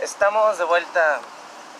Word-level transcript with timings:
Estamos 0.00 0.58
de 0.58 0.64
vuelta 0.64 1.20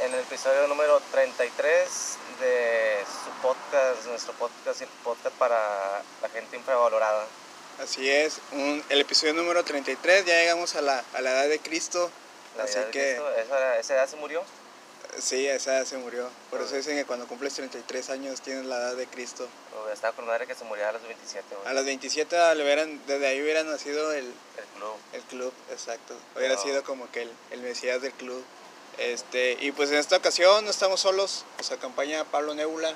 en 0.01 0.13
el 0.13 0.19
episodio 0.21 0.67
número 0.67 1.01
33 1.13 2.19
de 2.41 3.05
su 3.07 3.31
podcast, 3.41 4.07
nuestro 4.07 4.33
podcast, 4.33 4.83
el 4.83 4.89
podcast 5.05 5.37
para 5.37 6.03
la 6.21 6.29
gente 6.31 6.57
infravalorada. 6.57 7.25
Así 7.81 8.11
es, 8.11 8.41
un- 8.51 8.83
el 8.89 9.01
episodio 9.03 9.35
número 9.35 9.63
33, 9.63 10.25
ya 10.25 10.35
llegamos 10.35 10.75
a 10.75 10.81
la, 10.83 11.05
a 11.15 11.21
la 11.21 11.31
edad 11.31 11.49
de 11.49 11.61
Cristo. 11.61 12.11
La 12.57 12.65
así 12.65 12.75
edad 12.75 12.87
de 12.87 12.91
que, 12.91 13.15
Cristo, 13.15 13.31
esa, 13.37 13.79
esa 13.79 13.95
edad 13.95 14.09
se 14.09 14.17
murió. 14.17 14.43
Sí, 15.21 15.47
esa 15.47 15.77
edad 15.79 15.85
se 15.85 15.97
murió. 15.99 16.29
Por 16.51 16.61
eso 16.61 16.75
Ah. 16.75 16.77
dicen 16.79 16.97
que 16.97 17.05
cuando 17.05 17.27
cumples 17.27 17.55
33 17.55 18.11
años 18.11 18.41
tienes 18.41 18.65
la 18.67 18.77
edad 18.77 18.97
de 18.97 19.07
Cristo. 19.07 19.49
Estaba 19.93 20.15
con 20.15 20.27
madre 20.27 20.47
que 20.47 20.55
se 20.55 20.65
murió 20.65 20.87
a 20.89 20.93
los 20.93 21.03
27, 21.03 21.55
güey. 21.55 21.67
A 21.69 21.73
los 21.73 21.85
27, 21.85 22.37
le 22.55 22.63
hubieran- 22.63 23.01
desde 23.07 23.27
ahí 23.27 23.41
hubiera 23.43 23.63
nacido 23.65 24.13
el, 24.13 24.27
El 24.27 24.65
club. 24.77 24.95
el 25.13 25.23
club, 25.23 25.53
exacto. 25.71 26.15
Hubiera 26.37 26.55
No. 26.57 26.63
sido 26.63 26.85
como 26.85 27.11
que 27.11 27.23
el, 27.23 27.33
el 27.53 27.61
mesías 27.63 28.03
del 28.03 28.13
club. 28.13 28.45
Este, 28.99 29.57
y 29.61 29.73
pues 29.73 29.91
en 29.91 29.97
esta 29.97 30.17
ocasión 30.17 30.65
no 30.65 30.71
estamos 30.71 31.01
solos, 31.01 31.45
nos 31.57 31.71
acompaña 31.71 32.25
Pablo 32.25 32.55
Nebula. 32.55 32.93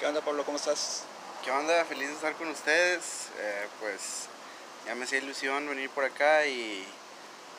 ¿Qué 0.00 0.06
onda 0.06 0.20
Pablo? 0.20 0.44
¿Cómo 0.44 0.58
estás? 0.58 1.02
¿Qué 1.44 1.50
onda? 1.50 1.84
Feliz 1.84 2.08
de 2.08 2.14
estar 2.14 2.34
con 2.34 2.48
ustedes. 2.48 3.00
Eh, 3.38 3.66
pues 3.80 4.00
ya 4.86 4.94
me 4.94 5.04
hacía 5.04 5.18
ilusión 5.18 5.68
venir 5.68 5.88
por 5.90 6.04
acá 6.04 6.46
y 6.46 6.84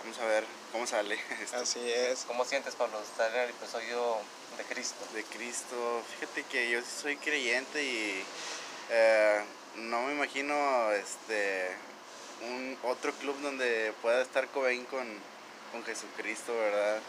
vamos 0.07 0.21
a 0.21 0.25
ver 0.25 0.45
cómo 0.71 0.87
sale 0.87 1.19
esto 1.43 1.57
Así 1.57 1.79
es. 1.91 2.23
¿Cómo 2.27 2.45
sientes, 2.45 2.75
Pablo, 2.75 2.97
estar 3.01 3.29
en 3.35 3.41
el 3.41 3.49
episodio 3.49 4.17
de 4.57 4.63
Cristo? 4.63 5.05
de 5.13 5.23
Cristo. 5.23 6.01
Fíjate 6.13 6.43
que 6.43 6.69
yo 6.69 6.79
sí 6.79 6.87
soy 7.01 7.17
creyente 7.17 7.83
y 7.83 8.23
eh, 8.89 9.41
no 9.75 10.03
me 10.03 10.13
imagino 10.13 10.91
este 10.93 11.75
un 12.41 12.77
otro 12.83 13.11
club 13.15 13.35
donde 13.41 13.91
pueda 14.01 14.21
estar 14.21 14.47
Cobain 14.47 14.85
con, 14.85 15.05
con 15.73 15.83
Jesucristo, 15.83 16.55
¿verdad? 16.55 16.99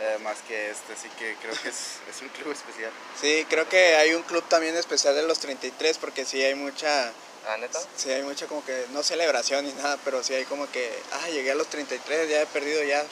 Eh, 0.00 0.18
más 0.22 0.36
que 0.46 0.70
este, 0.70 0.92
así 0.92 1.08
que 1.18 1.36
creo 1.40 1.54
que 1.62 1.70
es, 1.70 2.00
es 2.10 2.20
un 2.20 2.28
club 2.28 2.52
especial. 2.52 2.90
Sí, 3.18 3.46
creo 3.48 3.66
que 3.70 3.96
hay 3.96 4.12
un 4.12 4.22
club 4.22 4.44
también 4.48 4.76
especial 4.76 5.14
de 5.14 5.22
los 5.22 5.38
33 5.38 5.96
porque 5.96 6.26
sí 6.26 6.42
hay 6.42 6.56
mucha 6.56 7.10
¿Ah, 7.46 7.56
neta? 7.58 7.78
Sí, 7.96 8.10
hay 8.10 8.22
mucha 8.22 8.46
como 8.46 8.64
que, 8.64 8.86
no 8.92 9.02
celebración 9.02 9.64
ni 9.66 9.72
nada, 9.72 9.98
pero 10.04 10.22
sí 10.22 10.34
hay 10.34 10.44
como 10.44 10.70
que, 10.70 10.90
ah, 11.12 11.28
llegué 11.28 11.50
a 11.50 11.54
los 11.54 11.68
33, 11.68 12.28
ya 12.28 12.40
he 12.42 12.46
perdido, 12.46 12.82
ya, 12.84 13.04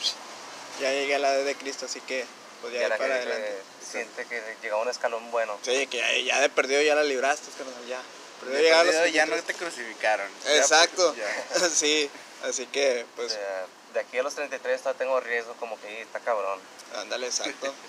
ya 0.81 0.91
llegué 0.91 1.15
a 1.15 1.19
la 1.19 1.35
edad 1.35 1.45
de 1.45 1.55
Cristo, 1.55 1.85
así 1.85 2.01
que, 2.01 2.25
pues 2.61 2.73
ya, 2.73 2.81
Ya 2.81 2.89
de 2.89 2.97
para 2.97 3.15
adelante. 3.15 3.61
siente 3.91 4.25
que 4.25 4.41
llegó 4.61 4.77
a 4.77 4.81
un 4.81 4.89
escalón 4.89 5.29
bueno. 5.31 5.57
Sí, 5.61 5.85
que 5.87 5.97
ya, 5.97 6.11
ya 6.17 6.41
de 6.41 6.49
perdido 6.49 6.81
ya 6.81 6.95
la 6.95 7.03
libraste, 7.03 7.49
carnal, 7.57 7.85
ya. 7.87 8.01
Perdido 8.39 8.61
De 8.61 8.69
los 8.71 8.77
perdido 8.85 9.05
ya 9.07 9.25
no 9.27 9.33
33. 9.35 9.45
te 9.45 9.53
crucificaron. 9.53 10.27
Exacto, 10.47 11.13
pues, 11.15 11.61
ya. 11.61 11.69
sí, 11.75 12.09
así 12.43 12.65
que, 12.67 13.03
O 13.03 13.15
pues, 13.15 13.33
sea, 13.33 13.65
de 13.93 13.99
aquí 13.99 14.17
a 14.17 14.23
los 14.23 14.33
33 14.33 14.81
todavía 14.81 14.97
tengo 14.97 15.19
riesgo 15.19 15.53
como 15.59 15.79
que 15.79 15.91
"Ih, 15.91 16.01
está 16.01 16.19
cabrón. 16.19 16.59
ándale, 16.95 17.27
exacto. 17.27 17.73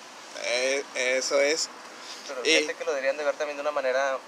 Eh, 0.47 0.83
eso 0.97 1.41
es, 1.41 1.69
Pero 2.27 2.41
Y- 2.45 2.57
fíjate 2.59 2.75
que 2.75 2.85
lo 2.85 2.91
deberían 2.91 3.17
de 3.17 3.23
ver 3.25 3.37
también 3.37 3.57
de 3.57 3.61
una 3.63 3.71
manera 3.71 4.19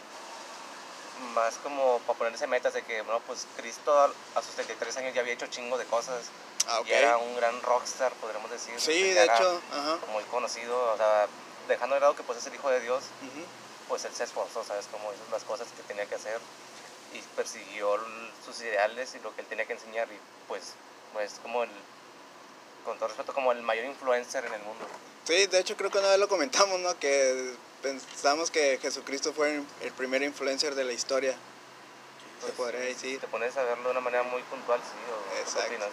más 1.34 1.56
como 1.58 1.98
para 2.00 2.18
ponerse 2.18 2.46
metas 2.46 2.74
de 2.74 2.82
que, 2.82 3.02
bueno, 3.02 3.20
pues 3.26 3.46
Cristo 3.56 3.98
a, 3.98 4.10
a 4.34 4.42
sus 4.42 4.54
33 4.54 4.96
años 4.98 5.14
ya 5.14 5.20
había 5.20 5.34
hecho 5.34 5.46
chingo 5.46 5.78
de 5.78 5.84
cosas. 5.86 6.26
ah, 6.68 6.80
ok. 6.80 6.88
Y 6.88 6.92
era 6.92 7.16
un 7.18 7.36
gran 7.36 7.60
rockstar, 7.62 8.12
podríamos 8.14 8.50
decir. 8.50 8.74
Sí, 8.78 9.02
de 9.02 9.22
era 9.22 9.34
hecho, 9.36 9.60
ajá. 9.72 9.98
Muy 10.12 10.24
conocido, 10.24 10.92
o 10.92 10.96
sea, 10.96 11.26
dejando 11.68 11.94
de 11.94 12.00
lado 12.00 12.16
que 12.16 12.22
pues 12.22 12.38
es 12.38 12.46
el 12.46 12.54
hijo 12.54 12.70
de 12.70 12.80
Dios, 12.80 13.04
ujú. 13.22 13.44
pues 13.88 14.04
él 14.04 14.14
se 14.14 14.24
esforzó, 14.24 14.64
¿sabes? 14.64 14.86
Como 14.90 15.12
hizo 15.12 15.22
las 15.30 15.44
cosas 15.44 15.68
que 15.76 15.82
tenía 15.82 16.06
que 16.06 16.14
hacer 16.14 16.38
y 17.14 17.20
persiguió 17.34 17.98
sus 18.44 18.60
ideales 18.60 19.14
y 19.14 19.20
lo 19.20 19.34
que 19.34 19.40
él 19.40 19.46
tenía 19.46 19.64
que 19.66 19.72
enseñar 19.72 20.08
y 20.12 20.18
pues, 20.48 20.74
pues 21.12 21.40
como 21.42 21.62
el, 21.64 21.70
con 22.84 22.96
todo 22.98 23.08
respeto, 23.08 23.32
como 23.32 23.52
el 23.52 23.62
mayor 23.62 23.84
influencer 23.86 24.44
en 24.44 24.52
el 24.54 24.62
mundo. 24.62 24.84
Sí, 25.24 25.46
de 25.46 25.58
hecho 25.58 25.76
creo 25.76 25.90
que 25.90 25.98
una 25.98 26.08
vez 26.08 26.18
lo 26.18 26.28
comentamos, 26.28 26.78
¿no? 26.80 26.96
Que 26.98 27.56
pensamos 27.92 28.50
que 28.50 28.78
Jesucristo 28.80 29.32
fue 29.32 29.62
el 29.82 29.92
primer 29.92 30.22
influencer 30.22 30.74
de 30.74 30.84
la 30.84 30.92
historia, 30.92 31.32
se 31.32 32.46
Pues, 32.46 32.52
podría 32.52 32.80
decir. 32.80 33.20
Te 33.20 33.26
pones 33.28 33.56
a 33.56 33.62
verlo 33.62 33.84
de 33.84 33.90
una 33.90 34.00
manera 34.00 34.22
muy 34.22 34.42
puntual, 34.42 34.80
sí, 34.80 34.96
o 35.12 35.34
¿qué 35.34 35.40
Exacto. 35.40 35.86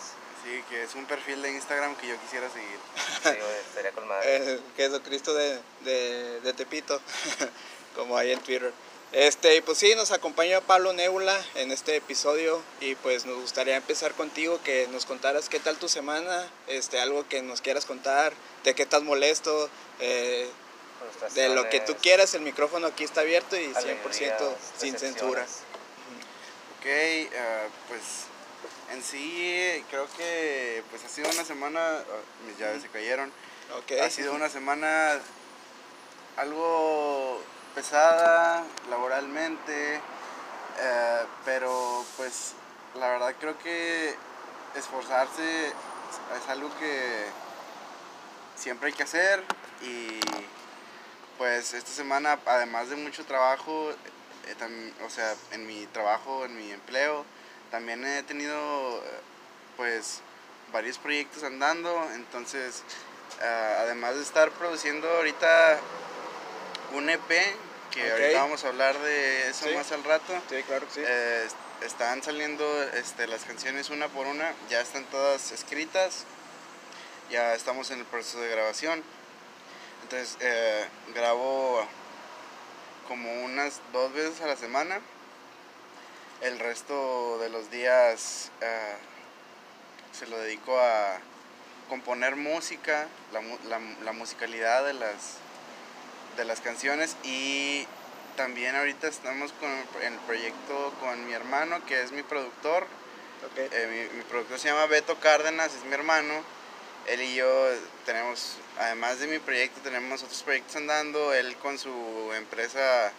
Sí, 0.44 0.64
que 0.70 0.84
es 0.84 0.94
un 0.96 1.06
perfil 1.06 1.42
de 1.42 1.52
Instagram 1.52 1.96
que 1.96 2.08
yo 2.08 2.20
quisiera 2.20 2.50
seguir. 2.50 2.78
Sí, 3.24 3.30
estaría 3.70 3.92
con 3.92 4.08
madre. 4.08 4.36
el 4.54 4.64
Jesucristo 4.76 5.34
de, 5.34 5.60
de, 5.86 6.42
de 6.42 6.54
Tepito, 6.54 7.00
como 7.96 8.18
hay 8.18 8.32
en 8.34 8.40
Twitter. 8.42 8.74
Este, 9.14 9.56
y 9.56 9.62
pues 9.62 9.78
sí, 9.78 9.94
nos 9.96 10.12
acompaña 10.12 10.60
Pablo 10.60 10.92
Nebula 10.92 11.40
en 11.54 11.72
este 11.72 11.96
episodio 11.96 12.60
y 12.82 12.96
pues 12.96 13.28
nos 13.28 13.40
gustaría 13.40 13.76
empezar 13.76 14.14
contigo, 14.16 14.60
que 14.64 14.88
nos 14.88 15.06
contaras 15.06 15.50
qué 15.50 15.60
tal 15.60 15.78
tu 15.78 15.88
semana, 15.88 16.50
este, 16.66 17.00
algo 17.00 17.26
que 17.30 17.44
nos 17.44 17.62
quieras 17.62 17.86
contar, 17.86 18.34
de 18.64 18.74
qué 18.74 18.82
estás 18.82 19.04
molesto, 19.04 19.70
eh, 20.00 20.50
de 21.34 21.50
lo 21.50 21.70
que 21.70 21.80
tú 21.80 21.96
quieras, 22.02 22.34
el 22.34 22.42
micrófono 22.42 22.88
aquí 22.88 23.04
está 23.04 23.22
abierto 23.22 23.56
y 23.56 23.68
100% 23.68 23.78
alegrías, 23.78 24.56
sin 24.78 24.98
censura. 24.98 25.44
Ok, 26.80 26.86
eh, 26.86 27.70
pues 27.88 28.02
en 28.92 29.04
sí 29.04 29.84
creo 29.90 30.08
que 30.18 30.84
pues 30.90 31.04
ha 31.04 31.10
sido 31.10 31.30
una 31.30 31.44
semana, 31.44 31.80
oh, 31.80 32.48
mis 32.48 32.58
llaves 32.58 32.82
se 32.82 32.90
cayeron, 32.90 33.32
ha 34.02 34.10
sido 34.10 34.34
una 34.34 34.50
semana 34.50 35.20
algo 36.38 37.42
pesada 37.74 38.64
laboralmente, 38.90 39.96
eh, 39.96 41.22
pero 41.46 42.06
pues 42.18 42.54
la 42.96 43.08
verdad 43.10 43.36
creo 43.40 43.58
que 43.60 44.16
esforzarse 44.76 45.68
es 45.68 46.50
algo 46.50 46.70
que 46.80 47.26
siempre 48.56 48.88
hay 48.88 48.94
que 48.94 49.04
hacer 49.04 49.44
y 49.82 50.20
pues 51.44 51.74
esta 51.74 51.92
semana 51.92 52.40
además 52.46 52.90
de 52.90 52.96
mucho 52.96 53.26
trabajo, 53.26 53.92
eh, 53.92 54.56
tam- 54.58 54.94
o 55.06 55.10
sea, 55.10 55.36
en 55.52 55.68
mi 55.68 55.86
trabajo, 55.88 56.46
en 56.46 56.56
mi 56.56 56.72
empleo, 56.72 57.26
también 57.70 58.06
he 58.06 58.24
tenido 58.24 58.56
eh, 59.04 59.20
pues 59.76 60.22
varios 60.72 60.98
proyectos 61.00 61.44
andando, 61.44 62.02
entonces 62.16 62.84
eh, 63.42 63.76
además 63.80 64.16
de 64.16 64.22
estar 64.22 64.52
produciendo 64.52 65.06
ahorita 65.10 65.80
un 66.94 67.10
EP, 67.10 67.28
que 67.92 68.10
ahorita 68.10 68.40
vamos 68.40 68.64
a 68.64 68.70
hablar 68.70 68.98
de 69.00 69.50
eso 69.50 69.68
Sí. 69.68 69.76
más 69.76 69.92
al 69.92 70.06
rato, 70.06 70.34
Sí, 70.50 70.64
claro 70.64 70.88
que 70.88 70.94
sí. 70.94 71.02
eh, 71.06 71.44
est- 71.46 71.84
están 71.84 72.24
saliendo 72.24 72.84
este, 72.94 73.28
las 73.28 73.44
canciones 73.44 73.90
una 73.90 74.08
por 74.08 74.28
una, 74.28 74.54
ya 74.70 74.80
están 74.80 75.04
todas 75.12 75.52
escritas, 75.52 76.24
ya 77.30 77.54
estamos 77.54 77.92
en 77.92 78.00
el 78.00 78.06
proceso 78.06 78.40
de 78.40 78.48
grabación. 78.50 79.04
Entonces 80.14 80.38
eh, 80.42 80.86
grabo 81.16 81.84
como 83.08 83.32
unas 83.46 83.82
dos 83.92 84.14
veces 84.14 84.42
a 84.42 84.46
la 84.46 84.56
semana. 84.56 85.02
El 86.42 86.60
resto 86.60 87.40
de 87.40 87.50
los 87.50 87.72
días 87.72 88.52
eh, 88.62 88.96
se 90.12 90.28
lo 90.28 90.38
dedico 90.38 90.80
a 90.80 91.18
componer 91.90 92.36
música, 92.36 93.08
la, 93.32 93.42
la- 93.68 93.80
la 94.04 94.12
musicalidad 94.12 94.86
de 94.86 94.94
las, 94.94 95.38
de 96.38 96.46
las 96.46 96.62
canciones 96.62 97.18
y 97.24 97.88
también 98.38 98.76
ahorita 98.76 99.08
estamos 99.08 99.52
con 99.54 99.72
el 100.04 100.14
proyecto 100.28 100.94
con 101.00 101.26
mi 101.26 101.34
hermano 101.34 101.84
que 101.88 102.04
es 102.04 102.12
mi 102.12 102.22
productor. 102.22 102.86
Eh, 103.58 104.08
mi, 104.12 104.18
mi 104.20 104.24
productor 104.26 104.60
se 104.60 104.68
llama 104.68 104.86
Beto 104.86 105.20
Cárdenas, 105.20 105.74
es 105.74 105.84
mi 105.86 105.94
hermano. 105.96 106.44
Él 107.08 107.22
y 107.22 107.36
yo 107.36 107.70
tenemos, 108.06 108.56
además 108.80 109.20
de 109.20 109.28
mi 109.28 109.40
proyecto, 109.40 109.82
tenemos 109.82 110.24
otros 110.24 110.42
proyectos 110.44 110.76
andando. 110.78 111.34
Él 111.34 111.56
con 111.58 111.78
su 111.78 112.32
empresa 112.36 113.12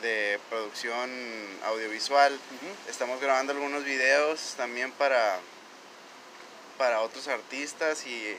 de 0.00 0.40
producción 0.48 1.10
audiovisual. 1.64 2.38
Estamos 2.88 3.20
grabando 3.20 3.52
algunos 3.52 3.84
videos 3.84 4.54
también 4.56 4.90
para, 4.92 5.38
para 6.78 7.00
otros 7.02 7.28
artistas 7.28 8.04
y 8.06 8.36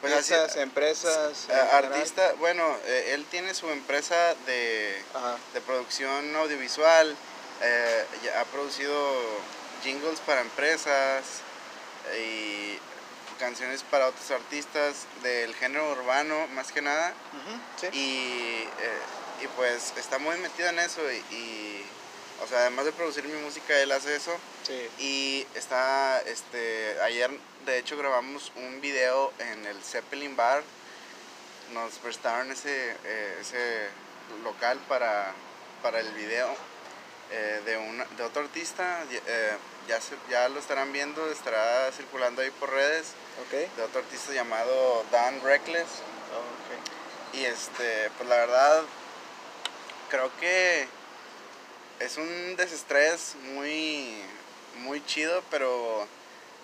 Pues 0.00 0.12
así- 0.12 0.34
Artistas, 0.34 0.56
empresas. 0.62 1.46
eh, 1.48 1.52
artista, 1.72 2.32
bueno, 2.38 2.76
eh, 2.86 3.12
él 3.14 3.24
tiene 3.30 3.54
su 3.54 3.70
empresa 3.70 4.34
de, 4.44 5.00
de 5.54 5.60
producción 5.60 6.34
audiovisual, 6.36 7.16
eh, 7.62 8.04
ha 8.38 8.44
producido 8.46 9.14
jingles 9.84 10.18
para 10.20 10.40
empresas 10.40 11.24
y 12.20 12.76
canciones 13.38 13.82
para 13.84 14.06
otros 14.08 14.30
artistas 14.30 15.06
del 15.22 15.54
género 15.54 15.92
urbano 15.92 16.46
más 16.48 16.72
que 16.72 16.82
nada 16.82 17.12
Sí. 17.80 17.86
y, 17.92 18.62
eh, 18.62 19.42
y 19.42 19.46
pues 19.56 19.92
está 19.96 20.18
muy 20.18 20.36
metido 20.38 20.68
en 20.68 20.78
eso 20.80 21.00
y, 21.10 21.16
y, 21.34 21.86
o 22.42 22.46
sea 22.46 22.60
además 22.60 22.84
de 22.84 22.92
producir 22.92 23.24
mi 23.24 23.40
música 23.40 23.78
él 23.80 23.92
hace 23.92 24.16
eso 24.16 24.36
Sí. 24.64 24.88
y 24.98 25.46
está 25.54 26.20
este 26.26 27.00
ayer 27.02 27.30
de 27.64 27.78
hecho 27.78 27.96
grabamos 27.96 28.52
un 28.56 28.80
video 28.80 29.32
en 29.38 29.66
el 29.66 29.82
Zeppelin 29.82 30.36
Bar 30.36 30.62
nos 31.72 31.92
prestaron 31.98 32.50
ese, 32.50 32.96
eh, 33.04 33.38
ese 33.40 33.88
local 34.42 34.78
para, 34.88 35.32
para 35.82 36.00
el 36.00 36.10
video 36.14 36.48
eh, 37.30 37.60
de, 37.66 37.76
una, 37.76 38.04
de 38.06 38.22
otro 38.22 38.40
artista, 38.42 39.04
ya, 39.88 40.00
se, 40.00 40.14
ya 40.30 40.48
lo 40.48 40.60
estarán 40.60 40.92
viendo, 40.92 41.30
estará 41.30 41.90
circulando 41.92 42.42
ahí 42.42 42.50
por 42.52 42.70
redes, 42.70 43.12
de 43.76 43.82
otro 43.82 44.00
artista 44.00 44.32
llamado 44.32 45.04
Dan 45.10 45.40
Reckless. 45.42 45.88
Oh, 46.34 47.36
Y 47.36 47.44
este, 47.44 48.10
pues 48.16 48.28
la 48.28 48.36
verdad, 48.36 48.82
creo 50.10 50.30
que 50.38 50.86
es 52.00 52.16
un 52.16 52.56
desestrés 52.56 53.34
muy, 53.54 54.22
muy 54.76 55.04
chido, 55.06 55.42
pero 55.50 56.06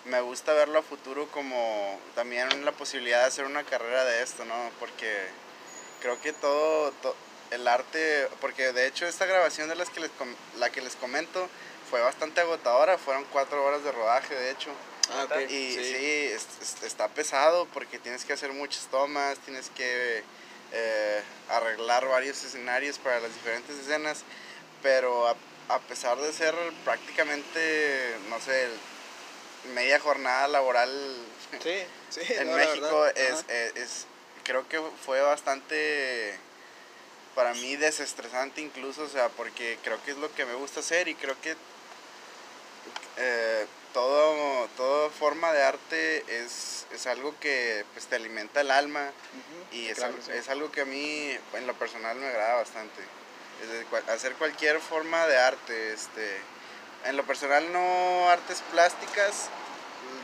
me 0.05 0.21
gusta 0.21 0.53
verlo 0.53 0.79
a 0.79 0.83
futuro 0.83 1.27
como 1.31 1.99
también 2.13 2.63
la 2.63 2.71
posibilidad 2.71 3.21
de 3.21 3.25
hacer 3.25 3.45
una 3.45 3.63
carrera 3.63 4.05
de 4.05 4.21
esto, 4.21 4.45
¿no? 4.45 4.55
Porque 4.79 5.27
creo 6.01 6.21
que 6.21 6.31
todo, 6.33 6.91
to- 7.01 7.15
el 7.51 7.67
arte, 7.67 8.27
porque 8.41 8.71
de 8.71 8.87
hecho 8.87 9.07
esta 9.07 9.25
grabación 9.25 9.69
de 9.69 9.75
las 9.75 9.89
que 9.89 9.99
les, 9.99 10.11
la 10.57 10.69
que 10.71 10.81
les 10.81 10.95
comento 10.95 11.47
fue 11.95 12.01
bastante 12.01 12.41
agotadora, 12.41 12.97
fueron 12.97 13.23
cuatro 13.31 13.63
horas 13.63 13.81
de 13.85 13.89
rodaje, 13.93 14.35
de 14.35 14.51
hecho. 14.51 14.69
Ah. 15.13 15.27
Y 15.43 15.47
sí, 15.75 15.75
Sí. 15.75 16.25
es- 16.33 16.47
es- 16.61 16.83
está 16.83 17.07
pesado 17.07 17.67
porque 17.73 17.99
tienes 17.99 18.25
que 18.25 18.33
hacer 18.33 18.51
muchas 18.51 18.87
tomas, 18.87 19.37
tienes 19.39 19.69
que 19.69 20.21
eh, 20.73 21.21
arreglar 21.47 22.05
varios 22.07 22.43
escenarios 22.43 22.97
para 22.97 23.21
las 23.21 23.33
diferentes 23.33 23.77
escenas, 23.77 24.23
pero 24.81 25.27
a, 25.29 25.35
a 25.69 25.79
pesar 25.79 26.17
de 26.17 26.33
ser 26.33 26.53
prácticamente, 26.83 28.17
no 28.29 28.41
sé, 28.41 28.67
media 29.73 29.97
jornada 30.01 30.49
laboral 30.49 30.91
Sí, 31.63 31.75
sí. 32.09 32.19
en 32.33 32.49
no, 32.51 32.57
México, 32.57 33.05
es, 33.07 33.45
es, 33.47 33.75
es- 33.77 34.05
creo 34.43 34.67
que 34.67 34.81
fue 35.05 35.21
bastante 35.21 36.37
para 37.35 37.53
mí 37.53 37.77
desestresante 37.77 38.59
incluso, 38.59 39.03
o 39.03 39.09
sea, 39.09 39.29
porque 39.29 39.77
creo 39.83 40.03
que 40.03 40.11
es 40.11 40.17
lo 40.17 40.33
que 40.33 40.45
me 40.45 40.55
gusta 40.55 40.81
hacer 40.81 41.07
y 41.07 41.15
creo 41.15 41.39
que 41.41 41.55
eh, 43.17 43.65
todo, 43.93 44.67
toda 44.75 45.09
forma 45.09 45.51
de 45.53 45.63
arte 45.63 46.23
es, 46.43 46.85
es 46.91 47.07
algo 47.07 47.33
que 47.39 47.85
pues, 47.93 48.07
te 48.07 48.15
alimenta 48.15 48.61
el 48.61 48.71
alma 48.71 49.03
Ujú, 49.09 49.75
y 49.77 49.87
es, 49.87 49.97
claro, 49.99 50.15
al- 50.15 50.23
sí. 50.23 50.31
es 50.33 50.49
algo 50.49 50.71
que 50.71 50.81
a 50.81 50.85
mí 50.85 51.37
en 51.53 51.67
lo 51.67 51.73
personal 51.75 52.17
me 52.17 52.27
agrada 52.27 52.55
bastante. 52.55 53.01
Es 53.61 53.69
decir, 53.69 53.85
cual- 53.87 54.03
hacer 54.09 54.33
cualquier 54.33 54.79
forma 54.81 55.27
de 55.27 55.37
arte, 55.37 55.93
este, 55.93 56.37
en 57.05 57.15
lo 57.15 57.23
personal 57.23 57.71
no 57.71 58.29
artes 58.29 58.61
plásticas, 58.71 59.49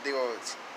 digo, 0.04 0.20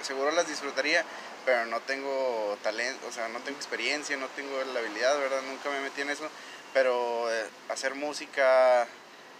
seguro 0.01 0.31
las 0.31 0.47
disfrutaría, 0.47 1.03
pero 1.45 1.65
no 1.65 1.79
tengo 1.81 2.57
talento, 2.63 3.05
o 3.07 3.11
sea, 3.11 3.27
no 3.27 3.39
tengo 3.39 3.57
experiencia, 3.57 4.15
no 4.17 4.27
tengo 4.29 4.63
la 4.73 4.79
habilidad, 4.79 5.17
¿verdad? 5.19 5.41
Nunca 5.43 5.69
me 5.69 5.81
metí 5.81 6.01
en 6.01 6.09
eso, 6.11 6.27
pero 6.73 7.31
eh, 7.31 7.45
hacer 7.69 7.93
música, 7.95 8.87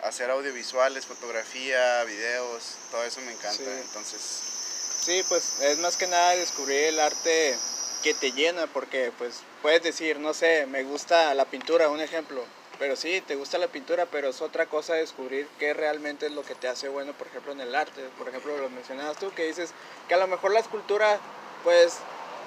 hacer 0.03 0.29
audiovisuales, 0.29 1.05
fotografía, 1.05 2.03
videos, 2.03 2.75
todo 2.91 3.03
eso 3.03 3.21
me 3.21 3.31
encanta, 3.31 3.55
Sí. 3.57 3.81
entonces... 3.81 4.21
Sí, 5.05 5.23
pues 5.29 5.59
es 5.61 5.77
más 5.79 5.97
que 5.97 6.07
nada 6.07 6.35
descubrir 6.35 6.85
el 6.85 6.99
arte 6.99 7.55
que 8.01 8.13
te 8.15 8.31
llena, 8.31 8.65
porque 8.67 9.11
pues 9.17 9.41
puedes 9.61 9.83
decir, 9.83 10.19
no 10.19 10.33
sé, 10.33 10.65
me 10.65 10.83
gusta 10.83 11.33
la 11.35 11.45
pintura, 11.45 11.89
un 11.89 12.01
ejemplo, 12.01 12.43
pero 12.79 12.95
sí, 12.95 13.21
te 13.21 13.35
gusta 13.35 13.57
la 13.59 13.67
pintura, 13.67 14.07
pero 14.07 14.29
es 14.29 14.41
otra 14.41 14.65
cosa 14.65 14.95
descubrir 14.95 15.47
qué 15.59 15.73
realmente 15.75 16.25
es 16.25 16.31
lo 16.31 16.43
que 16.43 16.55
te 16.55 16.67
hace 16.67 16.89
bueno, 16.89 17.13
por 17.13 17.27
ejemplo, 17.27 17.51
en 17.51 17.61
el 17.61 17.75
arte. 17.75 18.01
Por 18.17 18.27
ejemplo, 18.29 18.57
lo 18.57 18.69
mencionabas 18.69 19.17
tú, 19.17 19.31
que 19.33 19.45
dices 19.45 19.71
que 20.07 20.15
a 20.15 20.17
lo 20.17 20.27
mejor 20.27 20.51
la 20.51 20.59
escultura, 20.59 21.19
pues 21.63 21.93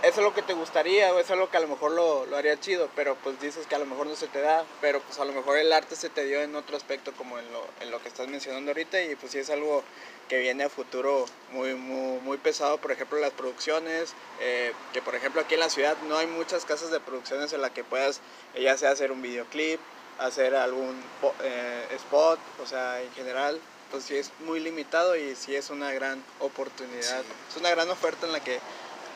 eso 0.03 0.21
es 0.21 0.25
lo 0.25 0.33
que 0.35 0.43
te 0.43 0.55
gustaría, 0.55 1.13
o 1.13 1.19
eso 1.19 1.33
es 1.35 1.39
lo 1.39 1.51
que 1.51 1.57
a 1.57 1.61
lo 1.61 1.69
mejor 1.69 1.91
lo, 1.93 2.25
lo 2.27 2.37
haría 2.37 2.59
chido, 2.61 2.89
pero 2.95 3.17
pues 3.17 3.41
dices 3.41 3.67
que 3.67 3.75
a 3.75 3.79
lo 3.79 3.87
mejor 3.87 4.07
no 4.07 4.15
se 4.17 4.29
te 4.29 4.41
da, 4.41 4.65
pero 4.81 5.01
pues 5.01 5.19
a 5.19 5.25
lo 5.25 5.33
mejor 5.33 5.59
el 5.59 5.73
arte 5.73 5.97
se 5.97 6.09
te 6.09 6.25
dio 6.25 6.41
en 6.41 6.55
otro 6.55 6.77
aspecto 6.77 7.13
como 7.13 7.39
en 7.39 7.51
lo, 7.53 7.67
en 7.81 7.91
lo 7.91 8.01
que 8.01 8.09
estás 8.09 8.29
mencionando 8.29 8.71
ahorita 8.71 9.03
y 9.03 9.17
pues 9.17 9.33
sí 9.33 9.39
es 9.39 9.51
algo 9.51 9.83
que 10.29 10.39
viene 10.39 10.65
a 10.65 10.69
futuro 10.69 11.25
muy, 11.53 11.75
muy, 11.75 12.21
muy 12.21 12.37
pesado, 12.37 12.79
por 12.79 12.93
ejemplo 12.93 13.19
las 13.19 13.33
producciones, 13.33 14.13
eh, 14.41 14.73
que 14.93 15.03
por 15.03 15.15
ejemplo 15.15 15.41
aquí 15.41 15.55
en 15.55 15.61
la 15.61 15.71
ciudad 15.71 15.97
no 16.09 16.17
hay 16.19 16.27
muchas 16.27 16.65
casas 16.65 16.91
de 16.91 17.01
producciones 17.01 17.53
en 17.53 17.63
las 17.63 17.71
que 17.73 17.83
puedas 17.83 18.21
eh, 18.55 18.63
ya 18.63 18.77
sea 18.77 18.91
hacer 18.91 19.11
un 19.11 19.23
videoclip, 19.23 19.81
hacer 20.19 20.55
algún 20.55 21.03
eh, 21.43 21.87
spot, 21.97 22.39
o 22.63 22.67
sea, 22.67 23.01
en 23.01 23.11
general, 23.15 23.59
pues 23.91 24.05
sí 24.05 24.17
es 24.17 24.31
muy 24.41 24.61
limitado 24.61 25.17
y 25.17 25.35
sí 25.35 25.57
es 25.57 25.71
una 25.71 25.93
gran 25.93 26.23
oportunidad, 26.41 27.23
Sí. 27.23 27.27
es 27.51 27.57
una 27.57 27.71
gran 27.71 27.89
oferta 27.89 28.27
en 28.27 28.33
la 28.33 28.41
que 28.41 28.61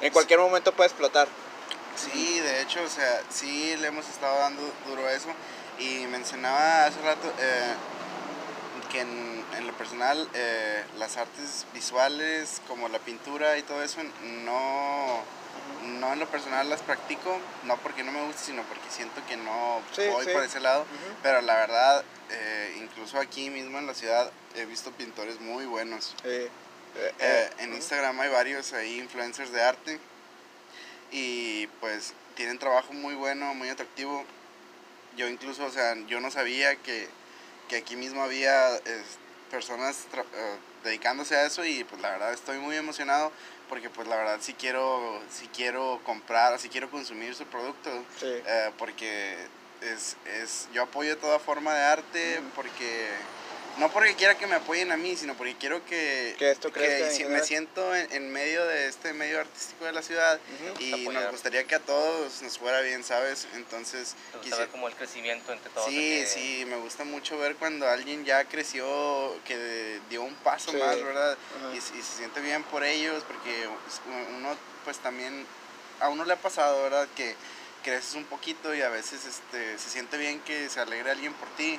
en 0.03 0.13
cualquier 0.13 0.39
momento 0.41 0.73
puede 0.73 0.89
explotar. 0.91 1.29
Sí, 1.97 2.39
de 2.41 2.61
hecho, 2.63 2.83
o 2.83 2.89
sea, 2.89 3.23
sí 3.31 3.75
le 3.81 3.87
hemos 3.89 4.09
estado 4.09 4.39
dando 4.39 4.63
duro 4.87 5.07
a 5.07 5.13
eso. 5.13 5.29
Y 5.79 6.07
mencionaba 6.09 6.87
hace 6.87 7.01
rato 7.03 7.33
eh, 7.41 7.75
que 8.91 9.01
en, 9.01 9.45
en 9.57 9.67
lo 9.67 9.73
personal 9.75 10.29
eh, 10.35 10.85
las 10.99 11.17
artes 11.17 11.67
visuales 11.73 12.61
como 12.69 12.89
la 12.89 12.99
pintura 12.99 13.57
y 13.59 13.63
todo 13.63 13.83
eso 13.83 14.01
no, 14.45 15.21
no 15.99 16.13
en 16.13 16.19
lo 16.21 16.27
personal 16.27 16.69
las 16.69 16.83
practico, 16.83 17.39
no 17.65 17.77
porque 17.79 18.03
no 18.05 18.13
me 18.13 18.23
guste, 18.27 18.43
sino 18.47 18.63
porque 18.65 18.89
siento 18.91 19.21
que 19.27 19.37
no 19.37 19.81
Sí, 19.97 20.03
voy 20.11 20.25
sí. 20.27 20.31
por 20.33 20.43
ese 20.43 20.61
lado. 20.61 20.85
Pero 21.23 21.41
la 21.41 21.55
verdad, 21.57 22.05
eh, 22.31 22.77
incluso 22.81 23.19
aquí 23.19 23.51
mismo 23.51 23.79
en 23.79 23.87
la 23.87 23.95
ciudad 23.95 24.31
he 24.57 24.65
visto 24.67 24.91
pintores 24.93 25.41
muy 25.41 25.65
buenos. 25.67 26.15
Eh, 26.25 26.49
eh, 26.97 27.13
Eh, 27.19 27.51
en. 27.59 27.75
Instagram 27.75 28.21
hay 28.21 28.29
varios 28.31 28.73
ahí 28.73 28.99
influencers 28.99 29.53
de 29.53 29.63
arte 29.63 29.99
y 31.11 31.67
pues 31.81 32.15
tienen 32.35 32.59
trabajo 32.59 32.93
muy 32.93 33.15
bueno, 33.15 33.55
muy 33.55 33.69
atractivo. 33.69 34.25
Yo 35.17 35.29
incluso, 35.29 35.65
o 35.67 35.71
sea, 35.71 35.95
yo 36.07 36.21
no 36.21 36.31
sabía 36.31 36.77
que, 36.77 37.07
que 37.69 37.77
aquí 37.77 37.97
mismo 37.97 38.23
había 38.23 38.77
es, 38.77 39.19
personas 39.51 40.07
tra- 40.13 40.25
eh, 40.35 40.57
dedicándose 40.85 41.37
a 41.37 41.45
eso 41.45 41.65
y 41.65 41.85
pues 41.85 42.01
la 42.01 42.11
verdad 42.11 42.33
estoy 42.33 42.59
muy 42.59 42.77
emocionado 42.77 43.31
porque 43.69 43.91
pues 43.91 44.09
la 44.09 44.17
verdad 44.17 44.39
sí 44.41 44.55
quiero, 44.55 45.21
sí 45.31 45.49
quiero 45.55 46.01
comprar, 46.05 46.59
sí 46.59 46.69
quiero 46.71 46.91
consumir 46.91 47.35
su 47.35 47.45
producto 47.47 47.91
eh, 48.47 48.71
porque 48.79 49.37
es, 49.83 50.17
es, 50.27 50.69
yo 50.73 50.83
apoyo 50.85 51.19
toda 51.19 51.39
forma 51.39 51.75
de 51.75 51.83
arte 51.85 52.41
porque 52.55 53.09
no 53.79 53.91
porque 53.91 54.15
quiera 54.15 54.37
que 54.37 54.47
me 54.47 54.55
apoyen 54.57 54.93
a 54.93 54.97
mí, 54.97 55.17
sino 55.17 55.35
porque 55.35 55.57
quiero 55.57 55.85
que, 55.87 56.35
Que 56.39 56.51
esto 56.51 56.71
crezca 56.71 57.11
si 57.11 57.25
me 57.25 57.43
siento 57.43 57.95
en, 57.95 58.13
en 58.13 58.31
medio 58.33 58.65
de 58.67 58.87
este 58.89 59.13
medio 59.15 59.41
artístico 59.41 59.85
de 59.87 59.93
la 59.93 60.03
ciudad 60.03 60.39
y 60.79 60.93
Apoyar. 61.03 61.23
nos 61.25 61.33
gustaría 61.33 61.65
que 61.65 61.75
a 61.77 61.81
todos 61.81 62.43
nos 62.43 62.59
fuera 62.59 62.81
bien, 62.83 63.03
¿sabes? 63.03 63.47
Entonces, 63.55 64.15
Te 64.33 64.39
gusta 64.39 64.57
quisi- 64.57 64.59
ver 64.61 64.69
como 64.69 64.89
el 64.89 64.95
crecimiento 64.95 65.53
entre 65.53 65.71
todos. 65.71 65.89
sí, 65.89 65.97
que- 66.21 66.27
sí, 66.27 66.65
me 66.67 66.77
gusta 66.77 67.05
mucho 67.05 67.39
ver 67.39 67.57
cuando 67.57 67.89
alguien 67.89 68.25
ya 68.25 68.45
creció, 68.45 69.37
que 69.47 70.01
dio 70.11 70.23
un 70.23 70.35
paso 70.37 70.71
Sí. 70.71 70.77
más, 70.77 71.03
¿verdad? 71.03 71.37
Y, 71.73 71.79
y 71.79 71.81
se 71.81 72.17
siente 72.19 72.41
bien 72.41 72.63
por 72.65 72.85
ellos, 72.85 73.25
porque 73.27 73.69
uno 74.37 74.57
pues 74.85 74.99
también, 74.99 75.47
a 76.01 76.09
uno 76.09 76.25
le 76.25 76.33
ha 76.35 76.37
pasado, 76.37 76.83
¿verdad? 76.83 77.07
Que 77.17 77.35
creces 77.83 78.15
un 78.15 78.25
poquito 78.25 78.75
y 78.75 78.83
a 78.83 78.89
veces 78.89 79.27
este, 79.27 79.79
se 79.79 79.91
siente 79.91 80.17
bien 80.17 80.41
que 80.41 80.69
se 80.69 80.81
alegre 80.81 81.11
alguien 81.11 81.33
por 81.35 81.49
ti. 81.51 81.79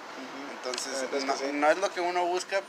Entonces, 0.58 1.06
sí. 1.40 1.52
no 1.54 1.70
es 1.70 1.78
lo 1.78 1.92
que 1.92 2.02
uno 2.02 2.26
busca 2.26 2.62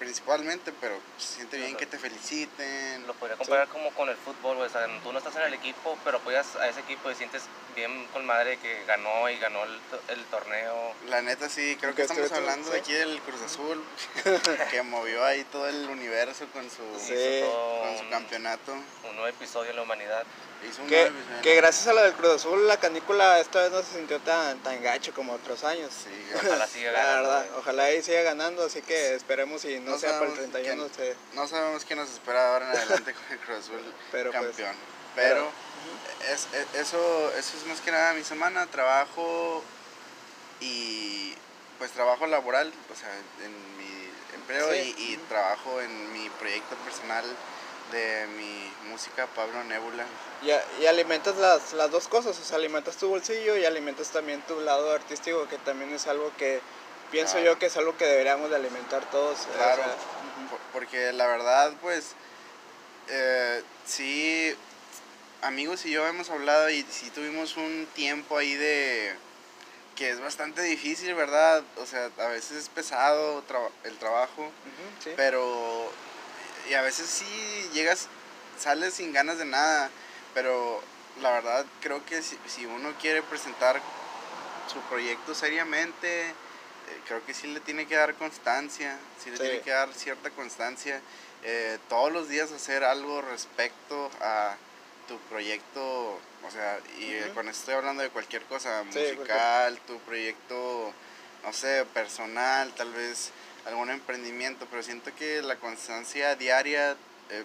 principalmente, 0.00 0.72
pero 0.80 0.98
se 1.18 1.34
siente 1.36 1.58
bien 1.58 1.76
que 1.76 1.86
te 1.86 1.98
feliciten. 1.98 3.06
Lo 3.06 3.14
podría 3.14 3.36
comparar 3.36 3.68
como 3.68 3.90
con 3.92 4.08
el 4.08 4.16
fútbol, 4.16 4.56
güey, 4.56 4.68
o 4.68 4.72
sea, 4.72 4.88
tú 5.04 5.12
no 5.12 5.18
estás 5.18 5.36
en 5.36 5.42
el 5.42 5.54
equipo, 5.54 5.96
pero 6.02 6.16
apoyas 6.16 6.56
a 6.56 6.66
ese 6.68 6.80
equipo 6.80 7.10
y 7.10 7.14
sientes 7.14 7.42
bien 7.76 8.06
con 8.12 8.24
madre 8.26 8.58
que 8.58 8.82
ganó 8.86 9.28
y 9.28 9.38
ganó 9.38 9.62
el, 9.62 9.78
el 10.08 10.24
torneo. 10.24 10.94
La 11.08 11.22
neta 11.22 11.48
sí, 11.48 11.76
creo 11.78 11.94
que 11.94 12.02
estamos 12.02 12.32
hablando 12.32 12.66
sí. 12.66 12.72
de 12.72 12.78
aquí 12.80 12.92
del 12.94 13.20
Cruz 13.20 13.42
Azul, 13.42 13.84
que 14.70 14.82
movió 14.82 15.24
ahí 15.24 15.44
todo 15.44 15.68
el 15.68 15.88
universo 15.88 16.46
con 16.52 16.64
su, 16.70 16.80
Sí. 16.98 17.12
Hizo 17.14 17.46
todo 17.46 17.80
con 17.82 17.96
su 17.98 18.04
un, 18.04 18.10
campeonato. 18.10 18.72
un 18.72 19.12
nuevo 19.14 19.28
episodio 19.28 19.68
de 19.68 19.74
la 19.74 19.82
humanidad. 19.82 20.24
Hizo 20.68 20.82
un 20.82 20.88
Que, 20.88 21.10
que 21.42 21.54
gracias 21.56 21.86
a 21.88 21.94
lo 21.94 22.02
del 22.02 22.12
Cruz 22.12 22.32
Azul 22.34 22.66
la 22.68 22.76
canícula 22.78 23.40
esta 23.40 23.62
vez 23.62 23.70
no 23.72 23.82
se 23.82 23.96
sintió 23.96 24.18
tan, 24.20 24.58
tan 24.58 24.82
gacho 24.82 25.14
como 25.14 25.32
otros 25.32 25.64
años. 25.64 25.90
Sí, 26.04 26.10
Ojalá 26.34 26.66
siga 26.66 26.92
La 26.92 26.98
ganando. 27.02 27.28
verdad, 27.28 27.46
güey. 27.46 27.60
ojalá 27.60 27.82
ahí 27.84 28.02
siga 28.02 28.22
ganando, 28.22 28.64
así 28.64 28.82
que 28.82 29.14
esperemos 29.14 29.64
y 29.64 29.78
no, 29.80 29.89
No 29.90 29.98
sea 29.98 30.18
para 30.18 30.30
el 30.30 30.36
sabemos 30.36 30.52
31 30.52 30.88
quién- 30.96 31.16
no 31.34 31.46
sabemos 31.48 31.84
qué 31.84 31.94
nos 31.96 32.10
espera 32.10 32.52
ahora 32.52 32.70
en 32.72 32.76
adelante 32.78 33.14
con 33.14 33.24
el 33.30 33.38
Cruz 33.40 33.70
Pero, 34.12 34.30
pues, 34.32 34.44
campeón. 34.46 34.76
pero- 35.14 35.50
Pero 36.26 36.32
es, 36.32 36.46
es- 36.52 36.80
eso, 36.80 37.32
eso 37.36 37.56
es 37.56 37.66
más 37.66 37.80
que 37.80 37.90
nada 37.90 38.12
mi 38.14 38.24
semana, 38.24 38.66
trabajo 38.66 39.62
y 40.60 41.34
pues 41.78 41.90
trabajo 41.92 42.26
laboral, 42.26 42.72
o 42.92 42.96
sea, 42.96 43.08
en 43.44 43.52
mi 43.78 44.10
empleo 44.34 44.70
Sí. 44.72 44.94
y, 44.98 45.16
trabajo 45.28 45.80
en 45.80 46.12
mi 46.12 46.28
proyecto 46.30 46.76
personal 46.84 47.24
de 47.92 48.26
mi 48.36 48.70
música 48.90 49.26
Pablo 49.34 49.64
Nebula. 49.64 50.04
Y, 50.42 50.82
y 50.82 50.86
alimentas 50.86 51.36
las, 51.36 51.72
las 51.72 51.90
dos 51.90 52.06
cosas, 52.08 52.38
o 52.38 52.44
sea, 52.44 52.56
alimentas 52.58 52.96
tu 52.96 53.08
bolsillo 53.08 53.56
y 53.56 53.64
alimentas 53.64 54.08
también 54.10 54.42
tu 54.42 54.60
lado 54.60 54.92
artístico, 54.92 55.48
que 55.48 55.56
también 55.58 55.92
es 55.94 56.06
algo 56.06 56.30
que 56.36 56.60
pienso 57.10 57.34
Claro. 57.34 57.46
yo 57.52 57.58
que 57.58 57.66
es 57.66 57.76
algo 57.76 57.96
que 57.96 58.04
deberíamos 58.06 58.50
de 58.50 58.56
alimentar 58.56 59.08
todos. 59.10 59.38
eh, 59.40 59.48
o 59.50 59.56
Claro, 59.56 59.82
sea, 59.84 59.94
porque 60.72 61.12
la 61.12 61.26
verdad, 61.26 61.72
pues, 61.80 62.12
eh, 63.08 63.62
sí, 63.86 64.54
amigos 65.42 65.84
y 65.86 65.90
yo 65.90 66.06
hemos 66.06 66.30
hablado 66.30 66.70
y 66.70 66.82
sí 66.90 67.10
tuvimos 67.10 67.56
un 67.56 67.86
tiempo 67.94 68.36
ahí 68.38 68.54
de 68.54 69.14
que 69.96 70.10
es 70.10 70.20
bastante 70.20 70.62
difícil, 70.62 71.14
¿verdad? 71.14 71.62
O 71.76 71.84
sea, 71.86 72.10
a 72.18 72.26
veces 72.28 72.52
es 72.56 72.68
pesado 72.68 73.44
el 73.84 73.98
trabajo, 73.98 74.50
sí. 75.04 75.10
pero 75.16 75.92
y 76.70 76.74
a 76.74 76.82
veces 76.82 77.06
sí 77.08 77.68
llegas, 77.74 78.06
sales 78.58 78.94
sin 78.94 79.12
ganas 79.12 79.36
de 79.38 79.44
nada, 79.44 79.90
pero 80.32 80.82
la 81.20 81.32
verdad 81.32 81.66
creo 81.82 82.04
que 82.06 82.22
si, 82.22 82.38
si 82.46 82.64
uno 82.66 82.94
quiere 83.00 83.22
presentar 83.22 83.80
su 84.72 84.78
proyecto 84.82 85.34
seriamente, 85.34 86.32
creo 87.06 87.24
que 87.24 87.34
sí 87.34 87.46
le 87.48 87.60
tiene 87.60 87.86
que 87.86 87.96
dar 87.96 88.14
constancia, 88.14 88.98
sí 89.22 89.30
le 89.30 89.36
Sí. 89.36 89.42
tiene 89.42 89.60
que 89.60 89.70
dar 89.70 89.92
cierta 89.94 90.30
constancia, 90.30 91.00
eh, 91.42 91.78
todos 91.88 92.12
los 92.12 92.28
días 92.28 92.52
hacer 92.52 92.84
algo 92.84 93.22
respecto 93.22 94.10
a 94.20 94.56
tu 95.08 95.18
proyecto, 95.28 96.18
o 96.46 96.50
sea, 96.50 96.78
y 96.98 97.12
eh, 97.12 97.24
Ujú. 97.26 97.34
con 97.34 97.48
esto 97.48 97.60
estoy 97.60 97.74
hablando 97.74 98.02
de 98.02 98.10
cualquier 98.10 98.42
cosa, 98.44 98.84
Sí, 98.90 98.98
musical, 98.98 99.78
tu 99.86 99.98
proyecto, 100.00 100.92
no 101.42 101.52
sé, 101.52 101.84
personal, 101.94 102.72
tal 102.74 102.92
vez 102.92 103.30
algún 103.66 103.90
emprendimiento, 103.90 104.66
pero 104.70 104.82
siento 104.82 105.14
que 105.16 105.42
la 105.42 105.56
constancia 105.56 106.34
diaria 106.36 106.92
eh, 107.30 107.44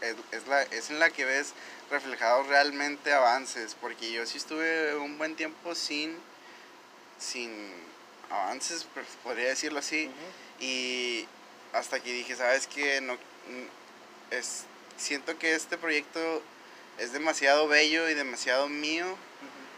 es, 0.00 0.14
es 0.32 0.46
la, 0.46 0.62
es 0.62 0.90
en 0.90 0.98
la 0.98 1.10
que 1.10 1.24
ves 1.24 1.52
reflejados 1.90 2.46
realmente 2.46 3.12
avances, 3.12 3.74
porque 3.80 4.12
yo 4.12 4.24
sí 4.26 4.38
estuve 4.38 4.94
un 4.96 5.18
buen 5.18 5.34
tiempo 5.36 5.74
sin, 5.74 6.16
sin 7.18 7.72
avances, 8.30 8.86
pues, 8.94 9.06
podría 9.22 9.48
decirlo 9.48 9.78
así, 9.78 10.10
y 10.60 11.26
hasta 11.72 12.00
que 12.00 12.12
dije, 12.12 12.36
¿sabes 12.36 12.66
qué? 12.66 13.00
No, 13.00 13.14
mm, 13.14 13.66
es, 14.30 14.64
siento 14.96 15.38
que 15.38 15.54
este 15.54 15.76
proyecto 15.76 16.42
es 16.98 17.12
demasiado 17.12 17.66
bello 17.68 18.08
y 18.08 18.14
demasiado 18.14 18.68
mío 18.68 19.04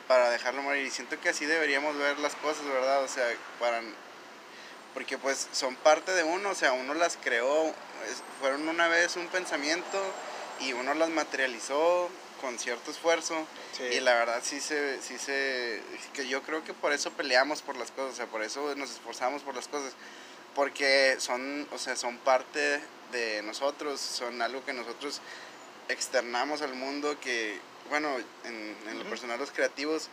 para 0.08 0.30
dejarlo 0.30 0.62
morir. 0.62 0.86
Y 0.86 0.90
siento 0.90 1.18
que 1.20 1.30
así 1.30 1.46
deberíamos 1.46 1.96
ver 1.98 2.18
las 2.18 2.34
cosas, 2.36 2.64
¿verdad? 2.66 3.02
O 3.02 3.08
sea, 3.08 3.26
para... 3.58 3.80
Porque 4.94 5.18
pues 5.18 5.48
son 5.52 5.74
parte 5.76 6.12
de 6.12 6.22
uno, 6.22 6.50
o 6.50 6.54
sea, 6.54 6.72
uno 6.72 6.94
las 6.94 7.16
creó, 7.22 7.66
es- 7.68 8.22
fueron 8.40 8.68
una 8.68 8.88
vez 8.88 9.16
un 9.16 9.26
pensamiento 9.28 10.00
y 10.60 10.72
uno 10.72 10.94
las 10.94 11.10
materializó 11.10 12.08
con 12.40 12.58
cierto 12.58 12.90
esfuerzo. 12.90 13.46
Sí. 13.76 13.84
Y 13.84 14.00
la 14.00 14.14
verdad 14.14 14.40
sí 14.42 14.60
se, 14.60 15.00
sí 15.02 15.18
se, 15.18 15.82
que 16.12 16.26
yo 16.28 16.42
creo 16.42 16.64
que 16.64 16.74
por 16.74 16.92
eso 16.92 17.10
peleamos 17.12 17.62
por 17.62 17.76
las 17.76 17.90
cosas, 17.90 18.12
o 18.12 18.16
sea, 18.16 18.26
por 18.26 18.42
eso 18.42 18.74
nos 18.74 18.90
esforzamos 18.90 19.42
por 19.42 19.54
las 19.54 19.68
cosas, 19.68 19.92
porque 20.54 21.16
son, 21.18 21.68
o 21.72 21.78
sea, 21.78 21.96
son 21.96 22.18
parte 22.18 22.80
de 23.12 23.42
nosotros, 23.42 24.00
son 24.00 24.42
algo 24.42 24.64
que 24.64 24.72
nosotros 24.72 25.20
externamos 25.88 26.62
al 26.62 26.74
mundo 26.74 27.18
que, 27.20 27.58
bueno, 27.90 28.16
en, 28.44 28.76
en 28.88 28.98
lo 28.98 29.04
personal 29.04 29.38
los 29.38 29.50
creativos 29.50 30.08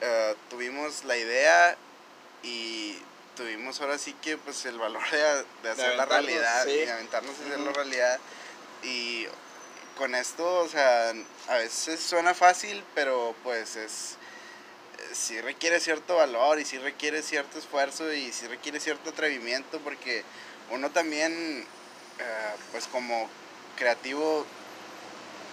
eh, 0.00 0.34
tuvimos 0.48 1.04
la 1.04 1.16
idea 1.16 1.76
y 2.42 2.96
tuvimos 3.36 3.80
ahora 3.80 3.98
sí 3.98 4.14
que 4.22 4.36
pues 4.36 4.64
el 4.66 4.78
valor 4.78 5.02
de, 5.10 5.18
de 5.62 5.70
hacer 5.70 5.96
la 5.96 6.04
aventarnos, 6.04 6.08
realidad 6.08 6.64
sí. 6.64 6.70
y 6.70 6.88
aventarnos 6.88 7.34
a 7.38 7.44
hacerlo 7.44 7.72
realidad 7.72 8.20
y 8.82 9.26
con 9.98 10.14
esto, 10.14 10.60
o 10.60 10.68
sea, 10.68 11.12
a 11.48 11.54
veces 11.56 12.00
suena 12.00 12.32
fácil, 12.32 12.82
pero 12.94 13.34
pues 13.42 13.76
es 13.76 14.16
sí 15.12 15.40
requiere 15.40 15.80
cierto 15.80 16.16
valor 16.16 16.60
y 16.60 16.64
sí 16.64 16.78
requiere 16.78 17.22
cierto 17.22 17.58
esfuerzo 17.58 18.12
y 18.12 18.32
sí 18.32 18.46
requiere 18.46 18.80
cierto 18.80 19.10
atrevimiento 19.10 19.78
porque 19.80 20.22
uno 20.70 20.90
también, 20.90 21.32
eh, 22.18 22.54
pues 22.72 22.86
como 22.86 23.28
creativo, 23.76 24.46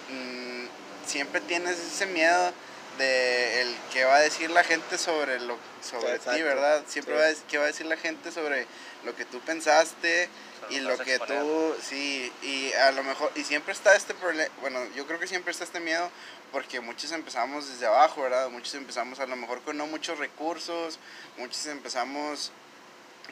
mm, 0.09 1.07
siempre 1.07 1.41
tienes 1.41 1.79
ese 1.79 2.05
miedo 2.05 2.51
de 2.97 3.61
el 3.61 3.75
que 3.93 4.05
va 4.05 4.15
a 4.15 4.19
decir 4.21 4.49
la 4.51 4.63
gente 4.63 4.97
sobre 4.97 5.39
lo 5.39 5.57
sobre 5.87 6.19
ti. 6.19 6.41
¿verdad? 6.41 6.83
Siempre 6.87 7.13
Sí. 7.13 7.19
va 7.19 7.25
a 7.25 7.29
decir 7.29 7.43
que 7.47 7.57
va 7.57 7.63
a 7.63 7.67
decir 7.67 7.85
la 7.85 7.97
gente 7.97 8.31
sobre 8.31 8.65
lo 9.03 9.15
que 9.15 9.25
tú 9.25 9.39
pensaste 9.41 10.29
O 10.65 10.69
sea, 10.69 10.77
y 10.77 10.81
lo 10.81 10.97
que 10.97 11.15
exponer. 11.15 11.39
tú 11.43 11.75
sí 11.87 12.31
y 12.41 12.73
a 12.73 12.91
lo 12.91 13.03
mejor 13.03 13.31
y 13.35 13.43
siempre 13.43 13.71
está 13.73 13.95
este 13.95 14.13
problema 14.15 14.51
bueno 14.61 14.79
yo 14.95 15.05
creo 15.05 15.19
que 15.19 15.27
siempre 15.27 15.51
está 15.51 15.63
este 15.63 15.79
miedo 15.79 16.09
porque 16.51 16.79
muchos 16.79 17.11
empezamos 17.11 17.69
desde 17.69 17.85
abajo 17.85 18.23
verdad 18.23 18.49
muchos 18.49 18.73
empezamos 18.73 19.19
a 19.19 19.27
lo 19.27 19.35
mejor 19.35 19.61
con 19.61 19.77
no 19.77 19.85
muchos 19.85 20.17
recursos 20.17 20.97
muchos 21.37 21.65
empezamos 21.67 22.51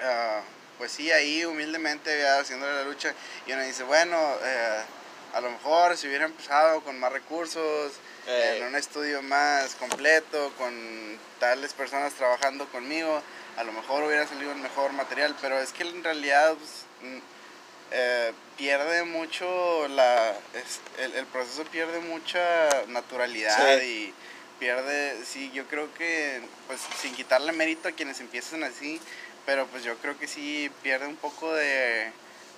ah, 0.02 0.42
pues 0.78 0.92
sí 0.92 1.12
ahí 1.12 1.44
humildemente 1.46 2.16
¿verdad? 2.16 2.42
haciéndole 2.42 2.74
la 2.76 2.84
lucha 2.84 3.14
y 3.48 3.54
uno 3.54 3.64
dice 3.64 3.82
bueno 3.84 4.18
eh, 4.44 4.82
a 5.34 5.42
lo 5.42 5.50
mejor 5.50 5.98
si 5.98 6.08
hubiera 6.08 6.26
empezado 6.26 6.82
con 6.84 7.00
más 7.00 7.12
recursos 7.12 7.94
Eh. 8.28 8.58
en 8.58 8.68
un 8.68 8.76
estudio 8.76 9.22
más 9.22 9.76
completo 9.76 10.52
con 10.58 10.74
tales 11.40 11.74
personas 11.74 12.14
trabajando 12.14 12.66
conmigo 12.70 13.22
a 13.58 13.64
lo 13.64 13.72
mejor 13.74 14.04
hubiera 14.04 14.26
salido 14.28 14.52
un 14.52 14.62
mejor 14.62 14.94
material, 14.94 15.36
pero 15.42 15.60
es 15.60 15.72
que 15.74 15.84
en 15.84 16.04
realidad 16.04 16.54
pues, 16.56 16.72
mm, 17.02 17.18
eh, 17.92 18.32
pierde 18.58 19.04
mucho 19.04 19.88
la 19.90 20.32
es- 20.54 20.80
el, 21.00 21.14
el 21.16 21.26
proceso 21.28 21.64
pierde 21.66 22.00
mucha 22.00 22.42
naturalidad 22.88 23.78
Sí. 23.80 23.86
y 23.86 24.14
pierde 24.60 25.18
sí 25.26 25.52
yo 25.54 25.66
creo 25.68 25.94
que 25.96 26.42
pues 26.68 26.80
sin 27.02 27.14
quitarle 27.16 27.52
mérito 27.52 27.88
a 27.90 27.92
quienes 27.92 28.20
empiezan 28.22 28.64
así 28.64 29.00
pero 29.46 29.68
pues 29.68 29.84
yo 29.84 29.98
creo 29.98 30.18
que 30.18 30.28
sí 30.28 30.72
pierde 30.82 31.06
un 31.08 31.18
poco 31.18 31.54
de, 31.54 32.12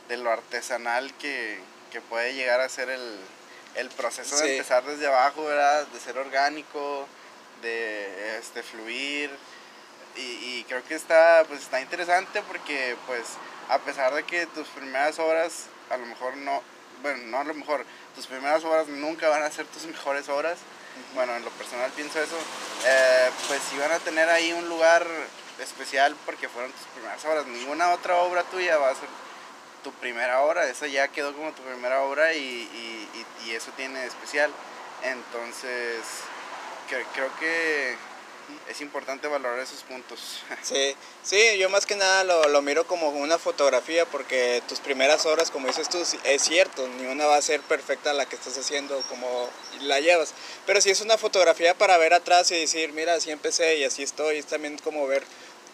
de 0.07 0.17
lo 0.17 0.31
artesanal 0.31 1.11
que, 1.15 1.57
que 1.91 1.99
puede 2.01 2.35
llegar 2.35 2.61
a 2.61 2.69
ser 2.69 2.89
el, 2.89 3.17
el 3.75 3.89
proceso 3.89 4.37
Sí. 4.37 4.43
de 4.43 4.57
empezar 4.57 4.83
desde 4.83 5.07
abajo 5.07 5.43
verdad 5.45 5.85
de 5.87 5.99
ser 5.99 6.17
orgánico 6.17 7.07
de 7.61 8.37
este 8.39 8.63
fluir. 8.63 9.29
Y, 10.15 10.21
y 10.21 10.65
creo 10.67 10.83
que 10.85 10.95
está 10.95 11.43
pues 11.47 11.61
está 11.61 11.81
interesante 11.81 12.41
porque 12.43 12.95
pues 13.05 13.23
a 13.69 13.79
pesar 13.79 14.13
de 14.13 14.23
que 14.23 14.45
tus 14.47 14.67
primeras 14.69 15.19
obras 15.19 15.65
a 15.89 15.97
lo 15.97 16.05
mejor 16.05 16.37
no 16.37 16.61
bueno 17.01 17.23
no 17.27 17.39
a 17.39 17.43
lo 17.43 17.53
mejor 17.53 17.85
tus 18.15 18.25
primeras 18.27 18.63
obras 18.63 18.87
nunca 18.87 19.27
van 19.27 19.43
a 19.43 19.51
ser 19.51 19.65
tus 19.67 19.83
mejores 19.95 20.29
obras. 20.29 20.57
Bueno 21.13 21.35
en 21.35 21.43
lo 21.43 21.51
personal 21.51 21.91
pienso 21.91 22.21
eso. 22.21 22.37
Eh, 22.85 23.29
pues 23.49 23.61
sí 23.69 23.77
van 23.77 23.91
a 23.91 23.99
tener 23.99 24.29
ahí 24.29 24.53
un 24.53 24.69
lugar 24.69 25.05
especial 25.59 26.15
porque 26.25 26.47
fueron 26.47 26.71
tus 26.71 26.85
primeras 26.93 27.23
obras. 27.25 27.45
Ninguna 27.47 27.91
otra 27.91 28.15
obra 28.19 28.43
tuya 28.43 28.77
va 28.77 28.91
a 28.91 28.95
ser 28.95 29.09
tu 29.85 29.91
primera 29.99 30.41
obra 30.41 30.67
esa 30.67 30.87
ya 30.87 31.07
quedó 31.09 31.31
como 31.35 31.51
tu 31.51 31.61
primera 31.61 32.01
obra 32.01 32.33
y, 32.33 32.39
y, 32.39 33.09
y- 33.45 33.49
y 33.51 33.55
eso 33.55 33.69
tiene 33.77 34.03
especial. 34.03 34.51
Entonces 35.03 36.01
cre- 36.89 37.05
creo 37.13 37.29
que 37.39 37.95
es 38.69 38.81
importante 38.81 39.27
valorar 39.27 39.59
esos 39.59 39.83
puntos. 39.83 40.41
Sí, 40.63 40.95
sí, 41.21 41.57
yo 41.59 41.69
más 41.69 41.85
que 41.85 41.95
nada 41.95 42.23
lo, 42.23 42.47
lo 42.49 42.61
miro 42.63 42.87
como 42.87 43.09
una 43.09 43.37
fotografía 43.37 44.05
porque 44.07 44.63
tus 44.67 44.79
primeras 44.79 45.27
horas, 45.27 45.51
como 45.51 45.67
dices 45.67 45.87
tú, 45.89 46.03
sí, 46.03 46.19
es 46.23 46.41
cierto, 46.41 46.87
ni 46.99 47.05
una 47.05 47.27
va 47.27 47.35
a 47.37 47.41
ser 47.43 47.61
perfecta 47.61 48.11
la 48.13 48.25
que 48.25 48.35
estás 48.35 48.57
haciendo 48.57 48.99
como 49.09 49.47
la 49.81 49.99
llevas, 49.99 50.33
pero 50.65 50.81
si 50.81 50.89
es 50.89 51.01
una 51.01 51.19
fotografía 51.19 51.75
para 51.75 51.97
ver 51.97 52.15
atrás 52.15 52.49
y 52.49 52.59
decir, 52.59 52.91
mira, 52.93 53.13
así 53.13 53.29
empecé 53.29 53.77
y 53.77 53.83
así 53.83 54.01
estoy, 54.01 54.37
es 54.39 54.47
también 54.47 54.79
como 54.79 55.05
ver 55.05 55.23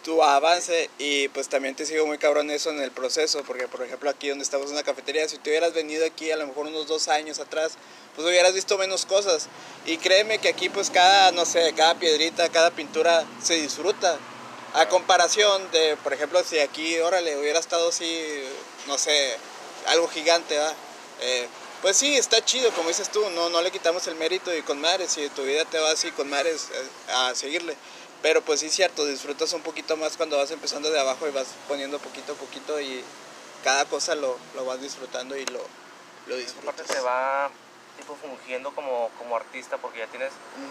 tu 0.02 0.22
avance 0.22 0.90
y 0.98 1.28
pues 1.28 1.48
también 1.48 1.74
te 1.74 1.86
sigo 1.86 2.06
muy 2.06 2.18
cabrón 2.18 2.50
eso 2.50 2.70
en 2.70 2.80
el 2.80 2.90
proceso, 2.90 3.42
porque 3.46 3.68
por 3.68 3.82
ejemplo 3.82 4.10
aquí 4.10 4.28
donde 4.28 4.44
estamos 4.44 4.70
en 4.70 4.76
la 4.76 4.82
cafetería, 4.82 5.28
si 5.28 5.38
te 5.38 5.50
hubieras 5.50 5.72
venido 5.72 6.04
aquí 6.04 6.30
a 6.30 6.36
lo 6.36 6.46
mejor 6.46 6.66
unos 6.66 6.86
dos 6.86 7.08
años 7.08 7.38
atrás, 7.38 7.72
pues 8.14 8.26
hubieras 8.26 8.54
visto 8.54 8.76
menos 8.78 9.06
cosas. 9.06 9.48
Y 9.86 9.98
créeme 9.98 10.38
que 10.38 10.48
aquí 10.48 10.68
pues 10.68 10.90
cada, 10.90 11.32
no 11.32 11.44
sé, 11.44 11.72
cada 11.76 11.94
piedrita, 11.94 12.48
cada 12.48 12.70
pintura 12.70 13.24
se 13.42 13.54
disfruta. 13.54 14.18
A 14.74 14.88
comparación 14.88 15.70
de, 15.70 15.98
por 16.02 16.14
ejemplo, 16.14 16.42
si 16.42 16.58
aquí, 16.58 16.98
órale, 17.00 17.36
hubiera 17.36 17.58
estado 17.58 17.90
así, 17.90 18.42
no 18.86 18.96
sé, 18.96 19.36
algo 19.86 20.08
gigante, 20.08 20.56
¿va? 20.56 20.72
Eh, 21.20 21.46
pues 21.82 21.96
sí, 21.96 22.16
está 22.16 22.42
chido, 22.44 22.70
como 22.70 22.88
dices 22.88 23.10
tú, 23.10 23.20
no, 23.30 23.50
no 23.50 23.60
le 23.60 23.70
quitamos 23.70 24.06
el 24.06 24.14
mérito 24.14 24.54
y 24.56 24.62
con 24.62 24.80
madres, 24.80 25.12
si 25.12 25.28
tu 25.30 25.42
vida 25.42 25.64
te 25.64 25.78
va 25.78 25.90
así 25.90 26.10
con 26.12 26.30
madres 26.30 26.68
eh, 26.72 27.12
a 27.12 27.34
seguirle. 27.34 27.76
Pero 28.22 28.40
pues 28.42 28.60
sí 28.60 28.66
es 28.66 28.72
cierto, 28.74 29.04
disfrutas 29.04 29.52
un 29.52 29.62
poquito 29.62 29.96
más 29.96 30.16
cuando 30.16 30.38
vas 30.38 30.50
empezando 30.52 30.90
de 30.90 31.00
abajo 31.00 31.26
y 31.26 31.32
vas 31.32 31.48
poniendo 31.66 31.98
poquito 31.98 32.32
a 32.32 32.36
poquito 32.36 32.80
y 32.80 33.04
cada 33.64 33.84
cosa 33.86 34.14
lo, 34.14 34.38
lo 34.54 34.64
vas 34.64 34.80
disfrutando 34.80 35.36
y 35.36 35.44
lo, 35.46 35.60
lo 36.26 36.36
disfrutas. 36.36 36.86
te 36.86 37.00
va 37.00 37.50
tipo 37.98 38.16
fungiendo 38.16 38.74
como, 38.74 39.10
como 39.18 39.36
artista 39.36 39.76
porque 39.78 39.98
ya 39.98 40.06
tienes 40.06 40.30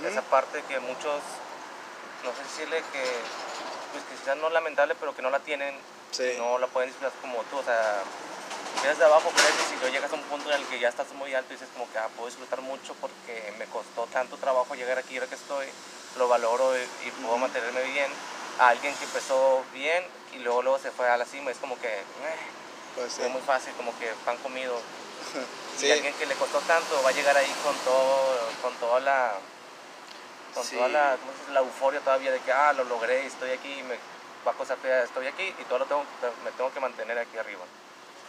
esa 0.10 0.22
parte 0.24 0.63
que 0.67 0.79
muchos, 0.79 1.22
no 2.24 2.31
sé 2.31 2.43
decirle 2.43 2.77
que, 2.93 3.03
pues 3.91 4.03
sea 4.24 4.36
no 4.36 4.50
lamentable, 4.50 4.96
pero 5.00 5.15
que 5.15 5.22
no 5.22 5.29
la 5.29 5.39
tienen, 5.39 5.75
Sí. 6.12 6.34
no 6.38 6.58
la 6.58 6.67
pueden 6.67 6.89
disfrutar 6.89 7.17
como 7.22 7.41
tú, 7.43 7.58
o 7.58 7.63
sea, 7.63 8.03
vienes 8.81 8.98
de 9.00 9.05
abajo, 9.05 9.29
creces 9.29 9.72
y 9.72 9.79
luego 9.79 9.93
llegas 9.93 10.12
a 10.12 10.15
un 10.15 10.24
punto 10.24 10.51
en 10.51 10.60
el 10.60 10.67
que 10.67 10.77
ya 10.79 10.89
estás 10.89 11.08
muy 11.13 11.34
alto 11.34 11.53
y 11.53 11.55
dices 11.55 11.70
como 11.74 11.89
que 11.91 11.98
ah, 12.00 12.10
puedo 12.15 12.27
disfrutar 12.27 12.62
mucho 12.62 12.93
porque 13.00 13.53
me 13.58 13.65
costó 13.67 14.08
tanto 14.12 14.36
trabajo 14.38 14.75
llegar 14.75 14.98
aquí, 14.98 15.15
ahora 15.15 15.27
que 15.29 15.36
estoy, 15.36 15.67
lo 16.18 16.27
valoro 16.27 16.75
y, 16.77 16.82
y 17.08 17.12
puedo 17.22 17.38
mantenerme 17.38 17.84
bien. 17.84 18.12
A 18.60 18.70
alguien 18.70 18.94
que 18.96 19.06
empezó 19.06 19.63
bien 19.74 20.03
y 20.34 20.39
luego, 20.39 20.62
luego 20.62 20.77
se 20.80 20.91
fue 20.91 21.08
a 21.10 21.18
la 21.18 21.25
cima, 21.25 21.51
es 21.51 21.58
como 21.58 21.80
que 21.80 21.88
eh, 21.88 22.03
Pues, 22.96 23.13
sí. 23.13 23.22
fue 23.22 23.30
muy 23.30 23.41
fácil, 23.41 23.74
como 23.74 23.98
que 24.00 24.08
pan 24.25 24.38
comido. 24.38 24.80
Sí. 25.77 25.88
Y 25.88 25.91
alguien 25.91 26.13
que 26.15 26.25
le 26.27 26.36
costó 26.36 26.60
tanto 26.60 27.01
va 27.01 27.10
a 27.10 27.13
llegar 27.13 27.36
ahí 27.36 27.51
con 27.63 27.75
todo, 27.77 28.38
con 28.62 28.74
toda 28.75 29.00
la, 29.00 29.32
con 30.53 30.63
Sí. 30.63 30.75
toda 30.75 30.89
la, 30.89 31.18
¿cómo 31.20 31.32
se 31.32 31.39
dice? 31.39 31.53
la 31.53 31.60
euforia 31.62 32.00
todavía 32.01 32.32
de 32.32 32.39
que 32.41 32.51
ah 32.51 32.74
lo 32.74 32.84
logré, 32.84 33.25
estoy 33.25 33.51
aquí, 33.51 33.80
y 33.80 33.84
me 33.84 33.96
va 34.46 34.51
a 34.51 34.53
costar 34.56 34.77
fea, 34.77 35.01
estoy 35.03 35.25
aquí 35.27 35.44
y 35.60 35.63
todo 35.63 35.80
lo 35.80 35.86
tengo, 35.86 36.03
me 36.44 36.51
tengo 36.51 36.72
que 36.74 36.80
mantener 36.82 37.18
aquí 37.18 37.38
arriba. 37.38 37.62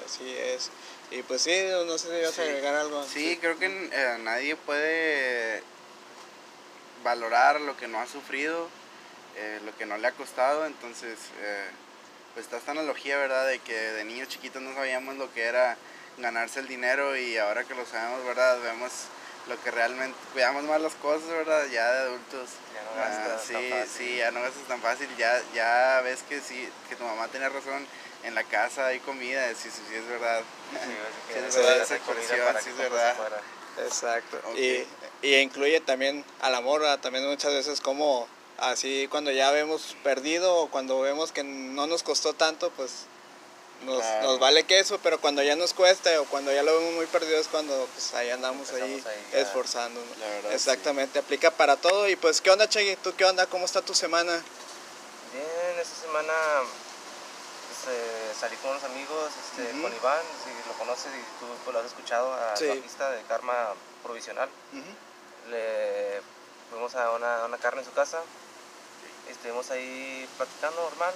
Así 0.07 0.35
es. 0.39 0.71
Y 1.11 1.23
pues 1.25 1.43
sí, 1.43 1.65
no 1.85 1.99
sé 1.99 2.21
si 2.21 2.25
a 2.25 2.33
Sí. 2.33 2.41
agregar 2.43 2.75
algo. 2.77 3.05
Sí, 3.05 3.37
creo 3.39 3.59
que 3.59 3.67
eh, 3.67 4.17
nadie 4.21 4.57
puede 4.57 5.63
valorar 7.03 7.61
lo 7.61 7.77
que 7.77 7.89
no 7.89 8.01
ha 8.01 8.07
sufrido, 8.07 8.69
eh, 9.37 9.61
lo 9.65 9.77
que 9.77 9.87
no 9.87 9.97
le 9.99 10.09
ha 10.09 10.13
costado, 10.13 10.67
entonces 10.67 11.19
eh, 11.41 11.69
pues 12.35 12.47
está 12.47 12.57
esta 12.59 12.73
analogía, 12.73 13.17
¿verdad? 13.19 13.47
De 13.47 13.59
que 13.59 13.75
de 13.75 14.05
niños 14.05 14.29
chiquitos 14.29 14.63
no 14.63 14.75
sabíamos 14.75 15.17
lo 15.17 15.33
que 15.33 15.43
era 15.45 15.77
ganarse 16.19 16.61
el 16.61 16.69
dinero 16.69 17.17
y 17.17 17.39
ahora 17.39 17.65
que 17.65 17.75
lo 17.75 17.87
sabemos, 17.87 18.25
¿verdad? 18.25 18.59
Vemos 18.63 18.91
lo 19.49 19.61
que 19.63 19.71
realmente, 19.71 20.17
cuidamos 20.33 20.63
más 20.65 20.81
las 20.81 20.95
cosas, 20.95 21.29
¿verdad? 21.29 21.67
Ya 21.67 21.91
de 21.93 22.01
adultos. 22.03 22.51
Ya 22.75 22.83
no 22.85 22.91
Ah, 23.03 23.09
gastas 23.09 23.49
tan 23.49 23.61
sí, 23.63 23.71
fácil. 23.71 23.89
sí, 24.07 24.17
ya 24.17 24.31
no 24.31 24.43
gastas 24.43 24.63
tan 24.69 24.81
fácil, 24.81 25.09
ya, 25.17 25.43
ya 25.55 26.01
ves 26.03 26.23
que 26.29 26.41
sí, 26.41 26.69
que 26.89 26.97
tu 26.97 27.05
mamá 27.05 27.27
tenía 27.29 27.49
razón, 27.49 27.87
en 28.23 28.35
la 28.37 28.45
casa 28.45 28.87
hay 28.87 29.01
comida, 29.01 29.49
sí, 29.55 29.71
sí, 29.71 29.83
sí 29.89 29.95
es 29.97 30.07
verdad. 30.09 30.43
Sí, 30.73 30.77
Sí, 31.33 31.39
es 31.39 31.57
verdad, 31.57 31.83
esa 31.83 31.99
para 31.99 32.61
sí 32.63 32.71
es 32.71 32.77
verdad. 32.77 33.17
Exacto. 33.79 34.39
Y, 34.57 34.85
y 35.27 35.37
incluye 35.37 35.81
también 35.81 36.25
al 36.41 36.55
amor, 36.55 36.83
también 37.01 37.27
muchas 37.29 37.53
veces 37.53 37.81
como 37.81 38.29
así 38.59 39.09
cuando 39.11 39.31
ya 39.31 39.51
vemos 39.51 39.97
perdido 40.05 40.55
o 40.57 40.71
cuando 40.71 41.01
vemos 41.01 41.33
que 41.33 41.43
no 41.45 41.87
nos 41.87 42.03
costó 42.03 42.35
tanto, 42.35 42.71
pues 42.71 43.07
nos, 43.85 43.99
Claro. 44.01 44.29
nos 44.29 44.39
vale 44.39 44.65
queso, 44.65 45.01
pero 45.03 45.21
cuando 45.21 45.43
ya 45.43 45.57
nos 45.57 45.75
cuesta 45.75 46.21
o 46.21 46.25
cuando 46.27 46.53
ya 46.53 46.63
lo 46.63 46.77
vemos 46.79 46.95
muy 46.95 47.07
perdido 47.07 47.39
es 47.41 47.49
cuando 47.49 47.89
pues 47.93 48.15
ahí 48.15 48.31
andamos 48.31 48.71
ahí, 48.71 48.83
Empezamos 48.83 49.07
ahí 49.07 49.41
esforzándonos. 49.41 50.19
Verdad, 50.19 50.53
Exactamente, 50.53 51.19
aplica 51.19 51.51
para 51.51 51.77
todo. 51.77 52.09
Y 52.09 52.15
pues, 52.17 52.41
¿qué 52.41 52.51
onda, 52.51 52.69
Chegui? 52.69 52.97
¿Tú 52.97 53.13
qué 53.17 53.25
onda? 53.25 53.47
¿Cómo 53.47 53.65
está 53.65 53.83
tu 53.83 53.95
semana? 53.95 54.33
Bien, 55.33 55.81
esta 55.81 56.07
semana 56.07 56.33
eh, 57.89 58.33
salí 58.39 58.57
con 58.57 58.71
unos 58.73 58.85
amigos, 58.85 59.31
este, 59.37 59.71
con 59.81 59.93
Iván, 59.95 60.21
si 60.45 60.69
lo 60.69 60.75
conoces 60.79 61.07
y 61.13 61.41
tú 61.41 61.47
pues, 61.65 61.73
lo 61.75 61.81
has 61.81 61.87
escuchado, 61.87 62.33
a 62.33 62.57
Sí. 62.57 62.67
la 62.67 62.75
pista 62.75 63.11
de 63.11 63.23
Karma 63.25 63.75
Provisional. 64.03 64.49
Le 65.51 66.21
fuimos 66.71 66.95
a 66.95 67.11
una, 67.13 67.45
una 67.45 67.59
carne 67.59 67.81
en 67.81 67.87
su 67.87 67.93
casa, 67.93 68.21
estuvimos 69.29 69.71
ahí 69.71 70.29
platicando 70.37 70.83
normal. 70.83 71.13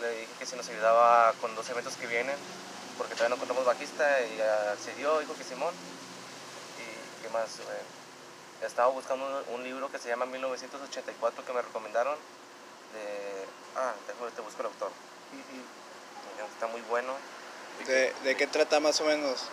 Le 0.00 0.10
dije 0.20 0.32
que 0.38 0.46
si 0.46 0.56
nos 0.56 0.68
ayudaba 0.68 1.32
con 1.40 1.54
dos 1.56 1.68
eventos 1.70 1.94
que 1.96 2.06
vienen, 2.06 2.36
porque 2.98 3.14
todavía 3.14 3.30
no 3.30 3.34
encontramos 3.36 3.64
bajista 3.64 4.20
y 4.22 4.40
accedió, 4.40 5.18
dijo 5.20 5.34
que 5.34 5.44
Simón. 5.44 5.74
¿Y 6.78 7.22
qué 7.22 7.28
más? 7.30 7.58
Eh, 7.58 8.66
estaba 8.66 8.88
buscando 8.90 9.24
un, 9.48 9.54
un 9.54 9.64
libro 9.64 9.90
que 9.90 9.98
se 9.98 10.08
llama 10.08 10.26
1984 10.26 11.44
que 11.44 11.52
me 11.52 11.62
recomendaron. 11.62 12.16
De, 12.92 13.44
ah, 13.76 13.92
déjame 14.06 14.30
te 14.32 14.42
busco 14.42 14.60
el 14.60 14.66
autor. 14.66 14.90
Está 16.60 16.70
muy 16.72 16.82
bueno. 16.90 17.14
¿De, 17.86 18.12
de 18.22 18.36
qué 18.36 18.46
trata 18.46 18.80
más 18.80 19.00
o 19.00 19.04
menos? 19.04 19.46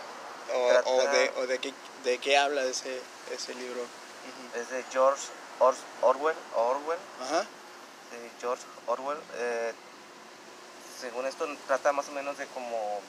¿O, 0.54 0.68
Trata- 0.68 0.90
o 0.90 1.02
de, 1.06 1.32
o 1.38 1.46
de, 1.46 1.58
qué, 1.58 1.72
de 2.04 2.18
qué 2.18 2.36
habla 2.36 2.62
ese, 2.64 3.00
ese 3.32 3.54
libro? 3.54 3.80
Es 4.54 4.68
de 4.68 4.84
George 4.92 5.22
Or- 5.58 5.74
Orwell. 6.02 6.36
Orwell 6.54 6.98
Ajá. 7.22 7.46
de 8.10 8.30
George 8.38 8.62
Orwell. 8.86 9.16
eh, 9.36 9.72
según 11.00 11.24
esto 11.24 11.48
trata 11.66 11.92
más 11.92 12.10
o 12.10 12.12
menos 12.12 12.36
de 12.36 12.46
como 12.48 13.00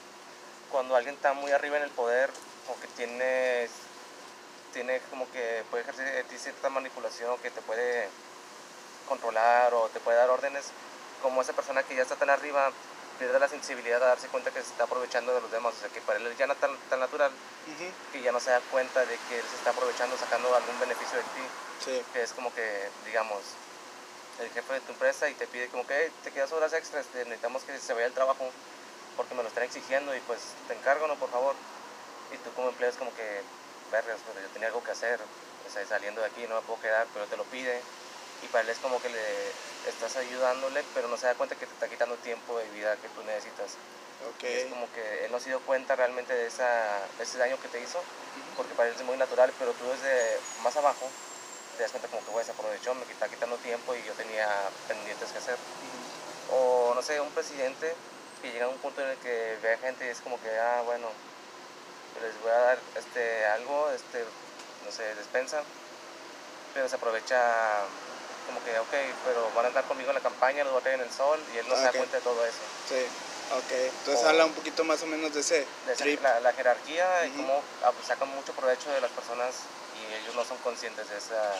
cuando 0.70 0.96
alguien 0.96 1.14
está 1.16 1.34
muy 1.34 1.52
arriba 1.52 1.76
en 1.76 1.82
el 1.82 1.90
poder, 1.90 2.30
como 2.66 2.80
que 2.80 2.86
tiene, 2.96 3.68
tiene 4.72 5.02
como 5.10 5.30
que 5.30 5.62
puede 5.70 5.82
ejercer 5.82 6.24
cierta 6.38 6.70
manipulación 6.70 7.36
que 7.40 7.50
te 7.50 7.60
puede 7.60 8.08
controlar 9.06 9.74
o 9.74 9.90
te 9.90 10.00
puede 10.00 10.16
dar 10.16 10.30
órdenes, 10.30 10.68
como 11.20 11.42
esa 11.42 11.52
persona 11.52 11.82
que 11.82 11.94
ya 11.96 12.02
está 12.04 12.16
tan 12.16 12.30
arriba 12.30 12.72
pierde 13.20 13.38
la 13.38 13.48
sensibilidad 13.48 14.00
de 14.00 14.06
darse 14.06 14.28
cuenta 14.28 14.50
que 14.50 14.62
se 14.62 14.70
está 14.72 14.84
aprovechando 14.84 15.34
de 15.34 15.42
los 15.42 15.52
demás, 15.52 15.74
o 15.76 15.80
sea 15.80 15.90
que 15.90 16.00
para 16.00 16.18
él 16.18 16.34
ya 16.38 16.46
no 16.46 16.54
es 16.54 16.58
tan, 16.58 16.74
tan 16.88 17.00
natural 17.00 17.30
Ujú. 17.30 17.84
que 18.12 18.22
ya 18.22 18.32
no 18.32 18.40
se 18.40 18.50
da 18.50 18.60
cuenta 18.72 19.00
de 19.04 19.14
que 19.28 19.38
él 19.38 19.44
se 19.44 19.56
está 19.56 19.70
aprovechando, 19.70 20.16
sacando 20.16 20.48
algún 20.56 20.80
beneficio 20.80 21.18
de 21.18 21.24
ti 21.36 21.44
Sí. 21.84 22.02
que 22.14 22.22
es 22.22 22.32
como 22.32 22.52
que, 22.54 22.88
digamos, 23.06 23.40
el 24.40 24.48
jefe 24.50 24.72
de 24.72 24.80
tu 24.80 24.92
empresa 24.92 25.28
y 25.28 25.34
te 25.34 25.46
pide 25.46 25.68
como 25.68 25.86
que 25.86 25.94
"Hey, 25.96 26.12
te 26.24 26.30
quedas 26.30 26.50
horas 26.52 26.72
extras, 26.72 27.06
necesitamos 27.14 27.62
que 27.64 27.78
se 27.78 27.92
vaya 27.92 28.06
el 28.06 28.12
trabajo 28.12 28.48
porque 29.16 29.34
me 29.34 29.42
lo 29.42 29.48
están 29.48 29.64
exigiendo 29.64 30.14
y 30.16 30.20
pues 30.20 30.40
te 30.66 30.74
encargo, 30.74 31.06
¿no? 31.06 31.14
Por 31.16 31.30
favor. 31.30 31.54
Y 32.32 32.36
tú 32.38 32.50
como 32.56 32.68
empleado 32.70 32.92
es 32.92 32.98
como 32.98 33.12
que, 33.14 33.42
vergas, 33.92 34.20
pero 34.26 34.40
yo 34.40 34.48
tenía 34.52 34.68
algo 34.68 34.82
que 34.82 34.92
hacer, 34.92 35.18
o 35.66 35.70
sea, 35.70 35.84
saliendo 35.86 36.22
de 36.22 36.28
aquí 36.28 36.46
no 36.48 36.54
me 36.56 36.62
puedo 36.62 36.80
quedar, 36.80 37.06
pero 37.12 37.26
te 37.26 37.36
lo 37.36 37.44
pide. 37.44 37.82
Y 38.42 38.46
para 38.48 38.64
él 38.64 38.70
es 38.70 38.78
como 38.78 39.00
que 39.00 39.08
le 39.08 39.50
estás 39.88 40.16
ayudándole, 40.16 40.82
pero 40.94 41.08
no 41.08 41.16
se 41.16 41.26
da 41.26 41.34
cuenta 41.34 41.56
que 41.56 41.66
te 41.66 41.72
está 41.72 41.88
quitando 41.88 42.16
tiempo 42.16 42.58
de 42.58 42.68
vida 42.70 42.96
que 42.96 43.08
tú 43.08 43.22
necesitas. 43.22 43.76
Ok. 44.28 44.42
Y 44.42 44.46
es 44.46 44.66
como 44.66 44.90
que 44.92 45.24
él 45.24 45.32
no 45.32 45.40
se 45.40 45.50
dio 45.50 45.60
cuenta 45.60 45.96
realmente 45.96 46.34
de, 46.34 46.46
esa, 46.46 47.00
de 47.16 47.24
ese 47.24 47.38
daño 47.38 47.60
que 47.60 47.68
te 47.68 47.80
hizo, 47.80 48.02
porque 48.56 48.74
para 48.74 48.88
él 48.88 48.94
es 48.94 49.02
muy 49.04 49.16
natural, 49.16 49.52
pero 49.58 49.72
tú 49.72 49.84
desde 49.88 50.38
más 50.62 50.76
abajo 50.76 51.08
te 51.76 51.82
das 51.82 51.92
cuenta 51.92 52.08
como 52.08 52.24
que, 52.24 52.30
güey, 52.30 52.44
se 52.44 52.52
aprovechó, 52.52 52.94
me 52.94 53.02
está 53.10 53.28
quitando 53.28 53.56
tiempo 53.56 53.94
y 53.94 54.02
yo 54.04 54.12
tenía 54.14 54.48
pendientes 54.86 55.32
que 55.32 55.38
hacer. 55.38 55.56
O, 56.50 56.92
no 56.94 57.02
sé, 57.02 57.20
un 57.20 57.30
presidente 57.30 57.94
que 58.42 58.52
llega 58.52 58.66
a 58.66 58.68
un 58.68 58.78
punto 58.78 59.00
en 59.02 59.10
el 59.10 59.16
que 59.18 59.58
ve 59.62 59.74
a 59.74 59.78
gente 59.78 60.06
y 60.06 60.08
es 60.08 60.20
como 60.20 60.40
que, 60.42 60.50
ah, 60.58 60.82
bueno, 60.84 61.08
les 62.20 62.40
voy 62.42 62.50
a 62.50 62.58
dar 62.58 62.78
este, 62.96 63.46
algo, 63.46 63.90
este, 63.90 64.24
no 64.84 64.92
sé, 64.92 65.14
despensa, 65.14 65.62
pero 66.74 66.88
se 66.88 66.96
aprovecha 66.96 67.84
como 68.50 68.64
que, 68.64 68.76
ok, 68.78 69.14
pero 69.24 69.48
van 69.54 69.64
a 69.66 69.68
andar 69.68 69.84
conmigo 69.84 70.10
en 70.10 70.16
la 70.16 70.20
campaña, 70.20 70.64
los 70.64 70.72
voy 70.72 70.80
a 70.80 70.84
tener 70.84 71.00
en 71.00 71.06
el 71.06 71.12
sol 71.14 71.38
y 71.54 71.58
él 71.58 71.66
no 71.68 71.74
Ah, 71.74 71.78
se 71.78 71.84
da 71.84 71.92
cuenta 71.92 72.16
de 72.16 72.22
todo 72.22 72.44
eso. 72.44 72.58
Sí. 72.88 73.06
Ok. 73.54 73.70
Entonces 74.00 74.24
O- 74.24 74.28
habla 74.28 74.44
un 74.46 74.52
poquito 74.52 74.84
más 74.84 75.02
o 75.02 75.06
menos 75.06 75.32
de 75.32 75.40
ese 75.40 75.66
de 75.86 75.92
esa- 75.92 76.02
trip. 76.04 76.20
la, 76.22 76.40
la 76.40 76.52
jerarquía 76.52 77.26
y 77.26 77.30
Ujú. 77.30 77.36
cómo 77.42 77.62
ah, 77.84 77.92
pues, 77.92 78.06
sacan 78.06 78.28
mucho 78.28 78.52
provecho 78.52 78.90
de 78.90 79.00
las 79.00 79.10
personas 79.12 79.54
y 79.98 80.14
ellos 80.22 80.34
no 80.34 80.44
son 80.44 80.58
conscientes 80.58 81.08
de 81.08 81.16
esa, 81.18 81.54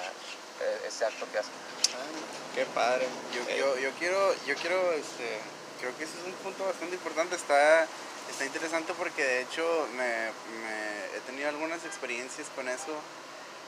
ese 0.86 1.04
acto 1.04 1.26
que 1.32 1.38
hacen. 1.38 1.52
Ah, 1.94 2.54
qué 2.54 2.66
padre. 2.66 3.06
Yo, 3.34 3.42
Eh, 3.48 3.56
yo, 3.58 3.78
yo 3.78 3.90
quiero, 3.98 4.34
yo 4.46 4.54
quiero, 4.56 4.92
este, 4.92 5.38
creo 5.80 5.96
que 5.96 6.04
ese 6.04 6.18
es 6.18 6.24
un 6.26 6.32
punto 6.34 6.64
bastante 6.64 6.94
importante, 6.96 7.34
está, 7.36 7.86
está 8.30 8.44
interesante 8.44 8.92
porque 8.94 9.24
de 9.24 9.40
hecho 9.42 9.88
me, 9.94 10.30
me- 10.62 11.16
he 11.16 11.20
tenido 11.26 11.48
algunas 11.48 11.84
experiencias 11.84 12.48
con 12.54 12.68
eso, 12.68 12.94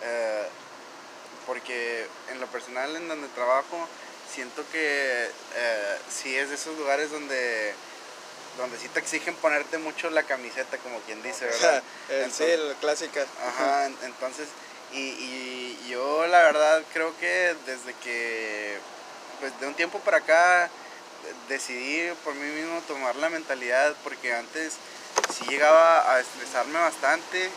eh, 0.03 0.49
porque 1.47 2.07
en 2.31 2.41
lo 2.41 2.47
personal 2.49 2.95
en 2.97 3.09
donde 3.09 3.29
trabajo 3.29 3.89
siento 4.33 4.65
que 4.73 5.27
eh, 5.55 5.99
sí 6.11 6.37
es 6.37 6.49
de 6.49 6.55
esos 6.55 6.77
lugares 6.79 7.11
donde, 7.11 7.75
donde 8.57 8.79
sí 8.79 8.89
te 8.89 9.01
exigen 9.01 9.35
ponerte 9.37 9.79
mucho 9.79 10.09
la 10.11 10.23
camiseta, 10.23 10.79
como 10.79 10.99
quien 11.01 11.23
dice, 11.23 11.45
¿verdad? 11.47 11.83
el, 12.09 12.31
sí, 12.33 12.45
Entonces- 12.45 12.61
la 12.61 12.75
clásica. 12.75 13.27
Ajá, 13.47 13.87
en- 13.87 13.99
entonces, 14.05 14.49
y, 14.93 14.99
y 14.99 15.89
yo 15.91 16.27
la 16.27 16.43
verdad 16.43 16.83
creo 16.93 17.17
que 17.19 17.55
desde 17.67 17.95
que, 18.03 18.79
pues 19.41 19.59
de 19.61 19.67
un 19.67 19.75
tiempo 19.75 19.99
para 20.01 20.19
acá, 20.19 20.71
de- 21.49 21.55
decidí 21.55 22.11
por 22.25 22.35
mí 22.35 22.47
mismo 22.53 22.81
tomar 22.89 23.17
la 23.17 23.29
mentalidad, 23.29 23.95
porque 24.05 24.35
antes 24.35 24.75
sí 25.37 25.45
llegaba 25.49 26.13
a 26.15 26.21
estresarme 26.21 26.79
bastante, 26.79 27.51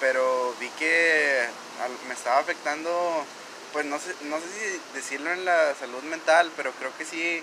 pero 0.00 0.54
vi 0.60 0.68
que 0.78 1.46
me 2.06 2.14
estaba 2.14 2.38
afectando, 2.38 3.24
pues 3.72 3.84
no 3.86 3.98
sé, 3.98 4.14
no 4.22 4.38
sé 4.38 4.46
si 4.46 4.80
decirlo 4.94 5.32
en 5.32 5.44
la 5.44 5.74
salud 5.78 6.02
mental, 6.04 6.50
pero 6.56 6.72
creo 6.72 6.96
que 6.96 7.04
sí 7.04 7.42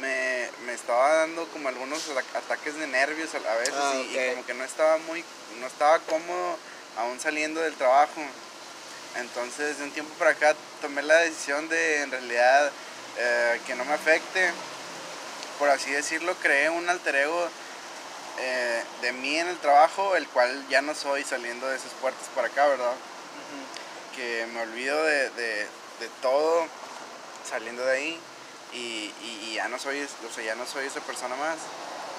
me, 0.00 0.48
me 0.66 0.74
estaba 0.74 1.12
dando 1.16 1.46
como 1.48 1.68
algunos 1.68 2.08
ata- 2.10 2.38
ataques 2.38 2.76
de 2.76 2.86
nervios 2.86 3.30
a 3.34 3.54
veces 3.56 3.74
Ah, 3.76 3.94
y- 3.96 4.30
como 4.34 4.46
que 4.46 4.54
no 4.54 4.64
estaba 4.64 4.98
muy, 4.98 5.24
no 5.60 5.66
estaba 5.66 5.98
cómodo 6.00 6.56
aún 6.98 7.18
saliendo 7.20 7.60
del 7.60 7.74
trabajo. 7.74 8.22
Entonces 9.16 9.78
de 9.78 9.84
un 9.84 9.90
tiempo 9.90 10.12
para 10.18 10.30
acá 10.32 10.54
tomé 10.80 11.02
la 11.02 11.16
decisión 11.16 11.68
de 11.68 12.02
en 12.02 12.10
realidad 12.10 12.70
eh, 13.18 13.60
que 13.66 13.74
no 13.74 13.84
me 13.84 13.94
afecte. 13.94 14.52
Por 15.58 15.68
así 15.70 15.90
decirlo, 15.90 16.34
creé 16.40 16.70
un 16.70 16.88
alter 16.88 17.16
ego 17.16 17.48
eh, 18.38 18.82
de 19.02 19.12
mí 19.12 19.38
en 19.38 19.48
el 19.48 19.58
trabajo, 19.58 20.16
el 20.16 20.26
cual 20.28 20.66
ya 20.68 20.82
no 20.82 20.94
soy 20.94 21.24
saliendo 21.24 21.66
de 21.68 21.76
esas 21.76 21.92
puertas 22.00 22.28
para 22.34 22.48
acá, 22.48 22.66
¿verdad? 22.66 22.92
Que 24.16 24.46
me 24.52 24.62
olvido 24.62 25.02
de, 25.04 25.30
de- 25.30 25.66
de 26.00 26.08
todo 26.22 26.66
saliendo 27.48 27.84
de 27.84 27.92
ahí 27.96 28.20
y, 28.72 28.76
y- 29.22 29.48
y 29.50 29.54
ya 29.54 29.68
no 29.68 29.78
soy, 29.78 30.00
o 30.02 30.32
sea, 30.34 30.44
ya 30.44 30.54
no 30.54 30.66
soy 30.66 30.86
esa 30.86 31.00
persona 31.00 31.34
más. 31.36 31.56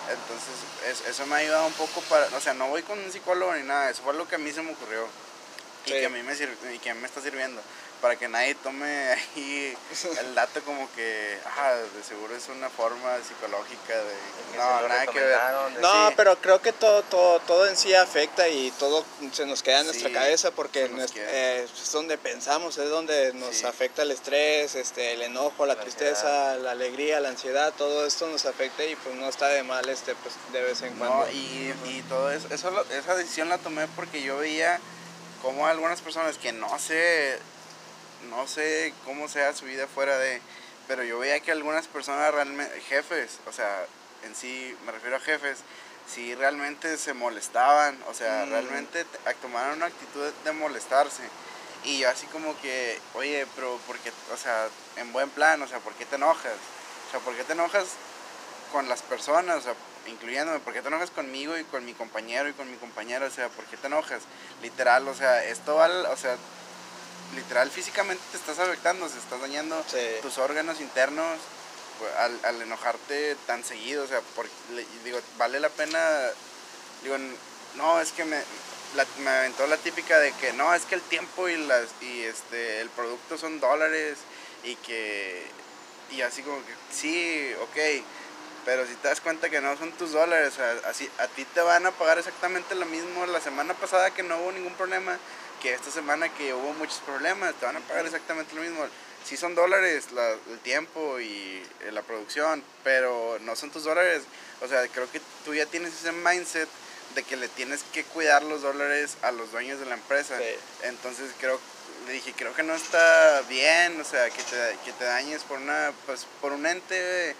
Entonces, 0.09 0.55
es- 1.01 1.07
eso 1.09 1.25
me 1.27 1.35
ha 1.35 1.37
ayudado 1.39 1.67
un 1.67 1.73
poco 1.73 2.01
para, 2.01 2.25
o 2.35 2.41
sea, 2.41 2.53
no 2.53 2.67
voy 2.67 2.81
con 2.83 2.97
un 2.99 3.11
psicólogo 3.11 3.53
ni 3.53 3.63
nada, 3.63 3.89
eso 3.89 4.01
fue 4.03 4.13
lo 4.15 4.27
que 4.27 4.35
a 4.35 4.39
mí 4.39 4.51
se 4.51 4.61
me 4.61 4.71
ocurrió. 4.71 5.07
y, 5.85 5.91
que 5.91 6.05
a 6.05 6.09
mí 6.09 6.21
me 6.23 6.33
y 6.73 6.79
que 6.79 6.89
a 6.89 6.93
mí 6.93 6.99
me 7.01 7.07
está 7.07 7.21
sirviendo. 7.21 7.61
Para 8.01 8.15
que 8.15 8.29
nadie 8.29 8.55
tome 8.55 8.87
ahí 9.11 9.77
el 10.21 10.33
dato 10.33 10.61
como 10.63 10.89
que, 10.95 11.37
ah, 11.57 11.73
de 11.73 12.01
seguro 12.03 12.33
es 12.33 12.47
una 12.47 12.69
forma 12.69 13.17
psicológica 13.27 13.93
de... 13.93 14.57
No, 14.57 14.87
nada 14.87 15.05
que 15.07 15.19
ver. 15.19 15.37
No, 15.81 16.07
Sí. 16.07 16.13
pero 16.15 16.37
creo 16.39 16.61
que 16.61 16.71
todo, 16.71 17.03
todo, 17.03 17.41
todo 17.41 17.67
en 17.67 17.75
sí 17.75 17.93
afecta 17.93 18.47
y 18.47 18.71
todo 18.79 19.03
se 19.33 19.45
nos 19.45 19.61
queda 19.63 19.79
en 19.81 19.87
nuestra 19.87 20.07
Sí, 20.07 20.13
cabeza 20.15 20.51
porque 20.51 20.87
nos 20.87 21.11
eh, 21.13 21.65
es 21.65 21.91
donde 21.91 22.17
pensamos, 22.17 22.77
es 22.77 22.89
donde 22.89 23.33
nos 23.33 23.53
Sí. 23.57 23.65
afecta 23.65 24.03
el 24.03 24.11
estrés, 24.11 24.75
este, 24.75 25.11
el 25.13 25.21
enojo, 25.23 25.65
la, 25.65 25.75
La 25.75 25.81
tristeza, 25.81 26.55
la 26.55 26.71
alegría, 26.71 27.19
la 27.19 27.29
ansiedad, 27.29 27.73
todo 27.77 28.05
esto 28.07 28.27
nos 28.27 28.45
afecta 28.45 28.85
y 28.85 28.95
pues 28.95 29.13
no 29.15 29.27
está 29.27 29.47
de 29.49 29.63
mal 29.63 29.89
este, 29.89 30.15
pues 30.15 30.35
de 30.53 30.61
vez 30.61 30.81
en 30.83 30.93
cuando. 30.97 31.25
No, 31.25 31.31
y, 31.33 31.73
y 31.85 32.05
todo 32.07 32.31
eso, 32.31 32.47
eso 32.49 32.71
lo- 32.71 32.85
esa 32.91 33.15
decisión 33.15 33.49
la 33.49 33.57
tomé 33.57 33.87
porque 33.95 34.21
yo 34.21 34.37
veía 34.37 34.79
como 35.41 35.67
algunas 35.67 35.99
personas 36.01 36.37
que 36.37 36.53
no 36.53 36.79
sé, 36.79 37.37
no 38.29 38.47
sé 38.47 38.93
cómo 39.05 39.27
sea 39.27 39.53
su 39.53 39.65
vida 39.65 39.87
fuera 39.87 40.17
de, 40.17 40.41
pero 40.87 41.03
yo 41.03 41.19
veía 41.19 41.39
que 41.39 41.51
algunas 41.51 41.87
personas 41.87 42.33
realmente, 42.33 42.79
jefes, 42.81 43.39
o 43.47 43.51
sea, 43.51 43.85
en 44.23 44.35
sí, 44.35 44.75
me 44.85 44.91
refiero 44.91 45.15
a 45.17 45.19
jefes, 45.19 45.59
sí 46.13 46.33
realmente 46.35 46.97
se 46.97 47.13
molestaban, 47.13 47.97
o 48.07 48.13
sea, 48.13 48.45
Mm. 48.45 48.49
realmente 48.49 49.05
tomaron 49.41 49.77
una 49.77 49.85
actitud 49.87 50.31
de 50.43 50.51
molestarse. 50.51 51.23
Y 51.85 51.99
yo 51.99 52.09
así 52.09 52.25
como 52.27 52.59
que, 52.61 52.99
oye, 53.13 53.45
pero 53.55 53.79
porque, 53.87 54.11
o 54.33 54.37
sea, 54.37 54.67
en 54.97 55.13
buen 55.13 55.29
plan, 55.29 55.61
o 55.61 55.67
sea, 55.67 55.79
¿por 55.79 55.93
qué 55.93 56.05
te 56.05 56.15
enojas? 56.15 56.51
O 57.07 57.11
sea, 57.11 57.19
¿por 57.21 57.33
qué 57.35 57.43
te 57.45 57.53
enojas 57.53 57.85
con 58.71 58.89
las 58.89 59.01
personas? 59.01 59.57
O 59.57 59.61
sea, 59.61 59.73
incluyéndome, 60.07 60.59
¿por 60.59 60.73
qué 60.73 60.81
te 60.81 60.87
enojas 60.89 61.11
conmigo 61.11 61.57
y 61.57 61.63
con 61.65 61.85
mi 61.85 61.93
compañero 61.93 62.49
y 62.49 62.53
con 62.53 62.69
mi 62.69 62.75
compañera? 62.77 63.27
O 63.27 63.31
sea, 63.31 63.47
¿por 63.49 63.63
qué 63.65 63.77
te 63.77 63.87
enojas? 63.87 64.23
Literal, 64.61 65.07
o 65.07 65.13
sea, 65.13 65.43
esto 65.45 65.75
va, 65.75 65.85
al- 65.85 66.05
o 66.07 66.17
sea, 66.17 66.35
literal 67.35 67.69
físicamente 67.69 68.23
te 68.31 68.37
estás 68.37 68.59
afectando, 68.59 69.07
se 69.09 69.17
estás 69.17 69.39
dañando 69.41 69.83
Sí. 69.89 69.97
tus 70.21 70.37
órganos 70.37 70.79
internos 70.81 71.37
pues, 71.99 72.11
al, 72.15 72.39
al 72.43 72.61
enojarte 72.61 73.35
tan 73.45 73.63
seguido, 73.63 74.03
o 74.03 74.07
sea, 74.07 74.21
porque, 74.35 74.51
digo, 75.03 75.19
vale 75.37 75.59
la 75.59 75.69
pena, 75.69 75.99
digo, 77.03 77.17
no, 77.75 77.99
es 77.99 78.11
que 78.13 78.23
me, 78.25 78.37
la- 78.95 79.05
me 79.19 79.29
aventó 79.29 79.67
la 79.67 79.77
típica 79.77 80.17
de 80.19 80.31
que 80.33 80.53
no, 80.53 80.73
es 80.73 80.83
que 80.85 80.95
el 80.95 81.01
tiempo 81.01 81.49
y, 81.49 81.57
las, 81.57 81.87
y 82.01 82.23
este, 82.23 82.79
el 82.81 82.89
producto 82.89 83.37
son 83.37 83.59
dólares 83.59 84.17
y 84.63 84.75
que, 84.77 85.45
y 86.11 86.21
así 86.21 86.41
como 86.41 86.57
que, 86.65 86.73
sí, 86.91 87.51
ok, 87.61 88.03
pero 88.65 88.85
si 88.87 88.93
te 88.95 89.07
das 89.09 89.19
cuenta 89.21 89.49
que 89.49 89.61
no 89.61 89.75
son 89.77 89.91
tus 89.93 90.11
dólares, 90.13 90.53
o 90.53 90.55
sea, 90.55 90.75
así, 90.89 91.09
a 91.17 91.27
ti 91.27 91.43
te 91.45 91.61
van 91.61 91.85
a 91.85 91.91
pagar 91.91 92.17
exactamente 92.17 92.75
lo 92.75 92.85
mismo 92.85 93.25
la 93.25 93.41
semana 93.41 93.73
pasada 93.73 94.11
que 94.11 94.23
no 94.23 94.37
hubo 94.37 94.51
ningún 94.51 94.73
problema, 94.75 95.17
que 95.61 95.73
esta 95.73 95.91
semana 95.91 96.29
que 96.29 96.53
hubo 96.53 96.73
muchos 96.73 96.99
problemas, 96.99 97.53
te 97.55 97.65
van 97.65 97.77
a 97.77 97.81
pagar 97.81 98.05
exactamente 98.05 98.55
lo 98.55 98.61
mismo. 98.61 98.85
Sí 99.25 99.35
son 99.37 99.53
dólares 99.55 100.11
la- 100.13 100.31
el 100.49 100.59
tiempo 100.63 101.19
y 101.19 101.61
eh, 101.81 101.91
la 101.91 102.01
producción, 102.01 102.63
pero 102.83 103.37
no 103.41 103.55
son 103.55 103.69
tus 103.71 103.83
dólares. 103.83 104.23
O 104.61 104.67
sea, 104.67 104.87
creo 104.87 105.09
que 105.11 105.21
tú 105.45 105.53
ya 105.53 105.65
tienes 105.65 105.93
ese 105.93 106.11
mindset 106.11 106.67
de 107.15 107.23
que 107.23 107.35
le 107.37 107.47
tienes 107.49 107.83
que 107.93 108.03
cuidar 108.03 108.43
los 108.43 108.61
dólares 108.61 109.17
a 109.21 109.31
los 109.31 109.51
dueños 109.51 109.79
de 109.79 109.85
la 109.85 109.95
empresa. 109.95 110.37
Sí. 110.37 110.43
Entonces 110.83 111.31
creo, 111.39 111.59
le 112.07 112.13
dije, 112.13 112.33
creo 112.35 112.53
que 112.55 112.63
no 112.63 112.73
está 112.75 113.41
bien, 113.49 113.99
o 113.99 114.03
sea, 114.05 114.29
que 114.29 114.41
te, 114.43 114.77
que 114.85 114.91
te 114.93 115.03
dañes 115.05 115.43
por 115.43 115.57
una, 115.59 115.91
pues, 116.05 116.25
por 116.41 116.53
un 116.53 116.65
ente, 116.65 117.31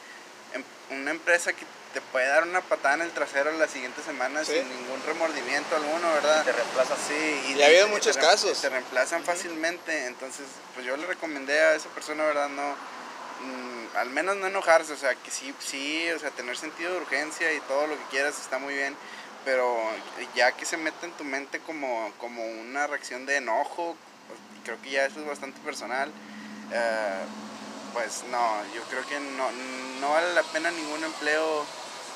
em- 0.53 0.63
una 0.91 1.11
empresa 1.11 1.53
que 1.53 1.63
te 1.93 2.01
puede 2.01 2.27
dar 2.27 2.43
una 2.43 2.61
patada 2.61 2.95
en 2.95 3.01
el 3.01 3.11
trasero 3.11 3.51
la 3.53 3.67
siguiente 3.67 4.01
semana 4.03 4.43
Sí. 4.45 4.53
sin 4.53 4.69
ningún 4.69 5.01
remordimiento 5.05 5.75
alguno, 5.75 6.13
¿verdad? 6.13 6.43
te 6.45 6.51
reemplazan. 6.51 6.97
Sí, 7.07 7.53
Y 7.55 7.61
ha 7.61 7.65
habido 7.67 7.87
muchos 7.89 8.15
te 8.15 8.21
casos. 8.21 8.59
Te 8.61 8.69
reemplazan 8.69 9.23
fácilmente, 9.23 10.05
entonces, 10.07 10.45
pues 10.73 10.85
yo 10.85 10.95
le 10.97 11.07
recomendé 11.07 11.59
a 11.59 11.75
esa 11.75 11.89
persona, 11.89 12.23
¿verdad? 12.25 12.49
No, 12.49 12.75
mm, 13.41 13.97
al 13.97 14.09
menos 14.11 14.35
no 14.37 14.47
enojarse, 14.47 14.93
o 14.93 14.97
sea, 14.97 15.15
que 15.15 15.31
sí, 15.31 15.53
sí, 15.59 16.09
o 16.11 16.19
sea, 16.19 16.29
tener 16.31 16.57
sentido 16.57 16.91
de 16.91 16.97
urgencia 16.97 17.51
y 17.53 17.59
todo 17.61 17.87
lo 17.87 17.97
que 17.97 18.03
quieras 18.11 18.39
está 18.39 18.59
muy 18.59 18.73
bien, 18.75 18.95
pero 19.45 19.75
ya 20.35 20.51
que 20.51 20.65
se 20.65 20.77
mete 20.77 21.05
en 21.05 21.11
tu 21.13 21.23
mente 21.23 21.59
como, 21.59 22.11
como 22.19 22.43
una 22.45 22.85
reacción 22.87 23.25
de 23.25 23.37
enojo, 23.37 23.95
pues, 24.27 24.39
creo 24.63 24.81
que 24.81 24.91
ya 24.91 25.05
eso 25.05 25.19
es 25.21 25.25
bastante 25.27 25.59
personal. 25.61 26.11
eh, 26.71 27.23
pues 27.93 28.23
no, 28.29 28.61
yo 28.75 28.83
creo 28.83 29.03
que 29.07 29.19
no, 29.19 29.49
no 29.99 30.11
vale 30.11 30.31
la 30.35 30.43
pena 30.43 30.69
ningún 30.69 31.03
empleo 31.03 31.65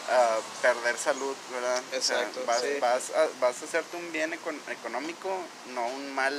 ah, 0.10 0.38
perder 0.62 0.98
salud, 0.98 1.36
¿verdad? 1.52 1.82
O 1.98 2.02
sea, 2.02 2.20
Exacto, 2.20 2.42
vas, 2.46 2.62
sí. 2.62 2.68
vas, 2.80 3.10
a, 3.12 3.28
vas 3.40 3.62
a 3.62 3.66
hacerte 3.66 3.98
un 3.98 4.12
bien 4.12 4.32
econ- 4.32 4.60
económico, 4.72 5.30
no 5.74 5.86
un 5.88 6.14
mal 6.16 6.34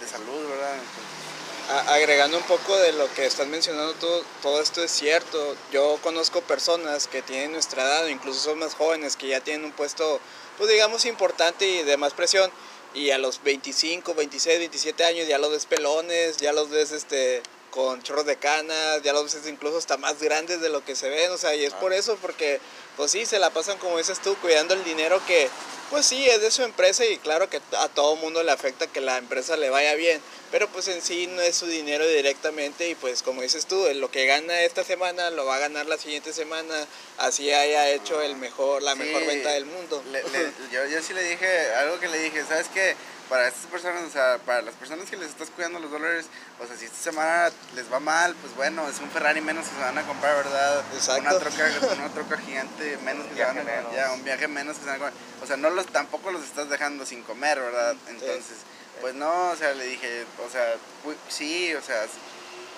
de 0.00 0.08
salud, 0.08 0.48
¿verdad? 0.48 0.72
Entonces, 0.74 1.70
A- 1.70 1.94
agregando 1.94 2.38
un 2.38 2.44
poco 2.44 2.76
de 2.76 2.92
lo 2.92 3.12
que 3.14 3.26
estás 3.26 3.46
mencionando, 3.48 3.92
todo, 3.94 4.22
todo 4.42 4.60
esto 4.60 4.82
es 4.84 4.90
cierto. 4.92 5.56
Yo 5.72 5.98
conozco 6.02 6.40
personas 6.42 7.08
que 7.08 7.22
tienen 7.22 7.52
nuestra 7.52 7.82
edad, 7.82 8.06
incluso 8.06 8.38
son 8.40 8.58
más 8.60 8.74
jóvenes, 8.74 9.16
que 9.16 9.26
ya 9.28 9.40
tienen 9.40 9.64
un 9.64 9.72
puesto, 9.72 10.20
pues 10.58 10.70
digamos, 10.70 11.04
importante 11.06 11.66
y 11.66 11.82
de 11.82 11.96
más 11.96 12.12
presión. 12.14 12.50
Y 12.94 13.10
a 13.10 13.18
los 13.18 13.42
25, 13.42 14.14
26, 14.14 14.58
27 14.60 15.04
años 15.04 15.26
ya 15.28 15.38
los 15.38 15.50
ves 15.50 15.66
pelones, 15.66 16.36
ya 16.36 16.52
los 16.52 16.70
ves 16.70 16.92
este, 16.92 17.42
con 17.76 18.02
chorros 18.02 18.24
de 18.24 18.36
canas, 18.36 19.02
ya 19.02 19.12
los 19.12 19.24
ves 19.34 19.46
incluso 19.46 19.76
hasta 19.76 19.98
más 19.98 20.18
grandes 20.18 20.62
de 20.62 20.70
lo 20.70 20.82
que 20.82 20.96
se 20.96 21.10
ven. 21.10 21.30
O 21.30 21.36
sea, 21.36 21.54
y 21.54 21.62
es 21.62 21.74
por 21.74 21.92
eso, 21.92 22.16
porque, 22.22 22.58
pues 22.96 23.10
sí, 23.10 23.26
se 23.26 23.38
la 23.38 23.50
pasan, 23.50 23.76
como 23.76 23.98
dices 23.98 24.18
tú, 24.22 24.34
cuidando 24.40 24.72
el 24.72 24.82
dinero 24.82 25.20
que, 25.26 25.50
pues 25.90 26.06
sí, 26.06 26.26
es 26.26 26.40
de 26.40 26.50
su 26.50 26.62
empresa 26.62 27.04
y 27.04 27.18
claro 27.18 27.50
que 27.50 27.60
a 27.76 27.88
todo 27.90 28.16
mundo 28.16 28.42
le 28.42 28.50
afecta 28.50 28.86
que 28.86 29.02
la 29.02 29.18
empresa 29.18 29.58
le 29.58 29.68
vaya 29.68 29.94
bien, 29.94 30.22
pero 30.50 30.68
pues 30.68 30.88
en 30.88 31.02
sí 31.02 31.26
no 31.26 31.42
es 31.42 31.54
su 31.54 31.66
dinero 31.66 32.06
directamente 32.08 32.88
y 32.88 32.94
pues 32.94 33.22
como 33.22 33.42
dices 33.42 33.66
tú, 33.66 33.86
lo 33.94 34.10
que 34.10 34.24
gana 34.24 34.62
esta 34.62 34.82
semana 34.82 35.28
lo 35.30 35.44
va 35.44 35.56
a 35.56 35.58
ganar 35.58 35.84
la 35.84 35.98
siguiente 35.98 36.32
semana, 36.32 36.86
así 37.18 37.52
haya 37.52 37.90
hecho 37.90 38.22
el 38.22 38.36
mejor, 38.36 38.82
la 38.82 38.94
mejor 38.94 39.26
venta 39.26 39.50
del 39.50 39.66
mundo. 39.66 40.02
le- 40.10 40.22
le- 40.22 40.52
yo, 40.72 40.86
yo 40.86 41.02
sí 41.02 41.12
le 41.12 41.22
dije, 41.24 41.74
algo 41.74 42.00
que 42.00 42.08
le 42.08 42.18
dije, 42.20 42.42
¿sabes 42.48 42.68
qué? 42.72 42.96
Para 43.28 43.48
estas 43.48 43.66
personas, 43.66 44.04
o 44.04 44.10
sea, 44.10 44.38
para 44.46 44.62
las 44.62 44.74
personas 44.74 45.10
que 45.10 45.16
les 45.16 45.30
estás 45.30 45.50
cuidando 45.50 45.80
los 45.80 45.90
dólares, 45.90 46.26
o 46.60 46.66
sea, 46.66 46.76
si 46.76 46.84
esta 46.84 46.98
semana 46.98 47.50
les 47.74 47.92
va 47.92 47.98
mal, 47.98 48.34
pues 48.36 48.54
bueno, 48.54 48.88
es 48.88 49.00
un 49.00 49.10
Ferrari 49.10 49.40
menos 49.40 49.66
que 49.66 49.74
se 49.74 49.80
van 49.80 49.98
a 49.98 50.06
comprar, 50.06 50.36
¿verdad? 50.36 50.84
Exacto. 50.94 51.22
Una 51.22 51.38
troca, 51.38 51.70
una 51.96 52.08
troca 52.10 52.38
gigante 52.38 52.96
menos 52.98 53.26
que 53.26 53.34
se 53.34 53.44
van 53.44 53.58
a 53.58 53.62
menos. 53.64 53.92
ya, 53.92 54.12
un 54.12 54.22
viaje 54.22 54.46
menos 54.46 54.76
que 54.76 54.84
se 54.84 54.90
van 54.90 54.96
a 54.96 54.98
comprar. 54.98 55.22
O 55.42 55.46
sea, 55.46 55.56
no 55.56 55.70
los, 55.70 55.86
tampoco 55.86 56.30
los 56.30 56.44
estás 56.44 56.68
dejando 56.70 57.04
sin 57.04 57.22
comer, 57.24 57.58
¿verdad? 57.58 57.96
Entonces, 58.08 58.58
pues 59.00 59.14
no, 59.14 59.50
o 59.50 59.56
sea, 59.56 59.74
le 59.74 59.86
dije, 59.86 60.24
o 60.46 60.50
sea, 60.50 60.74
sí, 61.28 61.74
o 61.74 61.82
sea, 61.82 62.06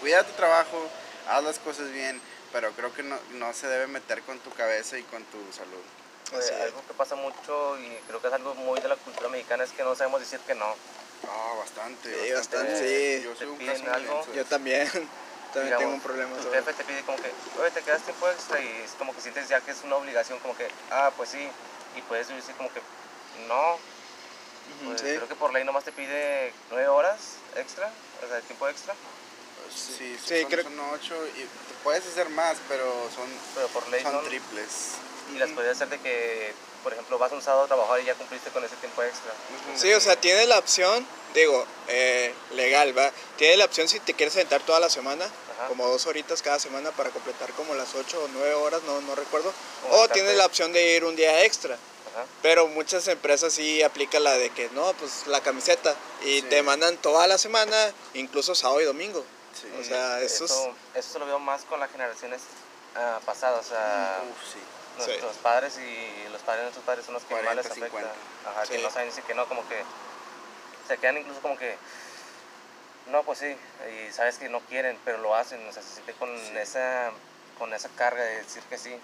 cuida 0.00 0.24
tu 0.24 0.32
trabajo, 0.32 0.88
haz 1.28 1.44
las 1.44 1.58
cosas 1.58 1.92
bien, 1.92 2.20
pero 2.52 2.72
creo 2.72 2.94
que 2.94 3.02
no, 3.02 3.18
no 3.34 3.52
se 3.52 3.66
debe 3.66 3.87
meter 3.87 4.22
con 4.22 4.38
tu 4.38 4.50
cabeza 4.50 4.98
y 4.98 5.02
con 5.02 5.22
tu 5.24 5.38
salud. 5.52 5.82
Es. 6.32 6.50
algo 6.50 6.82
que 6.86 6.94
pasa 6.94 7.14
mucho 7.14 7.78
y 7.78 7.88
creo 8.06 8.20
que 8.20 8.28
es 8.28 8.32
algo 8.34 8.54
muy 8.54 8.80
de 8.80 8.88
la 8.88 8.96
cultura 8.96 9.28
mexicana 9.28 9.64
es 9.64 9.70
que 9.72 9.82
no 9.82 9.94
sabemos 9.94 10.20
decir 10.20 10.38
que 10.40 10.54
no. 10.54 10.74
Ah, 11.26 11.54
bastante. 11.58 12.26
Sí, 12.26 12.32
bastante, 12.32 13.18
sí. 13.18 13.24
Yo 13.24 13.34
soy 13.34 13.46
un 13.48 13.58
caso 13.58 13.92
algo. 13.92 14.26
Yo 14.34 14.44
también, 14.44 14.86
también 15.52 15.64
Digamos, 15.64 15.78
tengo 15.80 15.94
un 15.94 16.00
problema 16.00 16.36
Tu 16.36 16.50
jefe 16.50 16.72
te 16.74 16.84
pide 16.84 17.02
como 17.02 17.18
que, 17.18 17.32
oye, 17.60 17.70
te 17.70 17.82
quedas 17.82 18.02
tiempo 18.02 18.28
extra 18.28 18.60
y 18.60 18.68
es 18.84 18.92
como 18.92 19.14
que 19.14 19.20
sientes 19.20 19.48
ya 19.48 19.60
que 19.60 19.70
es 19.70 19.82
una 19.84 19.96
obligación, 19.96 20.38
como 20.40 20.56
que, 20.56 20.68
ah, 20.90 21.10
pues 21.16 21.30
sí. 21.30 21.48
Y 21.96 22.02
puedes 22.02 22.28
decir 22.28 22.54
como 22.56 22.72
que, 22.72 22.80
no, 23.48 23.78
pues 24.84 25.00
sí. 25.00 25.06
creo 25.06 25.28
que 25.28 25.34
por 25.34 25.52
ley 25.52 25.64
nomás 25.64 25.84
te 25.84 25.92
pide 25.92 26.52
nueve 26.70 26.88
horas 26.88 27.36
extra, 27.56 27.90
o 28.24 28.28
sea, 28.28 28.40
tiempo 28.42 28.68
extra, 28.68 28.94
Sí, 29.74 30.16
Sí, 30.24 30.40
son, 30.40 30.50
creo- 30.50 30.64
son 30.64 30.80
ocho 30.92 31.14
y 31.36 31.46
puedes 31.84 32.06
hacer 32.06 32.28
más, 32.30 32.56
pero 32.68 32.84
son, 33.14 33.28
pero 33.54 33.68
por 33.68 33.86
ley 33.88 34.02
son 34.02 34.12
son, 34.12 34.24
triples. 34.24 34.94
Y 35.34 35.38
las 35.38 35.50
puedes 35.50 35.72
hacer 35.76 35.88
de 35.88 35.98
que, 36.00 36.52
por 36.82 36.92
ejemplo, 36.92 37.18
vas 37.18 37.32
un 37.32 37.42
sábado 37.42 37.64
a 37.64 37.66
trabajar 37.66 38.00
y 38.00 38.04
ya 38.04 38.14
cumpliste 38.14 38.50
con 38.50 38.64
ese 38.64 38.76
tiempo 38.76 39.02
extra. 39.02 39.32
Sí, 39.76 39.92
o 39.92 40.00
sea, 40.00 40.16
tiene 40.16 40.46
la 40.46 40.58
opción, 40.58 41.06
digo, 41.34 41.64
eh, 41.88 42.32
legal, 42.52 42.96
¿va? 42.96 43.10
Tiene 43.36 43.56
la 43.58 43.64
opción 43.66 43.88
si 43.88 44.00
te 44.00 44.14
quieres 44.14 44.34
sentar 44.34 44.60
toda 44.62 44.80
la 44.80 44.90
semana, 44.90 45.24
Ajá. 45.24 45.68
como 45.68 45.86
dos 45.88 46.06
horitas 46.06 46.42
cada 46.42 46.58
semana 46.58 46.90
para 46.92 47.10
completar 47.10 47.50
como 47.52 47.74
las 47.74 47.94
ocho 47.94 48.22
o 48.22 48.28
nueve 48.28 48.54
horas, 48.54 48.82
no, 48.84 49.00
no 49.02 49.14
recuerdo. 49.14 49.52
Como 49.82 49.94
O 49.94 50.08
tienes 50.08 50.36
la 50.36 50.46
opción 50.46 50.72
de 50.72 50.94
ir 50.96 51.04
un 51.04 51.16
día 51.16 51.44
extra. 51.44 51.74
Ajá. 51.74 52.24
Pero 52.42 52.68
muchas 52.68 53.06
empresas 53.08 53.52
sí 53.52 53.82
aplican 53.82 54.24
la 54.24 54.32
de 54.32 54.50
que 54.50 54.70
no, 54.70 54.92
pues 54.94 55.26
la 55.26 55.40
camiseta. 55.42 55.94
Y 56.22 56.40
Sí. 56.40 56.42
te 56.42 56.62
mandan 56.62 56.96
toda 56.96 57.26
la 57.26 57.36
semana, 57.38 57.92
incluso 58.14 58.54
sábado 58.54 58.80
y 58.80 58.84
domingo. 58.84 59.24
Sí. 59.60 59.68
O 59.80 59.84
sea, 59.84 60.20
eso 60.22 60.44
es- 60.46 60.50
eso, 60.52 60.74
eso 60.94 61.12
se 61.12 61.18
lo 61.18 61.26
veo 61.26 61.38
más 61.38 61.62
con 61.64 61.80
las 61.80 61.90
generaciones 61.90 62.40
ah, 62.96 63.20
pasadas, 63.26 63.66
o 63.66 63.68
sea, 63.68 64.22
Uf, 64.30 64.52
sí. 64.52 64.58
Nuestros 64.98 65.37
padres 65.37 65.78
y 65.78 66.28
los 66.30 66.42
padres 66.42 66.61
de 66.61 66.64
nuestros 66.64 66.84
padres 66.84 67.04
son 67.04 67.14
los 67.14 67.22
que 67.24 67.34
más 67.34 67.42
40, 67.44 67.62
les 67.62 67.70
afecta. 67.70 67.87
50. 67.98 68.12
Ajá, 68.50 68.62
que 68.66 68.76
Sí. 68.76 68.82
no 68.82 68.90
saben 68.90 69.08
decir 69.08 69.24
que 69.24 69.34
no, 69.34 69.46
como 69.46 69.66
que 69.68 69.82
se 70.87 70.98
quedan 70.98 71.18
incluso 71.18 71.40
como 71.40 71.56
que, 71.58 71.76
no, 73.06 73.22
pues 73.22 73.38
sí, 73.38 73.56
y 74.08 74.12
sabes 74.12 74.38
que 74.38 74.48
no 74.48 74.61
quieren, 74.61 74.98
pero 75.04 75.18
lo 75.18 75.34
hacen, 75.34 75.66
o 75.66 75.72
sea, 75.72 75.82
se 75.82 75.94
siente 75.94 76.12
con, 76.14 76.37
Sí. 76.38 76.56
esa, 76.58 77.11
con 77.58 77.72
esa 77.74 77.88
carga 77.90 78.22
de 78.22 78.37
decir 78.42 78.62
que 78.64 78.78
sí. 78.78 78.98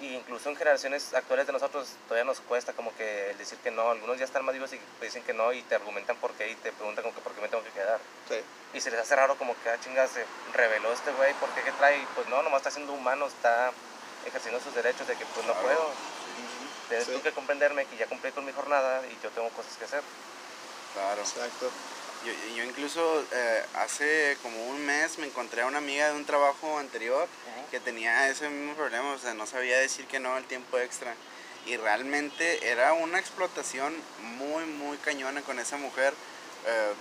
Y 0.00 0.14
incluso 0.14 0.50
en 0.50 0.56
generaciones 0.56 1.14
actuales 1.14 1.48
de 1.48 1.52
nosotros 1.52 1.88
todavía 2.06 2.24
nos 2.24 2.40
cuesta 2.40 2.72
como 2.74 2.94
que 2.96 3.30
el 3.30 3.38
decir 3.38 3.58
que 3.58 3.72
no. 3.72 3.90
Algunos 3.90 4.18
ya 4.18 4.24
están 4.24 4.44
más 4.44 4.52
vivos 4.54 4.72
y 4.72 4.78
dicen 5.00 5.24
que 5.24 5.32
no 5.32 5.52
y 5.52 5.62
te 5.62 5.74
argumentan 5.74 6.16
por 6.18 6.32
qué 6.34 6.48
y 6.48 6.54
te 6.54 6.70
preguntan 6.70 7.02
como 7.02 7.12
que 7.14 7.20
por 7.22 7.32
qué 7.34 7.40
me 7.40 7.48
tengo 7.48 7.64
que 7.64 7.70
quedar. 7.70 7.98
Sí. 8.28 8.36
Y 8.74 8.80
se 8.80 8.92
les 8.92 9.00
hace 9.00 9.16
raro 9.16 9.36
como 9.36 9.54
que, 9.62 9.70
ah, 9.70 9.78
chingas, 9.82 10.10
se 10.10 10.24
reveló 10.52 10.92
este 10.92 11.10
güey, 11.12 11.34
¿por 11.34 11.48
qué? 11.50 11.62
¿Qué 11.62 11.72
trae? 11.72 12.06
Pues 12.14 12.28
no, 12.28 12.40
nomás 12.42 12.58
está 12.58 12.70
siendo 12.70 12.92
humano, 12.92 13.26
está 13.26 13.72
ejerciendo 14.26 14.60
sus 14.60 14.74
derechos 14.74 15.06
de 15.06 15.14
que 15.16 15.24
pues 15.26 15.46
no 15.46 15.54
puedo. 15.54 15.90
Tienes 16.88 17.06
Sí. 17.06 17.12
tú 17.12 17.22
que 17.22 17.32
comprenderme 17.32 17.86
que 17.86 17.96
ya 17.96 18.06
cumplí 18.06 18.30
con 18.32 18.44
mi 18.44 18.52
jornada 18.52 19.02
y 19.06 19.18
yo 19.22 19.30
tengo 19.30 19.48
cosas 19.50 19.76
que 19.78 19.84
hacer. 19.86 20.02
Claro. 20.94 21.20
Exacto. 21.22 21.70
Yo, 22.24 22.32
yo 22.56 22.64
incluso 22.64 23.24
eh, 23.32 23.64
hace 23.74 24.36
como 24.42 24.64
un 24.68 24.84
mes 24.86 25.18
me 25.18 25.26
encontré 25.26 25.62
a 25.62 25.66
una 25.66 25.78
amiga 25.78 26.08
de 26.08 26.14
un 26.14 26.24
trabajo 26.24 26.78
anterior 26.78 27.28
que 27.70 27.80
tenía 27.80 28.28
ese 28.28 28.48
mismo 28.48 28.74
problema, 28.74 29.12
o 29.12 29.18
sea, 29.18 29.34
no 29.34 29.46
sabía 29.46 29.78
decir 29.78 30.06
que 30.06 30.20
no 30.20 30.34
al 30.34 30.44
tiempo 30.44 30.78
extra. 30.78 31.14
Y 31.66 31.76
realmente 31.78 32.70
era 32.70 32.92
una 32.92 33.18
explotación 33.18 33.94
muy, 34.20 34.64
muy 34.64 34.96
cañona 34.98 35.40
con 35.42 35.58
esa 35.58 35.76
mujer. 35.78 36.14
Eh, 36.66 36.92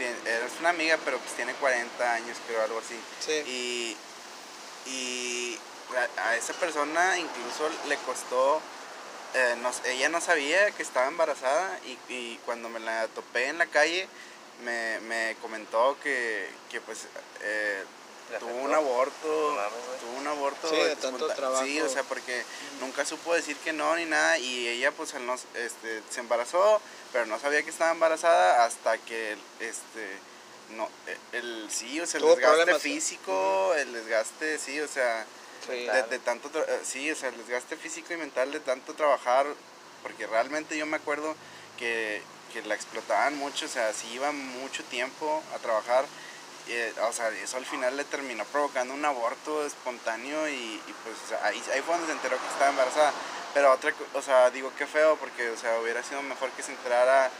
es 0.00 0.60
una 0.60 0.70
amiga, 0.70 0.98
pero 1.04 1.18
pues 1.18 1.34
tiene 1.34 1.52
40 1.54 2.12
años, 2.12 2.36
creo, 2.46 2.62
algo 2.62 2.78
así. 2.78 2.98
Sí. 3.20 3.32
Y, 3.46 3.96
y 4.90 5.58
a, 5.96 6.28
a 6.28 6.36
esa 6.36 6.52
persona 6.54 7.18
incluso 7.18 7.68
le 7.88 7.96
costó, 7.98 8.60
eh, 9.34 9.56
no- 9.62 9.72
ella 9.86 10.08
no 10.08 10.20
sabía 10.20 10.70
que 10.72 10.82
estaba 10.82 11.06
embarazada 11.08 11.78
y, 11.86 12.12
y 12.12 12.40
cuando 12.44 12.68
me 12.68 12.80
la 12.80 13.06
topé 13.08 13.46
en 13.48 13.58
la 13.58 13.66
calle 13.66 14.08
me, 14.64 15.00
me 15.00 15.36
comentó 15.40 15.96
que, 16.02 16.48
que 16.70 16.80
pues 16.80 17.06
eh, 17.42 17.84
¿Le 18.30 18.38
tuvo 18.38 18.54
un 18.62 18.72
aborto, 18.72 19.56
tuvo 20.00 20.18
un 20.20 20.26
aborto 20.28 20.70
Sí, 20.70 20.76
de 20.76 20.94
tanto 20.94 21.26
trabajo. 21.34 21.64
Sí, 21.64 21.80
o 21.80 21.88
sea, 21.88 22.04
porque 22.04 22.44
nunca 22.80 23.04
supo 23.04 23.34
decir 23.34 23.56
que 23.56 23.72
no 23.72 23.96
ni 23.96 24.04
nada 24.04 24.38
y 24.38 24.68
ella 24.68 24.92
pues 24.92 25.14
no- 25.14 25.34
este, 25.54 26.00
se 26.10 26.20
embarazó, 26.20 26.80
pero 27.12 27.26
no 27.26 27.40
sabía 27.40 27.64
que 27.64 27.70
estaba 27.70 27.90
embarazada 27.90 28.64
hasta 28.64 28.98
que 28.98 29.36
este 29.58 30.18
no 30.76 30.88
e- 31.08 31.38
el 31.38 31.68
sí, 31.72 32.00
o 32.00 32.06
sea, 32.06 32.20
el 32.20 32.26
desgaste 32.26 32.56
problemas. 32.58 32.82
físico, 32.82 33.74
el 33.74 33.92
desgaste, 33.92 34.58
sí, 34.58 34.78
o 34.80 34.86
sea, 34.86 35.26
Sí. 35.66 35.86
de, 36.10 36.18
tanto 36.20 36.50
eh, 36.58 36.80
sí, 36.84 37.10
o 37.10 37.16
sea, 37.16 37.28
el 37.28 37.36
desgaste 37.36 37.76
físico 37.76 38.12
y 38.14 38.16
mental 38.16 38.52
de 38.52 38.60
tanto 38.60 38.94
trabajar, 38.94 39.46
porque 40.02 40.26
realmente 40.26 40.76
yo 40.76 40.86
me 40.86 40.96
acuerdo 40.96 41.34
que, 41.78 42.22
que 42.52 42.62
la 42.62 42.74
explotaban 42.74 43.36
mucho, 43.36 43.66
o 43.66 43.68
sea, 43.68 43.92
sí 43.92 44.08
iba 44.14 44.32
mucho 44.32 44.82
tiempo 44.84 45.42
a 45.54 45.58
trabajar, 45.58 46.04
eh, 46.68 46.92
o 47.08 47.12
sea, 47.12 47.28
eso 47.30 47.56
al 47.56 47.66
final 47.66 47.96
le 47.96 48.04
terminó 48.04 48.44
provocando 48.44 48.94
un 48.94 49.04
aborto 49.04 49.66
espontáneo 49.66 50.48
y, 50.48 50.52
y 50.52 50.94
pues 51.02 51.16
o 51.24 51.28
sea, 51.28 51.44
ahí, 51.46 51.60
ahí 51.72 51.80
fue 51.80 51.94
donde 51.94 52.06
se 52.06 52.12
enteró 52.12 52.38
que 52.38 52.46
estaba 52.46 52.70
embarazada. 52.70 53.12
Pero 53.52 53.72
otra, 53.72 53.92
o 54.14 54.22
sea, 54.22 54.50
digo 54.50 54.70
qué 54.78 54.86
feo 54.86 55.16
porque, 55.16 55.50
o 55.50 55.56
sea, 55.56 55.80
hubiera 55.80 56.02
sido 56.04 56.22
mejor 56.22 56.50
que 56.50 56.62
se 56.62 56.70
enterara 56.70 57.30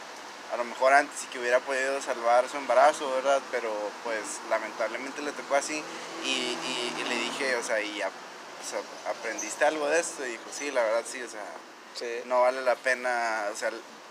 a 0.52 0.56
lo 0.56 0.64
mejor 0.64 0.92
antes 0.92 1.24
y 1.24 1.26
que 1.28 1.38
hubiera 1.38 1.60
podido 1.60 2.00
salvar 2.02 2.48
su 2.48 2.56
embarazo, 2.56 3.10
¿verdad? 3.14 3.40
Pero 3.50 3.70
pues 4.04 4.20
lamentablemente 4.48 5.22
le 5.22 5.32
tocó 5.32 5.54
así 5.54 5.82
y, 6.24 6.28
y- 6.28 6.94
y 6.98 7.04
le 7.08 7.14
dije, 7.16 7.56
o 7.56 7.62
sea, 7.62 7.80
y 7.80 7.98
ya, 7.98 8.08
o 8.08 8.68
sea, 8.68 8.80
¿aprendiste 9.10 9.64
algo 9.64 9.88
de 9.88 10.00
esto? 10.00 10.26
Y 10.26 10.30
dijo, 10.32 10.44
sí, 10.52 10.70
la 10.70 10.82
verdad 10.82 11.04
sí, 11.06 11.22
o 11.22 11.28
sea, 11.28 11.44
Sí. 11.94 12.20
no 12.26 12.42
vale 12.42 12.62
la 12.62 12.76
pena, 12.76 13.46
o 13.52 13.56
sea, 13.56 13.70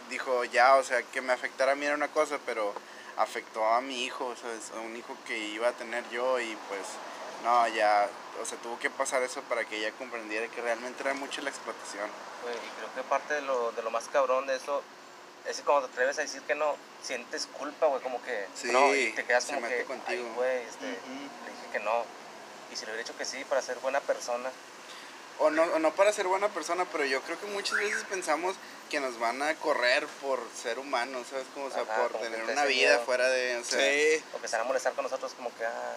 dijo 0.10 0.44
ya, 0.46 0.76
o 0.76 0.84
sea, 0.84 1.02
que 1.04 1.22
me 1.22 1.34
afectara 1.34 1.74
a 1.74 1.76
mí 1.76 1.86
era 1.86 1.96
una 1.96 2.10
cosa, 2.10 2.38
pero 2.46 2.74
afectó 3.18 3.66
a 3.66 3.82
mi 3.82 4.04
hijo, 4.06 4.26
o 4.26 4.36
sea, 4.36 4.52
es 4.54 4.72
un 4.84 4.96
hijo 4.96 5.16
que 5.26 5.38
iba 5.38 5.68
a 5.70 5.74
tener 5.74 6.04
yo 6.10 6.40
y 6.40 6.58
pues, 6.68 6.82
no, 7.44 7.68
ya, 7.70 8.10
o 8.42 8.46
sea, 8.46 8.58
tuvo 8.60 8.78
que 8.80 8.90
pasar 8.90 9.22
eso 9.24 9.42
para 9.44 9.64
que 9.66 9.78
ella 9.78 9.92
comprendiera 9.98 10.48
que 10.48 10.62
realmente 10.62 11.04
era 11.04 11.14
mucho 11.14 11.42
la 11.42 11.50
explotación. 11.50 12.10
Güey, 12.44 12.56
y 12.56 12.70
creo 12.80 12.94
que 12.96 13.04
parte 13.10 13.34
de 13.36 13.42
lo, 13.42 13.72
de 13.74 13.82
lo 13.82 13.92
más 13.92 14.08
cabrón 14.10 14.46
de 14.48 14.56
eso 14.58 14.82
es 15.48 15.58
que 15.58 15.64
cuando 15.64 15.88
te 15.88 15.94
atreves 15.94 16.18
a 16.20 16.22
decir 16.22 16.42
que 16.44 16.56
no, 16.56 16.76
sientes 17.04 17.48
culpa, 17.58 17.88
güey, 17.88 18.02
como 18.02 18.22
que 18.24 18.46
Sí, 18.56 18.68
no, 18.72 18.94
y 18.96 19.12
te 19.14 19.24
quedas 19.26 19.46
como 19.46 19.62
que, 19.68 19.84
contigo. 19.86 20.24
"Ay, 20.28 20.34
güey, 20.36 20.58
este, 20.64 20.86
le 20.86 20.92
dije 20.92 21.68
que 21.72 21.80
no. 21.80 22.04
Y 22.72 22.76
si 22.76 22.86
le 22.86 22.92
hubiera 22.92 23.04
dicho 23.08 23.18
que 23.18 23.26
sí 23.26 23.44
para 23.46 23.62
ser 23.62 23.78
buena 23.80 24.00
persona, 24.02 24.50
O 25.42 25.50
no, 25.50 25.64
o 25.64 25.80
no 25.80 25.96
para 25.96 26.12
ser 26.12 26.28
buena 26.28 26.50
persona, 26.50 26.84
pero 26.92 27.06
yo 27.06 27.22
creo 27.22 27.40
que 27.40 27.46
muchas 27.48 27.78
veces 27.80 28.04
pensamos 28.10 28.58
que 28.90 29.00
nos 29.00 29.18
van 29.20 29.42
a 29.42 29.56
correr 29.56 30.06
por 30.22 30.38
ser 30.62 30.78
humanos, 30.80 31.28
¿sabes? 31.30 31.46
Como, 31.54 31.68
o 31.68 31.72
sea, 31.72 31.84
Ajá, 31.84 31.96
por 32.02 32.12
como 32.12 32.26
tener 32.26 32.46
te 32.46 32.52
una 32.52 32.66
vida 32.66 32.90
miedo. 32.90 33.06
fuera 33.06 33.30
de, 33.30 33.56
o 33.58 33.64
sea, 33.64 33.80
Sí. 33.80 34.22
o 34.34 34.42
que 34.42 34.48
se 34.50 34.58
van 34.58 34.66
a 34.66 34.68
molestar 34.68 34.92
con 34.94 35.04
nosotros 35.04 35.34
como 35.36 35.56
que, 35.56 35.66
ah, 35.66 35.96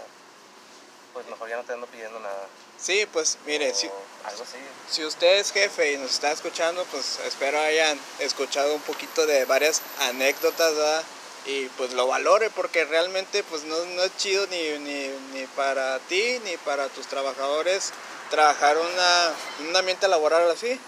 pues 1.13 1.27
mejor 1.27 1.49
ya 1.49 1.57
no 1.57 1.65
te 1.65 1.73
ando 1.73 1.87
pidiendo 1.87 2.19
nada. 2.21 2.47
Sí, 2.79 3.07
pues 3.13 3.39
mire, 3.47 3.75
si, 3.75 3.89
algo 4.25 4.43
así. 4.43 4.59
si 4.91 5.05
usted 5.05 5.39
es 5.39 5.53
jefe 5.53 5.93
y 5.93 5.99
nos 5.99 6.11
está 6.13 6.33
escuchando, 6.33 6.85
pues 6.91 7.21
espero 7.27 7.61
hayan 7.61 7.99
escuchado 8.19 8.75
un 8.75 8.81
poquito 8.83 9.27
de 9.27 9.45
varias 9.45 9.83
anécdotas, 10.01 10.75
¿verdad? 10.75 11.03
Y 11.47 11.67
pues 11.77 11.93
lo 11.93 12.07
valore 12.07 12.51
porque 12.51 12.85
realmente 12.85 13.43
pues 13.45 13.65
no, 13.65 13.77
no 13.85 14.03
es 14.05 14.17
chido 14.17 14.47
ni, 14.49 14.79
ni, 14.79 15.09
ni 15.33 15.47
para 15.57 15.99
ti 16.01 16.41
ni 16.45 16.57
para 16.59 16.89
tus 16.89 17.07
trabajadores 17.09 17.93
trabajar 18.33 18.79
una, 18.79 19.35
en 19.61 19.69
un 19.69 19.77
ambiente 19.77 20.09
laboral 20.09 20.51
así. 20.51 20.81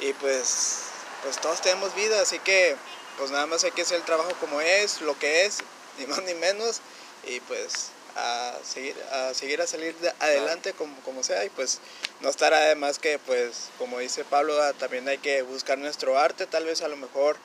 Y 0.00 0.12
pues, 0.14 0.82
pues 1.22 1.38
todos 1.38 1.60
tenemos 1.60 1.94
vida, 1.94 2.20
así 2.20 2.38
que 2.38 2.76
pues 3.18 3.30
nada 3.30 3.46
más 3.46 3.64
hay 3.64 3.72
que 3.72 3.82
hacer 3.82 3.98
el 3.98 4.04
trabajo 4.04 4.30
como 4.38 4.60
es, 4.60 5.00
lo 5.00 5.18
que 5.18 5.46
es, 5.46 5.58
ni 5.98 6.06
más 6.06 6.22
ni 6.22 6.34
menos. 6.34 6.80
Y 7.24 7.40
pues 7.40 7.90
a 8.20 8.58
seguir 8.62 8.94
a 9.12 9.34
seguir 9.34 9.60
a 9.60 9.66
salir 9.66 9.94
de 9.96 10.12
adelante 10.20 10.72
como, 10.72 10.94
como 11.00 11.22
sea 11.22 11.44
y 11.44 11.48
pues 11.50 11.80
no 12.20 12.28
estará 12.28 12.58
además 12.58 12.98
que 12.98 13.18
pues 13.18 13.70
como 13.78 13.98
dice 13.98 14.24
Pablo 14.24 14.60
ah, 14.62 14.72
también 14.74 15.08
hay 15.08 15.18
que 15.18 15.42
buscar 15.42 15.78
nuestro 15.78 16.18
arte 16.18 16.46
tal 16.46 16.64
vez 16.64 16.82
a 16.82 16.88
lo 16.88 16.96
mejor 16.96 17.36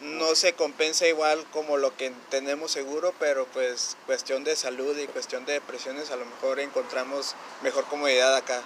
no 0.00 0.34
se 0.34 0.54
compensa 0.54 1.06
igual 1.06 1.44
como 1.52 1.76
lo 1.76 1.96
que 1.96 2.12
tenemos 2.30 2.72
seguro 2.72 3.14
pero 3.18 3.46
pues 3.46 3.96
cuestión 4.06 4.42
de 4.44 4.56
salud 4.56 4.96
y 4.98 5.06
cuestión 5.06 5.44
de 5.44 5.54
depresiones 5.54 6.10
a 6.10 6.16
lo 6.16 6.24
mejor 6.24 6.60
encontramos 6.60 7.34
mejor 7.62 7.84
comodidad 7.86 8.34
acá 8.34 8.62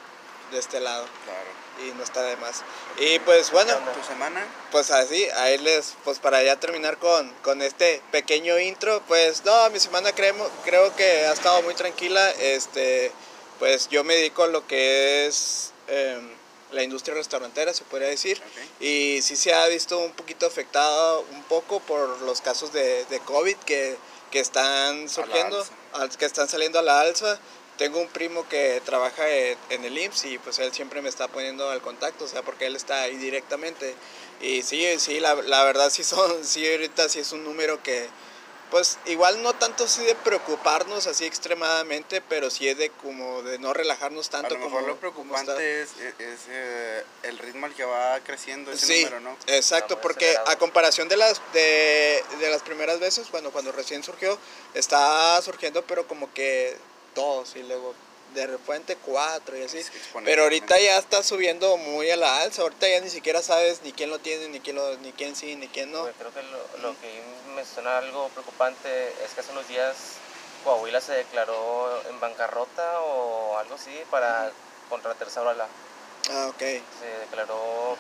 de 0.51 0.59
este 0.59 0.81
lado. 0.81 1.07
Claro. 1.25 1.66
Y 1.85 1.91
no 1.97 2.03
está 2.03 2.23
de 2.23 2.37
más 2.37 2.63
y 2.99 3.19
pues 3.21 3.51
bueno 3.51 3.73
¿Tu 3.95 4.07
semana? 4.07 4.45
pues 4.71 4.91
así, 4.91 5.29
ahí 5.37 5.59
les, 5.59 5.95
pues 6.05 6.19
para 6.19 6.43
ya 6.43 6.57
terminar 6.59 6.99
con, 6.99 7.31
con 7.43 7.63
este 7.63 8.03
pequeño 8.13 8.59
intro, 8.59 9.03
pues 9.09 9.45
no, 9.45 9.71
mi 9.71 9.81
semana 9.81 10.13
creo, 10.13 10.35
creo 10.65 10.95
que 10.97 11.27
ha 11.27 11.33
estado 11.33 11.63
muy 11.63 11.75
tranquila, 11.75 12.31
este, 12.33 13.11
pues 13.59 13.89
yo 13.89 14.05
me 14.05 14.15
dedico 14.15 14.45
a 14.45 14.49
lo 14.49 14.67
que 14.67 15.27
es 15.27 15.73
em, 15.89 16.29
la 16.73 16.83
industria 16.83 17.15
restaurantera, 17.15 17.73
se 17.73 17.85
podría 17.85 18.09
decir, 18.09 18.43
Ok. 18.43 18.83
y 18.83 19.23
sí 19.23 19.37
se 19.37 19.55
ha 19.55 19.67
visto 19.67 19.99
un 19.99 20.13
poquito 20.13 20.47
afectado 20.47 21.25
un 21.33 21.43
poco 21.45 21.81
por 21.81 22.21
los 22.23 22.41
casos 22.41 22.73
de, 22.73 23.05
de 23.07 23.21
COVID 23.21 23.57
que, 23.59 23.97
que 24.31 24.41
están 24.41 25.09
surgiendo, 25.09 25.65
que 26.19 26.25
están 26.25 26.49
saliendo 26.49 26.79
a 26.79 26.83
la 26.83 27.01
alza. 27.01 27.39
Tengo 27.79 27.99
un 28.01 28.09
primo 28.09 28.49
que 28.49 28.81
trabaja 28.85 29.29
en, 29.29 29.59
en 29.71 29.85
el 29.85 29.99
IMSS 29.99 30.25
y 30.27 30.39
pues 30.39 30.59
él 30.59 30.73
siempre 30.73 31.03
me 31.03 31.09
está 31.09 31.29
poniendo 31.29 31.69
al 31.71 31.83
contacto, 31.83 32.25
o 32.25 32.29
sea, 32.29 32.43
porque 32.43 32.67
él 32.67 32.75
está 32.77 33.03
ahí 33.03 33.17
directamente. 33.17 33.95
Y 34.41 34.63
sí, 34.63 34.87
sí, 34.99 35.21
la, 35.21 35.35
la 35.35 35.63
verdad 35.65 35.91
sí 35.91 36.03
son, 36.05 36.45
sí 36.45 36.71
ahorita 36.71 37.09
sí 37.09 37.19
es 37.21 37.33
un 37.33 37.45
número 37.45 37.83
que, 37.83 38.09
pues 38.71 38.99
igual 39.07 39.43
no 39.43 39.53
tanto 39.55 39.85
así 39.85 40.03
de 40.05 40.15
preocuparnos 40.17 41.07
así 41.07 41.25
extremadamente, 41.25 42.21
pero 42.21 42.51
sí 42.51 42.69
es 42.69 42.77
de 42.79 42.91
como 42.91 43.43
de 43.43 43.59
no 43.59 43.73
relajarnos 43.73 44.29
A 44.29 44.31
tanto 44.33 44.55
lo 44.55 44.61
mejor 44.61 44.73
como 44.73 44.87
lo 44.89 44.97
preocupante 44.97 45.83
es, 45.83 45.91
es, 46.19 46.41
eh, 46.49 47.05
el 47.23 47.39
ritmo 47.39 47.67
al 47.67 47.75
que 47.75 47.85
va 47.85 48.19
creciendo 48.21 48.73
ese 48.73 48.87
Sí, 48.87 49.05
número, 49.05 49.21
¿no? 49.21 49.37
exacto, 49.47 50.01
porque 50.01 50.27
acelerado. 50.31 50.51
a 50.51 50.59
comparación 50.59 51.09
de 51.09 51.17
las 51.17 51.41
de, 51.53 52.25
de 52.41 52.51
las 52.51 52.63
primeras 52.63 52.99
veces, 52.99 53.29
cuando 53.31 53.53
cuando 53.53 53.71
recién 53.71 54.03
surgió, 54.03 54.37
está 54.75 55.41
surgiendo 55.43 55.83
pero 55.83 56.07
como 56.09 56.33
que 56.35 56.77
dos 57.17 57.57
y 57.57 57.65
luego 57.65 57.95
de 58.35 58.47
repente 58.47 58.97
cuatro 59.05 59.57
y 59.57 59.63
así. 59.63 59.81
Pero 60.25 60.45
ahorita 60.45 60.79
ya 60.79 60.99
está 60.99 61.25
subiendo 61.25 61.77
muy 61.77 62.09
a 62.11 62.17
la 62.17 62.43
alza, 62.43 62.63
ahorita 62.63 62.89
ya 62.89 63.01
ni 63.01 63.11
siquiera 63.11 63.43
sabes 63.43 63.83
ni 63.83 63.93
quién 63.93 64.11
lo 64.11 64.21
tiene, 64.21 64.49
ni 64.49 64.61
quién 64.61 64.77
lo, 64.77 64.97
ni 64.99 65.13
quién 65.13 65.35
sí, 65.35 65.57
ni 65.57 65.67
quién 65.67 65.91
no. 65.91 66.05
Creo 66.19 66.33
que 66.33 66.43
lo, 66.45 66.79
lo 66.83 67.01
que 67.01 67.23
me 67.57 67.65
suena 67.65 67.99
algo 67.99 68.29
preocupante 68.29 69.09
es 69.25 69.33
que 69.35 69.41
hace 69.41 69.51
unos 69.51 69.67
días 69.67 69.97
Coahuila 70.63 71.01
se 71.01 71.13
declaró 71.13 72.03
en 72.09 72.21
bancarrota 72.21 73.01
o 73.01 73.57
algo 73.57 73.75
así 73.77 74.03
para 74.11 74.53
tercera 75.19 75.51
ola. 75.51 75.67
Ah, 76.31 76.49
ok. 76.49 76.59
Se 76.59 77.07
declaró 77.21 77.97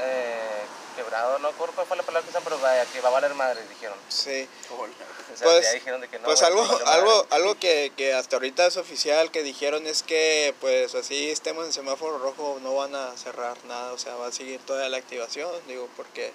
eh, 0.00 0.64
quebrado, 0.96 1.38
no 1.38 1.50
recuerdo 1.50 1.74
cuál 1.74 1.86
fue 1.86 1.96
la 1.96 2.02
palabra 2.02 2.24
que 2.24 2.30
usaron, 2.30 2.44
pero 2.44 2.58
vaya, 2.60 2.84
que 2.86 3.00
va 3.00 3.10
a 3.10 3.12
valer 3.12 3.34
madre, 3.34 3.60
dijeron. 3.68 3.96
Sí. 4.08 4.48
O 4.70 5.36
sea, 5.36 5.46
Pues- 5.46 5.64
ya 5.64 5.72
dijeron 5.72 6.00
de 6.00 6.08
que 6.08 6.18
no. 6.18 6.24
Pues 6.24 6.42
algo, 6.42 6.64
madre. 6.64 6.84
algo, 6.86 7.26
algo 7.30 7.54
que, 7.60 7.92
que 7.96 8.14
hasta 8.14 8.36
ahorita 8.36 8.66
es 8.66 8.76
oficial 8.76 9.30
que 9.30 9.42
dijeron 9.42 9.86
es 9.86 10.02
que 10.02 10.54
pues 10.60 10.94
así 10.94 11.30
estemos 11.30 11.66
en 11.66 11.72
semáforo 11.72 12.18
rojo 12.18 12.58
no 12.62 12.74
van 12.74 12.94
a 12.94 13.16
cerrar 13.16 13.56
nada, 13.66 13.92
o 13.92 13.98
sea 13.98 14.14
va 14.16 14.28
a 14.28 14.32
seguir 14.32 14.58
toda 14.66 14.88
la 14.88 14.96
activación, 14.96 15.50
digo, 15.68 15.88
porque 15.96 16.32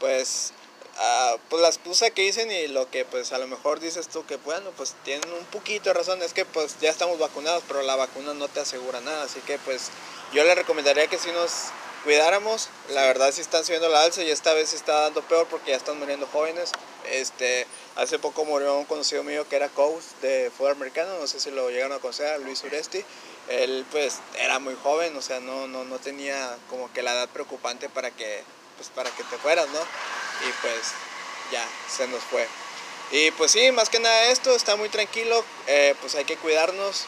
pues 0.00 0.52
ah, 0.98 1.36
pues 1.48 1.62
las 1.62 1.78
puse 1.78 2.10
que 2.10 2.22
dicen 2.22 2.50
y 2.50 2.66
lo 2.68 2.90
que 2.90 3.04
pues 3.04 3.32
a 3.32 3.38
lo 3.38 3.46
mejor 3.46 3.80
dices 3.80 4.08
tú 4.08 4.26
que 4.26 4.36
bueno, 4.36 4.70
pues 4.76 4.94
tienen 5.04 5.32
un 5.32 5.44
poquito 5.46 5.90
de 5.90 5.94
razón, 5.94 6.22
es 6.22 6.32
que 6.32 6.44
pues 6.44 6.76
ya 6.80 6.90
estamos 6.90 7.18
vacunados, 7.18 7.62
pero 7.68 7.82
la 7.82 7.96
vacuna 7.96 8.34
no 8.34 8.48
te 8.48 8.60
asegura 8.60 9.00
nada, 9.00 9.24
así 9.24 9.40
que 9.40 9.58
pues 9.58 9.90
yo 10.32 10.42
le 10.44 10.54
recomendaría 10.54 11.06
que 11.06 11.18
si 11.18 11.30
nos 11.30 11.50
cuidáramos, 12.04 12.68
la 12.90 13.02
verdad 13.02 13.32
sí 13.32 13.40
están 13.40 13.64
subiendo 13.64 13.88
la 13.88 14.02
alza 14.02 14.22
y 14.22 14.30
esta 14.30 14.52
vez 14.52 14.68
sí 14.68 14.76
está 14.76 15.00
dando 15.00 15.22
peor 15.22 15.46
porque 15.48 15.70
ya 15.70 15.76
están 15.76 15.98
muriendo 15.98 16.26
jóvenes. 16.26 16.70
Este, 17.10 17.66
hace 17.96 18.18
poco 18.18 18.44
murió 18.44 18.76
un 18.76 18.84
conocido 18.84 19.24
mío 19.24 19.46
que 19.48 19.56
era 19.56 19.68
coach 19.70 20.04
de 20.22 20.52
fútbol 20.56 20.72
americano, 20.72 21.18
no 21.18 21.26
sé 21.26 21.40
si 21.40 21.50
lo 21.50 21.70
llegaron 21.70 21.96
a 21.96 21.98
conocer, 21.98 22.38
Luis 22.40 22.62
Uresti. 22.62 23.04
Él 23.48 23.84
pues 23.90 24.18
era 24.38 24.58
muy 24.58 24.76
joven, 24.82 25.16
o 25.16 25.22
sea, 25.22 25.40
no, 25.40 25.66
no, 25.66 25.84
no 25.84 25.98
tenía 25.98 26.56
como 26.70 26.92
que 26.92 27.02
la 27.02 27.12
edad 27.12 27.28
preocupante 27.28 27.88
para 27.88 28.10
que, 28.10 28.42
pues, 28.76 28.88
para 28.90 29.10
que 29.10 29.24
te 29.24 29.36
fueras, 29.38 29.68
¿no? 29.68 29.80
Y 29.80 30.52
pues 30.62 30.92
ya, 31.50 31.66
se 31.88 32.06
nos 32.08 32.22
fue. 32.24 32.46
Y 33.10 33.30
pues 33.32 33.52
sí, 33.52 33.70
más 33.72 33.88
que 33.88 34.00
nada 34.00 34.26
esto, 34.26 34.54
está 34.54 34.76
muy 34.76 34.88
tranquilo, 34.88 35.44
eh, 35.66 35.94
pues 36.00 36.14
hay 36.14 36.24
que 36.24 36.36
cuidarnos 36.36 37.04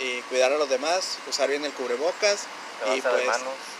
y 0.00 0.20
cuidar 0.22 0.52
a 0.52 0.58
los 0.58 0.68
demás, 0.68 1.18
usar 1.28 1.48
bien 1.48 1.64
el 1.64 1.72
cubrebocas. 1.72 2.46
Y 2.94 3.00
pues, 3.00 3.24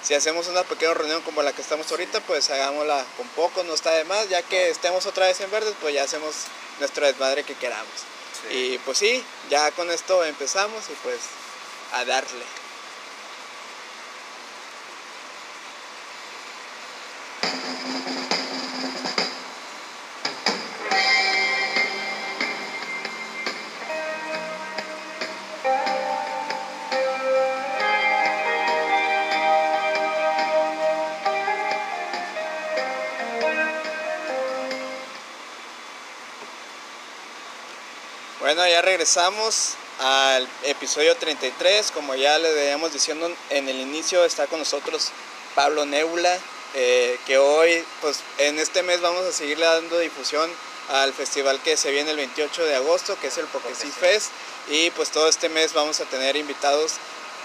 si 0.02 0.14
hacemos 0.14 0.48
una 0.48 0.62
pequeña 0.64 0.94
reunión 0.94 1.20
como 1.22 1.42
la 1.42 1.52
que 1.52 1.62
estamos 1.62 1.90
ahorita, 1.90 2.20
pues 2.20 2.48
hagámosla 2.50 3.04
con 3.16 3.28
poco, 3.28 3.62
no 3.64 3.74
está 3.74 3.90
de 3.90 4.04
más, 4.04 4.28
ya 4.28 4.42
que 4.42 4.70
estemos 4.70 5.04
otra 5.06 5.26
vez 5.26 5.40
en 5.40 5.50
verdes, 5.50 5.74
pues 5.80 5.94
ya 5.94 6.04
hacemos 6.04 6.34
nuestro 6.80 7.06
desmadre 7.06 7.44
que 7.44 7.54
queramos. 7.54 7.86
Y 8.50 8.78
pues 8.78 8.98
sí, 8.98 9.24
ya 9.50 9.70
con 9.72 9.90
esto 9.90 10.24
empezamos 10.24 10.84
y 10.88 10.94
pues 11.02 11.20
a 11.92 12.04
darle. 12.04 12.44
Bueno, 38.46 38.64
ya 38.68 38.80
regresamos 38.80 39.74
al 39.98 40.48
episodio 40.62 41.16
33. 41.16 41.90
Como 41.90 42.14
ya 42.14 42.38
le 42.38 42.52
veíamos 42.52 42.92
diciendo 42.92 43.28
en 43.50 43.68
el 43.68 43.80
inicio, 43.80 44.24
está 44.24 44.46
con 44.46 44.60
nosotros 44.60 45.08
Pablo 45.56 45.84
Nebula, 45.84 46.38
eh, 46.74 47.18
que 47.26 47.38
hoy, 47.38 47.84
pues 48.00 48.20
en 48.38 48.60
este 48.60 48.84
mes 48.84 49.00
vamos 49.00 49.26
a 49.26 49.32
seguirle 49.32 49.66
dando 49.66 49.98
difusión 49.98 50.48
al 50.90 51.12
festival 51.12 51.60
que 51.60 51.76
se 51.76 51.90
viene 51.90 52.12
el 52.12 52.18
28 52.18 52.64
de 52.66 52.76
agosto, 52.76 53.18
que 53.20 53.26
es 53.26 53.38
el 53.38 53.46
Porque 53.46 53.74
Fest. 53.74 54.30
Y 54.68 54.90
pues 54.90 55.10
todo 55.10 55.26
este 55.26 55.48
mes 55.48 55.72
vamos 55.72 55.98
a 55.98 56.04
tener 56.04 56.36
invitados 56.36 56.92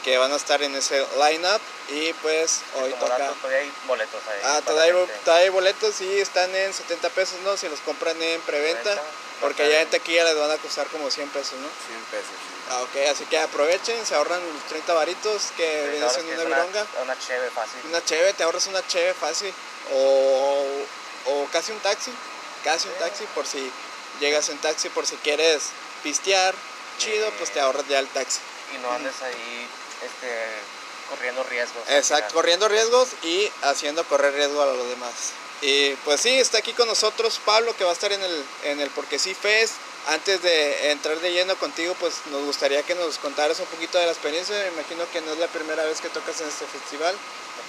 que 0.03 0.19
van 0.19 0.31
a 0.31 0.35
estar 0.35 0.61
en 0.61 0.75
ese 0.75 1.03
lineup. 1.17 1.61
Y 1.89 2.13
pues 2.21 2.59
hoy 2.79 2.91
toca 2.91 3.17
todavía 3.17 3.57
hay 3.57 3.73
boletos 3.87 4.21
ahí 4.27 4.39
ah 4.43 4.61
todavía 4.63 5.07
hay, 5.25 5.49
boletos 5.49 5.99
y 5.99 6.19
están 6.19 6.55
en 6.55 6.71
70 6.71 7.09
pesos 7.09 7.39
no 7.43 7.57
si 7.57 7.67
los 7.67 7.79
compran 7.79 8.21
en 8.21 8.39
preventa 8.41 9.01
porque 9.41 9.63
allá 9.63 9.81
en 9.81 9.89
taquilla 9.89 10.23
les 10.23 10.37
van 10.37 10.51
a 10.51 10.57
costar 10.57 10.87
como 10.87 11.09
100 11.09 11.29
pesos, 11.29 11.53
¿no? 11.59 11.67
100 11.87 12.01
pesos. 12.11 12.35
Ah, 12.69 12.81
ok, 12.83 13.09
así 13.11 13.25
que 13.25 13.39
aprovechen, 13.39 14.05
se 14.05 14.15
ahorran 14.15 14.39
los 14.53 14.63
30 14.69 14.93
varitos 14.93 15.51
que 15.57 15.89
vienen 15.89 16.09
siendo 16.09 16.33
una 16.33 16.43
vironga. 16.43 16.85
Una 17.01 17.19
cheve 17.19 17.49
fácil. 17.49 17.81
Una 17.89 18.05
cheve, 18.05 18.33
te 18.33 18.43
ahorras 18.43 18.67
una 18.67 18.85
cheve 18.87 19.13
fácil. 19.13 19.53
O, 19.93 20.65
o 21.25 21.47
casi 21.51 21.71
un 21.71 21.79
taxi, 21.79 22.13
casi 22.63 22.87
un 22.87 22.93
taxi 22.95 23.25
por 23.35 23.45
si 23.45 23.71
llegas 24.19 24.47
en 24.49 24.57
taxi, 24.59 24.89
por 24.89 25.05
si 25.05 25.15
quieres 25.17 25.63
pistear, 26.03 26.53
chido, 26.99 27.29
pues 27.31 27.51
te 27.51 27.59
ahorras 27.59 27.87
ya 27.87 27.99
el 27.99 28.07
taxi. 28.09 28.39
Y 28.75 28.77
no 28.77 28.91
andes 28.91 29.21
ahí 29.23 29.67
este, 30.03 30.29
corriendo 31.09 31.43
riesgos. 31.43 31.83
Exacto, 31.89 32.33
corriendo 32.35 32.67
riesgos 32.69 33.09
y 33.23 33.51
haciendo 33.63 34.03
correr 34.05 34.33
riesgo 34.33 34.61
a 34.61 34.67
los 34.67 34.87
demás. 34.87 35.33
Y 35.61 35.91
pues 36.05 36.21
sí, 36.21 36.39
está 36.39 36.57
aquí 36.57 36.73
con 36.73 36.87
nosotros 36.87 37.39
Pablo, 37.45 37.75
que 37.77 37.83
va 37.83 37.91
a 37.91 37.93
estar 37.93 38.11
en 38.11 38.21
el, 38.21 38.45
en 38.63 38.79
el 38.79 38.89
Porque 38.89 39.19
sí 39.19 39.33
Fest. 39.33 39.75
Antes 40.07 40.41
de 40.41 40.91
entrar 40.91 41.19
de 41.19 41.31
lleno 41.31 41.55
contigo, 41.57 41.95
pues 41.99 42.15
nos 42.31 42.43
gustaría 42.43 42.81
que 42.81 42.95
nos 42.95 43.19
contaras 43.19 43.59
un 43.59 43.67
poquito 43.67 43.99
de 43.99 44.07
la 44.07 44.11
experiencia. 44.11 44.55
Me 44.55 44.79
imagino 44.79 45.03
que 45.11 45.21
no 45.21 45.33
es 45.33 45.37
la 45.37 45.47
primera 45.47 45.83
vez 45.85 46.01
que 46.01 46.09
tocas 46.09 46.41
en 46.41 46.47
este 46.47 46.65
festival. 46.65 47.15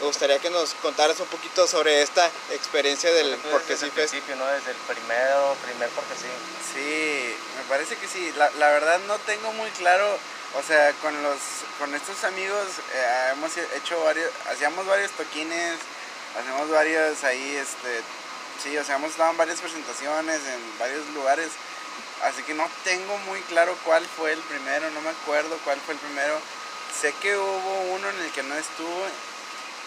Me 0.00 0.06
gustaría 0.06 0.38
que 0.38 0.48
nos 0.48 0.72
contaras 0.74 1.20
un 1.20 1.26
poquito 1.26 1.68
sobre 1.68 2.00
esta 2.00 2.26
experiencia 2.52 3.12
del 3.12 3.36
Porque 3.50 3.76
sí 3.76 3.90
Fest. 3.90 4.14
Desde 4.14 4.36
¿no? 4.36 4.46
Desde 4.46 4.70
el 4.70 4.76
primero, 4.78 5.54
primer 5.62 5.90
Porque 5.90 6.14
sí. 6.14 6.28
Sí, 6.72 7.36
me 7.58 7.64
parece 7.68 7.96
que 7.96 8.08
sí. 8.08 8.32
La, 8.38 8.50
la 8.52 8.70
verdad 8.70 8.98
no 9.06 9.18
tengo 9.18 9.52
muy 9.52 9.68
claro 9.72 10.18
o 10.54 10.62
sea, 10.62 10.92
con 11.00 11.22
los 11.22 11.38
con 11.78 11.94
estos 11.94 12.24
amigos 12.24 12.66
eh, 12.94 13.28
hemos 13.32 13.56
hecho 13.56 14.02
varios, 14.04 14.30
hacíamos 14.50 14.86
varios 14.86 15.10
toquines, 15.12 15.78
hacemos 16.38 16.70
varios 16.70 17.22
ahí, 17.24 17.56
este, 17.56 18.00
sí, 18.62 18.76
o 18.76 18.84
sea, 18.84 18.96
hemos 18.96 19.10
estado 19.10 19.30
en 19.30 19.36
varias 19.36 19.60
presentaciones 19.60 20.40
en 20.46 20.78
varios 20.78 21.06
lugares, 21.08 21.48
así 22.22 22.42
que 22.42 22.54
no 22.54 22.68
tengo 22.84 23.18
muy 23.18 23.40
claro 23.42 23.76
cuál 23.84 24.04
fue 24.06 24.32
el 24.32 24.40
primero, 24.40 24.90
no 24.90 25.00
me 25.00 25.10
acuerdo 25.10 25.58
cuál 25.64 25.80
fue 25.80 25.94
el 25.94 26.00
primero. 26.00 26.38
Sé 27.00 27.12
que 27.22 27.36
hubo 27.36 27.80
uno 27.94 28.08
en 28.10 28.20
el 28.20 28.30
que 28.32 28.42
no 28.42 28.54
estuve, 28.54 29.08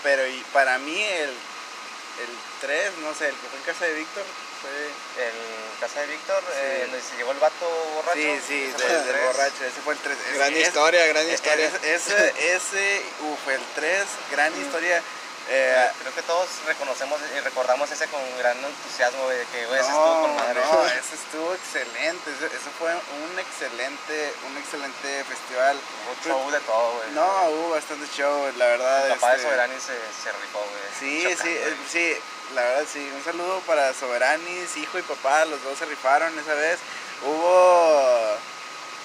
pero 0.04 0.28
y 0.28 0.44
para 0.52 0.78
mí 0.80 1.04
el, 1.04 1.30
el 1.30 2.32
3, 2.62 2.98
no 3.02 3.14
sé, 3.14 3.30
el 3.30 3.36
que 3.36 3.48
fue 3.48 3.60
en 3.60 3.66
casa 3.66 3.86
de 3.86 3.94
Víctor, 3.94 4.24
fue... 4.62 5.24
En 5.24 5.66
casa 5.80 6.00
de 6.02 6.08
Víctor, 6.08 6.44
eh, 6.56 6.80
donde 6.84 7.02
se 7.02 7.18
llevó 7.18 7.32
el 7.32 7.40
vato 7.40 7.68
borracho. 7.96 8.20
Sí, 8.20 8.42
sí, 8.48 8.60
del 8.62 9.26
borracho, 9.26 9.66
ese 9.66 9.82
fue 9.84 9.94
el 9.94 10.00
3. 10.00 10.18
Gran 10.36 10.58
historia, 10.58 11.08
gran 11.08 11.30
historia. 11.30 11.72
Ese, 11.84 12.56
ese, 12.56 13.02
uf, 13.22 13.48
el 13.50 13.62
3, 13.76 14.06
gran 14.32 14.54
mm. 14.54 14.62
historia. 14.62 15.04
Eh, 15.48 15.92
creo 16.02 16.16
que 16.16 16.24
todos 16.24 16.50
reconocemos 16.66 17.20
y 17.36 17.40
recordamos 17.42 17.92
ese 17.92 18.08
con 18.08 18.22
gran 18.40 18.58
entusiasmo 18.58 19.30
de 19.30 19.46
que 19.52 19.64
ese 19.64 19.80
estuvo 19.80 20.22
con 20.22 20.36
madre. 20.36 20.60
No, 20.60 20.86
ese 21.00 21.16
estuvo 21.16 21.54
excelente, 21.54 22.32
ese, 22.32 22.70
fue 22.80 22.92
un 22.92 23.40
excelente, 23.40 24.34
un 24.50 24.58
excelente 24.58 25.24
festival. 25.26 25.78
Hubo 25.78 26.16
show 26.28 26.52
de 26.52 26.60
todo, 26.62 26.94
güey. 26.94 27.12
No, 27.12 27.50
hubo 27.50 27.70
bastante 27.72 28.08
show, 28.16 28.52
la 28.58 28.66
verdad. 28.66 29.08
El 29.08 29.14
papá 29.16 29.30
de 29.32 29.36
este, 29.36 29.48
Soberanis 29.48 29.84
se, 29.84 29.94
se 30.24 30.32
rifó, 30.32 30.60
güey. 30.60 30.84
Sí, 31.00 31.38
sí, 31.40 31.50
eh, 31.50 31.76
sí, 31.92 32.18
la 32.56 32.64
verdad 32.64 32.86
sí. 32.92 33.12
Un 33.16 33.24
saludo 33.24 33.60
para 33.68 33.94
Soberanis, 33.94 34.78
hijo 34.78 34.98
y 34.98 35.04
papá, 35.04 35.46
los 35.46 35.64
dos 35.64 35.78
se 35.78 35.86
rifaron 35.86 36.38
esa 36.40 36.56
vez. 36.56 36.80
Hubo 37.22 38.38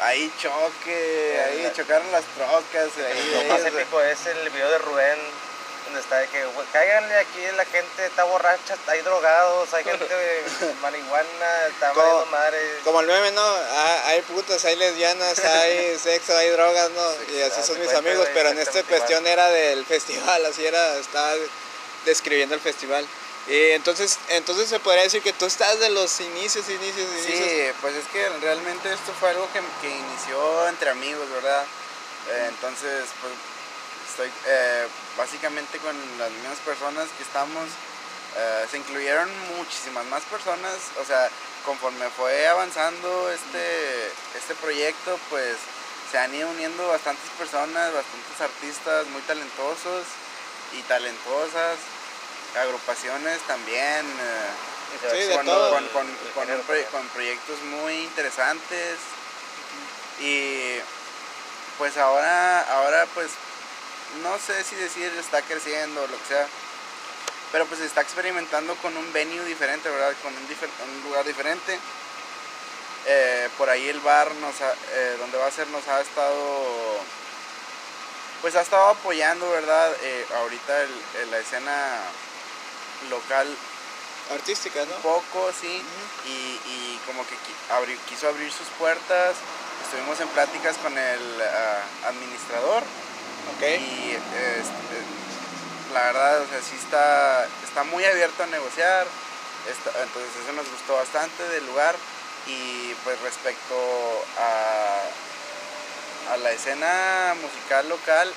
ahí 0.00 0.32
choque, 0.40 1.44
ahí 1.46 1.70
chocaron 1.76 2.10
las 2.12 2.24
trocas. 2.34 2.88
Ahí, 2.96 3.30
lo 3.34 3.54
más 3.54 3.64
épico 3.66 4.00
es 4.00 4.24
el 4.26 4.48
video 4.48 4.70
de 4.70 4.78
Rubén 4.78 5.18
donde 5.90 6.00
está 6.00 6.18
de 6.18 6.28
que 6.28 6.44
cáiganle 6.72 7.16
aquí 7.18 7.40
la 7.56 7.64
gente 7.64 8.06
está 8.06 8.22
borracha, 8.22 8.76
hay 8.86 9.00
drogados, 9.00 9.74
hay 9.74 9.82
gente 9.82 10.06
marihuana, 10.82 11.66
está 11.68 11.90
como, 11.92 12.26
madre. 12.26 12.58
Como 12.84 13.00
el 13.00 13.06
meme, 13.08 13.32
¿no? 13.32 13.42
Ah, 13.42 14.02
hay 14.06 14.22
putas, 14.22 14.64
hay 14.64 14.76
lesbianas, 14.76 15.38
hay 15.44 15.98
sexo, 16.02 16.36
hay 16.36 16.50
drogas, 16.50 16.90
¿no? 16.90 17.34
y 17.34 17.42
así 17.42 17.62
son 17.64 17.80
mis 17.80 17.92
amigos, 17.92 18.28
pero 18.32 18.50
en 18.50 18.58
esta 18.60 18.84
cuestión 18.84 19.26
era 19.26 19.48
del 19.48 19.84
festival, 19.94 20.46
así 20.46 20.64
era, 20.64 20.96
estaba 20.96 21.32
describiendo 22.04 22.54
el 22.54 22.60
festival. 22.60 23.04
Y 23.48 23.70
entonces, 23.70 24.18
entonces 24.28 24.68
se 24.68 24.78
podría 24.78 25.02
decir 25.02 25.22
que 25.22 25.32
tú 25.32 25.46
estás 25.46 25.80
de 25.80 25.90
los 25.90 26.20
inicios, 26.20 26.68
inicios, 26.68 27.08
inicios. 27.10 27.48
Sí, 27.48 27.62
pues 27.80 27.96
es 27.96 28.06
que 28.12 28.28
realmente 28.40 28.92
esto 28.92 29.12
fue 29.18 29.30
algo 29.30 29.48
que, 29.52 29.60
que 29.80 29.88
inició 29.88 30.68
entre 30.68 30.90
amigos, 30.90 31.28
¿verdad? 31.30 31.64
Eh, 32.30 32.46
entonces, 32.48 33.06
pues 33.20 33.32
estoy 34.10 34.30
eh, 34.46 34.86
básicamente 35.16 35.78
con 35.78 35.94
las 36.18 36.30
mismas 36.30 36.58
personas 36.58 37.08
que 37.16 37.22
estamos. 37.22 37.68
Eh, 38.36 38.66
se 38.70 38.78
incluyeron 38.78 39.28
muchísimas 39.56 40.04
más 40.06 40.22
personas, 40.24 40.76
o 41.00 41.04
sea, 41.04 41.28
conforme 41.64 42.08
fue 42.10 42.46
avanzando 42.46 43.30
este, 43.30 44.06
este 44.38 44.54
proyecto, 44.54 45.18
pues 45.28 45.56
se 46.10 46.18
han 46.18 46.34
ido 46.34 46.48
uniendo 46.48 46.88
bastantes 46.88 47.28
personas, 47.38 47.92
bastantes 47.92 48.40
artistas 48.40 49.06
muy 49.08 49.22
talentosos 49.22 50.04
y 50.78 50.82
talentosas, 50.82 51.78
agrupaciones 52.56 53.38
también, 53.48 54.06
eh, 54.06 55.36
con, 55.36 55.46
con, 56.34 57.08
proyectos 57.14 57.62
muy 57.62 57.94
interesantes 57.94 58.96
y 60.20 60.78
pues 61.78 61.96
ahora, 61.96 62.60
ahora 62.62 63.06
pues 63.14 63.30
no 64.22 64.38
sé 64.38 64.62
si 64.64 64.76
decir 64.76 65.12
está 65.18 65.42
creciendo 65.42 66.02
o 66.02 66.06
lo 66.06 66.18
que 66.18 66.26
sea, 66.26 66.46
pero 67.52 67.66
pues 67.66 67.80
está 67.80 68.00
experimentando 68.00 68.74
con 68.76 68.96
un 68.96 69.12
venue 69.12 69.44
diferente, 69.44 69.88
¿verdad? 69.88 70.12
Con 70.22 70.32
un, 70.34 71.02
lugar 71.04 71.24
diferente. 71.24 71.78
Eh, 73.06 73.48
por 73.56 73.70
ahí 73.70 73.88
el 73.88 74.00
bar 74.00 74.30
nos 74.36 74.54
eh, 74.60 75.16
donde 75.18 75.38
va 75.38 75.46
a 75.46 75.50
ser 75.50 75.66
nos 75.68 75.88
ha 75.88 76.02
estado 76.02 77.00
pues 78.42 78.54
ha 78.56 78.60
estado 78.60 78.88
apoyando 78.88 79.50
verdad 79.50 79.90
eh, 80.02 80.26
ahorita 80.36 80.74
la 81.30 81.38
escena 81.38 81.72
local 83.08 83.48
artísticas, 84.32 84.86
¿no? 84.86 84.96
Un 84.96 85.02
poco, 85.02 85.50
sí. 85.58 85.82
y, 86.26 86.30
y, 86.30 87.00
como 87.06 87.26
que 87.26 87.36
quiso 88.08 88.28
abrir 88.28 88.52
sus 88.52 88.68
puertas. 88.78 89.34
Estuvimos 89.84 90.20
en 90.20 90.28
pláticas 90.28 90.76
con 90.78 90.96
el 90.96 91.20
uh, 91.20 92.06
administrador. 92.06 92.84
Okay. 93.56 93.76
Y 93.76 94.12
este, 94.12 95.02
la 95.92 96.02
verdad, 96.04 96.40
o 96.40 96.46
sea, 96.46 96.60
sí 96.62 96.76
está, 96.76 97.46
está 97.64 97.84
muy 97.84 98.04
abierto 98.04 98.42
a 98.42 98.46
negociar. 98.46 99.06
entonces 99.66 100.30
eso 100.42 100.52
nos 100.52 100.70
gustó 100.70 100.96
bastante 100.96 101.48
del 101.48 101.66
lugar. 101.66 101.94
Y 102.46 102.94
pues 103.04 103.20
respecto 103.20 103.76
a, 104.38 105.02
a 106.32 106.36
la 106.38 106.50
escena 106.52 107.34
musical 107.40 107.88
local, 107.88 108.32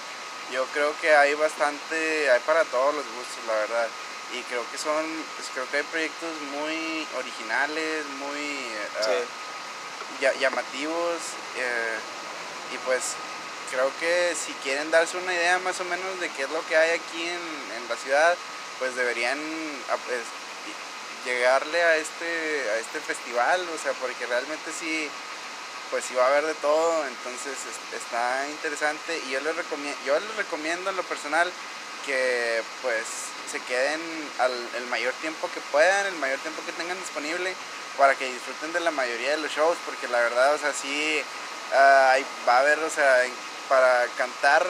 yo 0.51 0.66
creo 0.74 0.93
que 0.99 1.16
hay 1.16 1.34
bastante, 1.36 2.30
hay 2.30 2.39
para 2.41 2.64
todos 2.66 2.93
los 2.93 3.06
gustos, 3.06 3.45
la 3.47 3.54
verdad. 3.54 3.88
Y 4.34 4.41
creo 4.43 4.64
que 4.72 4.78
son, 4.78 5.06
pues 5.36 5.47
creo 5.54 5.70
que 5.70 5.78
hay 5.78 5.84
proyectos 5.84 6.32
muy 6.51 7.08
originales, 7.18 8.06
muy 8.20 8.72
uh, 8.99 10.39
llamativos. 10.39 11.20
Eh, 11.58 11.97
y 12.74 12.78
pues 12.80 13.14
creo 13.74 13.91
que 13.99 14.36
si 14.36 14.53
quieren 14.61 14.91
darse 14.91 15.17
una 15.17 15.34
idea 15.34 15.57
más 15.59 15.80
o 15.82 15.86
menos 15.86 16.19
de 16.19 16.30
qué 16.30 16.43
es 16.43 16.49
lo 16.51 16.63
que 16.67 16.78
hay 16.78 16.91
aquí 16.91 17.24
en, 17.24 17.82
en 17.82 17.89
la 17.89 17.95
ciudad, 17.97 18.36
pues 18.78 18.95
deberían 18.95 19.39
ah, 19.89 19.97
pues, 20.05 20.21
llegarle 21.26 21.82
a 21.82 21.97
este, 21.97 22.69
a 22.69 22.78
este 22.78 22.99
festival, 22.99 23.65
o 23.74 23.78
sea, 23.82 23.93
porque 23.93 24.28
realmente 24.28 24.71
sí, 24.78 25.09
pues 25.89 26.05
sí 26.05 26.13
va 26.13 26.26
a 26.26 26.28
haber 26.28 26.45
de 26.45 26.53
todo, 26.55 27.07
entonces 27.07 27.57
está 27.95 28.47
interesante. 28.49 29.19
Y 29.26 29.32
yo 29.32 29.41
les 29.41 29.55
recomiendo, 29.55 29.97
yo 30.05 30.19
les 30.19 30.36
recomiendo 30.36 30.91
en 30.91 30.95
lo 30.95 31.03
personal 31.03 31.51
que 32.05 32.61
pues 32.82 33.05
se 33.51 33.59
queden 33.61 34.01
al, 34.39 34.51
el 34.78 34.86
mayor 34.88 35.13
tiempo 35.21 35.49
que 35.51 35.61
puedan, 35.71 36.05
el 36.05 36.15
mayor 36.15 36.39
tiempo 36.39 36.61
que 36.65 36.74
tengan 36.74 36.99
disponible 36.99 37.55
para 37.97 38.15
que 38.15 38.32
disfruten 38.32 38.74
de 38.74 38.82
la 38.82 38.91
mayoría 38.91 39.32
de 39.32 39.38
los 39.38 39.51
shows, 39.51 39.78
porque 39.86 40.07
la 40.07 40.19
verdad, 40.19 40.53
o 40.53 40.57
sea, 40.59 40.74
sí 40.74 41.24
ah, 41.74 42.17
va 42.47 42.57
a 42.57 42.59
haber, 42.59 42.80
o 42.80 42.89
sea, 42.89 43.24
para 43.70 44.05
cantar 44.18 44.66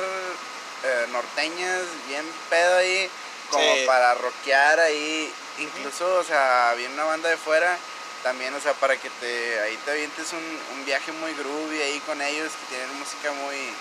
eh, 0.83 1.07
norteñas 1.11 1.81
bien 2.07 2.25
pedo 2.49 2.77
ahí, 2.77 3.09
como 3.49 3.85
para 3.85 4.15
rockear 4.15 4.79
ahí, 4.79 5.31
incluso, 5.59 6.15
o 6.15 6.23
sea, 6.23 6.73
viene 6.75 6.93
una 6.93 7.03
banda 7.03 7.29
de 7.29 7.37
fuera 7.37 7.77
también, 8.23 8.53
o 8.53 8.59
sea, 8.59 8.73
para 8.73 8.95
que 8.97 9.09
te 9.19 9.59
ahí 9.59 9.77
te 9.85 9.91
avientes 9.91 10.31
un, 10.33 10.77
un 10.77 10.85
viaje 10.85 11.11
muy 11.11 11.33
groovy 11.33 11.81
ahí 11.81 11.99
con 12.01 12.21
ellos, 12.21 12.51
que 12.53 12.75
tienen 12.75 12.97
música 12.97 13.31
muy 13.31 13.73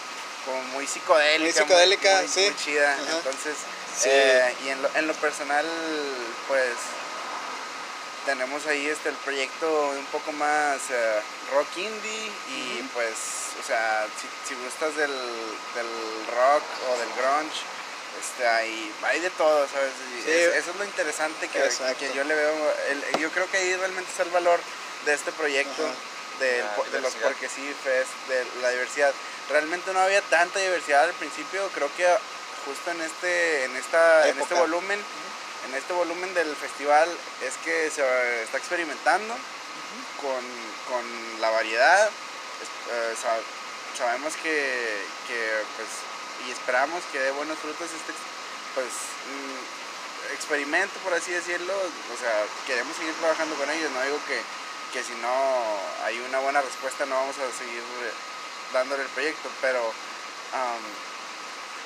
como 0.44 0.62
muy 0.74 0.86
psicodélica, 0.86 1.42
muy, 1.42 1.52
psicodélica, 1.52 2.22
sí. 2.28 2.40
muy 2.40 2.56
chida. 2.56 2.96
Entonces, 2.98 3.54
eh, 4.04 4.54
y 4.64 4.68
en 4.70 4.82
lo, 4.82 4.90
en 4.94 5.06
lo 5.06 5.14
personal, 5.14 5.64
pues 6.48 6.74
tenemos 8.24 8.66
ahí 8.66 8.86
este 8.88 9.08
el 9.08 9.16
proyecto 9.16 9.90
un 9.90 10.06
poco 10.06 10.32
más 10.32 10.78
eh, 10.90 11.20
rock 11.52 11.76
indie 11.76 12.32
y 12.48 12.82
pues, 12.94 13.14
o 13.60 13.66
sea, 13.66 14.06
si, 14.20 14.48
si 14.48 14.60
gustas 14.62 14.94
del, 14.96 15.10
del, 15.10 16.26
rock 16.36 16.62
o 16.88 16.98
del 16.98 17.08
grunge, 17.16 17.60
este, 18.20 18.46
hay, 18.46 18.92
hay 19.04 19.20
de 19.20 19.30
todo, 19.30 19.66
¿sabes? 19.68 19.92
eso 20.26 20.70
es 20.70 20.76
lo 20.76 20.84
interesante 20.84 21.48
que, 21.48 21.68
que 21.98 22.14
yo 22.14 22.24
le 22.24 22.34
veo, 22.34 22.74
el, 22.90 23.20
yo 23.20 23.30
creo 23.30 23.50
que 23.50 23.56
ahí 23.56 23.76
realmente 23.76 24.10
está 24.10 24.22
el 24.22 24.30
valor 24.30 24.60
de 25.06 25.14
este 25.14 25.32
proyecto. 25.32 25.82
De, 26.40 26.64
de, 26.90 27.00
los 27.00 27.14
porque 27.16 27.48
sí 27.48 27.62
fest, 27.84 28.10
de 28.26 28.44
la 28.62 28.70
diversidad. 28.70 29.12
Realmente 29.48 29.92
no 29.92 30.00
había 30.00 30.22
tanta 30.22 30.58
diversidad 30.58 31.04
al 31.04 31.12
principio, 31.12 31.68
creo 31.72 31.88
que 31.94 32.04
justo 32.64 32.90
en 32.90 33.00
este, 33.00 33.64
en 33.64 33.76
esta, 33.76 34.28
en 34.28 34.40
este 34.40 34.54
volumen, 34.54 34.98
en 35.66 35.74
este 35.74 35.92
volumen 35.92 36.32
del 36.34 36.54
festival 36.56 37.08
es 37.42 37.54
que 37.64 37.90
se 37.90 38.42
está 38.42 38.58
experimentando 38.58 39.34
con, 40.20 40.44
con, 40.88 41.40
la 41.40 41.50
variedad. 41.50 42.08
Eh, 42.08 43.14
sabemos 43.96 44.34
que, 44.36 45.04
que, 45.26 45.62
pues, 45.76 45.88
y 46.46 46.50
esperamos 46.50 47.02
que 47.12 47.18
dé 47.18 47.30
buenos 47.32 47.58
frutos 47.58 47.86
este 47.86 48.12
pues 48.74 48.88
mm, 48.88 50.34
experimento 50.34 50.98
por 51.04 51.14
así 51.14 51.30
decirlo 51.30 51.74
o 51.74 52.16
sea 52.18 52.32
queremos 52.66 52.96
seguir 52.96 53.14
trabajando 53.14 53.54
con 53.56 53.68
ellos 53.70 53.90
no 53.90 54.02
digo 54.02 54.18
que, 54.26 54.40
que 54.92 55.04
si 55.04 55.14
no 55.20 55.32
hay 56.04 56.18
una 56.28 56.38
buena 56.38 56.62
respuesta 56.62 57.06
no 57.06 57.14
vamos 57.16 57.36
a 57.38 57.58
seguir 57.58 57.82
dándole 58.72 59.02
el 59.02 59.08
proyecto 59.10 59.50
pero 59.60 59.92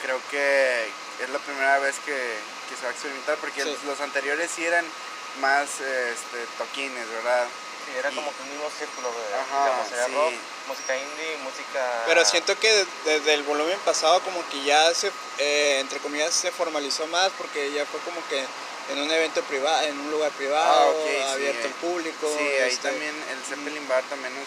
creo 0.02 0.20
que 0.30 0.88
es 1.22 1.30
la 1.30 1.38
primera 1.38 1.78
vez 1.80 1.96
que, 2.04 2.38
se 2.74 2.82
va 2.82 2.88
a 2.88 2.92
experimentar 2.92 3.36
porque 3.36 3.64
los 3.64 4.00
anteriores 4.00 4.50
sí 4.50 4.64
eran 4.64 4.84
más 5.40 5.68
este, 5.80 6.46
toquines, 6.58 7.08
¿verdad? 7.10 7.46
Sí, 7.84 7.92
era 7.98 8.10
como 8.10 8.32
que 8.34 8.42
un 8.42 8.50
mismo 8.50 8.68
círculo, 8.76 9.08
de, 9.12 10.08
rock, 10.08 10.34
música 10.66 10.96
indie, 10.96 11.36
música... 11.44 12.02
Pero 12.06 12.24
siento 12.24 12.58
que 12.58 12.86
desde 13.04 13.34
el 13.34 13.44
volumen 13.44 13.78
pasado 13.84 14.20
como 14.22 14.42
que 14.48 14.64
ya 14.64 14.92
se, 14.92 15.12
eh, 15.38 15.78
entre 15.80 16.00
comillas, 16.00 16.34
se 16.34 16.50
formalizó 16.50 17.06
más 17.08 17.30
porque 17.38 17.70
ya 17.72 17.86
fue 17.86 18.00
como 18.00 18.18
que 18.28 18.44
en 18.92 19.02
un 19.02 19.10
evento 19.10 19.42
privado, 19.42 19.86
en 19.86 19.98
un 19.98 20.10
lugar 20.10 20.32
privado, 20.32 20.96
ah, 21.26 21.32
abierto 21.32 21.68
al 21.68 21.74
público. 21.74 22.34
Sí, 22.36 22.44
ahí 22.44 22.70
este 22.70 22.88
también 22.88 23.14
el 23.30 23.38
Zeppelin 23.44 23.86
Bar 23.88 24.02
también 24.04 24.32
nos, 24.34 24.46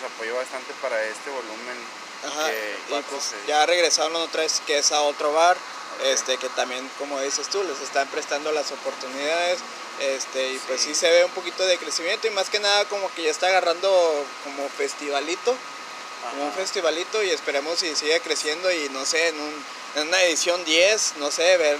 nos 0.00 0.10
apoyó 0.10 0.36
bastante 0.36 0.72
para 0.82 1.02
este 1.04 1.30
volumen 1.30 1.76
Ajá, 2.26 2.50
y 2.50 3.02
pues 3.10 3.34
ya 3.46 3.66
regresaron 3.66 4.16
otra 4.16 4.42
vez 4.42 4.62
que 4.66 4.78
es 4.78 4.92
a 4.92 5.02
otro 5.02 5.32
bar, 5.32 5.56
este 6.02 6.36
que 6.38 6.48
también 6.50 6.88
como 6.98 7.20
dices 7.20 7.48
tú, 7.48 7.62
les 7.64 7.80
están 7.80 8.08
prestando 8.08 8.52
las 8.52 8.70
oportunidades, 8.72 9.58
este 10.00 10.52
y 10.52 10.58
pues 10.66 10.82
sí. 10.82 10.94
se 10.94 11.10
ve 11.10 11.24
un 11.24 11.30
poquito 11.32 11.64
de 11.64 11.78
crecimiento 11.78 12.26
y 12.26 12.30
más 12.30 12.50
que 12.50 12.60
nada 12.60 12.84
como 12.86 13.12
que 13.14 13.22
ya 13.22 13.30
está 13.30 13.48
agarrando 13.48 13.88
como 14.44 14.68
festivalito, 14.70 15.56
como 16.30 16.46
un 16.46 16.52
festivalito 16.52 17.22
y 17.22 17.30
esperemos 17.30 17.78
si 17.78 17.94
sigue 17.94 18.20
creciendo 18.20 18.70
y 18.72 18.88
no 18.90 19.04
sé, 19.04 19.28
en, 19.28 19.40
un, 19.40 19.64
en 19.96 20.08
una 20.08 20.22
edición 20.22 20.64
10, 20.64 21.14
no 21.18 21.30
sé, 21.30 21.56
ver 21.56 21.78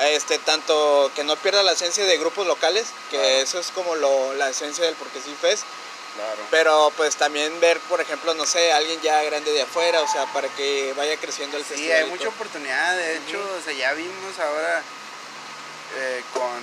este 0.00 0.38
tanto 0.38 1.10
que 1.14 1.24
no 1.24 1.36
pierda 1.36 1.62
la 1.62 1.72
esencia 1.72 2.04
de 2.04 2.18
grupos 2.18 2.46
locales, 2.46 2.86
que 3.10 3.42
eso 3.42 3.58
es 3.58 3.70
como 3.72 3.94
lo, 3.96 4.34
la 4.34 4.48
esencia 4.48 4.84
del 4.84 4.94
Porque 4.94 5.20
sí 5.20 5.34
Fest 5.40 5.64
pero 6.50 6.92
pues 6.96 7.16
también 7.16 7.60
ver, 7.60 7.78
por 7.80 8.00
ejemplo, 8.00 8.34
no 8.34 8.44
sé, 8.46 8.72
alguien 8.72 9.00
ya 9.00 9.22
grande 9.22 9.52
de 9.52 9.62
afuera, 9.62 10.02
o 10.02 10.08
sea, 10.08 10.26
para 10.32 10.48
que 10.48 10.92
vaya 10.96 11.16
creciendo 11.16 11.56
el 11.56 11.64
festival. 11.64 11.98
Sí, 11.98 12.04
hay 12.04 12.10
mucha 12.10 12.28
oportunidad, 12.28 12.96
de 12.96 13.16
hecho, 13.16 13.38
o 13.38 13.62
sea, 13.62 13.72
ya 13.72 13.92
vimos 13.92 14.38
ahora 14.38 14.82
eh, 15.96 16.22
con, 16.32 16.60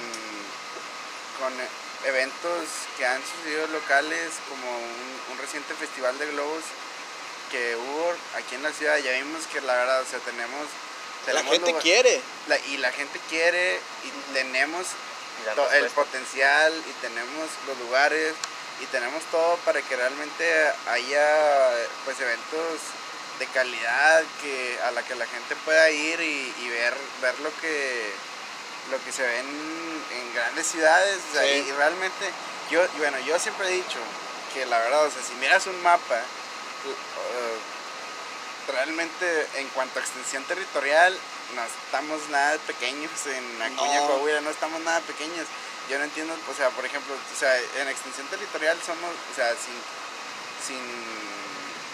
con 1.39 1.53
eventos 2.05 2.65
que 2.97 3.05
han 3.05 3.21
sucedido 3.21 3.67
locales, 3.67 4.33
como 4.49 4.77
un, 4.77 5.17
reciente 5.37 5.75
festival 5.75 6.17
de 6.17 6.25
globos 6.31 6.63
que 7.51 7.75
hubo 7.75 8.11
aquí 8.35 8.55
en 8.55 8.63
la 8.63 8.73
ciudad, 8.73 8.97
ya 8.97 9.11
vimos 9.11 9.45
que 9.53 9.61
la 9.61 9.75
verdad, 9.75 10.01
o 10.01 10.05
sea, 10.05 10.19
tenemos... 10.19 10.67
la 11.31 11.43
gente 11.43 11.73
quiere. 11.75 12.19
y 12.69 12.77
la 12.77 12.91
gente 12.91 13.19
quiere 13.29 13.79
y 14.03 14.33
tenemos 14.33 14.87
el 15.73 15.89
potencial 15.91 16.73
y 16.73 16.91
tenemos 17.01 17.47
los 17.67 17.77
lugares 17.77 18.33
y 18.81 18.85
tenemos 18.87 19.23
todo 19.31 19.55
para 19.65 19.81
que 19.81 19.95
realmente 19.95 20.73
haya 20.89 21.69
pues 22.05 22.19
eventos 22.19 22.81
de 23.39 23.47
calidad 23.47 24.23
que 24.41 24.77
a 24.83 24.91
la 24.91 25.01
que 25.03 25.15
la 25.15 25.25
gente 25.25 25.55
pueda 25.65 25.89
ir 25.89 26.19
y, 26.19 26.69
ver 26.69 26.93
ver 27.21 27.39
lo 27.39 27.49
que 27.61 28.11
lo 28.91 29.03
que 29.03 29.11
se 29.11 29.23
ve 29.23 29.39
en, 29.39 29.97
grandes 30.33 30.67
ciudades 30.67 31.17
y, 31.33 31.71
realmente 31.71 32.31
yo 32.69 32.85
bueno 32.97 33.17
yo 33.19 33.39
siempre 33.39 33.67
he 33.67 33.71
dicho 33.71 33.97
que 34.53 34.65
la 34.67 34.77
verdad 34.77 35.05
o 35.05 35.11
sea 35.11 35.23
si 35.23 35.33
miras 35.35 35.65
un 35.65 35.81
mapa 35.81 36.15
uh, 36.15 36.21
realmente 38.71 39.47
en 39.55 39.67
cuanto 39.69 39.99
a 39.99 40.03
extensión 40.03 40.43
territorial 40.43 41.17
no 41.55 41.63
estamos 41.63 42.29
nada 42.29 42.57
pequeños 42.67 43.11
en 43.25 43.61
Acuña 43.61 44.01
no. 44.01 44.07
Coahuila 44.07 44.41
no 44.41 44.51
estamos 44.51 44.79
nada 44.81 44.99
pequeños 45.01 45.47
yo 45.89 45.97
no 45.97 46.03
entiendo, 46.03 46.33
o 46.33 46.55
sea, 46.55 46.69
por 46.71 46.85
ejemplo, 46.85 47.13
o 47.13 47.39
sea, 47.39 47.57
en 47.81 47.87
extensión 47.87 48.27
territorial 48.27 48.77
somos, 48.85 49.11
o 49.11 49.35
sea, 49.35 49.49
sin, 49.55 49.75
sin 50.65 50.83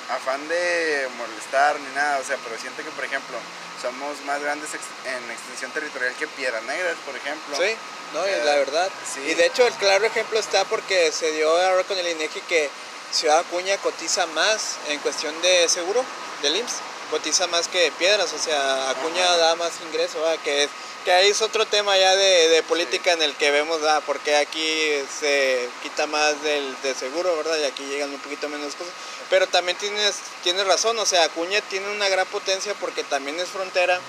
afán 0.09 0.47
de 0.47 1.07
molestar 1.17 1.79
ni 1.79 1.95
nada, 1.95 2.19
o 2.19 2.23
sea, 2.23 2.37
pero 2.43 2.59
siento 2.59 2.83
que, 2.83 2.89
por 2.91 3.05
ejemplo, 3.05 3.37
somos 3.81 4.19
más 4.25 4.41
grandes 4.41 4.69
en 4.73 5.31
extensión 5.31 5.71
territorial 5.71 6.13
que 6.15 6.27
Piedras 6.27 6.63
Negras, 6.63 6.95
por 7.05 7.15
ejemplo. 7.15 7.55
Sí, 7.57 7.75
no, 8.13 8.25
eh, 8.25 8.41
la 8.45 8.55
verdad. 8.55 8.89
Sí. 9.13 9.21
Y 9.21 9.33
de 9.35 9.45
hecho, 9.45 9.65
el 9.67 9.73
claro 9.73 10.05
ejemplo 10.05 10.39
está 10.39 10.65
porque 10.65 11.11
se 11.11 11.31
dio 11.31 11.49
ahora 11.49 11.83
con 11.83 11.97
el 11.97 12.07
INEGI 12.07 12.41
que 12.41 12.69
Ciudad 13.11 13.39
Acuña 13.39 13.77
cotiza 13.77 14.25
más 14.27 14.77
en 14.87 14.99
cuestión 14.99 15.39
de 15.41 15.69
seguro 15.69 16.03
del 16.41 16.55
IMSS, 16.57 16.77
cotiza 17.13 17.45
más 17.45 17.67
que 17.67 17.91
Piedras, 17.99 18.33
o 18.33 18.39
sea, 18.39 18.89
Acuña 18.89 19.37
da 19.37 19.53
más 19.53 19.73
ingreso, 19.87 20.17
que 20.43 20.63
es 20.63 20.69
que 21.05 21.11
ahí 21.11 21.29
es 21.29 21.43
otro 21.43 21.67
tema 21.67 21.95
ya 21.95 22.15
de, 22.15 22.63
política 22.67 23.11
en 23.11 23.21
el 23.21 23.35
que 23.35 23.51
vemos, 23.51 23.79
ah, 23.87 24.01
porque 24.03 24.35
aquí 24.35 24.79
se 25.19 25.69
quita 25.83 26.07
más 26.07 26.41
del 26.41 26.75
de 26.81 26.95
seguro, 26.95 27.37
¿verdad? 27.37 27.59
Y 27.59 27.65
aquí 27.65 27.83
llegan 27.83 28.09
un 28.09 28.19
poquito 28.19 28.49
menos 28.49 28.73
cosas. 28.73 28.91
Pero 29.29 29.45
también 29.45 29.77
tienes, 29.77 30.15
tienes 30.41 30.65
razón, 30.65 30.97
o 30.97 31.05
sea, 31.05 31.25
Acuña 31.25 31.61
tiene 31.69 31.87
una 31.91 32.09
gran 32.09 32.25
potencia 32.25 32.73
porque 32.79 33.03
también 33.03 33.39
es 33.39 33.49
frontera 33.49 33.99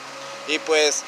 y 0.48 0.58
pues 0.60 1.02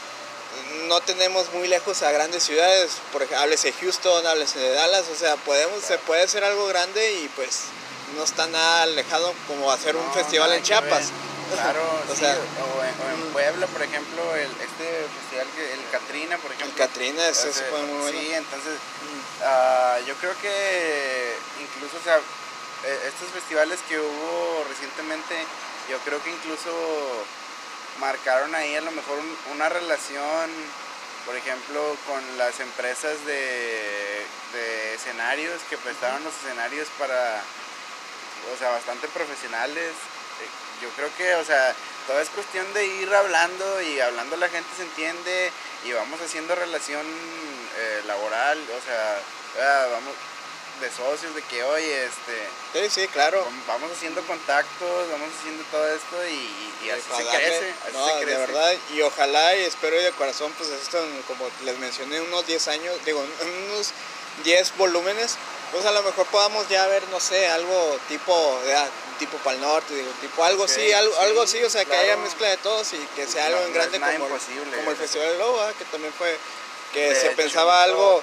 no 0.89 1.01
tenemos 1.01 1.51
muy 1.55 1.67
lejos 1.67 2.03
a 2.03 2.13
grandes 2.13 2.43
ciudades, 2.43 2.91
por 3.11 3.23
ejemplo, 3.23 3.43
háblese 3.43 3.73
de 3.73 3.79
Houston, 3.81 4.27
háblese 4.27 4.59
de 4.59 4.73
Dallas, 4.75 5.05
o 5.11 5.17
sea, 5.17 5.37
podemos, 5.37 5.83
se 5.83 5.97
puede 5.97 6.25
hacer 6.25 6.45
algo 6.45 6.67
grande 6.67 7.21
y 7.23 7.29
pues 7.29 7.61
no 8.19 8.25
está 8.25 8.47
nada 8.49 8.83
alejado 8.83 9.33
como 9.49 9.73
hacer 9.73 9.97
un 9.97 10.13
festival 10.13 10.53
en 10.53 10.63
Chiapas. 10.63 11.11
ver. 11.11 11.36
Claro, 11.53 12.03
O 12.09 12.15
sí, 12.15 12.21
sea, 12.21 12.35
o, 12.37 12.85
en, 12.85 12.95
o 13.01 13.11
en 13.15 13.29
mm. 13.31 13.33
Puebla, 13.33 13.67
por 13.69 13.83
ejemplo, 13.83 14.35
el, 14.35 14.51
este 14.51 15.07
festival, 15.21 15.47
que, 15.55 15.73
el 15.75 15.91
Catrina, 15.91 16.39
por 16.39 16.51
El 16.53 16.57
ejemplo. 16.59 16.85
Catrina, 16.87 17.29
ese 17.29 17.43
se 17.43 17.51
Ese- 17.51 17.63
pone 17.71 17.85
muy 17.85 17.99
bueno. 18.03 18.19
Sí, 18.21 18.33
entonces 18.35 18.79
ah, 19.45 19.99
yo 20.07 20.15
creo 20.17 20.35
que 20.41 21.37
incluso, 21.61 21.97
o 21.99 22.03
sea, 22.03 22.17
eh, 22.17 23.01
estos 23.09 23.29
festivales 23.31 23.79
que 23.89 23.99
hubo 23.99 24.65
recientemente, 24.69 25.35
yo 25.89 25.99
creo 26.05 26.23
que 26.23 26.31
incluso 26.31 26.71
marcaron 28.01 28.55
ahí 28.55 28.75
a 28.77 28.81
lo 28.81 28.91
mejor 28.91 29.19
un- 29.19 29.39
una 29.53 29.69
relación, 29.69 30.51
por 31.25 31.37
ejemplo, 31.37 31.97
con 32.07 32.39
las 32.39 32.59
empresas 32.61 33.25
de, 33.25 34.25
de 34.53 34.95
escenarios 34.95 35.61
que 35.71 35.79
prestaron 35.79 36.23
los 36.25 36.35
escenarios 36.43 36.89
para, 36.99 37.41
o 38.55 38.59
sea, 38.59 38.71
bastante 38.71 39.07
profesionales. 39.09 39.93
Yo 40.83 40.89
creo 40.97 41.09
que, 41.16 41.35
o 41.37 41.45
sea, 41.45 41.74
todo 42.07 42.20
es 42.20 42.29
cuestión 42.31 42.72
de 42.74 42.87
ir 42.87 43.12
hablando 43.14 43.81
y 43.83 44.01
hablando 44.01 44.37
la 44.37 44.49
gente 44.49 44.68
se 44.77 44.83
entiende 44.83 45.51
y 45.85 45.93
vamos 45.93 46.20
haciendo 46.20 46.55
relación 46.55 47.05
eh, 47.79 48.03
laboral, 48.07 48.59
o 48.59 48.85
sea, 48.87 49.18
ah, 49.61 49.87
vamos 49.93 50.14
de 50.81 50.91
socios, 50.91 51.35
de 51.35 51.41
que, 51.43 51.62
oye, 51.64 52.05
este, 52.05 52.89
Sí, 52.91 53.01
sí, 53.01 53.09
claro. 53.09 53.43
vam- 53.47 53.66
vamos 53.66 53.91
haciendo 53.93 54.20
contactos, 54.27 55.11
vamos 55.11 55.31
haciendo 55.41 55.64
todo 55.70 55.89
esto 55.89 56.27
y, 56.29 56.33
y- 56.35 56.72
y 56.87 56.91
así 56.91 57.03
se 57.16 57.24
crece, 57.24 57.74
así 57.85 57.93
no, 57.95 58.07
se 58.07 58.14
de 58.16 58.22
crece. 58.24 58.39
verdad, 58.39 58.74
y 58.93 59.01
ojalá 59.01 59.57
y 59.57 59.61
espero 59.64 59.99
y 59.99 60.05
de 60.05 60.12
corazón, 60.12 60.53
pues 60.59 60.68
esto, 60.68 61.03
como 61.27 61.49
les 61.64 61.79
mencioné, 61.79 62.20
unos 62.20 62.47
10 62.47 62.68
años, 62.68 62.95
digo, 63.07 63.24
unos 63.70 63.93
10 64.45 64.77
volúmenes, 64.77 65.37
pues 65.73 65.85
a 65.85 65.91
lo 65.93 66.03
mejor 66.03 66.27
podamos 66.27 66.69
ya 66.69 66.87
ver, 66.87 67.07
no 67.09 67.21
sé, 67.21 67.49
algo 67.49 67.99
tipo, 68.09 68.61
ya, 68.67 68.87
tipo 69.19 69.37
para 69.39 69.57
el 69.57 69.62
norte, 69.62 69.95
digo, 69.95 70.11
tipo 70.21 70.45
algo 70.45 70.64
Ok, 70.64 70.71
así, 70.71 70.93
algo, 70.93 71.12
sí, 71.14 71.21
algo 71.23 71.43
así, 71.43 71.64
o 71.64 71.71
sea, 71.71 71.85
que 71.85 71.97
haya 71.97 72.17
mezcla 72.17 72.49
de 72.49 72.57
todos 72.59 72.93
y 72.93 72.99
que 73.17 73.27
sea 73.27 73.47
algo 73.47 73.61
No, 73.61 73.67
en 73.67 73.73
grande 73.75 73.99
como, 74.01 74.12
el- 74.12 74.75
como 74.77 74.91
el 74.91 74.97
Festival 74.97 75.29
de 75.29 75.39
Lobo, 75.39 75.61
¿ah? 75.61 75.73
que 75.79 75.85
también 75.87 76.12
fue, 76.12 76.39
que 76.93 77.09
De 77.11 77.14
se 77.21 77.27
hecho, 77.29 77.37
pensaba 77.37 77.83
algo, 77.83 78.23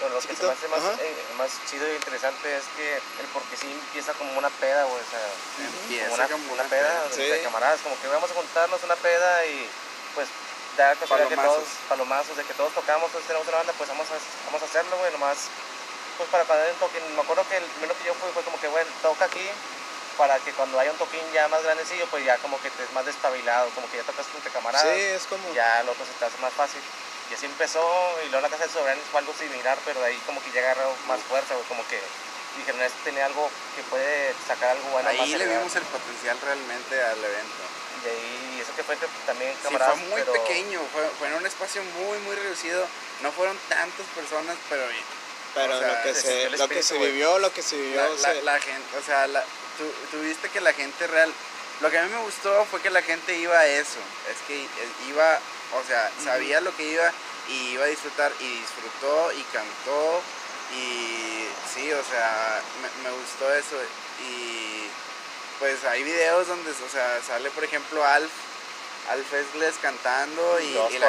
Lo, 0.00 0.08
lo 0.08 0.20
que 0.20 0.34
se 0.34 0.42
me 0.42 0.52
hace 0.52 0.68
más, 0.68 0.80
eh, 1.00 1.14
más 1.38 1.50
chido 1.70 1.86
y 1.90 1.94
interesante 1.96 2.56
es 2.56 2.64
que 2.76 2.94
el 2.94 3.26
porque 3.32 3.56
sí 3.56 3.66
empieza 3.70 4.12
como 4.14 4.36
una 4.38 4.50
peda, 4.50 4.84
güey, 4.84 5.00
o 5.00 5.10
sea, 5.10 5.66
Empieza 5.82 6.04
como 6.08 6.14
una, 6.14 6.28
como 6.28 6.52
una 6.54 6.64
peda 6.64 7.04
de, 7.16 7.42
camaradas, 7.42 7.80
como 7.80 8.00
que 8.00 8.08
vamos 8.08 8.30
a 8.30 8.34
juntarnos 8.34 8.82
una 8.82 8.96
peda 8.96 9.46
y 9.46 9.66
pues 10.14 10.28
da 10.76 10.94
casualidad 10.96 11.28
que 11.28 11.36
todos, 11.36 11.64
palomazos, 11.88 12.36
de 12.36 12.42
que 12.44 12.54
todos 12.54 12.72
tocamos, 12.74 13.10
todos 13.12 13.24
tenemos 13.26 13.46
una 13.48 13.58
banda, 13.58 13.72
pues 13.78 13.88
vamos 13.88 14.06
a, 14.10 14.14
vamos 14.46 14.62
a 14.62 14.64
hacerlo, 14.64 14.96
güey, 14.98 15.12
nomás, 15.12 15.38
pues 16.16 16.28
para 16.30 16.44
cuando 16.44 16.64
haya 16.64 16.72
un 16.72 16.78
toquín, 16.78 17.02
me 17.14 17.22
acuerdo 17.22 17.46
que 17.48 17.56
el 17.56 17.64
primero 17.64 17.94
que 17.98 18.04
yo 18.04 18.14
fui 18.14 18.30
fue 18.32 18.42
como 18.42 18.60
que, 18.60 18.68
güey, 18.68 18.84
toca 19.02 19.24
aquí, 19.26 19.46
para 20.16 20.38
que 20.38 20.52
cuando 20.52 20.78
haya 20.78 20.90
un 20.92 20.98
toquín 20.98 21.20
ya 21.32 21.48
más 21.48 21.62
grandecillo, 21.62 22.06
pues 22.06 22.24
ya 22.24 22.38
como 22.38 22.60
que 22.60 22.70
te 22.70 22.84
es 22.84 22.92
más 22.92 23.04
despabilado, 23.04 23.68
como 23.74 23.90
que 23.90 23.96
ya 23.98 24.04
tocas 24.04 24.26
entre 24.34 24.50
camaradas 24.50 24.86
sí, 24.86 25.00
es 25.00 25.24
como, 25.26 25.52
ya 25.54 25.82
lo 25.82 25.92
otro 25.92 26.04
se 26.06 26.12
te 26.18 26.24
hace 26.24 26.38
más 26.38 26.52
fácil. 26.52 26.80
Y 27.30 27.34
así 27.34 27.46
empezó, 27.46 27.82
y 28.24 28.28
luego 28.28 28.42
la 28.42 28.50
casa 28.50 28.66
de 28.66 28.72
Soberano 28.72 29.00
fue 29.10 29.20
algo 29.20 29.32
similar, 29.34 29.78
pero 29.84 30.00
de 30.00 30.06
ahí 30.08 30.18
como 30.26 30.42
que 30.42 30.52
ya 30.52 30.60
agarró 30.60 30.94
más 31.08 31.20
fuerza, 31.22 31.54
güey, 31.54 31.66
como 31.66 31.82
que 31.88 31.98
dijeron, 32.58 32.80
este 32.82 32.98
tiene 33.10 33.22
algo 33.22 33.50
que 33.74 33.82
puede 33.84 34.34
sacar 34.46 34.70
algo 34.76 34.86
bueno 34.90 35.08
más 35.10 35.18
Ahí 35.18 35.30
le 35.30 35.36
elevado". 35.36 35.58
vimos 35.58 35.74
el 35.74 35.82
potencial 35.84 36.38
realmente 36.40 37.02
al 37.02 37.18
evento. 37.18 37.64
Y 38.04 38.06
ahí, 38.06 38.60
eso 38.60 38.76
que 38.76 38.84
fue 38.84 38.96
que 38.98 39.06
también 39.26 39.50
Sí, 39.56 39.62
camaradas, 39.64 39.98
fue 39.98 40.08
muy 40.10 40.20
pero 40.20 40.32
pequeño, 40.34 40.80
fue, 40.92 41.08
fue 41.18 41.28
en 41.28 41.34
un 41.34 41.46
espacio 41.46 41.82
muy, 41.82 42.18
muy 42.18 42.36
reducido. 42.36 42.86
No 43.22 43.32
fueron 43.32 43.58
tantas 43.68 44.06
personas, 44.14 44.56
pero 44.68 44.84
pero 45.54 45.76
o 45.76 45.78
sea, 45.80 45.88
lo, 45.88 46.02
que 46.02 46.14
se 46.14 46.50
lo 46.50 46.68
que 46.68 46.82
se 46.82 46.98
vivió, 46.98 47.38
lo 47.38 47.52
que 47.52 47.62
se 47.62 47.76
vivió, 47.76 48.02
la, 48.02 48.08
la- 48.10 48.16
se- 48.34 48.42
la 48.42 48.60
gente, 48.60 48.98
o 48.98 49.02
sea, 49.02 49.26
la, 49.28 49.42
tú, 49.78 49.84
tú 50.10 50.20
viste 50.22 50.48
que 50.50 50.60
la 50.60 50.72
gente 50.72 51.06
real. 51.06 51.32
Lo 51.80 51.90
que 51.90 51.98
a 51.98 52.02
mí 52.04 52.10
me 52.10 52.20
gustó 52.22 52.64
fue 52.70 52.80
que 52.80 52.90
la 52.90 53.02
gente 53.02 53.36
iba 53.36 53.58
a 53.58 53.66
eso. 53.66 53.98
Es 54.30 54.36
que 54.46 54.62
eh, 54.62 54.68
iba, 55.08 55.38
o 55.74 55.82
sea, 55.88 56.08
sabía 56.22 56.60
lo 56.60 56.74
que 56.76 56.84
iba 56.84 57.10
y 57.48 57.70
iba 57.74 57.84
a 57.84 57.88
disfrutar 57.88 58.30
y 58.40 58.48
disfrutó 58.60 59.32
y 59.32 59.42
cantó. 59.52 60.22
Y 60.72 61.46
sí, 61.74 61.92
o 61.92 62.04
sea, 62.04 62.60
me, 62.80 63.10
me 63.10 63.16
gustó 63.16 63.52
eso. 63.52 63.76
Y 64.22 64.88
pues 65.58 65.84
hay 65.84 66.04
videos 66.04 66.46
donde, 66.46 66.70
o 66.70 66.88
sea, 66.90 67.20
sale 67.26 67.50
por 67.50 67.64
ejemplo 67.64 68.04
Alf, 68.04 68.30
Alf 69.10 69.32
Esgles 69.34 69.74
cantando 69.82 70.60
y, 70.60 70.64
Y 70.66 70.96
y 70.96 70.98
la 70.98 71.06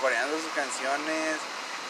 coreando 0.00 0.36
sus 0.40 0.52
canciones. 0.54 1.36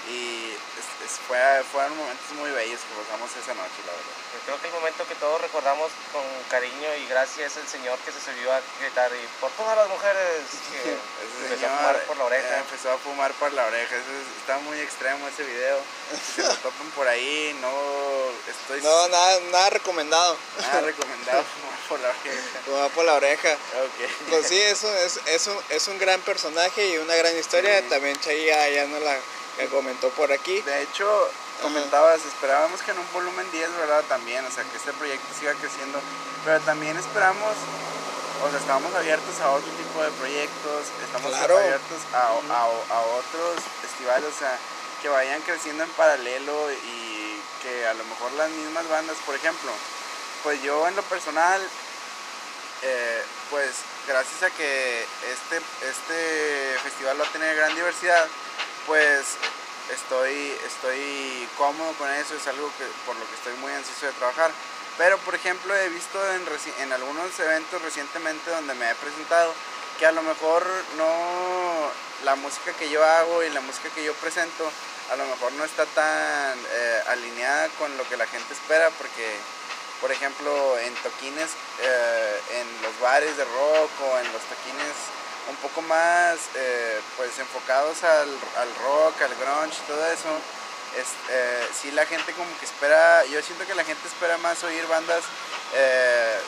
Y 0.09 0.53
es- 0.79 1.05
es- 1.11 1.19
fue, 1.27 1.39
fueron 1.73 1.97
momentos 1.97 2.31
muy 2.37 2.51
bellos 2.51 2.81
que 2.81 2.95
pasamos 3.05 3.29
esa 3.37 3.53
noche, 3.55 3.81
la 3.85 3.93
verdad. 3.93 4.17
yo 4.33 4.39
creo 4.45 4.61
que 4.61 4.69
el 4.69 4.75
momento 4.75 5.07
que 5.07 5.15
todos 5.17 5.41
recordamos 5.41 5.91
con 6.13 6.23
cariño 6.51 6.89
y 6.97 7.07
gracia 7.09 7.47
es 7.47 7.57
el 7.57 7.67
señor 7.69 7.99
que 8.01 8.13
se 8.13 8.21
subió 8.21 8.53
a 8.53 8.61
gritar 8.81 9.11
y 9.13 9.27
por 9.41 9.51
todas 9.53 9.77
las 9.77 9.89
mujeres 9.89 10.45
que 10.73 10.97
empezó 11.45 11.67
a 11.67 11.77
fumar 11.77 12.03
por 12.05 12.17
la 12.17 12.23
eh, 12.25 12.27
oreja. 12.27 12.59
empezó 12.59 12.91
a 12.93 12.99
fumar 12.99 13.33
por 13.35 13.53
la 13.53 13.67
oreja. 13.67 13.97
Eso 13.97 14.11
es- 14.13 14.41
está 14.41 14.59
muy 14.59 14.81
extremo 14.81 15.29
ese 15.29 15.45
video. 15.45 15.79
Si 16.13 16.41
se 16.41 16.49
lo 16.49 16.55
topan 16.57 16.91
por 16.97 17.07
ahí, 17.09 17.57
no 17.61 17.73
estoy 18.49 18.81
no, 18.81 19.09
nada, 19.09 19.41
nada 19.53 19.71
recomendado, 19.71 20.37
nada 20.61 20.81
recomendado 20.93 21.45
fumar 21.45 21.79
por 21.89 22.01
la 22.01 22.09
oreja. 22.09 22.61
como 22.67 22.89
por 22.91 23.05
la 23.05 23.15
oreja. 23.15 23.53
Ok. 23.53 24.11
Pues 24.31 24.49
sí, 24.49 24.61
es 24.61 24.83
un, 24.85 24.97
es, 24.97 25.21
es, 25.27 25.47
un, 25.47 25.59
es 25.71 25.89
un 25.89 25.99
gran 25.99 26.21
personaje 26.23 26.87
y 26.87 26.97
una 26.99 27.15
gran 27.17 27.37
historia. 27.37 27.81
Sí. 27.81 27.87
También 27.89 28.19
Chay 28.21 28.45
ya, 28.47 28.69
ya 28.69 28.87
nos 28.87 29.03
la 29.03 29.19
la 29.59 29.67
comentó 29.69 30.09
por 30.11 30.33
aquí. 30.33 30.61
De 30.63 30.83
hecho, 30.83 31.07
comentabas, 31.63 32.25
esperábamos 32.25 32.83
que 32.83 32.91
en 32.93 32.99
un 32.99 33.13
volumen 33.13 33.51
10, 33.53 33.77
¿verdad? 33.79 34.05
También, 34.09 34.45
o 34.45 34.51
sea, 34.51 34.65
que 34.65 34.77
este 34.77 34.93
proyecto 34.93 35.27
siga 35.39 35.53
creciendo, 35.55 36.01
pero 36.45 36.61
también 36.61 36.97
esperamos, 36.97 37.55
o 38.45 38.51
sea, 38.51 38.59
estamos 38.59 38.95
abiertos 38.95 39.41
a 39.41 39.51
otro 39.51 39.71
tipo 39.73 40.03
de 40.03 40.11
proyectos, 40.13 40.87
estamos 41.05 41.31
Claro. 41.33 41.59
abiertos 41.59 41.99
a, 42.15 42.29
a, 42.29 42.63
a 42.97 43.01
otros 43.01 43.57
festivales, 43.83 44.25
o 44.35 44.39
sea, 44.39 44.57
que 45.03 45.09
vayan 45.09 45.41
creciendo 45.43 45.85
en 45.85 45.91
paralelo 45.91 46.71
y 46.73 47.41
que 47.63 47.87
a 47.87 47.95
lo 47.95 48.05
mejor 48.05 48.33
las 48.33 48.51
mismas 48.51 48.89
bandas, 48.89 49.17
por 49.27 49.35
ejemplo, 49.35 49.71
pues 50.45 50.63
yo 50.63 50.87
en 50.87 50.95
lo 50.95 51.03
personal, 51.03 51.61
eh, 52.83 53.23
pues 53.51 53.71
gracias 54.07 54.43
a 54.45 54.51
que 54.55 55.03
este, 55.03 55.61
este 55.89 56.79
festival 56.85 57.21
va 57.21 57.25
a 57.27 57.33
tener 57.33 57.57
gran 57.57 57.75
diversidad, 57.75 58.25
pues 58.89 59.37
estoy, 59.93 60.57
estoy 60.67 61.49
cómodo 61.57 61.93
con 61.93 62.11
eso, 62.11 62.35
es 62.35 62.47
algo 62.49 62.73
que, 62.79 62.85
por 63.07 63.15
lo 63.15 63.29
que 63.29 63.35
estoy 63.37 63.55
muy 63.61 63.71
ansioso 63.71 64.07
de 64.07 64.13
trabajar. 64.13 64.51
Pero 64.97 65.17
por 65.19 65.35
ejemplo 65.37 65.77
he 65.77 65.89
visto 65.91 66.19
en, 66.33 66.43
en 66.81 66.93
algunos 66.93 67.39
eventos 67.39 67.81
recientemente 67.83 68.51
donde 68.51 68.75
me 68.75 68.91
he 68.91 68.95
presentado 68.97 69.55
que 69.99 70.07
a 70.07 70.13
lo 70.13 70.23
mejor 70.23 70.67
no 70.97 71.91
la 72.25 72.35
música 72.35 72.73
que 72.73 72.91
yo 72.91 73.05
hago 73.05 73.45
y 73.45 73.51
la 73.51 73.61
música 73.61 73.91
que 73.95 74.05
yo 74.05 74.13
presento 74.15 74.71
a 75.13 75.17
lo 75.17 75.25
mejor 75.27 75.53
no 75.53 75.65
está 75.65 75.87
tan 75.87 76.59
eh, 76.59 77.03
alineada 77.09 77.69
con 77.79 77.97
lo 77.97 78.09
que 78.09 78.17
la 78.17 78.27
gente 78.27 78.53
espera 78.53 78.91
porque 78.91 79.37
por 80.01 80.11
ejemplo 80.11 80.79
en 80.79 80.95
toquines 80.97 81.51
eh, 81.81 82.41
en 82.61 82.83
los 82.83 82.99
bares 83.01 83.37
de 83.37 83.45
rock 83.45 83.91
o 84.03 84.19
en 84.19 84.33
los 84.33 84.43
toquines 84.43 84.97
un 85.49 85.57
poco 85.57 85.83
más 85.83 86.37
eh, 86.55 87.01
pues 87.17 87.39
enfocados 87.39 88.03
al, 88.05 88.29
al 88.57 88.75
rock, 88.83 89.23
al 89.23 89.35
grunge 89.37 89.79
todo 89.87 90.05
eso, 90.07 90.29
es, 90.97 91.07
eh, 91.31 91.69
sí 91.81 91.91
la 91.93 92.05
gente 92.07 92.33
como 92.33 92.49
que 92.59 92.65
espera, 92.67 93.25
yo 93.27 93.43
siento 93.43 93.67
que 93.67 93.75
la 93.75 93.85
gente 93.85 94.07
espera 94.09 94.37
más 94.39 94.63
oír 94.65 94.87
bandas, 94.87 95.23
eh, 95.75 96.39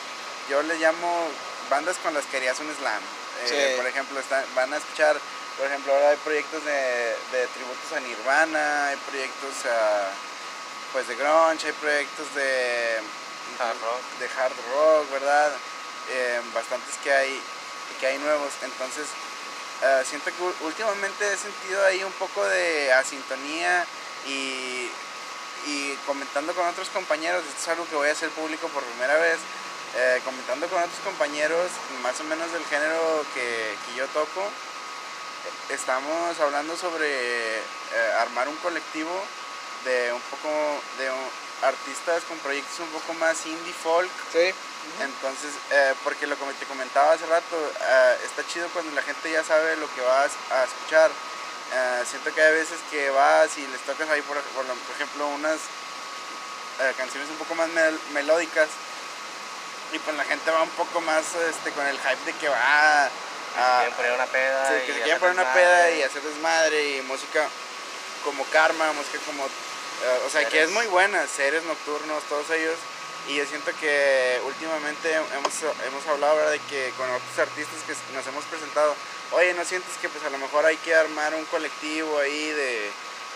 yo 0.49 0.61
les 0.63 0.79
llamo 0.79 1.27
bandas 1.69 1.95
con 2.03 2.13
las 2.13 2.25
que 2.25 2.37
harías 2.37 2.59
un 2.59 2.73
slam. 2.75 3.01
Sí. 3.47 3.55
Por 3.77 3.87
ejemplo, 3.87 4.19
están- 4.19 4.45
van 4.55 4.71
a 4.73 4.77
escuchar, 4.77 5.15
por 5.57 5.65
ejemplo, 5.65 5.93
ahora 5.93 6.09
hay 6.09 6.17
proyectos 6.17 6.63
de, 6.63 6.71
de 7.31 7.47
tributos 7.55 7.91
a 7.95 7.99
Nirvana, 8.01 8.87
hay 8.87 8.97
proyectos 8.97 9.65
a, 9.65 10.09
pues 10.93 11.07
de 11.07 11.15
grunge, 11.15 11.67
hay 11.67 11.73
proyectos 11.73 12.35
de 12.35 12.99
Hard 13.59 13.77
rock. 13.81 14.01
de 14.19 14.25
hard 14.27 14.53
rock, 14.73 15.11
¿verdad? 15.11 15.51
Bastantes 16.53 16.95
que 17.03 17.13
hay, 17.13 17.41
que 18.01 18.07
hay 18.07 18.17
nuevos. 18.17 18.51
Entonces, 18.63 19.05
eh, 19.83 20.03
siento 20.09 20.31
que 20.35 20.65
últimamente 20.65 21.31
he 21.31 21.37
sentido 21.37 21.85
ahí 21.85 22.03
un 22.03 22.11
poco 22.13 22.43
de 22.43 22.91
asintonía 22.91 23.85
y, 24.27 24.89
y 25.67 25.95
comentando 26.05 26.53
con 26.53 26.67
otros 26.67 26.89
compañeros, 26.89 27.43
esto 27.47 27.61
es 27.61 27.67
algo 27.69 27.87
que 27.87 27.95
voy 27.95 28.09
a 28.09 28.11
hacer 28.11 28.29
público 28.31 28.67
por 28.69 28.83
primera 28.83 29.15
vez, 29.17 29.37
eh, 29.95 30.21
comentando 30.25 30.67
con 30.67 30.79
otros 30.79 30.99
compañeros 31.03 31.69
más 32.01 32.19
o 32.19 32.23
menos 32.25 32.51
del 32.51 32.65
género 32.65 33.25
que, 33.33 33.77
que 33.85 33.95
yo 33.95 34.07
toco, 34.07 34.49
estamos 35.69 36.39
hablando 36.39 36.75
sobre 36.75 37.07
eh, 37.57 37.63
armar 38.19 38.49
un 38.49 38.55
colectivo 38.57 39.11
de 39.85 40.13
un 40.13 40.21
poco 40.21 40.49
de 40.97 41.09
artistas 41.65 42.23
con 42.23 42.37
proyectos 42.39 42.79
un 42.79 42.89
poco 42.89 43.13
más 43.15 43.45
indie 43.45 43.73
folk 43.73 44.11
Sí, 44.31 44.53
entonces, 44.99 45.51
eh, 45.71 45.93
porque 46.03 46.27
lo 46.27 46.37
que 46.37 46.45
te 46.59 46.65
comentaba 46.65 47.13
hace 47.13 47.25
rato, 47.25 47.71
eh, 47.81 48.17
está 48.25 48.45
chido 48.45 48.67
cuando 48.69 48.91
la 48.93 49.01
gente 49.01 49.31
ya 49.31 49.43
sabe 49.43 49.75
lo 49.77 49.87
que 49.95 50.01
vas 50.01 50.31
a 50.51 50.63
escuchar 50.65 51.09
eh, 51.73 52.03
siento 52.09 52.33
que 52.35 52.41
hay 52.41 52.53
veces 52.53 52.79
que 52.91 53.09
vas 53.11 53.57
y 53.57 53.65
les 53.67 53.79
tocas 53.81 54.09
ahí, 54.09 54.21
por, 54.23 54.37
por, 54.41 54.65
por 54.65 54.95
ejemplo, 54.95 55.27
unas 55.27 55.57
canciones 56.97 57.29
un 57.29 57.37
poco 57.37 57.53
más 57.55 57.69
mel- 57.69 57.99
melódicas 58.11 58.67
y 59.93 59.99
pues 59.99 60.17
la 60.17 60.23
gente 60.23 60.49
va 60.49 60.63
un 60.63 60.69
poco 60.71 60.99
más 61.01 61.23
este, 61.49 61.71
con 61.71 61.85
el 61.85 61.97
hype 61.97 62.25
de 62.25 62.33
que 62.33 62.49
va 62.49 63.03
a... 63.05 63.09
Quieren 63.81 63.95
poner 63.95 64.13
una 64.13 64.25
peda. 64.25 64.67
Sí, 64.67 64.73
y 64.75 64.85
que 64.87 64.93
se 64.93 65.01
quieren 65.01 65.19
poner 65.19 65.35
una 65.35 65.53
peda 65.53 65.91
y 65.91 66.01
hacer 66.03 66.21
desmadre 66.23 66.97
y 66.97 67.01
música 67.03 67.47
como 68.23 68.43
Karma, 68.45 68.91
música 68.93 69.19
como... 69.25 69.43
o 69.45 70.29
sea, 70.31 70.47
que 70.47 70.63
es 70.63 70.71
muy 70.71 70.87
buena, 70.87 71.27
Seres 71.27 71.63
Nocturnos, 71.63 72.23
todos 72.23 72.49
ellos. 72.49 72.77
Y 73.27 73.35
yo 73.35 73.45
siento 73.45 73.71
que 73.79 74.41
últimamente 74.45 75.13
hemos, 75.13 75.53
hemos 75.85 76.07
hablado 76.07 76.49
de 76.49 76.59
que 76.69 76.91
con 76.97 77.09
otros 77.09 77.39
artistas 77.39 77.77
que 77.85 77.93
nos 78.15 78.25
hemos 78.27 78.43
presentado, 78.45 78.95
oye, 79.31 79.53
¿no 79.53 79.63
sientes 79.63 79.93
que 80.01 80.09
pues 80.09 80.23
a 80.25 80.29
lo 80.29 80.37
mejor 80.39 80.65
hay 80.65 80.75
que 80.77 80.95
armar 80.95 81.33
un 81.35 81.45
colectivo 81.45 82.17
ahí 82.19 82.49
de 82.51 82.89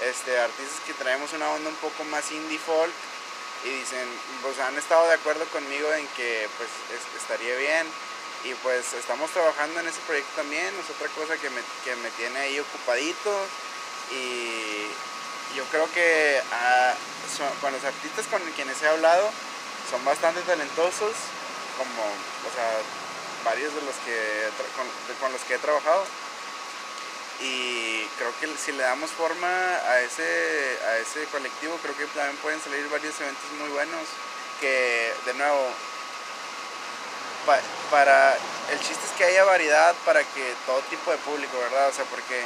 este, 0.09 0.39
artistas 0.39 0.79
que 0.85 0.93
traemos 0.93 1.31
una 1.33 1.49
onda 1.51 1.69
un 1.69 1.75
poco 1.77 2.03
más 2.05 2.31
indie 2.31 2.57
folk? 2.59 2.91
Y 3.63 3.69
dicen, 3.69 4.07
pues 4.41 4.59
han 4.59 4.77
estado 4.77 5.07
de 5.07 5.13
acuerdo 5.15 5.45
conmigo 5.45 5.91
en 5.93 6.05
que 6.17 6.47
pues 6.57 6.69
es- 6.93 7.21
estaría 7.21 7.55
bien 7.55 7.87
y 8.43 8.53
pues 8.55 8.93
estamos 8.93 9.31
trabajando 9.31 9.79
en 9.79 9.87
ese 9.87 9.99
proyecto 10.05 10.29
también, 10.35 10.67
es 10.67 10.89
otra 10.95 11.07
cosa 11.15 11.35
que 11.37 11.49
me, 11.49 11.61
que 11.83 11.95
me 11.97 12.09
tiene 12.11 12.39
ahí 12.39 12.59
ocupadito. 12.59 13.31
Y 14.11 14.87
yo 15.55 15.63
creo 15.71 15.89
que 15.93 16.41
ah, 16.51 16.93
con 17.61 17.71
los 17.71 17.83
artistas 17.83 18.25
con 18.29 18.41
quienes 18.55 18.81
he 18.83 18.87
hablado 18.87 19.31
son 19.89 20.03
bastante 20.05 20.41
talentosos, 20.41 21.13
como, 21.77 22.03
o 22.03 22.51
sea, 22.55 22.69
varios 23.43 23.73
de 23.75 23.81
los 23.81 23.95
que, 24.05 24.49
con, 25.19 25.31
los 25.31 25.41
que 25.41 25.55
he 25.55 25.59
trabajado 25.59 26.05
y 27.41 28.05
creo 28.17 28.31
que 28.39 28.47
si 28.57 28.71
le 28.71 28.83
damos 28.83 29.11
forma 29.11 29.47
a 29.47 29.99
ese, 29.99 30.79
a 30.87 30.97
ese 30.97 31.25
colectivo, 31.25 31.77
creo 31.83 31.95
que 31.97 32.05
también 32.07 32.37
pueden 32.37 32.61
salir 32.61 32.87
varios 32.89 33.19
eventos 33.19 33.51
muy 33.59 33.69
buenos 33.69 34.01
que, 34.61 35.13
de 35.25 35.33
nuevo, 35.33 35.67
pa- 37.45 37.59
para 37.91 38.37
el 38.71 38.79
chiste 38.79 39.05
es 39.05 39.11
que 39.17 39.25
haya 39.25 39.43
variedad 39.43 39.93
para 40.05 40.21
que 40.23 40.53
todo 40.65 40.79
tipo 40.89 41.11
de 41.11 41.17
público, 41.19 41.59
¿verdad? 41.59 41.89
O 41.89 41.93
sea, 41.93 42.05
porque 42.05 42.41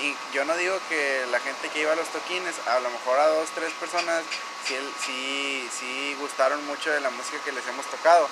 y 0.00 0.16
yo 0.32 0.44
no 0.44 0.56
digo 0.56 0.78
que 0.88 1.26
la 1.30 1.40
gente 1.40 1.68
que 1.70 1.80
iba 1.80 1.92
a 1.92 1.96
los 1.96 2.08
toquines, 2.08 2.54
a 2.66 2.78
lo 2.80 2.90
mejor 2.90 3.18
a 3.18 3.26
dos, 3.28 3.48
tres 3.54 3.72
personas, 3.74 4.22
sí, 4.66 4.76
sí, 5.04 5.68
sí 5.78 6.16
gustaron 6.20 6.64
mucho 6.66 6.90
de 6.90 7.00
la 7.00 7.10
música 7.10 7.38
que 7.44 7.52
les 7.52 7.66
hemos 7.66 7.86
tocado, 7.86 8.28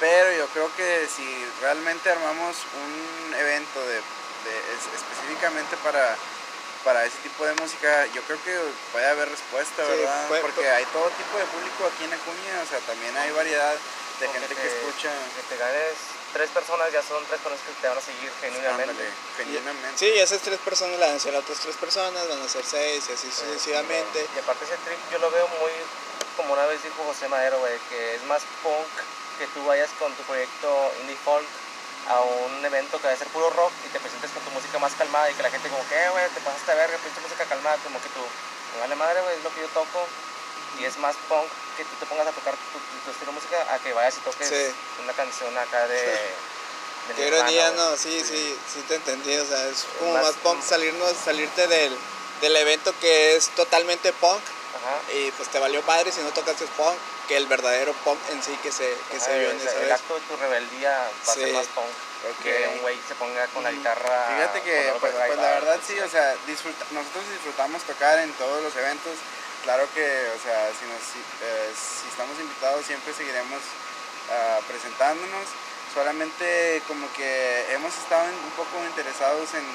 pero 0.00 0.32
yo 0.36 0.46
creo 0.48 0.70
que 0.76 1.06
si 1.14 1.26
realmente 1.60 2.10
armamos 2.10 2.56
un 2.82 3.34
evento 3.34 3.80
de, 3.86 3.94
de- 3.94 4.62
es- 4.74 4.88
específicamente 5.00 5.76
para 5.84 6.16
para 6.84 7.04
ese 7.06 7.14
tipo 7.22 7.44
de 7.46 7.54
música, 7.62 8.06
yo 8.12 8.22
creo 8.22 8.42
que 8.42 8.58
puede 8.90 9.06
haber 9.06 9.28
respuesta, 9.30 9.84
Sí, 9.86 9.92
¿verdad? 10.02 10.26
Porque 10.42 10.68
hay 10.68 10.84
todo 10.86 11.08
tipo 11.10 11.38
de 11.38 11.44
público 11.44 11.86
aquí 11.86 12.02
en 12.02 12.12
Acuña, 12.12 12.58
o 12.60 12.66
sea, 12.66 12.80
también 12.80 13.16
hay 13.18 13.30
variedad 13.30 13.74
de 14.18 14.26
gente 14.28 14.52
que 14.56 14.66
escucha. 14.66 15.08
Que 15.36 15.42
te 15.54 15.62
tres 16.32 16.50
personas, 16.50 16.90
ya 16.92 17.02
son 17.02 17.24
tres 17.26 17.40
personas 17.40 17.60
que 17.66 17.72
te 17.80 17.88
van 17.88 17.98
a 17.98 18.00
seguir 18.00 18.30
genuinamente. 18.40 18.90
Ándale, 18.90 19.10
genuinamente. 19.36 19.98
Sí, 19.98 20.08
esas 20.18 20.40
tres 20.40 20.58
personas 20.60 20.98
la 20.98 21.06
van 21.06 21.16
a 21.16 21.20
ser 21.20 21.34
otras 21.36 21.58
tres 21.58 21.76
personas, 21.76 22.28
van 22.28 22.42
a 22.42 22.48
ser 22.48 22.64
seis 22.64 23.04
y 23.08 23.12
así 23.12 23.30
sucesivamente. 23.30 24.26
Y 24.34 24.38
aparte 24.38 24.64
ese 24.64 24.76
trip 24.84 24.98
yo 25.12 25.18
lo 25.18 25.30
veo 25.30 25.46
muy, 25.60 25.72
como 26.36 26.54
una 26.54 26.66
vez 26.66 26.82
dijo 26.82 27.04
José 27.04 27.28
Madero, 27.28 27.58
güey, 27.58 27.78
que 27.90 28.14
es 28.16 28.22
más 28.24 28.42
punk 28.62 28.92
que 29.38 29.46
tú 29.48 29.64
vayas 29.66 29.90
con 29.98 30.12
tu 30.14 30.22
proyecto 30.24 30.68
indie 31.00 31.16
folk 31.24 31.46
a 32.08 32.20
un 32.20 32.64
evento 32.64 33.00
que 33.00 33.06
va 33.06 33.12
a 33.12 33.16
ser 33.16 33.28
puro 33.28 33.48
rock 33.50 33.72
y 33.86 33.88
te 33.92 34.00
presentes 34.00 34.30
con 34.32 34.42
tu 34.42 34.50
música 34.50 34.78
más 34.78 34.92
calmada 34.94 35.30
y 35.30 35.34
que 35.34 35.42
la 35.42 35.50
gente 35.50 35.68
como 35.68 35.86
que, 35.88 35.94
"Eh, 35.94 36.10
güey, 36.10 36.28
te 36.30 36.40
pasaste 36.40 36.72
a 36.72 36.74
verga, 36.74 36.98
pinche 36.98 37.20
música 37.20 37.44
calmada, 37.44 37.76
como 37.84 38.00
que 38.02 38.08
tú, 38.10 38.20
me 38.74 38.80
vale 38.80 38.96
madre, 38.96 39.20
güey, 39.22 39.36
es 39.36 39.44
lo 39.44 39.54
que 39.54 39.60
yo 39.60 39.68
toco. 39.68 40.06
Y 40.80 40.84
es 40.84 40.96
más 40.98 41.14
punk 41.28 41.46
que 41.76 41.84
tú 41.84 41.90
te 42.00 42.06
pongas 42.06 42.26
a 42.26 42.32
tocar 42.32 42.54
tu, 42.54 42.78
tu- 42.78 43.04
tu 43.04 43.10
estilo 43.10 43.32
de 43.32 43.36
música 43.38 43.74
a 43.74 43.78
que 43.78 43.92
vayas 43.92 44.16
y 44.16 44.20
toques 44.20 44.48
Sí. 44.48 44.74
una 45.02 45.12
canción 45.12 45.56
acá 45.58 45.86
de... 45.86 45.96
de 46.02 47.14
Qué 47.16 47.26
ironía, 47.28 47.70
no, 47.72 47.96
sí, 47.96 48.22
sí, 48.24 48.56
sí 48.72 48.80
te 48.88 48.94
entendí, 48.96 49.36
o 49.36 49.44
sea, 49.46 49.66
es 49.68 49.84
como 49.98 50.12
Más- 50.14 50.22
más 50.24 50.34
punk 50.42 50.62
salirnos, 50.62 51.12
salirte 51.24 51.66
del, 51.66 51.96
del 52.40 52.56
evento 52.56 52.94
que 53.00 53.36
es 53.36 53.48
totalmente 53.50 54.12
punk 54.14 54.40
Ajá. 54.40 55.12
y 55.14 55.30
pues 55.32 55.48
te 55.50 55.58
valió 55.58 55.82
padre 55.82 56.10
si 56.12 56.20
no 56.20 56.30
tocas 56.30 56.60
el 56.60 56.68
punk 56.68 56.96
que 57.28 57.36
el 57.36 57.46
verdadero 57.46 57.92
punk 58.04 58.18
en 58.30 58.42
sí 58.42 58.56
que 58.62 58.72
se, 58.72 58.96
que 59.10 59.18
se 59.20 59.26
Ajá, 59.30 59.38
vio 59.38 59.48
o 59.48 59.50
en 59.52 59.60
sea, 59.60 59.70
esa 59.70 59.78
el 59.80 59.84
vez. 59.86 59.94
acto 59.94 60.14
de 60.14 60.20
tu 60.22 60.36
rebeldía 60.36 61.10
va 61.28 61.32
a 61.32 61.34
ser 61.34 61.48
Sí. 61.48 61.52
más 61.54 61.66
punk. 61.66 61.86
Ok. 62.22 62.42
Que 62.44 62.68
un 62.72 62.82
güey 62.82 62.96
se 63.08 63.16
ponga 63.16 63.46
con 63.48 63.64
la 63.64 63.72
guitarra. 63.72 64.26
Fíjate 64.36 64.62
que, 64.62 64.94
pues, 65.00 65.12
pues, 65.12 65.36
la 65.38 65.50
verdad 65.58 65.80
sí, 65.84 65.98
o 65.98 66.08
sea, 66.08 66.36
disfruta- 66.46 66.84
nosotros 66.92 67.24
disfrutamos 67.30 67.82
tocar 67.82 68.16
en 68.20 68.32
todos 68.34 68.62
los 68.62 68.74
eventos. 68.76 69.14
Claro 69.62 69.86
que, 69.94 70.02
o 70.02 70.40
sea, 70.42 70.70
si, 70.74 70.84
nos, 70.90 70.98
si, 71.06 71.18
eh, 71.42 71.70
si 71.74 72.08
estamos 72.08 72.34
invitados 72.40 72.84
siempre 72.84 73.14
seguiremos 73.14 73.60
ah, 74.30 74.58
presentándonos. 74.66 75.46
Solamente 75.94 76.82
como 76.88 77.06
que 77.12 77.66
hemos 77.74 77.94
estado 77.94 78.24
un 78.24 78.50
poco 78.56 78.82
interesados 78.86 79.52
en, 79.54 79.66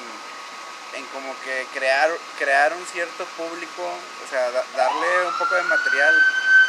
en 0.98 1.06
como 1.14 1.32
que 1.44 1.64
crear, 1.72 2.10
crear 2.38 2.72
un 2.74 2.84
cierto 2.86 3.24
público, 3.38 3.82
o 3.86 4.26
sea, 4.28 4.50
da- 4.50 4.64
darle 4.76 5.26
un 5.26 5.38
poco 5.38 5.54
de 5.54 5.62
material. 5.62 6.14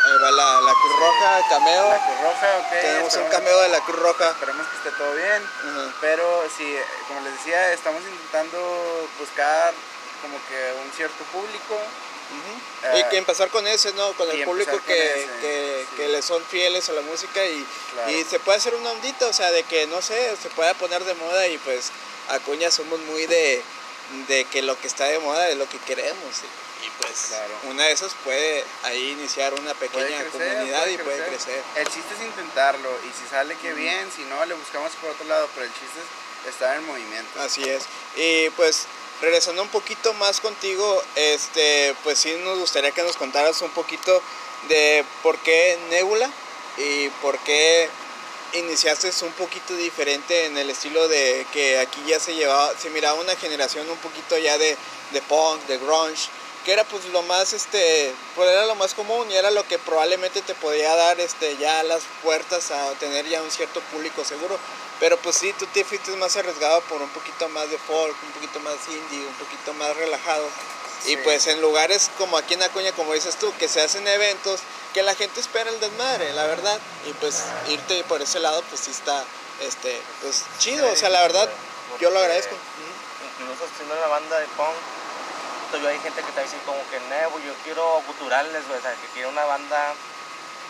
Ahí 0.06 0.18
va 0.24 0.32
la, 0.32 0.62
la 0.62 0.72
Cruz 0.72 1.00
Roja, 1.00 1.42
cameo, 1.50 1.90
La 1.90 1.98
Cruz 2.06 2.22
Roja, 2.22 2.58
ok. 2.60 2.70
tenemos 2.82 3.16
un 3.16 3.28
cameo 3.28 3.60
de 3.62 3.68
la 3.70 3.80
Cruz 3.82 4.00
Roja. 4.00 4.30
Esperemos 4.30 4.68
que 4.68 4.78
esté 4.78 4.92
todo 4.92 5.14
bien. 5.14 5.44
Pero 6.00 6.48
sí, 6.56 6.78
como 7.08 7.20
les 7.22 7.34
decía, 7.34 7.74
estamos 7.74 8.02
intentando 8.04 9.10
buscar 9.20 9.74
como 10.22 10.38
que 10.48 10.74
un 10.86 10.92
cierto 10.94 11.24
público. 11.34 11.76
Y 12.98 13.04
que 13.10 13.18
empezar 13.18 13.50
con 13.50 13.68
ese, 13.68 13.92
¿no? 13.94 14.14
Con 14.14 14.30
el 14.32 14.44
público 14.46 14.72
con 14.72 14.80
que, 14.82 15.14
ese, 15.24 15.28
que, 15.42 15.86
sí. 15.90 15.96
que 15.98 16.08
le 16.08 16.22
son 16.22 16.44
fieles 16.46 16.88
a 16.90 16.94
la 16.94 17.02
música 17.02 17.46
y, 17.46 17.66
Claro. 17.94 18.12
y 18.12 18.24
se 18.24 18.40
puede 18.40 18.58
hacer 18.58 18.74
una 18.76 18.92
ondita, 18.92 19.28
o 19.28 19.34
sea, 19.34 19.52
de 19.52 19.64
que, 19.64 19.86
no 19.88 20.02
sé, 20.02 20.36
se 20.42 20.50
pueda 20.50 20.74
poner 20.76 21.04
de 21.04 21.14
moda 21.16 21.46
y 21.48 21.58
pues 21.60 21.92
Acuña 22.30 22.72
somos 22.72 23.00
muy 23.02 23.26
de, 23.26 23.62
de 24.28 24.46
que 24.46 24.62
lo 24.62 24.80
que 24.80 24.88
está 24.88 25.06
de 25.06 25.20
moda 25.20 25.50
es 25.50 25.58
lo 25.58 25.68
que 25.68 25.78
queremos. 25.80 26.16
Y, 26.82 26.86
y, 26.86 26.90
pues 27.02 27.26
Claro. 27.28 27.54
una 27.70 27.84
de 27.84 27.92
esas 27.92 28.14
puede 28.24 28.64
ahí 28.84 29.10
iniciar 29.12 29.54
una 29.56 29.74
Puede 29.74 29.90
pequeña 29.90 30.22
crecer, 30.22 30.32
comunidad 30.32 30.82
puede 30.84 30.94
y 30.94 30.98
puede 31.00 31.26
crecer. 31.28 31.62
El 31.76 31.86
chiste 31.86 32.14
es 32.18 32.22
intentarlo 32.26 32.90
y 33.04 33.22
si 33.22 33.30
sale 33.30 33.56
que 33.58 33.74
bien, 33.74 34.10
si 34.16 34.22
no 34.24 34.46
le 34.46 34.54
buscamos 34.54 34.92
por 35.02 35.10
otro 35.12 35.26
lado, 35.28 35.50
pero 35.54 35.66
el 35.66 35.74
chiste 35.74 36.00
es 36.46 36.54
estar 36.54 36.78
en 36.78 36.86
movimiento. 36.86 37.42
Así 37.42 37.64
es. 37.68 37.84
Y 38.16 38.50
pues 38.52 38.86
regresando 39.22 39.62
un 39.62 39.70
poquito 39.70 40.14
más 40.16 40.40
contigo, 40.40 41.02
este, 41.16 41.96
pues 42.04 42.20
sí 42.20 42.34
nos 42.44 42.60
gustaría 42.60 42.92
que 42.92 43.04
nos 43.04 43.18
contaras 43.18 43.62
un 43.62 43.72
poquito 43.72 44.22
de 44.68 45.04
por 45.24 45.38
qué 45.40 45.78
Nebula 45.90 46.30
y 46.78 47.10
por 47.22 47.38
qué 47.40 47.90
iniciaste 48.54 49.12
un 49.24 49.32
poquito 49.34 49.76
diferente 49.76 50.46
en 50.46 50.58
el 50.58 50.70
estilo 50.70 51.08
de 51.08 51.46
que 51.54 51.80
aquí 51.80 52.02
ya 52.08 52.20
se 52.20 52.34
llevaba, 52.34 52.74
se 52.78 52.90
miraba 52.90 53.20
una 53.20 53.36
generación 53.36 53.90
un 53.90 53.98
poquito 53.98 54.38
ya 54.38 54.58
de, 54.58 54.76
de 55.12 55.22
punk, 55.24 55.62
de 55.68 55.78
grunge, 55.78 56.30
que 56.66 56.74
era 56.74 56.84
pues 56.84 57.06
lo 57.06 57.22
más 57.24 57.54
este, 57.54 58.14
pues 58.36 58.50
era 58.50 58.66
lo 58.66 58.76
más 58.76 58.94
común 58.94 59.30
y 59.32 59.36
era 59.36 59.52
lo 59.52 59.68
que 59.68 59.78
probablemente 59.78 60.42
te 60.42 60.56
podía 60.56 60.96
dar 60.96 61.20
este 61.20 61.58
ya 61.58 61.84
las 61.84 62.02
puertas 62.24 62.72
a 62.72 62.92
tener 62.94 63.28
ya 63.28 63.42
un 63.42 63.52
cierto 63.52 63.82
público 63.92 64.26
seguro. 64.26 64.58
Pero 65.00 65.18
pues 65.18 65.38
sí, 65.38 65.54
tú 65.58 65.66
te 65.68 65.84
fuiste 65.86 66.12
más 66.18 66.36
arriesgado 66.36 66.82
por 66.82 67.02
un 67.02 67.10
poquito 67.10 67.48
más 67.50 67.70
de 67.70 67.78
folk, 67.78 68.16
un 68.24 68.32
poquito 68.34 68.60
más 68.60 68.76
indie, 68.90 69.26
un 69.26 69.34
poquito 69.36 69.74
más 69.76 69.96
relajado. 69.96 70.46
Y 71.06 71.12
Sí. 71.16 71.18
pues 71.24 71.48
en 71.48 71.62
lugares 71.62 72.12
como 72.18 72.38
aquí 72.38 72.56
en 72.56 72.64
Acuña, 72.64 72.92
como 72.92 73.14
dices 73.14 73.38
tú, 73.38 73.54
que 73.58 73.70
se 73.70 73.82
hacen 73.82 74.06
eventos, 74.06 74.60
que 74.94 75.02
la 75.04 75.16
gente 75.16 75.40
espera 75.40 75.70
el 75.70 75.80
desmadre, 75.80 76.34
la 76.34 76.46
verdad. 76.48 76.78
Y 77.06 77.14
pues 77.14 77.44
irte 77.70 78.04
por 78.04 78.22
ese 78.22 78.40
lado, 78.40 78.62
pues 78.70 78.82
sí 78.82 78.92
está, 78.92 79.24
este, 79.62 80.02
pues 80.22 80.44
chido. 80.58 80.92
o 80.92 80.96
sea, 80.98 81.10
la 81.10 81.22
verdad, 81.22 81.50
yo 82.02 82.10
lo 82.10 82.20
agradezco. 82.20 82.56
Incluso 83.40 83.64
siendo 83.78 83.96
una 83.96 84.08
banda 84.08 84.38
de 84.40 84.48
punk, 84.58 84.76
todavía 85.72 85.92
hay 85.92 86.00
gente 86.00 86.22
que 86.22 86.32
te 86.34 86.44
dice 86.44 86.58
como 86.66 86.80
que 86.90 87.00
no, 87.00 87.40
yo 87.40 87.54
quiero 87.64 88.04
guturales, 88.06 88.64
o 88.66 88.82
sea, 88.82 88.92
que 88.96 89.08
quiere 89.14 89.30
una 89.30 89.46
banda, 89.46 89.94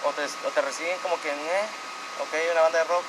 o 0.03 0.11
te, 0.11 0.23
o 0.47 0.51
te 0.53 0.61
reciben 0.61 0.97
como 0.99 1.19
que, 1.21 1.29
eh, 1.29 1.65
ok, 2.21 2.51
una 2.51 2.61
banda 2.61 2.77
de 2.77 2.83
rock, 2.85 3.03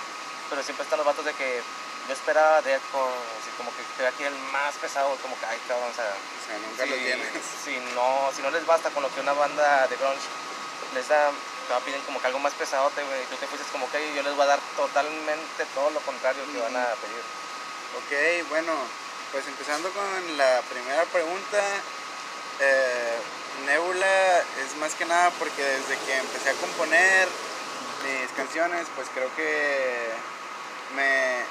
pero 0.50 0.62
siempre 0.62 0.82
están 0.82 0.98
los 0.98 1.06
vatos 1.06 1.24
de 1.24 1.32
que 1.34 1.62
yo 2.08 2.12
esperaba 2.12 2.60
deathcore, 2.60 3.14
así 3.38 3.50
como 3.56 3.70
que 3.70 3.82
te 3.96 4.06
aquí 4.06 4.24
el 4.24 4.34
más 4.50 4.74
pesado, 4.82 5.14
como 5.22 5.38
que, 5.38 5.46
ay, 5.46 5.58
cabrón, 5.68 5.88
o 5.90 5.94
sea, 5.94 6.10
O 6.10 6.42
sea, 6.44 6.58
nunca 6.58 6.86
lo 6.86 6.94
si, 6.96 7.00
tienes. 7.00 7.30
si 7.64 7.76
no, 7.94 8.30
si 8.34 8.42
no 8.42 8.50
les 8.50 8.66
basta 8.66 8.90
con 8.90 9.02
lo 9.02 9.14
que 9.14 9.20
una 9.20 9.32
banda 9.32 9.86
de 9.86 9.96
grunge 9.96 10.26
les 10.94 11.06
da, 11.06 11.30
te 11.30 11.74
piden 11.86 12.02
como 12.02 12.20
que 12.20 12.26
algo 12.26 12.40
más 12.40 12.52
pesado, 12.54 12.90
güey, 12.90 13.24
tú 13.30 13.36
te 13.36 13.46
fuiste 13.46 13.64
como 13.70 13.88
que 13.90 14.02
yo 14.14 14.22
les 14.22 14.34
voy 14.34 14.42
a 14.42 14.58
dar 14.58 14.60
totalmente 14.76 15.64
todo 15.72 15.90
lo 15.90 16.00
contrario 16.00 16.42
que 16.50 16.58
van 16.58 16.76
a 16.76 16.86
pedir. 16.98 17.22
Ok, 17.94 18.48
bueno, 18.50 18.74
pues 19.30 19.46
empezando 19.46 19.88
con 19.90 20.36
la 20.36 20.62
primera 20.68 21.04
pregunta, 21.04 21.62
eh, 22.58 23.18
Nebula 23.66 24.42
es 24.66 24.76
más 24.78 24.94
que 24.94 25.04
nada 25.04 25.30
porque 25.38 25.62
desde 25.62 25.96
que 26.06 26.16
empecé 26.18 26.50
a 26.50 26.54
componer 26.54 27.28
mis 28.02 28.30
canciones, 28.32 28.86
pues 28.96 29.06
creo 29.14 29.30
que 29.36 30.10
me 30.94 31.42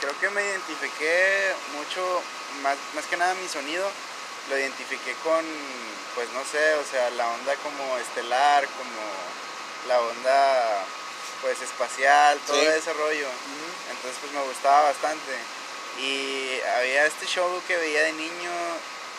creo 0.00 0.18
que 0.18 0.30
me 0.30 0.42
identifiqué 0.42 1.52
mucho 1.76 2.22
más, 2.62 2.76
más 2.94 3.04
que 3.06 3.16
nada 3.16 3.34
mi 3.34 3.48
sonido 3.48 3.88
lo 4.48 4.58
identifiqué 4.58 5.14
con, 5.22 5.44
pues 6.14 6.28
no 6.32 6.42
sé, 6.50 6.74
o 6.74 6.84
sea, 6.90 7.10
la 7.10 7.28
onda 7.28 7.54
como 7.56 7.98
estelar, 7.98 8.66
como 8.66 9.00
la 9.86 10.00
onda 10.00 10.84
pues 11.42 11.60
espacial, 11.62 12.38
todo 12.46 12.58
Sí. 12.60 12.66
ese 12.66 12.92
rollo. 12.94 13.28
Entonces 13.90 14.18
pues 14.20 14.32
me 14.32 14.42
gustaba 14.42 14.82
bastante. 14.90 15.32
Y 15.98 16.58
había 16.78 17.06
este 17.06 17.26
show 17.26 17.62
que 17.68 17.76
veía 17.76 18.02
de 18.04 18.12
niño 18.12 18.50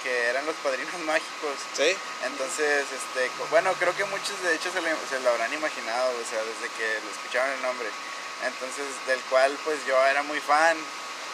que 0.04 0.30
eran 0.30 0.46
los 0.46 0.56
padrinos 0.58 0.98
mágicos. 1.06 1.56
Sí. 1.78 1.96
Entonces, 2.26 2.86
este, 2.92 3.30
bueno, 3.52 3.74
creo 3.80 3.96
que 3.96 4.04
muchos 4.06 4.42
de 4.44 4.56
hecho 4.56 4.72
se, 4.74 4.82
le- 4.82 4.96
se 5.10 5.20
lo 5.22 5.30
habrán 5.30 5.54
imaginado, 5.54 6.10
o 6.10 6.26
sea, 6.30 6.40
desde 6.44 6.68
que 6.76 7.00
lo 7.06 7.12
escucharon 7.12 7.52
el 7.54 7.62
nombre. 7.62 7.88
Entonces, 8.46 8.86
del 9.08 9.20
cual 9.30 9.58
pues 9.64 9.80
yo 9.86 10.04
era 10.06 10.24
muy 10.24 10.40
fan. 10.40 10.78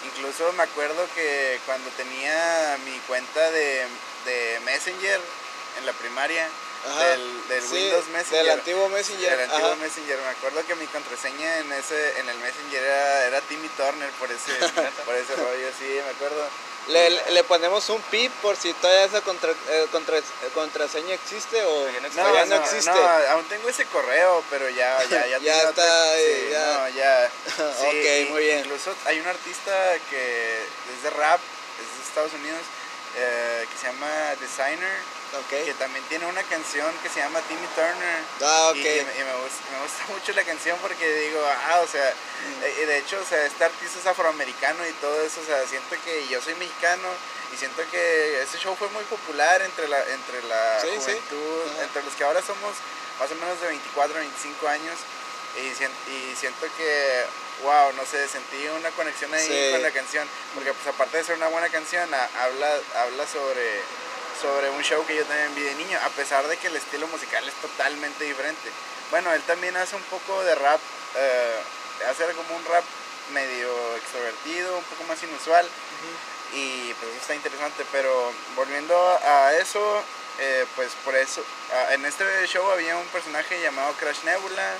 Incluso 0.05 0.51
me 0.53 0.63
acuerdo 0.63 1.07
que 1.15 1.59
cuando 1.65 1.89
tenía 1.91 2.77
mi 2.85 2.97
cuenta 3.07 3.51
de, 3.51 3.85
de 4.25 4.59
Messenger 4.65 5.19
en 5.79 5.85
la 5.85 5.93
primaria, 5.93 6.47
Ajá. 6.85 7.03
del, 7.09 7.47
del 7.47 7.63
Sí, 7.63 7.73
Windows 7.75 8.07
Messenger. 8.09 8.43
Del 8.45 8.49
antiguo 8.59 8.89
Messenger. 8.89 9.31
Del 9.31 9.41
antiguo 9.49 9.67
ajá. 9.71 9.75
Messenger, 9.77 10.17
me 10.19 10.29
acuerdo 10.29 10.65
que 10.65 10.75
mi 10.75 10.85
contraseña 10.87 11.57
en 11.59 11.71
ese 11.73 12.19
en 12.19 12.29
el 12.29 12.37
Messenger 12.37 12.83
era, 12.83 13.25
era 13.25 13.41
Timmy 13.41 13.67
Turner 13.69 14.09
por 14.11 14.31
ese, 14.31 14.51
por 15.05 15.15
ese 15.15 15.35
rollo, 15.35 15.67
sí, 15.79 15.85
me 16.05 16.09
acuerdo. 16.11 16.47
Le, 16.87 17.09
le 17.31 17.43
ponemos 17.43 17.89
un 17.89 18.01
pip 18.03 18.31
por 18.41 18.55
si 18.55 18.71
todavía 18.71 19.03
esa 19.03 19.19
contra, 19.19 19.51
eh, 19.51 19.87
contra- 19.91 20.19
eh, 20.19 20.23
contraseña 20.53 21.15
existe 21.15 21.61
o 21.61 21.81
no 21.81 21.97
existe. 22.07 22.21
o 22.21 22.33
ya 22.33 22.45
no, 22.45 22.55
existe. 22.63 22.89
no, 22.91 23.07
aún 23.31 23.45
tengo 23.49 23.67
ese 23.67 23.83
correo, 23.87 24.41
pero 24.49 24.69
ya, 24.69 25.03
ya, 25.09 25.27
ya, 25.27 25.37
Ya 25.41 25.57
está, 25.57 25.69
otra- 25.71 26.17
eh, 26.17 26.43
sí, 26.45 26.51
ya. 26.53 26.65
no, 26.77 26.89
ya. 26.89 27.31
Sí, 27.57 28.23
Ok, 28.23 28.29
muy 28.31 28.43
bien. 28.43 28.59
Incluso 28.59 28.95
hay 29.03 29.19
un 29.19 29.27
artista 29.27 29.73
que 30.09 30.59
es 30.95 31.03
de 31.03 31.09
rap, 31.09 31.41
es 31.81 31.97
de 31.99 32.07
Estados 32.07 32.31
Unidos, 32.33 32.61
eh, 33.17 33.67
que 33.69 33.77
se 33.79 33.87
llama 33.87 34.07
Designer, 34.39 34.97
Que 35.49 35.73
también 35.75 36.03
tiene 36.09 36.25
una 36.25 36.41
canción 36.43 36.91
que 37.03 37.09
se 37.09 37.19
llama 37.19 37.39
Timmy 37.47 37.67
Turner. 37.75 38.19
Ah, 38.41 38.69
ok. 38.71 38.75
Y, 38.77 38.79
y 38.79 38.83
me, 39.05 39.11
y 39.19 39.23
me 39.23 39.33
gusta, 39.43 39.59
me 39.71 39.79
gusta 39.83 40.03
mucho 40.09 40.31
la 40.33 40.43
canción 40.43 40.77
porque 40.81 41.05
digo, 41.27 41.41
ah, 41.69 41.79
o 41.81 41.87
sea, 41.87 42.13
Mm. 42.37 42.63
eh, 42.63 42.75
y 42.83 42.85
de 42.85 42.97
hecho, 42.99 43.19
o 43.19 43.25
sea, 43.25 43.45
este 43.45 43.63
artista 43.63 43.99
es 43.99 44.05
afroamericano 44.05 44.85
y 44.87 44.91
todo 45.01 45.19
eso, 45.25 45.41
o 45.41 45.45
sea, 45.45 45.65
siento 45.67 45.95
que 46.05 46.27
yo 46.27 46.39
soy 46.41 46.53
mexicano 46.55 47.09
y 47.51 47.57
siento 47.57 47.81
que 47.89 48.41
ese 48.43 48.59
show 48.59 48.75
fue 48.77 48.87
muy 48.89 49.03
popular 49.05 49.59
entre 49.63 49.87
la, 49.87 49.97
entre 50.11 50.43
la 50.43 50.79
Sí, 50.81 50.87
juventud, 50.97 51.63
entre 51.81 52.03
los 52.03 52.13
que 52.13 52.23
ahora 52.23 52.41
somos 52.41 52.75
más 53.19 53.31
o 53.31 53.35
menos 53.35 53.59
de 53.59 53.67
24, 53.69 54.19
25 54.19 54.67
años 54.67 54.95
y, 55.57 55.73
sien- 55.73 55.91
y 56.13 56.35
siento 56.35 56.67
que, 56.77 57.25
wow, 57.63 57.91
no 57.93 58.05
sé, 58.05 58.27
sentí 58.27 58.67
una 58.69 58.91
conexión 58.91 59.33
ahí 59.33 59.47
Sí. 59.47 59.71
con 59.71 59.81
la 59.81 59.91
canción, 59.91 60.27
porque 60.53 60.71
pues 60.73 60.87
aparte 60.93 61.17
de 61.17 61.23
ser 61.23 61.35
una 61.37 61.47
buena 61.47 61.69
canción, 61.69 62.07
a- 62.13 62.29
habla, 62.43 62.77
habla 62.97 63.25
sobre 63.27 63.81
sobre 64.41 64.69
un 64.69 64.81
show 64.83 65.05
que 65.05 65.15
yo 65.15 65.25
también 65.25 65.55
vi 65.55 65.63
de 65.63 65.75
niño, 65.75 65.97
a 66.03 66.09
pesar 66.09 66.47
de 66.47 66.57
que 66.57 66.67
el 66.67 66.75
estilo 66.75 67.07
musical 67.07 67.47
es 67.47 67.53
totalmente 67.55 68.23
diferente. 68.23 68.69
Bueno, 69.09 69.33
él 69.33 69.41
también 69.43 69.75
hace 69.77 69.95
un 69.95 70.03
poco 70.03 70.43
de 70.43 70.55
rap, 70.55 70.79
eh, 71.15 71.59
hace 72.09 72.25
como 72.33 72.55
un 72.55 72.65
rap 72.65 72.83
medio 73.33 73.95
extrovertido, 73.95 74.77
un 74.77 74.83
poco 74.83 75.03
más 75.05 75.21
inusual, 75.23 75.67
y 76.53 76.93
pues 76.93 77.15
está 77.15 77.35
interesante, 77.35 77.83
pero 77.91 78.31
volviendo 78.55 78.95
a 79.23 79.53
eso, 79.55 80.03
eh, 80.39 80.65
pues 80.75 80.91
por 81.03 81.15
eso, 81.15 81.43
ah, 81.73 81.93
en 81.93 82.05
este 82.05 82.23
show 82.47 82.69
había 82.71 82.95
un 82.95 83.07
personaje 83.07 83.61
llamado 83.61 83.93
Crash 83.93 84.23
Nebula, 84.23 84.73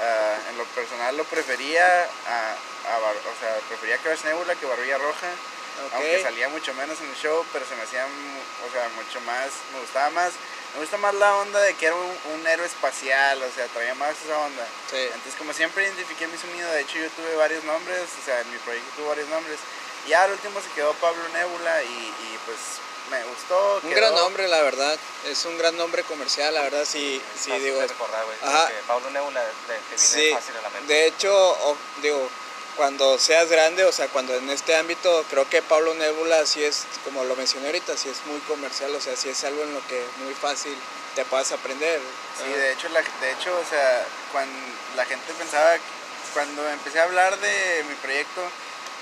ah, 0.00 0.36
en 0.50 0.58
lo 0.58 0.64
personal 0.64 1.16
lo 1.16 1.24
prefería, 1.24 2.02
a, 2.04 2.52
a 2.92 2.98
o 2.98 3.40
sea, 3.40 3.54
prefería 3.68 3.98
Crash 3.98 4.24
Nebula 4.24 4.54
que 4.56 4.66
Barbilla 4.66 4.98
Roja, 4.98 5.28
Ok. 5.86 5.92
aunque 5.94 6.22
salía 6.22 6.48
mucho 6.48 6.74
menos 6.74 6.98
en 7.00 7.08
el 7.08 7.16
show, 7.16 7.44
pero 7.52 7.64
se 7.66 7.74
me 7.76 7.82
hacía, 7.82 8.04
o 8.04 8.72
sea, 8.72 8.88
mucho 8.96 9.20
más, 9.22 9.48
me 9.72 9.80
gustaba 9.80 10.10
más, 10.10 10.32
me 10.74 10.80
gusta 10.80 10.96
más 10.98 11.14
la 11.14 11.36
onda 11.36 11.60
de 11.60 11.74
que 11.74 11.86
era 11.86 11.94
un, 11.94 12.18
un 12.34 12.46
héroe 12.46 12.66
espacial, 12.66 13.42
o 13.42 13.50
sea, 13.54 13.66
traía 13.68 13.94
más 13.94 14.14
esa 14.24 14.38
onda. 14.38 14.66
Sí. 14.90 14.96
Entonces, 14.98 15.34
como 15.38 15.52
siempre 15.52 15.84
identifiqué 15.84 16.26
mi 16.26 16.36
sonido, 16.38 16.70
de 16.72 16.80
hecho 16.82 16.98
yo 16.98 17.08
tuve 17.10 17.34
varios 17.36 17.64
nombres, 17.64 18.02
o 18.20 18.24
sea, 18.24 18.40
en 18.40 18.50
mi 18.50 18.58
proyecto 18.58 18.90
tuve 18.96 19.08
varios 19.08 19.28
nombres, 19.28 19.58
y 20.06 20.12
al 20.12 20.30
último 20.32 20.60
se 20.60 20.68
quedó 20.74 20.92
Pablo 20.94 21.22
Nebula 21.34 21.82
y, 21.82 21.86
y, 21.86 22.38
pues 22.46 22.58
me 23.10 23.22
gustó. 23.24 23.80
Un 23.82 23.90
quedó- 23.90 23.96
gran 24.00 24.14
nombre, 24.14 24.48
la 24.48 24.60
verdad. 24.62 24.98
Es 25.26 25.44
un 25.46 25.56
gran 25.58 25.76
nombre 25.78 26.02
comercial, 26.04 26.52
la 26.54 26.62
verdad. 26.62 26.84
Sí, 26.84 27.22
sí, 27.34 27.50
Fácil 27.50 27.64
digo. 27.64 27.80
de 27.80 27.86
recordar, 27.86 28.24
güey. 28.24 28.36
Ajá. 28.42 28.70
Pablo 28.86 29.10
Nebula 29.10 29.40
de, 29.42 29.52
Sí, 29.96 30.30
fácil 30.34 30.56
a 30.58 30.62
la 30.62 30.70
mente. 30.70 30.92
de 30.92 31.06
hecho, 31.06 31.32
o- 31.34 31.76
digo, 32.02 32.28
cuando 32.78 33.18
seas 33.18 33.48
grande, 33.50 33.84
o 33.84 33.90
sea, 33.92 34.06
cuando 34.06 34.34
en 34.34 34.48
este 34.50 34.74
ámbito, 34.76 35.24
creo 35.28 35.46
que 35.50 35.60
Pablo 35.62 35.92
Nebula 35.94 36.46
sí 36.46 36.62
es, 36.64 36.84
como 37.04 37.24
lo 37.24 37.34
mencioné 37.34 37.66
ahorita, 37.66 37.96
sí 37.96 38.08
es 38.08 38.24
muy 38.26 38.38
comercial, 38.42 38.94
o 38.94 39.00
sea, 39.00 39.16
sí 39.16 39.28
es 39.28 39.42
algo 39.44 39.62
en 39.64 39.74
lo 39.74 39.86
que 39.88 40.02
muy 40.24 40.32
fácil 40.32 40.74
te 41.16 41.24
puedas 41.24 41.50
aprender. 41.50 42.00
Sí, 42.40 42.48
de 42.48 42.72
hecho, 42.72 42.88
la, 42.90 43.00
de 43.02 43.32
hecho, 43.32 43.50
o 43.58 43.68
sea, 43.68 44.06
cuando 44.32 44.56
la 44.94 45.04
gente 45.04 45.32
pensaba, 45.34 45.74
cuando 46.32 46.66
empecé 46.70 47.00
a 47.00 47.04
hablar 47.04 47.36
de 47.38 47.84
mi 47.88 47.94
proyecto, 47.96 48.42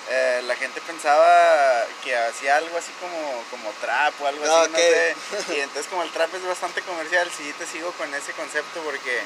eh, 0.08 0.40
la 0.46 0.56
gente 0.56 0.80
pensaba 0.80 1.84
que 2.02 2.16
hacía 2.16 2.56
algo 2.56 2.78
así 2.78 2.92
como, 2.98 3.44
como 3.50 3.70
trap 3.80 4.14
o 4.22 4.26
algo 4.26 4.42
Ah, 4.48 4.62
así, 4.62 4.70
no 4.72 4.78
ok. 4.78 4.84
sé. 4.84 5.54
Y 5.54 5.60
entonces 5.60 5.86
como 5.90 6.02
el 6.02 6.10
trap 6.12 6.34
es 6.34 6.46
bastante 6.46 6.80
comercial, 6.82 7.30
sí 7.36 7.52
te 7.58 7.66
sigo 7.66 7.92
con 7.92 8.12
ese 8.14 8.32
concepto 8.32 8.80
porque 8.82 9.20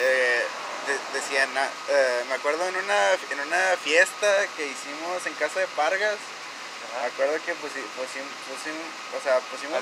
eh, 0.00 0.42
de- 0.86 1.18
decían, 1.18 1.50
ah, 1.56 1.68
eh, 1.88 2.24
me 2.28 2.34
acuerdo 2.34 2.66
en 2.68 2.76
una, 2.76 3.12
en 3.30 3.40
una 3.40 3.76
fiesta 3.82 4.46
que 4.56 4.66
hicimos 4.66 5.24
en 5.26 5.34
casa 5.34 5.60
de 5.60 5.66
Pargas, 5.68 6.16
me 7.00 7.06
acuerdo 7.08 7.34
que 7.44 7.52
pusi- 7.54 7.84
pusim- 7.98 8.86
o 9.16 9.20
sea, 9.22 9.38
pusimos, 9.50 9.74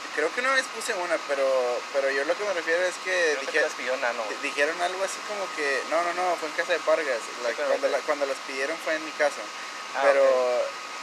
Ah, 0.00 0.12
creo 0.14 0.32
que 0.34 0.40
una 0.40 0.52
vez 0.54 0.64
puse 0.74 0.92
una, 0.94 1.16
pero, 1.28 1.46
pero 1.92 2.10
yo 2.10 2.24
lo 2.24 2.36
que 2.36 2.44
me 2.44 2.52
refiero 2.54 2.82
es 2.84 2.94
que 3.04 3.36
pidió 3.40 3.96
Dijeron 4.42 4.80
algo 4.82 5.02
así 5.04 5.18
como 5.28 5.46
que, 5.56 5.82
no, 5.90 6.02
no, 6.02 6.12
no, 6.14 6.36
fue 6.36 6.48
en 6.48 6.54
casa 6.54 6.72
de 6.72 6.78
Pargas. 6.80 7.20
La- 7.42 7.50
cuando, 7.66 7.88
la- 7.88 7.98
cuando 8.06 8.26
las 8.26 8.36
pidieron 8.46 8.76
fue 8.84 8.94
en 8.94 9.04
mi 9.04 9.12
casa. 9.12 9.40
Ah, 9.96 10.00
pero 10.04 10.22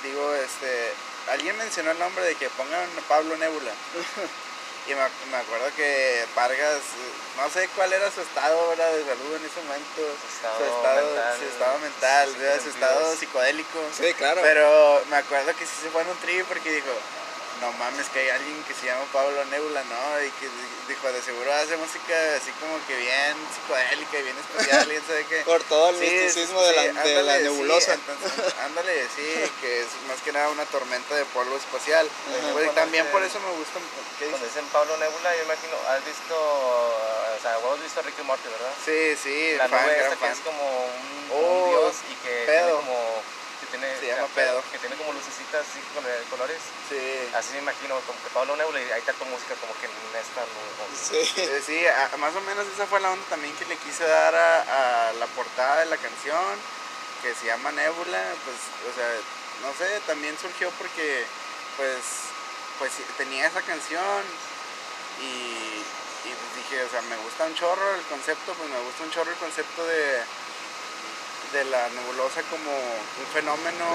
digo, 0.04 0.34
este, 0.36 0.94
alguien 1.32 1.58
mencionó 1.58 1.92
el 1.92 2.00
nombre 2.00 2.24
de 2.24 2.36
que 2.36 2.50
pongan 2.52 2.88
Pablo 3.10 3.36
Nebula. 3.38 3.72
y 4.88 4.96
me, 4.96 5.04
me 5.32 5.38
acuerdo 5.38 5.68
que 5.76 6.26
Pargas, 6.34 6.78
eh, 6.78 7.12
no 7.38 7.50
sé 7.50 7.68
cuál 7.76 7.92
era 7.92 8.10
su 8.10 8.22
estado 8.22 8.70
¿verdad? 8.70 8.92
de 8.94 9.04
salud 9.04 9.36
en 9.36 9.46
ese 9.46 9.62
momento. 9.62 10.02
Su 10.22 10.28
estado 10.36 10.58
su 10.58 10.64
estado 10.64 11.80
mental, 11.80 12.30
su 12.30 12.70
estado, 12.70 13.00
mental, 13.00 13.18
psicodélico. 13.20 13.80
Sí, 13.96 14.14
claro. 14.14 14.42
Pero 14.42 15.04
me 15.10 15.18
acuerdo 15.18 15.54
que 15.56 15.66
sí 15.66 15.74
se 15.84 15.90
fue 15.90 16.02
en 16.04 16.10
un 16.10 16.18
trip 16.18 16.46
porque 16.48 16.72
dijo, 16.72 16.92
no 17.62 17.72
mames, 17.74 18.08
que 18.10 18.20
hay 18.20 18.30
alguien 18.30 18.64
que 18.64 18.74
se 18.74 18.86
llama 18.86 19.04
Pablo 19.14 19.44
Nebula, 19.46 19.84
¿no? 19.84 20.22
Y 20.24 20.30
que 20.40 20.46
di- 20.46 20.78
dijo, 20.88 21.12
de 21.12 21.22
seguro 21.22 21.52
hace 21.54 21.76
música 21.78 22.14
así 22.36 22.52
como 22.60 22.78
que 22.88 22.96
bien 22.96 23.36
psicodélica 23.54 24.20
y 24.20 24.24
bien 24.24 24.38
especial 24.38 24.92
y 24.92 24.96
sé 24.96 25.26
qué. 25.30 25.42
Por 25.46 25.64
todo 25.64 25.90
el 25.90 25.96
Sí, 25.98 26.02
misticismo 26.10 26.60
sí, 26.62 26.66
de, 26.68 26.74
la, 26.76 26.82
sí, 26.82 26.88
de 26.88 26.94
la 26.94 27.00
ándale, 27.02 27.38
sí, 27.40 27.44
nebulosa. 27.44 27.94
entonces, 27.94 28.32
ándale, 28.66 29.08
sí, 29.16 29.52
que 29.62 29.82
es 29.82 29.88
más 30.08 30.22
que 30.22 30.32
nada 30.32 30.50
una 30.50 30.66
tormenta 30.66 31.16
de 31.16 31.26
polvo 31.26 31.56
espacial. 31.58 32.08
Ajá. 32.08 32.52
Pues, 32.54 32.64
y 32.66 32.68
Cuando 32.68 32.74
también 32.74 33.04
dicen- 33.06 33.12
por 33.12 33.24
eso 33.24 33.40
me 33.40 33.52
gusta. 33.58 33.80
¿qué 34.20 34.26
Cuando 34.28 34.48
dicen 34.48 34.66
Pablo 34.74 34.98
Nebula, 34.98 35.36
yo 35.38 35.44
imagino, 35.44 35.76
has 35.90 36.06
visto, 36.06 36.36
o 36.36 37.40
sea, 37.42 37.58
vos 37.58 37.78
has 37.78 37.84
visto 37.84 38.00
a 38.00 38.04
Ricky 38.04 38.22
Morty, 38.24 38.50
¿verdad? 38.50 38.74
Sí, 38.86 39.18
sí, 39.22 39.56
La 39.58 39.68
fan, 39.70 39.84
nube 39.84 40.00
esta 40.00 40.16
que 40.16 40.32
es 40.34 40.40
como 40.40 40.64
un, 40.86 41.18
Oh, 41.30 41.64
un 41.66 41.70
dios 41.72 41.96
y 42.10 42.16
que 42.26 42.46
pedo. 42.46 42.66
tiene 42.66 42.72
como, 42.88 42.96
que 42.96 43.47
tiene, 43.72 43.88
Se 44.00 44.08
llama 44.08 44.24
o 44.24 44.28
sea, 44.28 44.36
pedo. 44.36 44.64
que 44.72 44.80
tiene 44.80 44.96
como 44.96 45.14
lucecitas 45.14 45.62
así 45.68 45.80
con 45.94 46.04
eh, 46.06 46.24
colores. 46.30 46.60
Sí. 46.90 47.00
Así 47.36 47.54
me 47.54 47.60
imagino, 47.60 48.00
como 48.08 48.18
que 48.24 48.30
Pablo 48.34 48.56
Nebula 48.56 48.80
y 48.82 48.92
ahí 48.92 49.00
está 49.00 49.14
tu 49.14 49.26
música 49.26 49.56
como 49.60 49.74
que 49.80 49.86
en 49.88 49.96
esta 50.20 50.42
nube. 50.42 50.88
Sí. 50.96 51.22
Eh, 51.42 51.62
sí, 51.66 51.78
a- 51.88 52.18
más 52.18 52.36
o 52.36 52.42
menos 52.42 52.66
esa 52.74 52.86
fue 52.88 53.00
la 53.00 53.12
onda 53.12 53.26
también 53.30 53.56
que 53.56 53.66
le 53.66 53.78
quise 53.78 54.04
dar 54.08 54.34
a, 54.36 55.10
a 55.10 55.14
la 55.14 55.26
portada 55.28 55.80
de 55.82 55.86
la 55.88 55.98
canción, 55.98 56.44
que 57.22 57.34
se 57.36 57.48
llama 57.48 57.72
Nebula, 57.72 58.24
pues, 58.46 58.58
o 58.88 58.92
sea, 58.96 59.10
no 59.64 59.74
sé, 59.78 60.00
también 60.06 60.38
surgió 60.40 60.70
porque, 60.78 61.26
pues, 61.78 61.98
pues 62.80 62.92
tenía 63.18 63.48
esa 63.48 63.62
canción 63.62 64.22
y, 65.22 65.82
y 66.30 66.30
pues 66.30 66.56
dije, 66.56 66.84
o 66.84 66.90
sea, 66.90 67.02
me 67.04 67.18
gusta 67.18 67.46
un 67.46 67.56
chorro 67.56 67.96
el 67.96 68.04
concepto, 68.04 68.54
pues 68.54 68.70
me 68.70 68.80
gusta 68.82 69.04
un 69.04 69.12
chorro 69.12 69.32
el 69.32 69.38
concepto 69.38 69.86
de, 69.86 70.22
de 71.54 71.66
la 71.66 71.90
nebulosa 71.90 72.42
como 72.44 72.72
un 72.72 73.28
fenómeno 73.34 73.86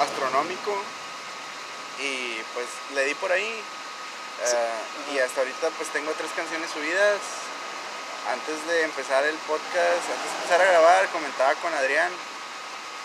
astronómico 0.00 0.74
y 2.00 2.36
pues 2.54 2.66
le 2.94 3.04
di 3.04 3.14
por 3.14 3.30
ahí. 3.32 3.62
Eh, 4.42 5.14
y 5.14 5.18
hasta 5.18 5.40
ahorita 5.40 5.68
pues 5.76 5.88
tengo 5.90 6.12
tres 6.12 6.30
canciones 6.36 6.70
subidas. 6.70 7.18
Antes 8.32 8.66
de 8.66 8.82
empezar 8.84 9.24
el 9.24 9.36
podcast, 9.48 10.04
antes 10.08 10.30
de 10.30 10.36
empezar 10.36 10.60
a 10.60 10.64
grabar, 10.64 11.08
comentaba 11.08 11.54
con 11.56 11.72
Adrián. 11.74 12.10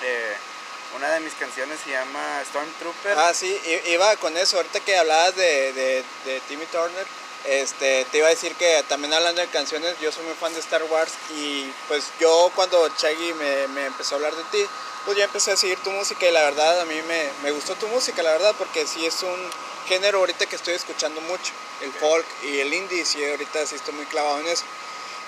eh, 0.04 0.36
una 0.96 1.10
de 1.10 1.20
mis 1.20 1.34
canciones 1.34 1.78
se 1.84 1.92
llama 1.92 2.42
Stormtrooper. 2.48 3.18
Ah, 3.20 3.34
sí, 3.34 3.60
iba 3.88 4.16
con 4.18 4.38
eso. 4.38 4.58
Ahorita 4.58 4.80
que 4.80 4.98
hablabas 4.98 5.36
de, 5.36 5.74
de, 5.74 6.04
de 6.26 6.40
Timmy 6.48 6.66
Turner, 6.68 7.06
Este, 7.48 8.06
te 8.12 8.18
iba 8.18 8.28
a 8.28 8.32
decir 8.32 8.56
que 8.56 8.84
también 8.88 9.14
hablando 9.14 9.40
de 9.42 9.48
canciones, 9.48 9.94
yo 10.02 10.12
soy 10.12 10.24
muy 10.26 10.34
fan 10.34 10.54
de 10.54 10.60
Star 10.60 10.84
Wars 10.86 11.12
y 11.36 11.72
pues 11.88 12.06
yo 12.20 12.52
cuando 12.56 12.90
Chaggy 12.98 13.34
me, 13.36 13.68
me 13.68 13.86
empezó 13.86 14.16
a 14.16 14.18
hablar 14.18 14.34
de 14.36 14.44
ti, 14.46 14.66
pues 15.06 15.16
ya 15.18 15.26
empecé 15.26 15.52
a 15.52 15.58
seguir 15.58 15.78
tu 15.84 15.92
música 15.92 16.26
y 16.28 16.32
la 16.32 16.42
verdad 16.44 16.82
a 16.82 16.86
mí 16.86 17.00
me, 17.08 17.30
me 17.44 17.52
gustó 17.52 17.76
tu 17.76 17.88
música, 17.90 18.24
la 18.24 18.32
verdad, 18.32 18.56
porque 18.58 18.88
sí 18.88 19.06
es 19.06 19.22
un 19.22 19.50
género 19.88 20.18
ahorita 20.20 20.48
que 20.48 20.56
estoy 20.56 20.74
escuchando 20.74 21.22
mucho, 21.22 21.54
el 21.82 21.94
folk 21.94 22.26
y 22.46 22.60
el 22.62 22.74
indie, 22.74 23.06
sí 23.06 23.24
ahorita 23.24 23.66
sí 23.68 23.76
estoy 23.76 23.94
muy 23.94 24.06
clavado 24.08 24.40
en 24.40 24.48
eso. 24.48 24.64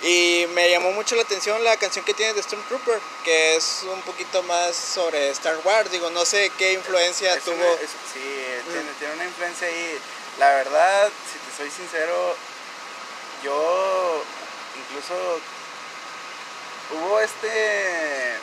Y 0.01 0.45
me 0.53 0.69
llamó 0.69 0.91
mucho 0.91 1.15
la 1.15 1.23
atención 1.23 1.63
la 1.63 1.75
canción 1.77 2.05
que 2.05 2.13
tiene 2.13 2.33
de 2.33 2.41
Stormtrooper, 2.43 2.99
que 3.23 3.55
es 3.55 3.81
un 3.91 4.01
poquito 4.03 4.41
más 4.43 4.75
sobre 4.75 5.29
Star 5.31 5.57
Wars. 5.63 5.89
Digo, 5.91 6.09
no 6.11 6.23
sé 6.23 6.51
qué 6.57 6.73
influencia 6.73 7.33
Es 7.33 7.43
tuvo. 7.43 7.55
una- 7.55 7.65
es- 7.81 7.89
sí, 8.13 8.19
tiene, 8.71 8.91
tiene 8.99 9.13
una 9.15 9.25
influencia 9.25 9.67
ahí. 9.67 9.99
La 10.37 10.49
verdad, 10.51 11.09
si 11.31 11.39
soy 11.57 11.71
sincero, 11.71 12.35
yo 13.43 14.23
incluso 14.77 15.15
hubo 16.91 17.19
este, 17.19 18.37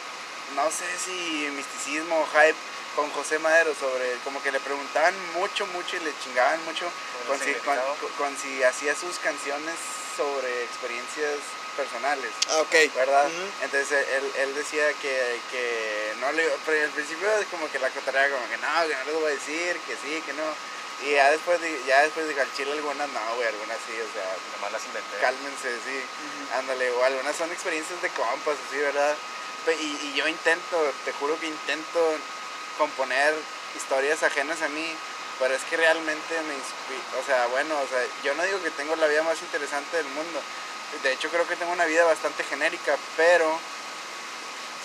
no 0.57 0.69
sé 0.69 0.85
si 0.99 1.49
misticismo 1.55 2.19
o 2.21 2.27
hype 2.27 2.59
con 2.97 3.09
José 3.13 3.39
Madero 3.39 3.73
sobre, 3.79 4.15
como 4.25 4.43
que 4.43 4.51
le 4.51 4.59
preguntaban 4.59 5.15
mucho, 5.35 5.65
mucho 5.69 5.97
y 5.97 6.01
le 6.01 6.13
chingaban 6.25 6.65
mucho 6.65 6.91
con 7.29 7.39
si, 7.39 7.55
con, 8.19 8.37
si 8.37 8.63
hacía 8.65 8.95
sus 8.97 9.19
canciones 9.19 9.75
sobre 10.17 10.65
experiencias 10.65 11.39
personales. 11.77 12.31
Ah, 12.51 12.63
ok. 12.63 12.95
¿verdad? 12.95 13.31
Entonces 13.63 14.07
él, 14.09 14.33
él 14.43 14.55
decía 14.55 14.93
que, 15.03 15.41
que 15.53 16.15
no 16.21 16.33
le 16.33 16.49
pero 16.67 16.85
al 16.85 16.91
principio 16.91 17.31
es 17.39 17.47
como 17.47 17.71
que 17.71 17.79
la 17.79 17.91
cotorrea 17.91 18.31
como 18.31 18.49
que 18.49 18.59
no, 18.59 18.89
que 18.89 18.95
no 18.95 19.05
les 19.05 19.15
voy 19.15 19.31
a 19.31 19.35
decir, 19.35 19.79
que 19.87 19.95
sí, 20.03 20.23
que 20.27 20.33
no. 20.33 20.74
Y 21.03 21.13
ya 21.13 21.31
después 21.31 21.61
ya 21.87 22.03
después 22.03 22.29
dije 22.29 22.41
al 22.41 22.55
chile 22.55 22.73
algunas 22.73 23.09
no, 23.11 23.35
güey, 23.37 23.49
algunas 23.49 23.77
sí, 23.87 23.93
o 23.93 24.13
sea, 24.15 24.25
Nomás 24.55 24.73
las 24.73 24.85
inventé. 24.87 25.19
cálmense, 25.21 25.71
sí, 25.85 26.01
ándale, 26.57 26.91
o 26.93 27.05
algunas 27.05 27.37
son 27.37 27.51
experiencias 27.53 28.01
de 28.01 28.09
compas, 28.11 28.57
así, 28.69 28.79
¿verdad? 28.79 29.15
Y, 29.81 30.07
y 30.07 30.15
yo 30.15 30.29
intento, 30.29 30.93
te 31.05 31.13
juro 31.13 31.39
que 31.41 31.47
intento 31.47 32.19
componer 32.79 33.35
historias 33.77 34.23
ajenas 34.23 34.63
a 34.63 34.69
mí, 34.69 34.95
pero 35.39 35.55
es 35.55 35.63
que 35.65 35.77
realmente 35.77 36.41
me 36.43 36.55
inspira, 36.55 37.21
o 37.21 37.25
sea, 37.27 37.47
bueno, 37.49 37.75
o 37.81 37.87
sea, 37.89 38.05
yo 38.23 38.35
no 38.35 38.43
digo 38.45 38.63
que 38.63 38.71
tengo 38.71 38.95
la 38.97 39.07
vida 39.07 39.23
más 39.23 39.41
interesante 39.43 39.97
del 39.97 40.07
mundo, 40.09 40.41
de 41.03 41.13
hecho 41.13 41.29
creo 41.29 41.47
que 41.49 41.57
tengo 41.57 41.73
una 41.73 41.87
vida 41.87 42.05
bastante 42.05 42.45
genérica, 42.45 42.97
pero 43.17 43.59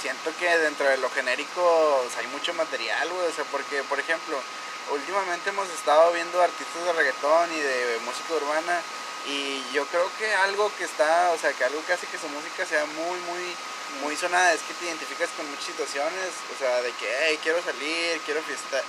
siento 0.01 0.31
que 0.39 0.57
dentro 0.57 0.87
de 0.87 0.97
lo 0.97 1.09
genérico 1.09 1.61
o 1.61 2.09
sea, 2.09 2.21
hay 2.21 2.27
mucho 2.27 2.53
material, 2.53 3.09
güey, 3.09 3.27
o 3.27 3.31
sea, 3.33 3.43
porque, 3.51 3.83
por 3.83 3.99
ejemplo, 3.99 4.41
últimamente 4.91 5.49
hemos 5.49 5.69
estado 5.69 6.11
viendo 6.13 6.41
artistas 6.41 6.85
de 6.85 6.93
reggaetón 6.93 7.51
y 7.53 7.59
de 7.59 7.99
música 8.05 8.33
urbana 8.33 8.81
y 9.27 9.63
yo 9.73 9.85
creo 9.87 10.09
que 10.17 10.33
algo 10.33 10.71
que 10.77 10.85
está, 10.85 11.31
o 11.31 11.37
sea, 11.37 11.51
que 11.53 11.63
algo 11.63 11.83
que 11.85 11.93
hace 11.93 12.07
que 12.07 12.17
su 12.17 12.27
música 12.29 12.65
sea 12.65 12.85
muy, 12.85 13.19
muy, 13.21 13.43
muy 14.01 14.15
sonada 14.15 14.53
es 14.53 14.61
que 14.61 14.73
te 14.73 14.85
identificas 14.85 15.29
con 15.35 15.49
muchas 15.49 15.65
situaciones, 15.65 16.29
o 16.55 16.57
sea, 16.57 16.81
de 16.81 16.91
que, 16.93 17.07
hey, 17.21 17.39
quiero 17.43 17.61
salir, 17.61 18.19
quiero 18.25 18.41
fiesta, 18.41 18.81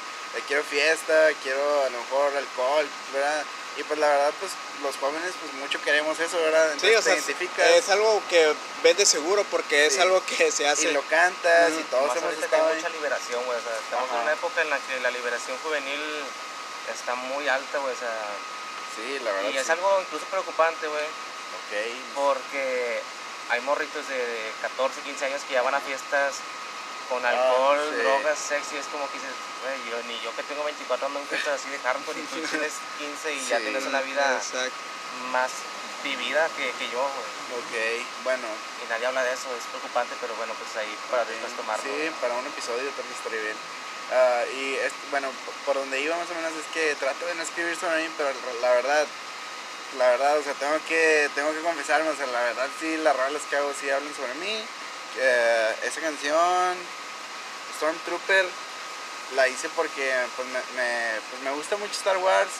quiero 0.46 0.62
fiesta, 0.64 1.30
quiero 1.42 1.82
a 1.82 1.90
lo 1.90 1.98
mejor 1.98 2.36
alcohol, 2.36 2.86
¿verdad? 3.12 3.44
Y 3.76 3.82
pues 3.84 3.98
la 3.98 4.08
verdad, 4.08 4.32
pues 4.40 4.52
los 4.82 4.96
jóvenes, 4.96 5.32
pues 5.40 5.52
mucho 5.54 5.80
queremos 5.82 6.18
eso, 6.18 6.36
¿verdad? 6.42 6.68
Sí, 6.80 6.86
o 6.88 6.98
Entonces 6.98 7.04
sea, 7.04 7.14
te 7.14 7.20
identificas 7.20 7.66
es 7.70 7.88
algo 7.88 8.22
que 8.28 8.52
vende 8.82 9.06
seguro 9.06 9.44
porque 9.50 9.86
es 9.86 9.94
Sí. 9.94 10.00
algo 10.00 10.22
que 10.26 10.50
se 10.52 10.68
hace. 10.68 10.88
y 10.90 10.92
lo 10.92 11.02
cantas 11.02 11.70
y 11.70 11.74
Ujú. 11.74 11.82
todos 11.90 12.08
Más 12.08 12.16
hemos 12.16 12.34
hay 12.34 12.74
mucha 12.76 12.88
liberación, 12.90 13.44
güey. 13.44 13.58
O 13.58 13.62
sea, 13.62 13.72
estamos 13.76 14.10
en 14.10 14.16
una 14.16 14.32
época 14.32 14.60
en 14.62 14.70
la 14.70 14.78
que 14.78 15.00
la 15.00 15.10
liberación 15.10 15.56
juvenil 15.62 16.00
está 16.92 17.14
muy 17.14 17.48
alta, 17.48 17.78
güey. 17.78 17.94
O 17.94 17.98
sea, 17.98 18.12
Sí, 18.96 19.18
la 19.24 19.32
verdad. 19.32 19.50
y 19.50 19.56
es 19.58 19.70
algo 19.70 20.00
incluso 20.02 20.24
preocupante, 20.26 20.86
güey. 20.88 21.04
Ok. 21.04 22.14
Porque 22.16 23.00
hay 23.50 23.60
morritos 23.62 24.06
de 24.08 24.52
14, 24.62 25.00
15 25.02 25.24
años 25.26 25.42
que 25.46 25.54
ya 25.54 25.62
van 25.62 25.74
a 25.74 25.80
fiestas 25.80 26.34
con 27.10 27.18
alcohol, 27.26 27.76
Ah, 27.82 27.90
sí. 27.90 27.96
drogas, 28.02 28.38
sexy. 28.38 28.76
Es 28.78 28.86
como 28.86 29.04
que 29.10 29.18
dices, 29.18 29.34
güey, 29.60 29.76
yo, 29.90 29.98
ni 30.06 30.14
yo 30.22 30.30
que 30.38 30.42
tengo 30.46 30.62
24 30.64 31.06
ando 31.10 31.18
en 31.18 31.26
fiestas 31.26 31.60
así 31.60 31.68
de 31.68 31.78
hardcore 31.82 32.20
y 32.20 32.22
tú 32.30 32.38
tienes 32.50 32.72
15 32.98 33.34
y 33.34 33.46
ya 33.50 33.58
tienes 33.58 33.84
una 33.84 34.00
vida 34.00 34.38
Exacto. 34.38 34.70
más 35.34 35.50
vivida 36.06 36.48
que, 36.56 36.70
que 36.78 36.86
yo, 36.88 37.02
güey. 37.02 37.28
Ok, 37.60 37.74
bueno. 38.24 38.46
Y 38.80 38.88
nadie 38.88 39.06
habla 39.06 39.22
de 39.24 39.34
eso, 39.34 39.50
es 39.58 39.64
preocupante, 39.74 40.14
pero 40.22 40.34
bueno, 40.36 40.54
pues 40.54 40.70
ahí 40.78 40.94
para 41.10 41.24
después 41.26 41.52
tomarlo. 41.58 41.82
Sí, 41.84 42.10
para 42.22 42.34
un 42.34 42.46
episodio 42.46 42.84
vez 42.86 42.94
estaría 43.18 43.42
bien. 43.42 43.56
Ah, 44.12 44.42
y 44.54 44.74
es, 44.74 44.92
bueno, 45.10 45.28
por 45.66 45.74
donde 45.76 46.00
iba 46.00 46.16
más 46.16 46.30
o 46.30 46.34
menos 46.34 46.52
es 46.54 46.66
que 46.72 46.94
trato 46.94 47.26
de 47.26 47.34
no 47.34 47.42
escribir 47.42 47.76
sobre 47.76 48.02
mí, 48.02 48.08
pero 48.16 48.30
la 48.62 48.70
verdad, 48.70 49.06
la 49.98 50.06
verdad, 50.08 50.38
o 50.38 50.42
sea, 50.42 50.54
tengo 50.54 50.78
que, 50.88 51.28
tengo 51.34 51.52
que 51.52 51.60
confesarme, 51.60 52.08
o 52.08 52.16
sea, 52.16 52.26
la 52.26 52.40
verdad 52.40 52.66
sí, 52.80 52.96
las 52.98 53.14
rolas 53.16 53.42
que 53.50 53.56
hago 53.56 53.72
sí 53.78 53.90
hablan 53.90 54.14
sobre 54.14 54.34
mí. 54.34 54.64
Eh, 55.18 55.74
esa 55.84 56.00
canción, 56.00 56.76
Stormtrooper, 57.76 58.46
la 59.36 59.48
hice 59.48 59.68
porque 59.70 60.14
pues 60.36 60.48
me, 60.48 60.58
me- 60.76 61.20
pues, 61.30 61.42
me 61.42 61.50
gusta 61.52 61.76
mucho 61.76 61.92
Star 61.92 62.16
Wars, 62.18 62.50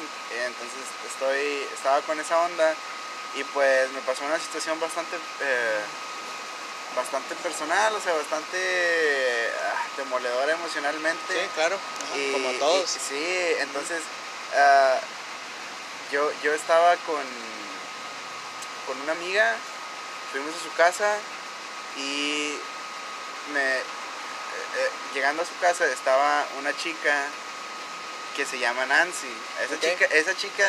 entonces 0.46 0.84
estoy, 1.12 1.66
estaba 1.74 2.00
con 2.02 2.18
esa 2.20 2.38
onda 2.42 2.74
y 3.36 3.44
pues 3.44 3.90
me 3.92 4.00
pasó 4.02 4.24
una 4.24 4.38
situación 4.38 4.78
bastante... 4.80 5.16
eh, 5.40 5.80
bastante 6.96 7.36
personal, 7.36 7.94
o 7.94 8.00
sea, 8.00 8.12
bastante 8.14 9.48
ah, 9.62 9.86
demoledora 9.96 10.52
emocionalmente. 10.54 11.32
Sí, 11.34 11.48
claro. 11.54 11.76
Ajá, 11.76 12.16
Y- 12.18 12.32
como 12.32 12.50
todos. 12.58 12.96
y- 12.96 12.98
sí, 12.98 13.54
entonces 13.60 14.02
ah, 14.56 14.98
yo, 16.10 16.28
yo 16.42 16.52
estaba 16.52 16.96
con, 17.06 17.22
con 18.88 19.00
una 19.02 19.12
amiga, 19.12 19.54
fuimos 20.32 20.50
a 20.52 20.62
su 20.64 20.72
casa 20.76 21.16
y 21.96 22.58
me, 23.52 23.80
eh, 24.76 24.90
llegando 25.14 25.42
a 25.42 25.46
su 25.46 25.56
casa 25.60 25.86
estaba 25.86 26.46
una 26.58 26.76
chica 26.76 27.26
que 28.36 28.46
se 28.46 28.58
llama 28.58 28.86
Nancy. 28.86 29.32
Esa, 29.64 29.80
chica, 29.80 30.04
esa 30.06 30.36
chica 30.36 30.66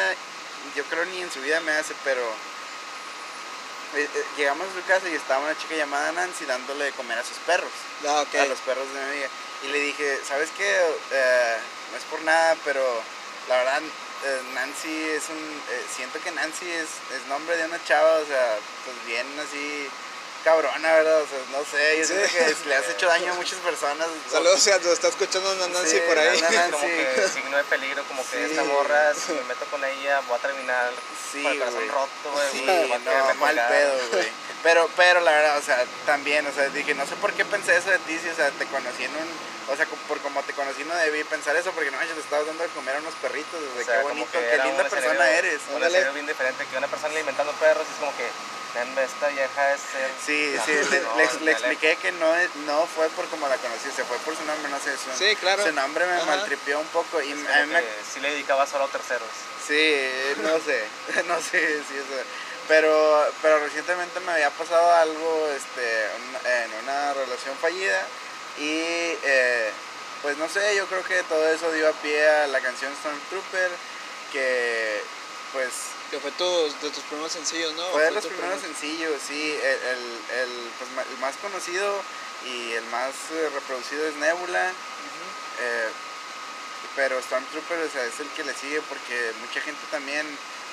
yo 0.75 0.83
creo 0.85 1.05
ni 1.05 1.21
en 1.21 1.31
su 1.31 1.41
vida 1.41 1.59
me 1.61 1.71
hace, 1.71 1.93
pero 2.03 2.21
eh, 3.95 4.07
eh, 4.13 4.25
llegamos 4.37 4.67
a 4.67 4.73
su 4.79 4.85
casa 4.87 5.09
y 5.09 5.15
estaba 5.15 5.43
una 5.45 5.57
chica 5.57 5.75
llamada 5.75 6.11
Nancy 6.11 6.45
dándole 6.45 6.85
de 6.85 6.91
comer 6.93 7.17
a 7.19 7.23
sus 7.23 7.37
perros 7.39 7.71
Ah, 8.07 8.25
a 8.41 8.45
los 8.45 8.59
perros 8.59 8.87
de 8.93 8.99
mi 8.99 9.09
amiga. 9.11 9.27
Y 9.63 9.67
le 9.67 9.79
dije, 9.79 10.19
¿sabes 10.27 10.49
qué? 10.57 10.81
No 11.91 11.97
es 11.97 12.03
por 12.09 12.21
nada, 12.21 12.55
pero 12.65 12.81
la 13.47 13.57
verdad, 13.57 13.81
Nancy 14.53 15.09
es 15.09 15.29
un... 15.29 15.61
eh, 15.71 15.85
siento 15.95 16.19
que 16.21 16.31
Nancy 16.31 16.69
es, 16.69 16.89
es 17.15 17.27
nombre 17.27 17.57
de 17.57 17.65
una 17.65 17.83
chava, 17.83 18.17
o 18.19 18.25
sea, 18.25 18.57
pues 18.85 19.05
bien 19.05 19.27
así 19.39 19.89
cabrona, 20.43 20.93
¿verdad? 20.93 21.21
O 21.21 21.27
sea, 21.27 21.39
no 21.51 21.63
sé, 21.65 21.97
yo 21.99 22.05
Sí. 22.05 22.13
siento 22.13 22.61
que 22.63 22.69
le 22.69 22.75
has 22.75 22.89
hecho 22.89 23.07
daño 23.07 23.31
a 23.31 23.35
muchas 23.35 23.59
personas. 23.59 24.07
Saludos, 24.31 24.59
si 24.61 24.69
está 24.69 25.07
escuchando 25.07 25.51
una 25.53 25.67
Nancy 25.67 25.91
Sí, 25.97 26.01
por 26.07 26.17
ahí. 26.17 26.41
Nancy. 26.41 26.71
como 26.71 26.85
que 26.87 27.27
signo 27.33 27.57
de 27.57 27.63
peligro, 27.65 28.03
como 28.05 28.23
que 28.29 28.37
Sí. 28.37 28.51
esta 28.51 28.63
morra, 28.63 29.13
si 29.13 29.31
me 29.33 29.41
meto 29.43 29.65
con 29.65 29.83
ella, 29.85 30.19
voy 30.27 30.37
a 30.37 30.41
terminar 30.41 30.91
Sí, 31.31 31.43
con 31.43 31.51
el 31.51 31.59
corazón 31.59 31.79
güey. 31.79 31.89
roto, 31.89 32.31
güey. 32.33 32.47
Sí, 32.51 32.91
a 32.93 32.99
no, 32.99 33.33
mal 33.35 33.55
pedo, 33.69 33.99
güey. 34.11 34.31
Pero, 34.63 34.87
pero 34.95 35.19
la 35.21 35.31
verdad, 35.31 35.57
o 35.57 35.61
sea, 35.61 35.83
también, 36.05 36.45
o 36.45 36.51
sea, 36.53 36.69
dije, 36.69 36.93
no 36.93 37.05
sé 37.07 37.15
por 37.15 37.33
qué 37.33 37.43
pensé 37.45 37.75
eso 37.77 37.89
de 37.89 37.97
ti, 37.99 38.17
si, 38.19 38.29
o 38.29 38.35
sea, 38.35 38.51
te 38.51 38.65
conocí 38.67 39.05
en 39.05 39.11
un, 39.15 39.27
o 39.73 39.75
sea, 39.75 39.87
por 40.07 40.19
como 40.21 40.41
te 40.43 40.53
conocí 40.53 40.83
no 40.83 40.93
debí 40.95 41.23
pensar 41.23 41.55
eso, 41.55 41.71
porque 41.71 41.89
no 41.89 41.97
manches, 41.97 42.13
te 42.15 42.21
estabas 42.21 42.45
dando 42.45 42.61
de 42.63 42.69
comer 42.69 42.95
a 42.95 42.99
unos 42.99 43.15
perritos, 43.15 43.59
o 43.59 43.73
sea, 43.73 43.81
O 43.81 43.85
sea, 43.85 43.97
qué 43.97 44.03
bonito, 44.03 44.31
que 44.31 44.39
qué 44.39 44.53
era 44.53 44.65
linda 44.65 44.83
persona 44.87 45.29
eres. 45.31 45.61
Un 45.73 45.81
escenario 45.83 46.13
bien 46.13 46.27
diferente, 46.27 46.65
que 46.69 46.77
una 46.77 46.87
persona 46.87 47.13
alimentando 47.13 47.51
perros 47.53 47.85
es 47.89 47.97
como 47.99 48.15
que, 48.17 48.27
ven, 48.75 48.97
esta 48.99 49.27
vieja 49.29 49.73
es 49.73 49.81
ser... 49.81 50.09
Sí, 50.23 50.53
No, 50.55 50.65
sí, 50.65 50.71
le, 50.91 50.99
no, 51.01 51.15
le- 51.17 51.23
el 51.23 51.29
le 51.31 51.37
dialecto. 51.39 51.49
expliqué 51.51 51.95
que 51.97 52.11
no, 52.13 52.31
no 52.67 52.85
fue 52.85 53.09
por 53.09 53.25
como 53.29 53.47
la 53.49 53.57
conocí, 53.57 53.89
se 53.95 54.03
fue 54.05 54.17
por 54.19 54.37
su 54.37 54.45
nombre, 54.45 54.69
no 54.69 54.77
sé, 54.79 54.93
su, 54.95 55.09
Sí, 55.17 55.35
claro. 55.37 55.65
su 55.65 55.71
nombre 55.73 56.05
me 56.05 56.13
Ajá. 56.17 56.25
maltripió 56.25 56.79
un 56.79 56.87
poco 56.87 57.19
y 57.19 57.31
Es 57.31 57.39
a 57.47 57.49
como 57.49 57.65
mí 57.65 57.73
me, 57.73 57.81
sí 58.13 58.19
le 58.19 58.29
dedicaba 58.29 58.67
solo 58.67 58.83
a 58.85 58.87
terceros. 58.89 59.27
Sí, 59.67 59.95
no 60.37 60.59
sé, 60.59 60.83
no 61.25 61.41
sé 61.41 61.81
si 61.89 61.95
eso. 61.97 62.23
Pero, 62.71 63.27
pero 63.41 63.59
recientemente 63.59 64.17
me 64.21 64.31
había 64.31 64.49
pasado 64.51 64.93
algo 64.93 65.49
este, 65.49 66.07
un- 66.15 66.47
en 66.47 66.73
una 66.83 67.13
relación 67.13 67.53
fallida 67.57 67.99
y 68.57 68.79
eh, 69.23 69.71
pues 70.21 70.37
no 70.37 70.47
sé, 70.47 70.73
yo 70.77 70.85
creo 70.87 71.03
que 71.03 71.21
todo 71.23 71.45
eso 71.49 71.69
dio 71.73 71.89
a 71.89 71.91
pie 71.93 72.25
a 72.29 72.47
la 72.47 72.61
canción 72.61 72.93
Stormtrooper 73.01 73.71
que 74.31 75.01
pues 75.51 75.67
Que 76.11 76.19
fue 76.19 76.31
tu- 76.31 76.71
de 76.81 76.89
tus 76.91 77.03
primeros 77.09 77.33
sencillos, 77.33 77.73
¿no? 77.75 77.83
fue 77.91 78.03
de 78.05 78.11
los 78.11 78.25
primeros 78.25 78.59
primer- 78.61 78.75
sencillos, 78.77 79.21
sí, 79.27 79.51
el, 79.51 79.79
el- 79.91 80.39
el, 80.39 80.71
pues, 80.79 81.07
el 81.11 81.17
más 81.19 81.35
conocido 81.41 82.01
y 82.45 82.71
el 82.71 82.85
más 82.85 83.11
eh, 83.33 83.49
reproducido 83.53 84.07
es 84.07 84.15
Nebula. 84.15 84.69
Eh, 85.59 85.89
pero 86.95 87.21
Stormtrooper 87.21 87.79
o 87.79 87.89
sea, 87.91 88.03
es 88.05 88.17
el 88.21 88.27
que 88.29 88.43
le 88.45 88.53
sigue 88.53 88.81
porque 88.87 89.33
mucha 89.45 89.59
gente 89.61 89.81
también 89.91 90.25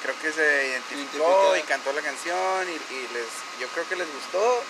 creo 0.02 0.14
que 0.20 0.32
se 0.32 0.68
identificó 0.68 1.56
y 1.56 1.62
cantó 1.62 1.92
la 1.92 2.02
canción 2.02 2.68
y, 2.68 2.94
y 2.94 3.08
les 3.14 3.26
yo 3.60 3.66
creo 3.74 3.88
que 3.88 3.96
les 3.96 4.06
gustó 4.12 4.62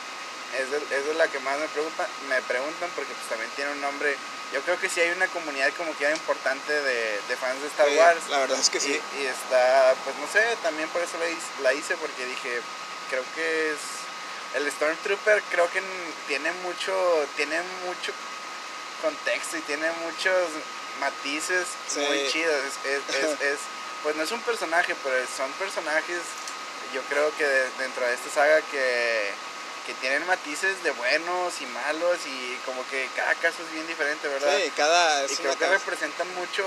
es 0.59 0.71
de, 0.71 0.79
es 0.97 1.05
de 1.07 1.15
la 1.15 1.29
que 1.29 1.39
más 1.41 1.59
me 1.59 1.69
preocupa, 1.69 2.07
me 2.29 2.41
preguntan 2.43 2.89
porque 2.97 3.13
pues 3.13 3.29
también 3.29 3.51
tiene 3.57 3.71
un 3.73 3.81
nombre. 3.83 4.17
Yo 4.53 4.63
creo 4.63 4.81
que 4.81 4.89
sí 4.89 4.99
hay 5.01 5.11
una 5.11 5.27
comunidad 5.29 5.71
como 5.77 5.95
que 5.99 6.09
importante 6.11 6.73
de, 6.73 7.21
de 7.29 7.37
fans 7.37 7.61
de 7.61 7.67
Star 7.69 7.87
Sí, 7.87 7.97
Wars. 7.97 8.21
la 8.31 8.39
verdad 8.39 8.59
es 8.59 8.71
que 8.71 8.81
sí. 8.81 8.99
Y, 9.19 9.21
y 9.23 9.27
está, 9.27 9.95
pues 10.05 10.17
no 10.17 10.27
sé, 10.33 10.41
también 10.63 10.89
por 10.89 11.03
eso 11.03 11.19
la 11.19 11.29
hice, 11.29 11.47
la 11.63 11.75
hice 11.75 11.97
porque 11.99 12.25
dije, 12.25 12.61
creo 13.11 13.23
que 13.35 13.73
es 13.73 13.79
el 14.55 14.73
Stormtrooper 14.73 15.43
creo 15.51 15.69
que 15.71 15.83
tiene 16.27 16.51
mucho 16.65 17.27
tiene 17.37 17.61
mucho 17.85 18.13
contexto 19.03 19.59
y 19.59 19.61
tiene 19.61 19.91
muchos 20.03 20.49
matices 20.99 21.67
Sí. 21.89 22.01
muy 22.01 22.27
chidos. 22.33 22.57
Es, 22.87 22.91
es- 23.15 23.17
es- 23.25 23.41
es- 23.43 23.59
pues 24.03 24.17
no 24.17 24.23
es 24.23 24.31
un 24.33 24.41
personaje, 24.43 24.95
pero 25.03 25.17
son 25.37 25.51
personajes 25.53 26.19
yo 26.95 27.03
creo 27.09 27.35
que 27.37 27.45
de- 27.45 27.71
dentro 27.79 28.07
de 28.07 28.15
esta 28.15 28.31
saga 28.31 28.61
que, 28.71 29.31
que 29.87 29.93
tienen 30.01 30.27
matices 30.27 30.83
de 30.83 30.91
buenos 30.93 31.61
y 31.61 31.67
malos 31.67 32.17
y 32.27 32.57
como 32.65 32.87
que 32.89 33.09
cada 33.15 33.35
caso 33.35 33.57
es 33.67 33.73
bien 33.73 33.87
diferente, 33.87 34.27
¿verdad? 34.29 34.57
Sí, 34.57 34.73
cada... 34.77 35.23
y 35.23 35.27
es 35.27 35.39
creo 35.39 35.51
una 35.51 35.59
que 35.59 35.65
casa. 35.67 35.79
representan 35.79 36.35
mucho 36.35 36.65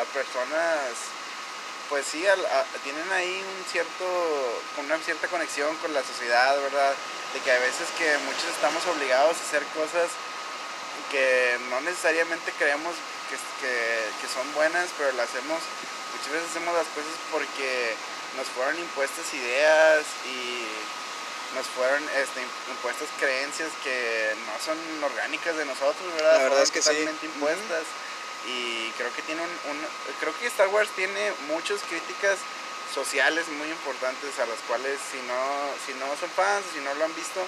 a 0.00 0.04
personas 0.14 0.80
pues 1.90 2.04
sí 2.10 2.26
a- 2.26 2.64
tienen 2.82 3.12
ahí 3.12 3.44
un 3.58 3.64
cierto 3.70 4.04
con 4.74 4.86
una 4.86 4.98
cierta 4.98 5.28
conexión 5.28 5.76
con 5.76 5.92
la 5.94 6.02
sociedad 6.02 6.56
verdad 6.62 6.94
de 7.34 7.40
que 7.40 7.52
a 7.52 7.58
veces 7.60 7.86
que 7.98 8.16
muchos 8.24 8.44
estamos 8.54 8.84
obligados 8.86 9.36
a 9.36 9.40
hacer 9.46 9.62
cosas 9.74 10.08
que 11.12 11.58
no 11.70 11.80
necesariamente 11.82 12.52
creemos 12.58 12.92
que, 13.30 13.36
que, 13.64 13.74
que 14.20 14.28
son 14.32 14.52
buenas 14.54 14.88
pero 14.98 15.12
las 15.12 15.28
hacemos 15.30 15.60
muchas 16.26 16.32
veces 16.42 16.50
hacemos 16.50 16.74
las 16.74 16.86
cosas 16.88 17.14
porque 17.30 17.94
nos 18.36 18.46
fueron 18.48 18.78
impuestas 18.78 19.32
ideas 19.34 20.04
y 20.26 20.66
nos 21.54 21.66
fueron 21.68 22.02
este, 22.18 22.42
impuestas 22.70 23.08
creencias 23.18 23.70
que 23.84 24.34
no 24.46 24.52
son 24.64 24.76
orgánicas 25.04 25.56
de 25.56 25.64
nosotros, 25.64 26.02
¿verdad? 26.16 26.32
La 26.42 26.42
verdad 26.42 26.48
Fueron 26.48 26.62
es 26.64 26.70
que 26.70 26.82
sí. 26.82 26.88
totalmente 26.90 27.26
Ujú. 27.26 27.34
impuestas. 27.36 27.84
Y 28.46 28.90
creo 28.98 29.12
que 29.14 29.22
tiene 29.22 29.42
un, 29.42 29.48
un- 29.70 29.86
creo 30.20 30.36
que 30.38 30.46
Star 30.46 30.68
Wars 30.68 30.90
tiene 30.94 31.32
muchas 31.48 31.80
críticas 31.88 32.38
sociales 32.94 33.48
muy 33.48 33.68
importantes 33.68 34.38
a 34.38 34.46
las 34.46 34.58
cuales 34.68 34.98
si 35.10 35.18
no, 35.26 35.40
si 35.86 35.94
no 35.94 36.06
son 36.18 36.30
fans, 36.30 36.64
si 36.74 36.80
no 36.80 36.94
lo 36.94 37.04
han 37.04 37.14
visto, 37.14 37.42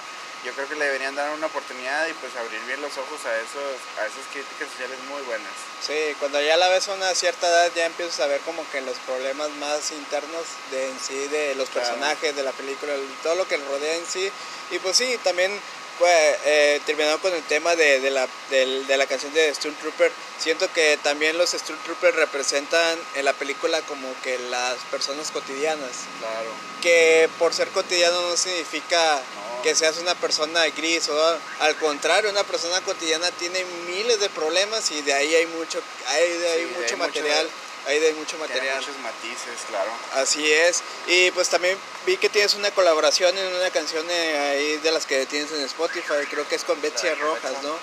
yo 0.45 0.53
creo 0.53 0.67
que 0.69 0.75
le 0.75 0.85
deberían 0.85 1.15
dar 1.15 1.29
una 1.31 1.47
oportunidad 1.47 2.07
y 2.07 2.13
pues 2.13 2.35
abrir 2.35 2.59
bien 2.65 2.81
los 2.81 2.97
ojos 2.97 3.19
a 3.25 3.35
esos, 3.37 3.75
a 3.99 4.05
esas 4.05 4.23
críticas 4.31 4.69
sociales 4.71 4.97
muy 5.09 5.21
buenas. 5.23 5.51
Sí, 5.85 6.15
cuando 6.19 6.41
ya 6.41 6.55
la 6.57 6.69
ves 6.69 6.87
a 6.87 6.93
una 6.93 7.13
cierta 7.15 7.47
edad 7.47 7.71
ya 7.75 7.85
empiezas 7.85 8.19
a 8.21 8.27
ver 8.27 8.39
como 8.41 8.63
que 8.71 8.81
los 8.81 8.97
problemas 8.99 9.49
más 9.59 9.91
internos 9.91 10.43
de 10.71 10.89
en 10.89 10.99
sí, 10.99 11.27
de 11.27 11.55
los 11.55 11.69
Claro. 11.69 11.87
personajes, 11.87 12.35
de 12.35 12.43
la 12.43 12.51
película, 12.51 12.93
el- 12.93 13.07
todo 13.23 13.35
lo 13.35 13.47
que 13.47 13.57
rodea 13.57 13.95
en 13.95 14.05
sí. 14.05 14.31
Y 14.71 14.79
pues 14.79 14.95
sí, 14.97 15.19
también 15.23 15.59
pues, 15.99 16.37
eh, 16.45 16.81
terminando 16.85 17.19
con 17.19 17.33
el 17.33 17.43
tema 17.43 17.75
de, 17.75 17.99
de 17.99 18.09
la, 18.09 18.27
del- 18.49 18.87
de 18.87 18.97
la 18.97 19.05
canción 19.05 19.33
de 19.33 19.53
Stormtrooper, 19.53 20.11
siento 20.39 20.71
que 20.73 20.97
también 21.03 21.37
los 21.37 21.51
Stormtroopers 21.51 22.15
representan 22.15 22.97
en 23.15 23.25
la 23.25 23.33
película 23.33 23.81
como 23.81 24.07
que 24.23 24.39
las 24.49 24.75
personas 24.89 25.29
cotidianas. 25.31 25.91
Claro. 26.19 26.49
Que 26.81 27.29
por 27.37 27.53
ser 27.53 27.67
cotidiano 27.69 28.21
no 28.29 28.37
significa 28.37 29.21
No. 29.55 29.61
que 29.61 29.75
seas 29.75 29.97
una 29.97 30.15
persona 30.15 30.65
gris 30.69 31.09
o 31.09 31.37
al 31.59 31.75
contrario, 31.75 32.29
una 32.31 32.45
persona 32.45 32.79
cotidiana 32.81 33.29
tiene 33.31 33.63
miles 33.87 34.19
de 34.21 34.29
problemas 34.29 34.89
y 34.91 35.01
de 35.01 35.13
ahí 35.13 35.35
hay 35.35 35.45
mucho 35.47 35.81
hay, 36.07 36.29
de 36.29 36.53
Sí, 36.53 36.59
de 36.61 36.65
mucho 36.67 36.95
ahí 36.95 36.95
mucho- 36.95 37.49
material, 37.89 37.91
hay 37.91 37.99
de 37.99 38.13
mucho 38.13 38.37
Tiene 38.37 38.47
material. 38.53 38.75
muchos 38.79 38.97
matices, 38.99 39.59
claro. 39.67 39.91
Así 40.15 40.51
es. 40.51 40.81
Y 41.07 41.31
pues 41.31 41.49
también 41.49 41.77
vi 42.05 42.17
que 42.17 42.29
tienes 42.29 42.53
una 42.55 42.71
colaboración 42.71 43.37
en 43.37 43.47
una 43.55 43.69
canción 43.71 44.05
eh, 44.09 44.37
ahí 44.51 44.77
de 44.77 44.91
las 44.91 45.05
que 45.05 45.25
tienes 45.25 45.51
en 45.51 45.61
Spotify, 45.61 46.25
creo 46.29 46.47
que 46.47 46.55
es 46.55 46.63
con 46.63 46.81
Betsy 46.81 47.09
Rojas, 47.15 47.43
Betsa. 47.51 47.61
¿no? 47.67 47.75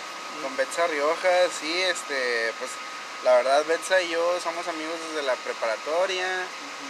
Con 0.43 0.57
Betsa 0.57 0.87
Rioja, 0.87 1.31
sí, 1.61 1.83
este, 1.83 2.53
pues 2.59 2.71
la 3.25 3.37
verdad 3.37 3.65
Betsa 3.67 4.01
y 4.03 4.11
yo 4.11 4.39
somos 4.43 4.67
amigos 4.69 4.95
desde 5.11 5.27
la 5.27 5.35
preparatoria. 5.35 6.29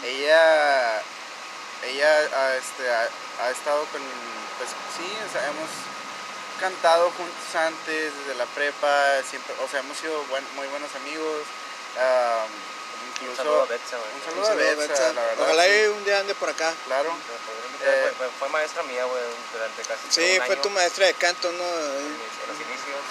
Ella, 0.04 1.00
ella 1.84 2.18
ha, 2.36 2.56
este, 2.56 2.90
ha, 2.90 3.08
ha 3.44 3.50
estado 3.50 3.84
con, 3.92 4.00
pues 4.58 4.70
sí, 4.96 5.06
o 5.28 5.32
sea, 5.32 5.46
hemos 5.46 5.70
cantado 6.60 7.10
juntos 7.12 7.54
antes, 7.54 8.12
desde 8.18 8.34
la 8.38 8.46
prepa, 8.46 9.22
siempre, 9.28 9.54
o 9.64 9.68
sea, 9.68 9.80
hemos 9.80 9.96
sido 9.98 10.22
buen- 10.24 10.46
muy 10.56 10.66
buenos 10.68 10.90
amigos. 10.96 11.42
am, 11.98 12.50
Un 13.28 13.36
saludo 13.36 13.62
a 13.62 13.66
Betsa, 13.66 13.96
güey. 13.96 14.10
un 14.14 14.24
saludo 14.24 14.46
a 14.46 14.54
Betsa, 14.54 14.76
Betsa. 14.86 15.12
la 15.12 15.22
verdad. 15.22 15.44
Ojalá 15.44 15.64
sí, 15.64 15.86
un 15.88 16.04
día 16.04 16.20
ande 16.20 16.34
por 16.34 16.48
acá. 16.48 16.72
Claro. 16.86 17.10
Eh, 17.82 18.12
fue, 18.16 18.28
fue 18.38 18.48
maestra 18.48 18.82
mía, 18.84 19.04
güey, 19.04 19.22
durante 19.52 19.82
casi 19.82 20.00
Sí, 20.10 20.36
fue 20.44 20.54
año, 20.54 20.62
tu 20.62 20.70
maestra 20.70 21.06
de 21.06 21.14
canto, 21.14 21.52
¿no? 21.52 21.64
en 21.64 22.18
los 22.48 22.56
inicios. 22.56 23.04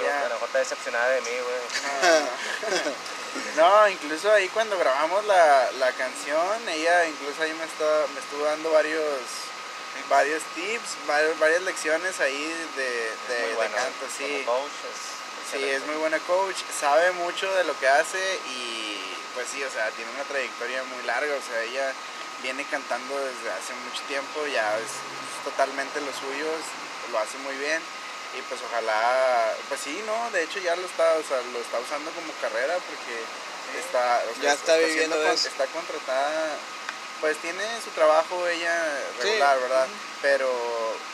Ella- 0.00 0.20
a 0.20 0.28
lo 0.28 0.34
mejor 0.34 0.46
está 0.48 0.58
decepcionada 0.58 1.08
de 1.10 1.20
mí, 1.22 1.30
güey. 1.30 2.26
No, 3.56 3.68
no, 3.82 3.88
incluso 3.88 4.30
ahí 4.32 4.48
cuando 4.48 4.76
grabamos 4.78 5.24
la, 5.26 5.70
la 5.78 5.92
canción, 5.92 6.68
ella 6.68 7.06
incluso 7.06 7.42
ahí 7.42 7.52
me, 7.54 7.64
estaba, 7.64 8.06
me 8.08 8.20
estuvo 8.20 8.44
dando 8.44 8.70
varios 8.72 9.02
varios 10.10 10.42
tips, 10.54 10.90
varias 11.38 11.62
lecciones 11.62 12.20
ahí 12.20 12.68
de, 12.76 12.84
de, 12.84 13.40
muy 13.40 13.48
de 13.50 13.54
bueno. 13.54 13.74
canto, 13.76 14.06
sí. 14.16 14.42
Como 14.44 14.66
Sí, 15.50 15.62
es 15.62 15.86
muy 15.86 15.96
buena 15.96 16.18
coach, 16.20 16.56
sabe 16.80 17.12
mucho 17.12 17.52
de 17.54 17.64
lo 17.64 17.78
que 17.78 17.88
hace 17.88 18.18
y 18.50 18.98
pues 19.34 19.46
sí, 19.52 19.62
o 19.62 19.70
sea, 19.70 19.88
tiene 19.90 20.10
una 20.12 20.24
trayectoria 20.24 20.82
muy 20.84 21.02
larga, 21.04 21.34
o 21.34 21.40
sea, 21.42 21.62
ella 21.62 21.92
viene 22.42 22.64
cantando 22.70 23.14
desde 23.18 23.50
hace 23.52 23.72
mucho 23.86 24.02
tiempo, 24.08 24.46
ya 24.46 24.76
es, 24.78 24.90
es 24.90 25.44
totalmente 25.44 26.00
lo 26.00 26.12
suyo, 26.12 26.46
es- 26.56 27.10
lo 27.12 27.18
hace 27.18 27.38
muy 27.38 27.54
bien 27.56 27.80
y 28.36 28.42
pues 28.50 28.60
ojalá, 28.68 29.54
pues 29.68 29.80
sí, 29.80 30.02
no, 30.04 30.30
de 30.32 30.42
hecho 30.42 30.58
ya 30.58 30.74
lo 30.74 30.84
está, 30.86 31.14
o 31.14 31.22
sea, 31.22 31.38
lo 31.52 31.60
está 31.60 31.78
usando 31.78 32.10
como 32.10 32.32
carrera 32.42 32.74
porque 32.74 33.14
está, 33.78 34.22
o 34.30 34.34
sea, 34.34 34.42
Ya 34.42 34.52
está 34.54 34.76
viviendo 34.76 35.16
con- 35.16 35.32
está 35.32 35.66
contratada, 35.66 36.56
pues 37.20 37.36
tiene 37.38 37.64
su 37.82 37.90
trabajo 37.90 38.46
ella 38.46 38.74
Sí. 39.20 39.28
regular, 39.28 39.58
¿verdad? 39.60 39.86
Pero 40.22 40.48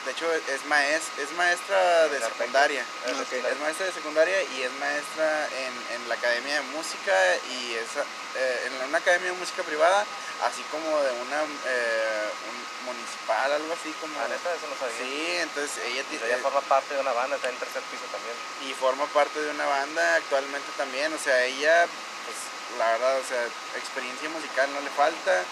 de 0.04 0.10
hecho 0.12 0.32
es 0.32 0.64
maes, 0.66 1.02
es 1.18 1.30
maestra 1.32 2.08
de 2.08 2.18
La 2.20 2.26
secundaria. 2.28 2.84
Secundaria. 3.06 3.50
Es 3.50 3.58
maestra 3.60 3.86
de 3.86 3.92
secundaria 3.92 4.42
y 4.42 4.62
es 4.62 4.72
maestra 4.72 5.48
en, 5.58 5.72
en 5.96 6.08
la 6.08 6.14
Academia 6.14 6.54
de 6.54 6.62
Música 6.74 7.14
y 7.50 7.74
es 7.74 7.88
eh, 8.36 8.66
en 8.66 8.88
una 8.88 8.98
academia 8.98 9.32
de 9.32 9.38
música 9.38 9.62
privada, 9.62 10.04
así 10.44 10.62
como 10.70 10.86
de 11.02 11.12
una 11.12 11.42
eh, 11.66 12.28
un 12.50 12.86
municipal, 12.86 13.52
algo 13.52 13.72
así 13.74 13.92
como. 14.00 14.18
Ah, 14.18 14.26
neta, 14.28 14.54
eso 14.54 14.66
no 14.66 14.76
sabía. 14.78 14.96
Sí, 14.98 15.36
entonces 15.40 15.70
ella, 15.86 16.02
ti- 16.10 16.20
ella 16.24 16.38
forma 16.38 16.60
parte 16.62 16.94
de 16.94 17.00
una 17.00 17.12
banda, 17.12 17.36
está 17.36 17.48
en 17.50 17.56
tercer 17.58 17.82
piso 17.90 18.04
también. 18.10 18.34
y 18.66 18.74
forma 18.74 19.06
parte 19.06 19.38
de 19.40 19.50
una 19.50 19.66
banda 19.66 20.16
actualmente 20.16 20.66
también, 20.76 21.12
o 21.12 21.18
sea, 21.18 21.44
ella, 21.44 21.86
pues 22.26 22.38
la 22.78 22.90
verdad, 22.92 23.18
o 23.18 23.24
sea, 23.28 23.42
experiencia 23.76 24.28
musical 24.30 24.72
no 24.72 24.80
le 24.80 24.90
falta, 24.90 25.42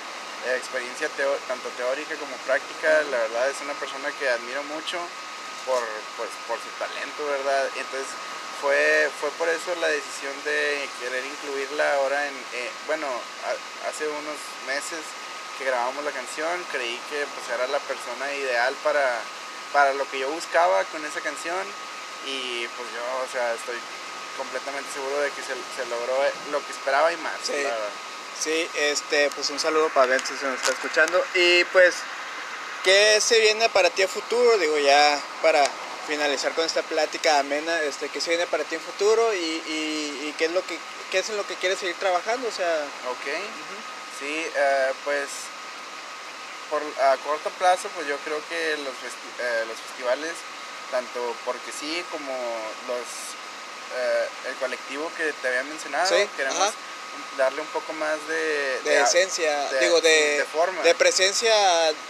experiencia 0.57 1.09
teo- 1.17 1.39
tanto 1.49 1.69
teórica 1.77 2.15
como 2.17 2.35
práctica, 2.47 3.03
la 3.11 3.19
verdad 3.19 3.49
es 3.51 3.61
una 3.63 3.75
persona 3.75 4.11
que 4.19 4.29
admiro 4.29 4.63
mucho 4.65 4.99
por, 5.67 5.83
pues, 6.17 6.31
por 6.49 6.59
su 6.59 6.69
talento, 6.79 7.27
¿verdad? 7.27 7.69
Entonces 7.77 8.09
fue, 8.61 9.11
fue 9.21 9.31
por 9.33 9.49
eso 9.49 9.75
la 9.81 9.89
decisión 9.89 10.33
de 10.45 10.89
querer 11.01 11.25
incluirla 11.25 11.95
ahora 11.95 12.27
en, 12.29 12.35
eh, 12.55 12.71
bueno, 12.87 13.07
a- 13.07 13.89
hace 13.89 14.09
unos 14.09 14.37
meses 14.67 15.01
que 15.59 15.65
grabamos 15.65 16.05
la 16.05 16.11
canción, 16.13 16.65
creí 16.73 16.99
que 17.11 17.27
pues 17.37 17.49
era 17.55 17.67
la 17.69 17.79
persona 17.81 18.33
ideal 18.33 18.75
para, 18.83 19.21
para 19.73 19.93
lo 19.95 20.09
que 20.11 20.19
yo 20.19 20.29
buscaba 20.31 20.85
con 20.85 21.05
esa 21.05 21.21
canción 21.21 21.67
y 22.27 22.67
pues 22.77 22.89
yo, 22.97 23.05
o 23.25 23.29
sea, 23.33 23.53
estoy 23.55 23.77
completamente 24.37 24.91
seguro 24.93 25.19
de 25.21 25.31
que 25.33 25.43
se, 25.43 25.53
se 25.77 25.85
logró 25.91 26.17
lo 26.51 26.65
que 26.65 26.73
esperaba 26.73 27.13
y 27.13 27.17
más. 27.19 27.35
Sí. 27.45 27.53
la 27.53 27.69
verdad. 27.71 27.91
Sí, 28.43 28.69
este, 28.75 29.31
pues 29.35 29.51
un 29.51 29.59
saludo 29.61 29.89
para 29.91 30.07
Betsy 30.07 30.35
si 30.39 30.45
nos 30.47 30.59
está 30.61 30.73
escuchando. 30.73 31.23
Y 31.35 31.65
pues, 31.65 31.95
¿qué 32.85 33.21
se 33.21 33.39
viene 33.41 33.69
para 33.69 33.91
ti 33.91 34.03
a 34.03 34.09
futuro? 34.09 34.57
Digo, 34.59 34.79
ya 34.79 35.21
para 35.43 35.63
finalizar 36.07 36.53
con 36.53 36.65
esta 36.65 36.83
plática 36.83 37.39
amena, 37.39 37.83
este, 37.83 38.09
¿qué 38.09 38.21
se 38.21 38.31
viene 38.31 38.47
para 38.47 38.65
ti 38.65 38.77
en 38.77 38.81
futuro? 38.81 39.35
Y, 39.35 39.37
y, 39.39 40.27
y 40.29 40.35
qué 40.39 40.47
es 40.47 40.53
lo 40.53 40.65
que 40.67 40.79
qué 41.11 41.19
es 41.19 41.29
en 41.29 41.37
lo 41.37 41.45
que 41.47 41.57
quieres 41.57 41.79
seguir 41.81 41.97
trabajando? 41.97 42.49
O 42.49 42.53
sea, 42.53 42.85
Ok, 43.11 43.27
sí, 44.21 44.47
eh, 44.57 44.93
pues 45.05 45.29
por, 46.71 46.81
a 47.05 47.17
corto 47.19 47.51
plazo, 47.59 47.89
pues 47.97 48.07
yo 48.07 48.17
creo 48.19 48.41
que 48.49 48.77
los, 48.79 48.95
festi- 48.95 49.41
eh, 49.41 49.65
los 49.67 49.77
festivales, 49.77 50.33
tanto 50.93 51.35
porque 51.45 51.73
sí 51.79 52.05
como 52.13 52.33
los 52.87 53.05
eh, 53.99 54.29
el 54.49 54.55
colectivo 54.57 55.11
que 55.17 55.33
te 55.33 55.49
había 55.49 55.65
mencionado, 55.65 56.07
Sí, 56.07 56.29
queremos. 56.37 56.73
Darle 57.37 57.61
un 57.63 57.67
poco 57.69 57.93
más 57.95 58.17
de, 58.29 58.81
de, 58.85 59.01
esencia, 59.01 59.69
de- 59.71 59.81
digo, 59.81 60.01
de, 60.01 60.45
forma. 60.53 60.83
de 60.83 60.95
presencia 60.95 61.55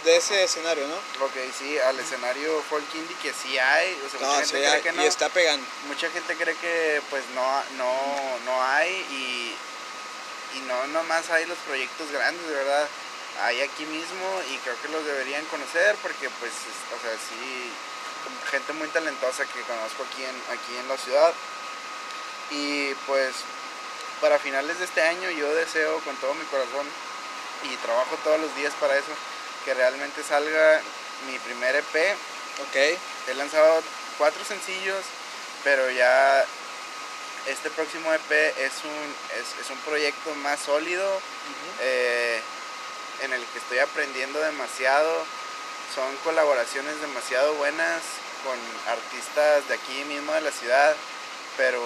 de 0.03 0.17
ese 0.17 0.43
escenario, 0.43 0.85
¿no? 0.87 0.95
Ok, 1.25 1.33
sí, 1.57 1.77
al 1.79 1.97
escenario 1.99 2.61
folk 2.69 2.83
indie 2.95 3.15
que 3.21 3.31
sí 3.33 3.57
hay, 3.57 3.97
o 4.05 4.09
sea, 4.09 4.19
mucha 4.19 4.31
No, 4.31 4.33
gente 4.39 4.47
sí, 4.47 4.69
cree 4.69 4.81
que 4.81 4.91
no. 4.91 5.03
y 5.03 5.07
está 5.07 5.29
pegando. 5.29 5.65
mucha 5.87 6.09
gente 6.09 6.35
cree 6.35 6.55
que 6.55 7.01
pues 7.09 7.23
no, 7.33 7.63
no, 7.77 7.93
no 8.45 8.63
hay 8.63 8.89
y, 8.91 9.55
y 10.57 10.61
no 10.67 10.87
nomás 10.87 11.29
hay 11.29 11.45
los 11.45 11.57
proyectos 11.59 12.11
grandes, 12.11 12.45
de 12.47 12.53
verdad. 12.55 12.87
hay 13.43 13.61
aquí 13.61 13.85
mismo 13.85 14.41
y 14.51 14.57
creo 14.57 14.75
que 14.81 14.89
los 14.89 15.05
deberían 15.05 15.45
conocer 15.45 15.95
porque 16.01 16.29
pues, 16.41 16.51
o 16.97 17.01
sea, 17.01 17.11
sí, 17.29 17.71
gente 18.51 18.73
muy 18.73 18.87
talentosa 18.89 19.45
que 19.45 19.61
conozco 19.61 20.03
aquí 20.11 20.23
en, 20.23 20.35
aquí 20.51 20.77
en 20.77 20.87
la 20.89 20.97
ciudad. 20.97 21.33
Y 22.51 22.93
pues 23.07 23.31
para 24.21 24.37
finales 24.37 24.77
de 24.77 24.85
este 24.85 25.01
año 25.01 25.29
yo 25.31 25.53
deseo 25.55 25.99
con 26.01 26.15
todo 26.17 26.33
mi 26.35 26.45
corazón 26.45 26.85
y 27.63 27.75
trabajo 27.77 28.15
todos 28.23 28.39
los 28.39 28.55
días 28.55 28.73
para 28.79 28.95
eso, 28.95 29.11
que 29.65 29.73
realmente 29.73 30.23
salga 30.23 30.81
mi 31.27 31.37
primer 31.39 31.75
EP. 31.75 32.15
Ok. 32.67 32.75
He 33.27 33.33
lanzado 33.35 33.83
cuatro 34.17 34.43
sencillos, 34.45 35.03
pero 35.63 35.89
ya 35.91 36.45
este 37.47 37.69
próximo 37.71 38.13
EP 38.13 38.31
es 38.31 38.73
un, 38.83 39.15
es, 39.61 39.69
un 39.69 39.77
proyecto 39.79 40.33
más 40.35 40.59
sólido, 40.59 41.19
eh, 41.81 42.39
en 43.23 43.33
el 43.33 43.43
que 43.45 43.59
estoy 43.59 43.79
aprendiendo 43.79 44.39
demasiado. 44.39 45.25
Son 45.93 46.15
colaboraciones 46.23 47.01
demasiado 47.01 47.53
buenas 47.55 48.01
con 48.43 48.57
artistas 48.87 49.67
de 49.67 49.75
aquí 49.75 50.03
mismo 50.05 50.33
de 50.33 50.41
la 50.41 50.51
ciudad, 50.51 50.95
pero 51.57 51.81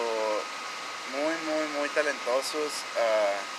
muy, 1.12 1.36
muy, 1.45 1.68
muy 1.80 1.89
talentosos. 1.89 2.72
Uh, 2.95 3.56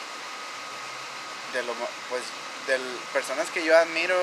de 1.52 1.62
lo, 1.62 1.72
pues, 2.10 2.22
de 2.66 2.78
personas 3.12 3.48
que 3.50 3.64
yo 3.64 3.76
admiro 3.76 4.18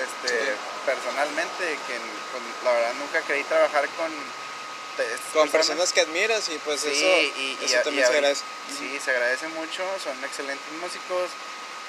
este, 0.00 0.54
personalmente, 0.86 1.78
que 1.86 1.98
la 2.64 2.72
verdad 2.72 2.94
nunca 2.94 3.20
creí 3.22 3.44
trabajar 3.44 3.88
con 3.90 4.10
con 5.32 5.48
personas, 5.48 5.90
que 5.92 6.02
admiras 6.02 6.50
y 6.50 6.58
pues 6.58 6.84
eso, 6.84 7.06
y, 7.38 7.56
también 7.82 8.06
se 8.06 8.12
agradece. 8.12 8.42
Sí, 8.78 9.00
se 9.02 9.10
agradece 9.10 9.48
mucho, 9.48 9.82
son 10.04 10.22
excelentes 10.22 10.70
músicos, 10.82 11.30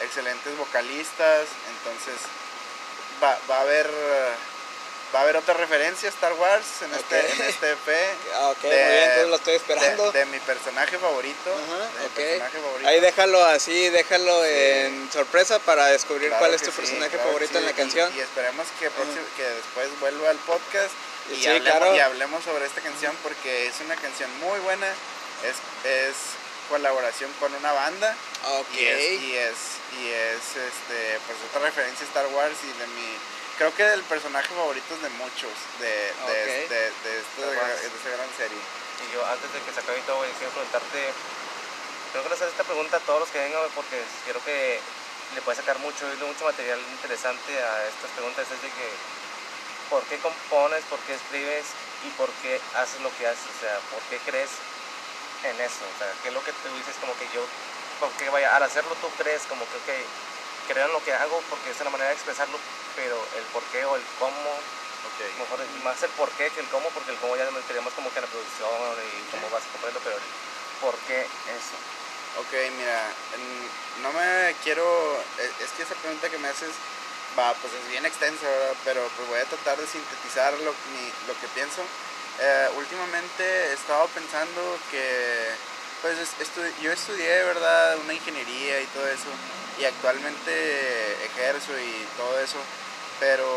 excelentes 0.02 0.58
vocalistas, 0.58 1.48
entonces 1.68 2.16
va, 3.22 3.38
va 3.50 3.58
a 3.58 3.62
haber 3.62 3.90
va 5.14 5.20
a 5.20 5.22
haber 5.24 5.38
otra 5.38 5.54
referencia 5.54 6.10
a 6.10 6.12
Star 6.12 6.34
Wars 6.34 6.82
en, 6.82 6.94
este, 6.94 7.20
en 7.20 7.42
este 7.42 7.72
EP. 7.72 8.18
Ah, 8.36 8.50
ok, 8.50 8.64
muy 8.64 8.72
bien, 8.72 9.04
entonces 9.04 9.28
lo 9.28 9.36
estoy 9.36 9.54
esperando. 9.56 10.12
De, 10.12 10.26
mi 10.26 10.40
personaje 10.40 10.98
favorito. 10.98 11.56
Ahí 12.86 13.00
déjalo 13.00 13.44
así, 13.46 13.90
déjalo 13.90 14.44
en 14.46 15.12
sorpresa 15.12 15.60
para 15.60 15.88
descubrir 15.88 16.32
cuál 16.40 16.54
es 16.54 16.64
tu 16.64 16.72
personaje 16.72 17.18
favorito 17.18 17.58
en 17.60 17.66
la 17.66 17.74
canción. 17.74 18.12
Y, 18.16 18.20
esperemos 18.20 18.68
que, 18.80 18.90
que 19.38 19.44
después 19.44 20.00
vuelva 20.00 20.30
al 20.30 20.38
podcast 20.38 20.92
y, 21.32 21.46
hablemos, 21.48 21.96
y 21.96 22.00
hablemos 22.00 22.44
sobre 22.44 22.66
esta 22.66 22.82
canción 22.82 23.16
porque 23.22 23.68
es 23.68 23.80
una 23.82 23.96
canción 23.96 24.30
muy 24.40 24.60
buena. 24.60 24.88
Es, 25.44 25.88
es 25.88 26.16
colaboración 26.70 27.32
con 27.40 27.54
una 27.54 27.72
banda. 27.72 28.16
Y 28.74 28.86
es, 28.86 29.22
y 29.22 29.36
es, 29.36 29.56
y 30.02 30.08
es 30.10 30.42
este, 30.58 31.20
pues 31.26 31.38
otra 31.50 31.62
referencia 31.62 32.06
a 32.06 32.08
Star 32.10 32.28
Wars 32.28 32.56
y 32.64 32.80
de 32.80 32.88
mi 32.88 33.18
creo 33.58 33.74
que 33.76 33.86
el 33.94 34.04
personaje 34.04 34.54
favorito 34.54 34.94
es 34.96 35.02
de 35.02 35.10
muchos 35.10 35.54
de, 35.80 36.14
de, 36.28 36.68
de, 36.68 36.82
de, 36.90 37.20
esta 37.20 38.10
gran 38.10 38.30
serie. 38.38 38.58
Y 38.58 39.14
yo, 39.14 39.26
antes 39.26 39.52
de 39.54 39.60
que 39.62 39.72
se 39.74 39.80
acabe 39.80 40.02
todo, 40.08 40.26
quiero 40.38 40.54
preguntarte, 40.54 41.14
creo 42.12 42.24
que 42.24 42.30
le 42.30 42.36
hacer 42.36 42.50
esta 42.50 42.64
pregunta 42.64 42.98
a 42.98 43.06
todos 43.06 43.20
los 43.22 43.30
que 43.30 43.40
vengan, 43.40 43.62
porque 43.76 44.02
quiero 44.24 44.44
que 44.44 44.80
le 45.36 45.42
puede 45.42 45.58
sacar 45.58 45.78
mucho, 45.80 46.06
mucho 46.22 46.46
material 46.46 46.80
interesante 46.80 47.52
a 47.58 47.88
estas 47.88 48.10
preguntas, 48.12 48.46
es 48.50 48.62
de 48.62 48.70
que, 48.70 48.88
¿por 49.90 50.04
qué 50.06 50.18
compones, 50.20 50.84
por 50.90 51.00
qué 51.06 51.14
escribes 51.14 51.66
y 52.06 52.10
por 52.18 52.30
qué 52.42 52.62
haces 52.78 53.02
lo 53.02 53.12
que 53.18 53.28
haces? 53.28 53.50
O 53.50 53.60
sea, 53.60 53.76
¿por 53.92 54.02
qué 54.10 54.18
crees 54.30 54.50
en 55.44 55.58
eso? 55.62 55.84
O 55.84 55.96
sea, 56.00 56.10
¿qué 56.22 56.30
es 56.30 56.34
lo 56.34 56.44
que 56.44 56.54
tú 56.64 56.70
dices 56.78 56.96
como 57.02 57.14
que 57.18 57.28
yo, 57.34 57.44
porque 58.00 58.30
vaya, 58.30 58.56
al 58.56 58.64
hacerlo 58.64 58.96
tú 59.02 59.10
crees 59.18 59.44
como 59.50 59.66
que, 59.66 59.78
ok, 59.78 59.92
creo 60.70 60.86
en 60.86 60.94
lo 60.94 61.04
que 61.04 61.14
hago 61.14 61.42
porque 61.50 61.72
es 61.72 61.80
la 61.82 61.90
manera 61.90 62.10
de 62.10 62.16
expresarlo, 62.16 62.58
pero 62.96 63.18
el 63.38 63.46
por 63.54 63.64
qué 63.72 63.86
o 63.86 63.96
el 63.96 64.04
cómo, 64.20 64.50
okay. 65.14 65.30
mejor 65.40 65.60
más 65.84 66.02
el 66.04 66.10
por 66.12 66.30
qué 66.38 66.50
que 66.50 66.62
el 66.62 66.68
cómo, 66.68 66.90
porque 66.90 67.12
el 67.12 67.18
cómo 67.18 67.36
ya 67.36 67.50
meteríamos 67.52 67.94
como 67.94 68.14
que 68.14 68.22
la 68.22 68.28
producción 68.28 68.70
y 69.00 69.32
cómo 69.32 69.50
vas 69.50 69.64
a 69.64 69.72
comprarlo, 69.72 70.00
pero 70.04 70.16
el 70.18 70.28
por 70.82 70.96
qué 71.08 71.22
eso. 71.22 71.78
Ok, 72.42 72.52
mira, 72.78 73.14
no 74.02 74.12
me 74.12 74.56
quiero, 74.64 74.84
es 75.38 75.70
que 75.78 75.84
esa 75.84 75.94
pregunta 75.96 76.30
que 76.30 76.40
me 76.40 76.50
haces, 76.50 76.74
va, 77.38 77.54
pues 77.62 77.74
es 77.74 77.92
bien 77.92 78.06
extensa, 78.06 78.48
pero 78.84 79.06
pues 79.16 79.30
voy 79.30 79.40
a 79.40 79.46
tratar 79.46 79.78
de 79.78 79.86
sintetizar 79.86 80.54
lo, 80.54 80.74
lo 80.74 81.34
que 81.40 81.48
pienso. 81.54 81.82
Eh, 82.40 82.70
últimamente 82.76 83.44
he 83.46 83.74
estado 83.74 84.08
pensando 84.08 84.80
que, 84.90 85.54
pues 86.02 86.18
yo 86.82 86.92
estudié, 86.92 87.44
¿verdad?, 87.44 87.98
una 88.00 88.14
ingeniería 88.14 88.82
y 88.82 88.86
todo 88.88 89.08
eso 89.08 89.30
y 89.80 89.86
actualmente 89.86 91.26
ejerzo 91.26 91.72
y 91.80 92.06
todo 92.18 92.40
eso, 92.40 92.58
pero 93.24 93.48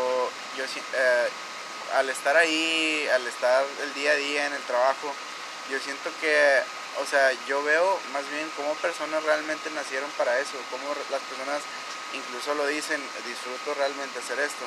yo 0.55 0.63
eh, 0.63 1.27
al 1.99 2.09
estar 2.09 2.37
ahí, 2.37 3.05
al 3.13 3.27
estar 3.27 3.65
el 3.83 3.93
día 3.95 4.11
a 4.11 4.15
día 4.15 4.45
en 4.47 4.53
el 4.53 4.61
trabajo, 4.63 5.11
yo 5.69 5.77
siento 5.79 6.09
que, 6.21 6.63
o 7.03 7.05
sea, 7.05 7.33
yo 7.49 7.61
veo 7.63 7.99
más 8.13 8.23
bien 8.31 8.49
cómo 8.55 8.73
personas 8.75 9.21
realmente 9.23 9.69
nacieron 9.71 10.09
para 10.11 10.39
eso, 10.39 10.55
cómo 10.71 10.95
las 11.11 11.19
personas 11.19 11.59
incluso 12.13 12.55
lo 12.55 12.65
dicen, 12.67 13.01
disfruto 13.27 13.73
realmente 13.73 14.19
hacer 14.19 14.39
esto. 14.39 14.63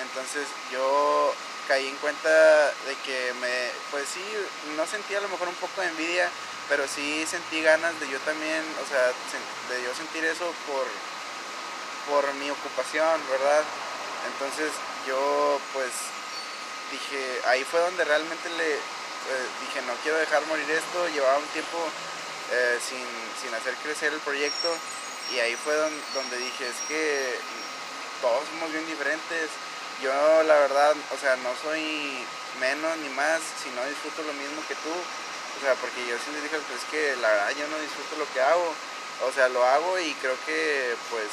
Entonces 0.00 0.46
yo 0.70 1.34
caí 1.66 1.88
en 1.88 1.96
cuenta 1.96 2.30
de 2.86 2.94
que 3.04 3.34
me, 3.40 3.70
pues 3.90 4.06
sí, 4.06 4.22
no 4.76 4.86
sentía 4.86 5.18
a 5.18 5.22
lo 5.22 5.30
mejor 5.30 5.48
un 5.48 5.58
poco 5.58 5.80
de 5.80 5.88
envidia 5.88 6.30
pero 6.66 6.88
sí 6.88 7.26
sentí 7.28 7.60
ganas 7.60 7.92
de 8.00 8.08
yo 8.08 8.18
también, 8.20 8.62
o 8.80 8.86
sea, 8.88 9.12
de 9.68 9.84
yo 9.84 9.94
sentir 9.94 10.24
eso 10.24 10.46
por, 10.64 10.86
por 12.08 12.32
mi 12.36 12.48
ocupación, 12.48 13.20
¿verdad? 13.28 13.62
Entonces 14.32 14.72
yo 15.06 15.60
pues 15.72 15.90
dije, 16.90 17.40
ahí 17.46 17.64
fue 17.64 17.80
donde 17.80 18.04
realmente 18.04 18.48
le 18.50 18.74
eh, 18.74 19.46
dije, 19.60 19.82
no 19.86 19.94
quiero 20.02 20.18
dejar 20.18 20.44
morir 20.46 20.68
esto, 20.70 21.08
llevaba 21.08 21.38
un 21.38 21.48
tiempo 21.48 21.78
eh, 22.52 22.78
sin, 22.80 23.06
sin, 23.40 23.54
hacer 23.54 23.74
crecer 23.82 24.12
el 24.12 24.20
proyecto 24.20 24.76
y 25.32 25.38
ahí 25.38 25.56
fue 25.56 25.74
donde, 25.74 26.36
dije, 26.36 26.68
es 26.68 26.76
que 26.88 27.38
todos 28.20 28.44
somos 28.50 28.70
bien 28.70 28.86
diferentes, 28.86 29.48
yo 30.02 30.12
la 30.42 30.54
verdad, 30.54 30.94
o 31.14 31.18
sea, 31.18 31.36
no 31.36 31.50
soy 31.62 32.24
menos 32.60 32.96
ni 32.98 33.08
más, 33.10 33.40
si 33.62 33.70
no 33.70 33.84
disfruto 33.86 34.22
lo 34.22 34.34
mismo 34.34 34.60
que 34.68 34.74
tú, 34.76 34.92
o 34.92 35.60
sea, 35.62 35.74
porque 35.76 36.04
yo 36.06 36.16
sí 36.18 36.30
les 36.32 36.42
dije, 36.42 36.58
pues 36.58 36.82
es 36.82 36.88
que 36.90 37.16
la 37.22 37.28
verdad 37.28 37.50
yo 37.56 37.66
no 37.68 37.78
disfruto 37.78 38.16
lo 38.18 38.30
que 38.32 38.40
hago. 38.40 38.74
O 39.22 39.32
sea, 39.32 39.48
lo 39.48 39.64
hago 39.64 39.98
y 40.00 40.12
creo 40.14 40.36
que 40.44 40.96
pues 41.10 41.30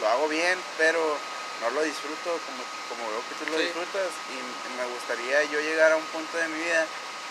lo 0.00 0.08
hago 0.08 0.28
bien, 0.28 0.58
pero 0.76 1.16
no 1.60 1.70
lo 1.70 1.82
disfruto 1.82 2.38
como, 2.46 2.62
como 2.88 3.10
veo 3.10 3.22
que 3.28 3.44
tú 3.44 3.50
lo 3.50 3.58
disfrutas. 3.58 4.10
Y 4.32 4.36
me 4.76 4.86
gustaría 4.92 5.44
yo 5.44 5.60
llegar 5.60 5.92
a 5.92 5.96
un 5.96 6.06
punto 6.12 6.36
de 6.36 6.48
mi 6.48 6.58
vida 6.60 6.86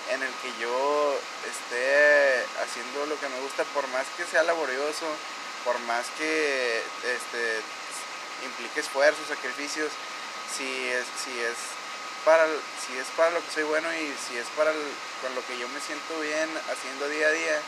en 0.09 0.21
el 0.21 0.34
que 0.41 0.51
yo 0.61 1.17
esté 1.49 2.45
haciendo 2.61 3.05
lo 3.07 3.19
que 3.19 3.30
me 3.30 3.39
gusta, 3.41 3.63
por 3.73 3.88
más 3.89 4.05
que 4.17 4.26
sea 4.26 4.43
laborioso, 4.43 5.05
por 5.63 5.80
más 5.80 6.05
que 6.17 6.78
este, 6.78 7.61
implique 8.45 8.80
esfuerzos, 8.80 9.28
sacrificios, 9.28 9.91
si 10.55 10.89
es, 10.89 11.05
si 11.23 11.34
es 11.39 11.57
para, 12.23 12.45
si 12.45 12.97
es 12.97 13.07
para 13.17 13.32
lo 13.32 13.43
que 13.45 13.51
soy 13.51 13.63
bueno 13.63 13.88
y 13.93 14.13
si 14.28 14.38
es 14.38 14.45
para 14.57 14.71
con 15.21 15.34
lo 15.34 15.45
que 15.45 15.57
yo 15.57 15.67
me 15.69 15.80
siento 15.82 16.19
bien 16.21 16.49
haciendo 16.69 17.09
día 17.09 17.28
a 17.28 17.32
día 17.32 17.61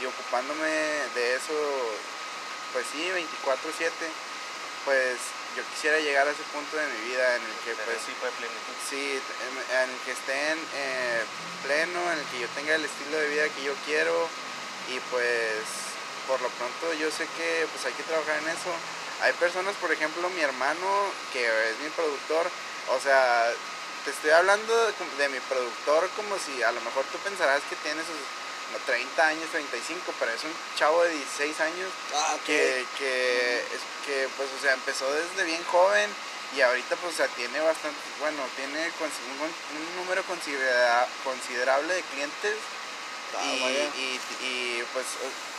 y 0.00 0.06
ocupándome 0.06 0.70
de 1.14 1.36
eso, 1.36 1.54
pues 2.72 2.86
sí, 2.90 3.06
24/7, 3.10 3.90
pues 4.84 5.18
yo 5.56 5.62
quisiera 5.74 5.98
llegar 5.98 6.26
a 6.26 6.30
ese 6.30 6.42
punto 6.52 6.76
de 6.76 6.86
mi 6.86 7.10
vida 7.10 7.36
en 7.36 7.42
el 7.42 7.56
que 7.64 7.74
pues 7.74 7.98
sí, 8.90 9.20
en, 9.72 9.90
el 9.90 9.98
que 10.04 10.12
esté 10.12 10.50
en 10.50 10.58
eh, 10.58 11.22
pleno, 11.62 12.00
en 12.12 12.18
el 12.18 12.24
que 12.26 12.40
yo 12.40 12.48
tenga 12.54 12.74
el 12.74 12.84
estilo 12.84 13.16
de 13.16 13.28
vida 13.28 13.48
que 13.48 13.62
yo 13.62 13.74
quiero 13.86 14.28
y 14.90 14.98
pues 15.10 15.62
por 16.26 16.40
lo 16.40 16.48
pronto 16.58 16.92
yo 16.94 17.10
sé 17.10 17.26
que 17.36 17.66
pues 17.72 17.86
hay 17.86 17.92
que 17.92 18.02
trabajar 18.02 18.38
en 18.42 18.48
eso. 18.48 18.72
Hay 19.22 19.32
personas, 19.34 19.74
por 19.76 19.92
ejemplo, 19.92 20.28
mi 20.30 20.40
hermano, 20.40 20.86
que 21.32 21.46
es 21.46 21.78
mi 21.80 21.88
productor, 21.90 22.50
o 22.90 23.00
sea, 23.00 23.48
te 24.04 24.10
estoy 24.10 24.30
hablando 24.32 24.74
de, 25.18 25.28
mi 25.28 25.40
productor 25.48 26.10
como 26.16 26.36
si 26.36 26.62
a 26.62 26.72
lo 26.72 26.80
mejor 26.82 27.04
tú 27.10 27.18
pensarás 27.18 27.62
que 27.70 27.76
tiene 27.76 28.02
sus 28.02 28.20
30 28.78 29.26
años, 29.26 29.50
35, 29.50 30.12
pero 30.18 30.32
es 30.32 30.44
un 30.44 30.52
chavo 30.76 31.02
de 31.04 31.10
16 31.10 31.60
años 31.60 31.90
ah, 32.14 32.36
que, 32.46 32.84
que, 32.98 33.58
es, 33.58 33.82
que, 34.06 34.28
pues, 34.36 34.48
o 34.58 34.62
sea, 34.62 34.74
empezó 34.74 35.10
desde 35.12 35.44
bien 35.44 35.62
joven 35.64 36.10
y 36.56 36.60
ahorita, 36.60 36.96
pues, 36.96 37.14
o 37.14 37.16
sea, 37.16 37.26
tiene 37.28 37.60
bastante, 37.60 37.98
bueno, 38.20 38.42
tiene 38.56 38.90
un, 39.00 39.96
número 39.96 40.22
considerable 40.24 41.94
de 41.94 42.02
clientes 42.02 42.56
ah, 43.36 43.44
y, 43.96 44.20
y, 44.44 44.84
pues 44.92 45.06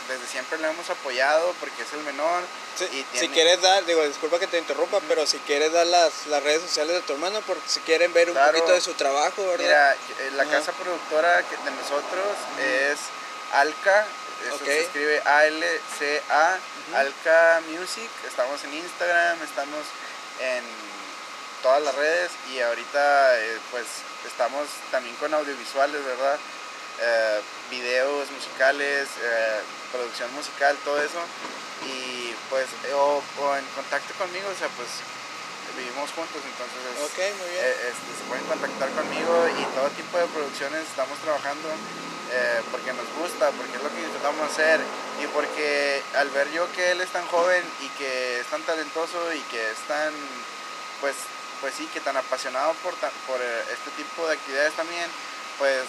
desde 0.08 0.26
siempre 0.26 0.58
lo 0.58 0.68
hemos 0.68 0.88
apoyado 0.90 1.54
porque 1.60 1.82
es 1.82 1.92
el 1.92 2.00
menor. 2.00 2.42
Si 3.14 3.28
quieres 3.28 3.60
dar, 3.60 3.84
digo, 3.86 4.06
disculpa 4.06 4.38
que 4.38 4.46
te 4.46 4.58
interrumpa, 4.58 5.00
pero 5.08 5.26
si 5.26 5.38
quieres 5.38 5.72
dar 5.72 5.86
las, 5.86 6.26
las 6.26 6.42
redes 6.42 6.62
sociales 6.62 6.94
de 6.94 7.00
tu 7.02 7.14
hermano, 7.14 7.40
porque 7.46 7.62
si 7.66 7.80
quieren 7.80 8.12
ver 8.12 8.30
un 8.30 8.36
poquito 8.36 8.72
de 8.72 8.80
su 8.80 8.94
trabajo, 8.94 9.46
¿verdad? 9.46 9.58
Mira, 9.58 9.92
eh, 9.94 10.30
la 10.36 10.44
casa 10.44 10.72
productora 10.72 11.38
de 11.38 11.70
nosotros 11.70 12.36
es 12.60 12.98
Alca, 13.52 14.06
se 14.64 14.80
escribe 14.80 15.22
A-L-C-A 15.24 16.58
Alca 16.94 17.60
Music, 17.68 18.10
estamos 18.26 18.62
en 18.64 18.74
Instagram, 18.74 19.42
estamos 19.42 19.84
en 20.40 20.62
todas 21.62 21.82
las 21.82 21.94
redes 21.96 22.30
y 22.52 22.60
ahorita 22.60 23.40
eh, 23.40 23.58
pues 23.72 23.86
estamos 24.24 24.68
también 24.92 25.16
con 25.16 25.34
audiovisuales, 25.34 26.04
¿verdad? 26.04 26.38
Eh, 27.00 27.40
videos 27.70 28.30
musicales, 28.30 29.08
eh, 29.22 29.60
producción 29.92 30.32
musical, 30.34 30.76
todo 30.84 31.00
eso. 31.02 31.20
Y 31.86 32.34
pues, 32.50 32.66
o, 32.94 33.22
o 33.40 33.56
en 33.56 33.64
contacto 33.74 34.14
conmigo, 34.14 34.48
o 34.48 34.58
sea, 34.58 34.68
pues 34.76 34.88
vivimos 35.76 36.08
juntos, 36.12 36.40
entonces 36.40 36.80
Ok, 37.04 37.18
muy 37.36 37.50
bien. 37.52 37.64
eh, 37.68 37.92
este, 37.92 38.08
se 38.16 38.24
pueden 38.28 38.44
contactar 38.46 38.88
conmigo 38.96 39.44
y 39.60 39.62
todo 39.76 39.90
tipo 39.92 40.16
de 40.16 40.24
producciones 40.32 40.88
estamos 40.88 41.18
trabajando 41.20 41.68
eh, 42.32 42.62
porque 42.72 42.94
nos 42.94 43.04
gusta, 43.20 43.50
porque 43.52 43.76
es 43.76 43.82
lo 43.82 43.90
que 43.92 44.00
disfrutamos 44.00 44.50
hacer 44.50 44.80
y 45.20 45.26
porque 45.36 46.02
al 46.16 46.30
ver 46.30 46.50
yo 46.52 46.64
que 46.72 46.92
él 46.92 47.00
es 47.02 47.10
tan 47.12 47.26
joven 47.28 47.62
y 47.82 47.88
que 48.00 48.40
es 48.40 48.46
tan 48.46 48.62
talentoso 48.62 49.20
y 49.34 49.40
que 49.52 49.70
es 49.70 49.76
tan, 49.86 50.14
pues, 51.02 51.14
pues 51.60 51.74
sí, 51.76 51.86
que 51.92 52.00
tan 52.00 52.16
apasionado 52.16 52.72
por, 52.82 52.94
por 53.28 53.40
este 53.42 53.90
tipo 54.00 54.26
de 54.26 54.34
actividades 54.34 54.72
también, 54.74 55.10
pues 55.58 55.84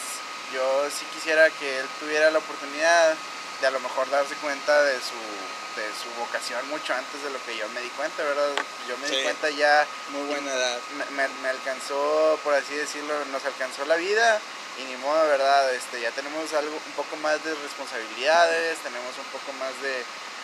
yo 0.53 0.89
sí 0.89 1.05
quisiera 1.13 1.49
que 1.49 1.79
él 1.79 1.85
tuviera 1.99 2.31
la 2.31 2.39
oportunidad 2.39 3.13
de 3.61 3.67
a 3.67 3.71
lo 3.71 3.79
mejor 3.79 4.09
darse 4.09 4.35
cuenta 4.35 4.83
de 4.83 4.93
su, 4.95 5.17
de 5.79 5.87
su 5.97 6.09
vocación 6.19 6.67
mucho 6.69 6.93
antes 6.93 7.23
de 7.23 7.29
lo 7.31 7.43
que 7.43 7.57
yo 7.57 7.67
me 7.69 7.81
di 7.81 7.89
cuenta, 7.89 8.23
¿verdad? 8.23 8.49
Yo 8.87 8.97
me 8.99 9.07
di 9.07 9.15
Sí. 9.17 9.23
cuenta 9.23 9.49
ya 9.49 9.85
Muy 10.09 10.27
buena 10.27 10.53
edad. 10.53 10.77
me, 11.15 11.27
me- 11.27 11.49
alcanzó, 11.49 12.39
por 12.43 12.53
así 12.53 12.75
decirlo, 12.75 13.13
nos 13.31 13.43
alcanzó 13.45 13.85
la 13.85 13.95
vida 13.95 14.39
y 14.77 14.83
ni 14.83 14.95
modo, 14.97 15.27
¿verdad? 15.27 15.73
Este, 15.73 15.99
ya 16.01 16.11
tenemos 16.11 16.53
algo, 16.53 16.75
un 16.75 16.91
poco 16.93 17.15
más 17.17 17.43
de 17.43 17.53
responsabilidades, 17.55 18.77
tenemos 18.79 19.17
un 19.17 19.25
poco 19.31 19.51
más 19.53 19.71
de, 19.81 20.03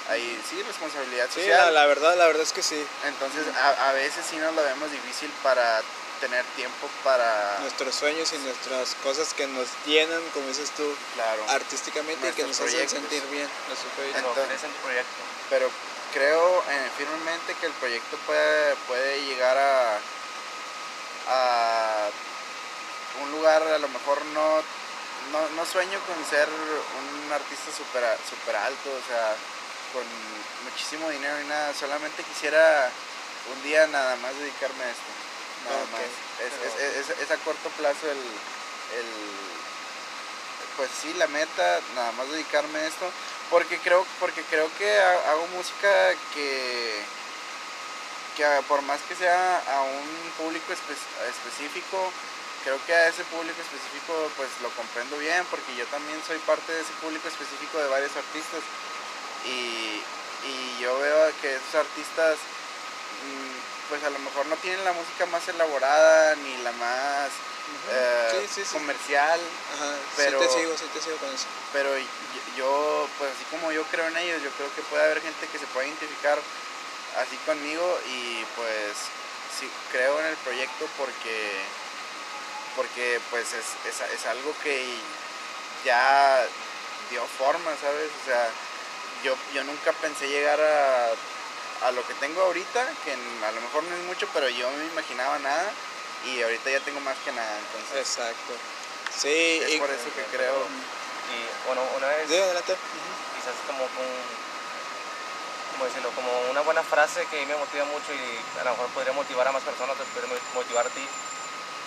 ahí, 0.10 0.42
sí, 0.50 0.62
responsabilidad 0.64 1.28
Sí, 1.34 1.42
social. 1.42 1.66
la, 1.66 1.82
la 1.82 1.86
verdad, 1.86 2.18
la 2.18 2.26
verdad 2.26 2.42
es 2.42 2.52
que 2.52 2.64
sí. 2.64 2.84
Entonces, 3.06 3.44
a, 3.56 3.90
a 3.90 3.94
veces 3.94 4.26
sí 4.28 4.38
nos 4.38 4.54
lo 4.56 4.64
vemos 4.64 4.92
difícil 4.92 5.32
para 5.44 5.82
tener 6.24 6.46
tiempo 6.56 6.88
para, 7.04 7.60
Nuestros 7.60 7.94
sueños 7.96 8.32
y 8.32 8.38
nuestras 8.38 8.96
cosas 9.04 9.34
que 9.34 9.46
nos 9.48 9.68
llenan, 9.86 10.22
como 10.34 10.48
dices 10.48 10.72
tú, 10.72 10.88
claro, 11.16 11.44
artísticamente 11.50 12.30
y 12.30 12.32
que 12.32 12.44
nos 12.48 12.58
Nuestros 12.60 12.70
hacen 12.70 12.88
proyectos. 12.88 13.10
sentir 13.12 13.24
bien. 13.30 13.50
proyectos. 13.96 14.24
Entonces- 14.24 14.62
tu 14.62 14.82
proyecto. 14.88 15.22
pero 15.50 15.70
creo 16.14 16.64
eh, 16.70 16.90
firmemente 16.98 17.54
que 17.60 17.66
el 17.66 17.74
proyecto 17.74 18.16
puede, 18.26 18.76
puede 18.88 19.26
llegar 19.26 19.58
a, 19.58 19.98
a 21.28 22.10
un 23.22 23.32
lugar 23.32 23.62
a 23.64 23.78
lo 23.80 23.88
mejor 23.90 24.24
no, 24.28 24.64
no, 25.34 25.50
no 25.58 25.66
sueño 25.66 26.00
con 26.08 26.16
ser 26.30 26.48
un 26.48 27.34
artista 27.34 27.70
super, 27.76 28.04
super 28.30 28.56
alto, 28.56 28.90
o 28.96 29.08
sea, 29.10 29.36
con 29.92 30.04
muchísimo 30.64 31.10
dinero 31.10 31.36
y 31.42 31.46
nada, 31.48 31.74
solamente 31.74 32.24
quisiera 32.24 32.90
un 33.54 33.62
día 33.64 33.88
nada 33.88 34.16
más 34.18 34.34
dedicarme 34.40 34.84
a 34.86 34.90
esto, 34.90 35.12
nada 35.66 35.86
más. 35.92 36.02
Es, 36.02 36.54
pero- 36.64 36.76
es- 37.14 37.22
es- 37.22 37.32
a 37.32 37.38
corto 37.38 37.70
plazo 37.78 38.10
el, 38.12 38.18
el, 38.18 39.08
pues 40.78 40.90
sí, 41.02 41.14
la 41.16 41.28
meta, 41.28 41.80
nada 41.96 42.12
más 42.14 42.30
dedicarme 42.30 42.80
a 42.80 42.88
esto, 42.88 43.10
porque 43.50 43.78
creo, 43.80 44.06
porque 44.20 44.44
creo 44.50 44.70
que 44.78 45.00
ha- 45.00 45.32
hago 45.32 45.48
música 45.48 45.90
que, 46.34 47.04
que 48.38 48.46
por 48.68 48.82
más 48.82 49.00
que 49.08 49.16
sea 49.16 49.60
a 49.60 49.82
un 49.82 50.32
público 50.38 50.74
espe- 50.74 51.30
específico, 51.30 52.12
creo 52.64 52.80
que 52.86 52.94
a 52.96 53.08
ese 53.10 53.24
público 53.26 53.62
específico 53.62 54.32
pues 54.38 54.50
lo 54.62 54.70
comprendo 54.72 55.18
bien, 55.18 55.46
porque 55.52 55.76
yo 55.76 55.86
también 55.88 56.20
soy 56.26 56.38
parte 56.40 56.72
de 56.74 56.82
ese 56.82 56.94
público 57.02 57.28
específico 57.28 57.78
de 57.78 57.88
varios 57.90 58.16
artistas 58.16 58.62
y, 59.46 60.02
y 60.48 60.78
yo 60.82 60.98
veo 61.00 61.32
que 61.42 61.56
esos 61.56 61.76
artistas 61.76 62.38
mm, 63.28 63.58
pues 63.94 64.04
a 64.06 64.10
lo 64.10 64.18
mejor 64.18 64.48
no 64.48 64.56
tienen 64.58 64.84
la 64.84 64.92
música 64.92 65.28
más 65.28 65.48
elaborada 65.48 66.34
ni 66.38 66.58
la 66.64 66.72
más 66.72 67.30
eh, 67.92 68.40
Sí, 68.42 68.48
sí, 68.56 68.66
sí. 68.66 68.74
comercial, 68.74 69.40
Ajá, 69.76 69.94
pero- 70.18 70.42
sí 70.42 70.48
te 70.48 70.54
sigo, 70.60 70.78
sí 70.80 70.86
te 70.92 71.00
sigo 71.00 71.18
con 71.18 71.30
eso. 71.32 71.46
pero 71.72 71.92
yo, 72.58 73.08
pues 73.20 73.30
así 73.36 73.46
como 73.52 73.72
yo 73.72 73.84
creo 73.92 74.08
en 74.08 74.18
ellos, 74.18 74.42
yo 74.42 74.50
creo 74.58 74.74
que 74.76 74.82
puede 74.90 75.04
haber 75.04 75.22
gente 75.22 75.46
que 75.46 75.60
se 75.60 75.68
pueda 75.68 75.86
identificar 75.86 76.40
así 77.22 77.38
conmigo 77.46 78.00
y 78.10 78.44
pues 78.56 78.98
sí 79.60 79.70
creo 79.92 80.20
en 80.22 80.26
el 80.26 80.38
proyecto 80.38 80.88
porque 80.98 81.52
porque 82.76 83.22
pues 83.30 83.46
es, 83.54 83.66
es, 83.86 84.02
es 84.12 84.26
algo 84.26 84.56
que 84.64 84.88
ya 85.86 86.44
dio 87.12 87.24
forma, 87.38 87.70
¿sabes? 87.80 88.10
O 88.24 88.26
sea, 88.26 88.50
yo, 89.24 89.36
yo 89.54 89.64
nunca 89.66 89.92
pensé 89.94 90.28
llegar 90.28 90.60
a, 90.60 91.10
a 91.84 91.92
lo 91.92 92.06
que 92.08 92.14
tengo 92.16 92.42
ahorita, 92.42 92.88
que 93.04 93.14
a 93.14 93.52
lo 93.52 93.62
mejor 93.62 93.84
no 93.84 93.96
es 93.96 94.04
mucho, 94.04 94.28
pero 94.34 94.48
yo 94.50 94.70
no 94.72 94.78
me 94.78 94.86
imaginaba 94.86 95.38
nada 95.40 95.72
y 96.26 96.42
ahorita 96.42 96.70
ya 96.72 96.80
tengo 96.80 97.00
más 97.02 97.18
que 97.26 97.32
nada, 97.32 97.58
entonces 97.60 98.00
Exacto. 98.18 98.54
Sí, 99.16 99.60
es 99.62 99.74
y... 99.74 99.78
por 99.80 99.90
eso 99.90 100.06
que 100.16 100.24
creo. 100.36 100.56
Y 101.34 101.68
bueno, 101.68 101.82
una 101.98 102.08
vez 102.08 102.28
Sí, 102.28 102.38
adelante. 102.38 102.76
quizás 103.36 103.56
como 103.68 103.84
un, 103.84 104.12
¿cómo 105.74 105.86
decirlo? 105.86 106.10
Como 106.16 106.32
una 106.52 106.62
buena 106.62 106.84
frase 106.84 107.26
que 107.28 107.38
a 107.38 107.40
mí 107.42 107.46
me 107.48 107.56
motiva 107.58 107.86
mucho 107.86 108.14
y 108.14 108.60
a 108.60 108.64
lo 108.64 108.72
mejor 108.72 108.88
podría 108.90 109.14
motivar 109.14 109.48
a 109.48 109.52
más 109.52 109.64
personas, 109.64 109.96
o 110.00 110.04
podría 110.16 110.34
motivar 110.56 110.88
a 110.88 110.90
ti. 110.90 111.06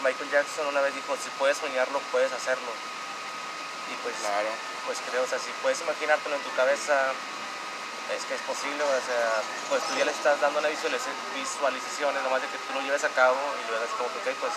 Michael 0.05 0.31
Jackson 0.31 0.67
una 0.67 0.81
vez 0.83 0.95
dijo, 0.95 1.17
si 1.17 1.31
puedes 1.39 1.57
soñarlo, 1.57 1.99
puedes 2.13 2.31
hacerlo. 2.33 2.69
Y 3.91 3.95
pues, 4.03 4.15
Claro. 4.21 4.49
pues 4.85 4.99
creo, 5.09 5.23
o 5.23 5.27
sea, 5.27 5.39
si 5.39 5.51
puedes 5.63 5.81
imaginártelo 5.81 6.37
en 6.37 6.43
tu 6.43 6.53
cabeza, 6.55 7.13
es 8.15 8.25
que 8.25 8.35
es 8.35 8.41
posible, 8.43 8.83
o 8.83 9.03
sea, 9.03 9.43
pues 9.69 9.83
tú 9.89 9.97
ya 9.99 10.05
le 10.05 10.13
estás 10.13 10.41
dando 10.41 10.61
una 10.61 10.69
visualiz- 10.69 11.11
visualización, 11.35 12.17
es 12.17 12.23
nomás 12.23 12.43
de 12.43 12.49
que 12.49 12.59
tú 12.59 12.73
lo 12.75 12.81
lleves 12.81 13.03
a 13.05 13.09
cabo 13.11 13.37
y 13.37 13.71
luego 13.71 13.83
así 13.85 13.95
como 13.99 14.09
que, 14.13 14.31
ok, 14.31 14.37
pues 14.41 14.53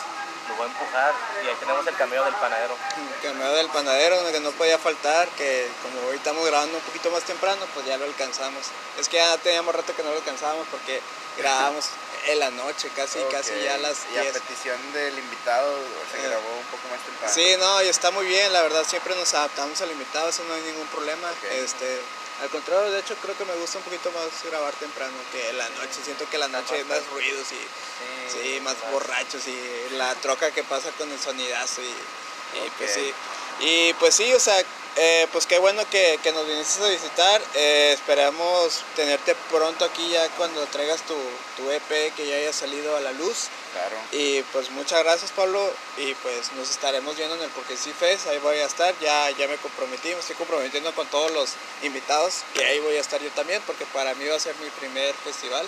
lo 0.50 0.56
voy 0.56 0.66
a 0.68 0.70
empujar 0.72 1.14
y 1.44 1.48
ahí 1.48 1.56
tenemos 1.60 1.86
el 1.88 1.96
cameo 1.96 2.26
del 2.26 2.34
panadero. 2.36 2.76
El 2.98 3.22
cameo 3.30 3.52
del 3.54 3.70
panadero, 3.70 4.32
que 4.32 4.40
no 4.40 4.52
podía 4.52 4.78
faltar, 4.78 5.28
que 5.30 5.70
como 5.82 6.08
hoy 6.10 6.16
estamos 6.18 6.46
grabando 6.46 6.78
un 6.78 6.84
poquito 6.84 7.10
más 7.12 7.24
temprano, 7.24 7.66
pues 7.74 7.86
ya 7.86 7.98
lo 7.98 8.06
alcanzamos. 8.06 8.66
Es 9.00 9.10
que 9.10 9.18
ya 9.18 9.38
teníamos 9.38 9.74
rato 9.76 9.96
que 9.96 10.04
no 10.04 10.10
lo 10.12 10.18
alcanzábamos 10.18 10.68
porque 10.72 11.02
grabábamos 11.38 11.86
en 12.26 12.40
la 12.40 12.50
noche, 12.52 12.90
casi, 12.96 13.20
casi 13.32 13.52
Ok. 13.52 13.62
ya 13.64 13.76
a 13.76 13.78
las 13.78 13.98
Y 14.14 14.18
a 14.18 14.22
10. 14.24 14.34
petición 14.34 14.78
del 14.94 15.18
invitado 15.18 15.74
se 16.12 16.20
Eh. 16.20 16.28
grabó 16.28 16.50
un 16.50 16.66
poco 16.66 16.88
más 16.92 17.00
temprano. 17.06 17.34
Sí, 17.34 17.56
no, 17.60 17.82
y 17.84 17.88
está 17.88 18.12
muy 18.12 18.26
bien, 18.26 18.52
la 18.52 18.62
verdad, 18.62 18.84
siempre 18.88 19.16
nos 19.16 19.34
adaptamos 19.34 19.80
al 19.82 19.92
invitado, 19.92 20.30
eso 20.30 20.44
no 20.46 20.54
hay 20.56 20.62
ningún 20.64 20.88
problema. 20.88 21.30
Ok. 21.30 21.44
Este, 21.52 22.02
al 22.42 22.50
contrario, 22.50 22.92
de 22.92 23.00
hecho, 23.00 23.16
creo 23.22 23.38
que 23.38 23.44
me 23.46 23.56
gusta 23.56 23.80
un 23.80 23.84
poquito 23.84 24.12
más 24.12 24.28
grabar 24.50 24.74
temprano 24.76 25.14
que 25.32 25.54
la 25.54 25.68
noche. 25.70 26.00
Siento 26.04 26.30
que 26.30 26.38
la 26.38 26.48
noche 26.48 26.76
hay 26.76 26.84
más 26.86 27.06
ruidos 27.08 27.48
y 27.52 28.32
sí, 28.32 28.60
más 28.62 28.76
borrachos 28.92 29.48
y 29.48 29.96
la 29.96 30.16
troca 30.16 30.52
que 30.52 30.64
pasa 30.64 30.90
con 30.98 31.12
el 31.12 31.20
sonidazo 31.20 31.82
y, 31.82 31.86
y 31.86 32.70
pues 32.78 32.94
sí. 32.94 33.14
Y 33.60 33.94
pues 33.96 34.16
sí, 34.16 34.34
o 34.34 34.40
sea, 34.40 34.56
eh, 35.02 35.28
pues 35.32 35.46
qué 35.46 35.60
bueno 35.60 35.82
que, 35.90 36.20
que 36.22 36.34
nos 36.34 36.46
viniste 36.46 36.84
a 36.84 36.90
visitar. 36.90 37.42
Eh, 37.56 37.92
esperamos 37.94 38.84
tenerte 38.98 39.34
pronto 39.50 39.86
aquí 39.86 40.10
ya 40.10 40.28
cuando 40.38 40.66
traigas 40.66 41.02
tu, 41.04 41.16
tu 41.56 41.72
EP 41.72 42.14
que 42.16 42.28
ya 42.28 42.36
haya 42.36 42.52
salido 42.52 42.98
a 42.98 43.00
la 43.00 43.14
luz. 43.14 43.48
Claro. 43.72 43.96
Y 44.12 44.42
pues 44.52 44.70
muchas 44.72 45.02
gracias 45.04 45.32
Pablo 45.32 45.62
y 45.98 46.14
pues 46.16 46.52
nos 46.54 46.70
estaremos 46.70 47.16
viendo 47.16 47.36
en 47.36 47.44
el 47.44 47.50
Porque 47.52 47.78
sí 47.78 47.94
Fest, 47.98 48.28
ahí 48.28 48.40
voy 48.40 48.58
a 48.58 48.66
estar, 48.66 48.94
ya, 49.00 49.30
ya 49.32 49.48
me 49.48 49.56
comprometí, 49.58 50.10
me 50.10 50.20
estoy 50.20 50.36
comprometiendo 50.36 50.94
con 50.94 51.08
todos 51.08 51.32
los 51.32 51.52
invitados, 51.84 52.44
que 52.54 52.66
ahí 52.66 52.80
voy 52.80 52.98
a 52.98 53.00
estar 53.00 53.22
yo 53.22 53.30
también, 53.32 53.62
porque 53.66 53.86
para 53.94 54.14
mí 54.16 54.26
va 54.28 54.36
a 54.36 54.40
ser 54.40 54.56
mi 54.56 54.70
primer 54.72 55.14
festival. 55.16 55.66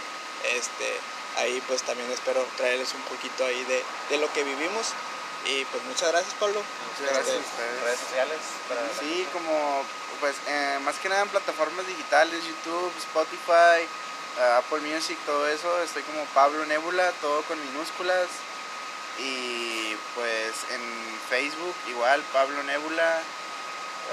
Este, 0.55 0.91
ahí 1.37 1.61
pues 1.67 1.83
también 1.83 2.11
espero 2.11 2.45
traerles 2.57 2.93
un 2.93 3.01
poquito 3.03 3.45
ahí 3.45 3.63
de, 3.63 3.81
de 4.09 4.17
lo 4.17 4.31
que 4.33 4.43
vivimos. 4.43 4.87
Y 5.45 5.65
pues 5.65 5.83
muchas 5.83 6.11
gracias 6.11 6.33
Pablo. 6.35 6.61
Muchas 6.61 7.13
gracias 7.13 7.35
a 7.35 7.39
Este, 7.39 7.49
ustedes. 7.49 7.83
redes 7.83 7.99
sociales 7.99 8.39
para 8.69 8.81
Sí, 8.99 9.27
como 9.33 9.83
pues 10.19 10.35
eh, 10.47 10.79
más 10.83 10.95
que 10.97 11.09
nada 11.09 11.23
en 11.23 11.29
plataformas 11.29 11.87
digitales, 11.87 12.43
YouTube, 12.45 12.93
Spotify, 12.99 13.81
eh, 13.81 14.57
Apple 14.59 14.81
Music, 14.81 15.17
todo 15.25 15.47
eso. 15.47 15.81
Estoy 15.81 16.03
como 16.03 16.23
Pablo 16.33 16.63
Nebula, 16.65 17.11
todo 17.21 17.41
con 17.43 17.59
minúsculas. 17.71 18.27
Y 19.19 19.95
pues 20.15 20.53
en 20.71 20.81
Facebook 21.29 21.75
igual 21.89 22.21
Pablo 22.31 22.61
Nebula. 22.63 23.21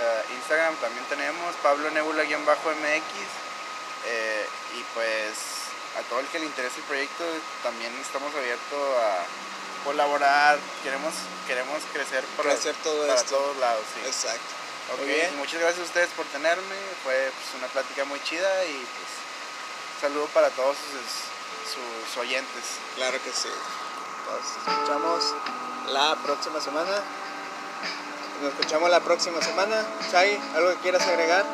eh, 0.00 0.22
Instagram 0.36 0.74
también 0.76 1.05
tenemos 1.06 1.55
Pablo 1.62 1.90
Nebula-MX. 1.90 3.12
eh, 4.06 4.46
y 4.78 4.82
pues 4.94 5.34
a 5.98 6.02
todo 6.09 6.20
el 6.20 6.26
que 6.28 6.38
le 6.38 6.46
interese 6.46 6.78
el 6.78 6.84
proyecto 6.84 7.24
también 7.62 7.92
estamos 8.00 8.32
abiertos 8.34 8.96
a 9.02 9.24
colaborar. 9.84 10.59
Queremos, 10.82 11.14
queremos 11.46 11.82
crecer 11.92 12.24
para, 12.36 12.50
Crecer 12.50 12.74
todo 12.82 13.06
para 13.06 13.20
esto. 13.20 13.36
todos 13.36 13.56
lados. 13.59 13.84
Sí. 13.94 14.06
Exacto. 14.06 14.59
Muy 14.98 15.06
bien. 15.06 15.36
muchas 15.36 15.60
gracias 15.60 15.80
a 15.80 15.84
ustedes 15.84 16.09
por 16.16 16.24
tenerme. 16.26 16.76
Fue 17.05 17.30
pues, 17.30 17.55
una 17.59 17.66
plática 17.68 18.05
muy 18.05 18.22
chida 18.22 18.64
y 18.64 18.72
pues 18.72 20.00
saludo 20.00 20.26
para 20.28 20.48
todos 20.50 20.76
sus, 20.76 21.74
sus 21.74 22.16
oyentes. 22.16 22.64
Claro 22.96 23.18
que 23.22 23.30
sí. 23.30 23.48
Nos 24.28 24.74
escuchamos 24.74 25.24
la 25.88 26.16
próxima 26.22 26.60
semana. 26.60 27.02
Nos 28.42 28.52
escuchamos 28.52 28.90
la 28.90 29.00
próxima 29.00 29.42
semana. 29.42 29.84
Chai, 30.10 30.40
¿algo 30.55 30.70
que 30.70 30.76
quieras 30.76 31.02
agregar? 31.06 31.44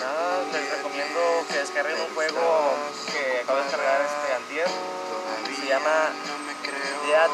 Nada, 0.00 0.42
les 0.52 0.70
recomiendo 0.76 1.44
que 1.48 1.58
descarguen 1.58 2.00
un 2.00 2.14
juego 2.14 2.74
que 3.12 3.40
acabo 3.40 3.58
de 3.58 3.64
descargar 3.64 4.00
este 4.00 4.34
antier. 4.34 4.68
Se 5.56 5.66
llama 5.66 6.10
Dead 7.12 7.28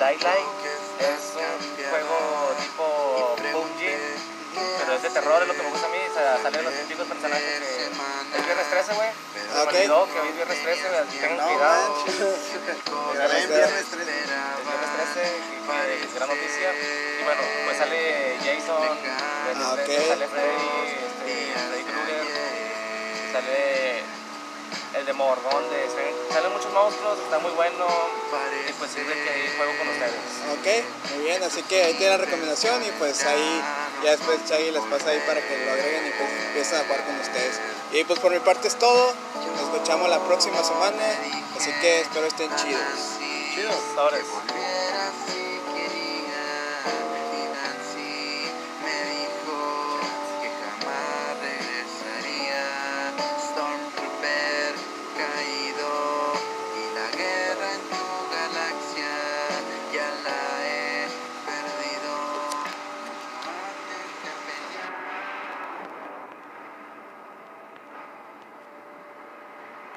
Daylight. 0.00 0.48
Es 0.98 1.36
un 1.36 1.90
juego 1.90 2.54
tipo 2.58 3.36
PUBG 3.36 4.32
pero 4.52 4.92
es 4.96 5.02
de 5.02 5.08
terror, 5.10 5.40
es 5.42 5.48
lo 5.48 5.54
que 5.54 5.62
me 5.62 5.70
gusta 5.70 5.86
a 5.86 5.90
mí. 5.90 5.98
O 6.10 6.14
sea, 6.14 6.38
salen 6.42 6.64
los 6.64 6.74
típicos 6.74 7.06
personajes 7.06 7.44
que. 7.60 7.84
Es 8.38 8.44
viernes 8.46 8.70
13, 8.70 8.94
güey. 8.94 9.08
Me 9.08 9.60
Ok. 9.60 9.68
olvidó 9.68 10.06
que 10.12 10.20
hoy 10.20 10.28
es 10.28 10.36
viernes 10.36 10.62
13, 10.62 10.88
güey, 10.88 11.00
así 11.00 11.18
tengan 11.18 11.48
cuidado. 11.48 12.04
Es 12.06 12.14
Sale 12.16 13.42
en 13.42 13.48
viernes 13.48 13.86
13. 13.92 14.12
viernes 14.12 14.90
13, 15.14 15.36
y 15.52 15.66
fue 15.66 16.16
gran 16.16 16.28
noticia. 16.28 16.68
Y 16.72 17.24
bueno, 17.24 17.42
pues 17.64 17.76
sale 17.78 18.36
Jason, 18.40 18.82
viernes 19.44 19.66
Ah, 19.68 19.72
ok. 19.72 19.84
13, 19.84 20.08
sale 20.08 20.28
Freddy, 20.28 20.70
este, 20.96 21.34
Freddy 21.52 21.84
Krueger, 21.84 22.24
sale 23.32 24.02
el 24.94 25.06
de 25.06 25.12
Morgón, 25.12 25.70
de 25.70 25.88
salen 26.32 26.52
muchos 26.52 26.72
monstruos, 26.72 27.18
está 27.18 27.38
muy 27.38 27.50
bueno. 27.52 27.86
Y 28.68 28.72
pues 28.72 28.90
sirve 28.90 29.12
que 29.12 29.30
ahí 29.30 29.52
juego 29.56 29.72
con 29.78 29.88
ustedes. 29.88 30.14
Ok, 30.52 31.14
muy 31.14 31.24
bien, 31.24 31.42
así 31.42 31.62
que 31.62 31.82
ahí 31.82 31.94
tiene 31.94 32.16
la 32.16 32.24
recomendación 32.24 32.82
y 32.84 32.90
pues 32.98 33.24
ahí 33.24 33.62
ya 34.04 34.12
después 34.12 34.44
Chagui 34.46 34.70
les 34.70 34.82
pasa 34.84 35.10
ahí 35.10 35.22
para 35.26 35.40
que 35.40 35.64
lo 35.64 35.72
agreguen 35.72 36.06
y 36.06 36.10
pues 36.54 36.72
a 36.72 36.84
jugar 36.84 37.04
con 37.04 37.20
ustedes. 37.20 37.60
Y 37.92 38.04
pues 38.04 38.18
por 38.20 38.32
mi 38.32 38.40
parte 38.40 38.68
es 38.68 38.78
todo, 38.78 39.14
nos 39.34 39.60
escuchamos 39.60 40.08
la 40.08 40.18
próxima 40.20 40.62
semana, 40.62 41.02
así 41.56 41.70
que 41.80 42.00
espero 42.00 42.26
estén 42.26 42.54
chidos. 42.56 42.82
Chidos, 43.54 43.76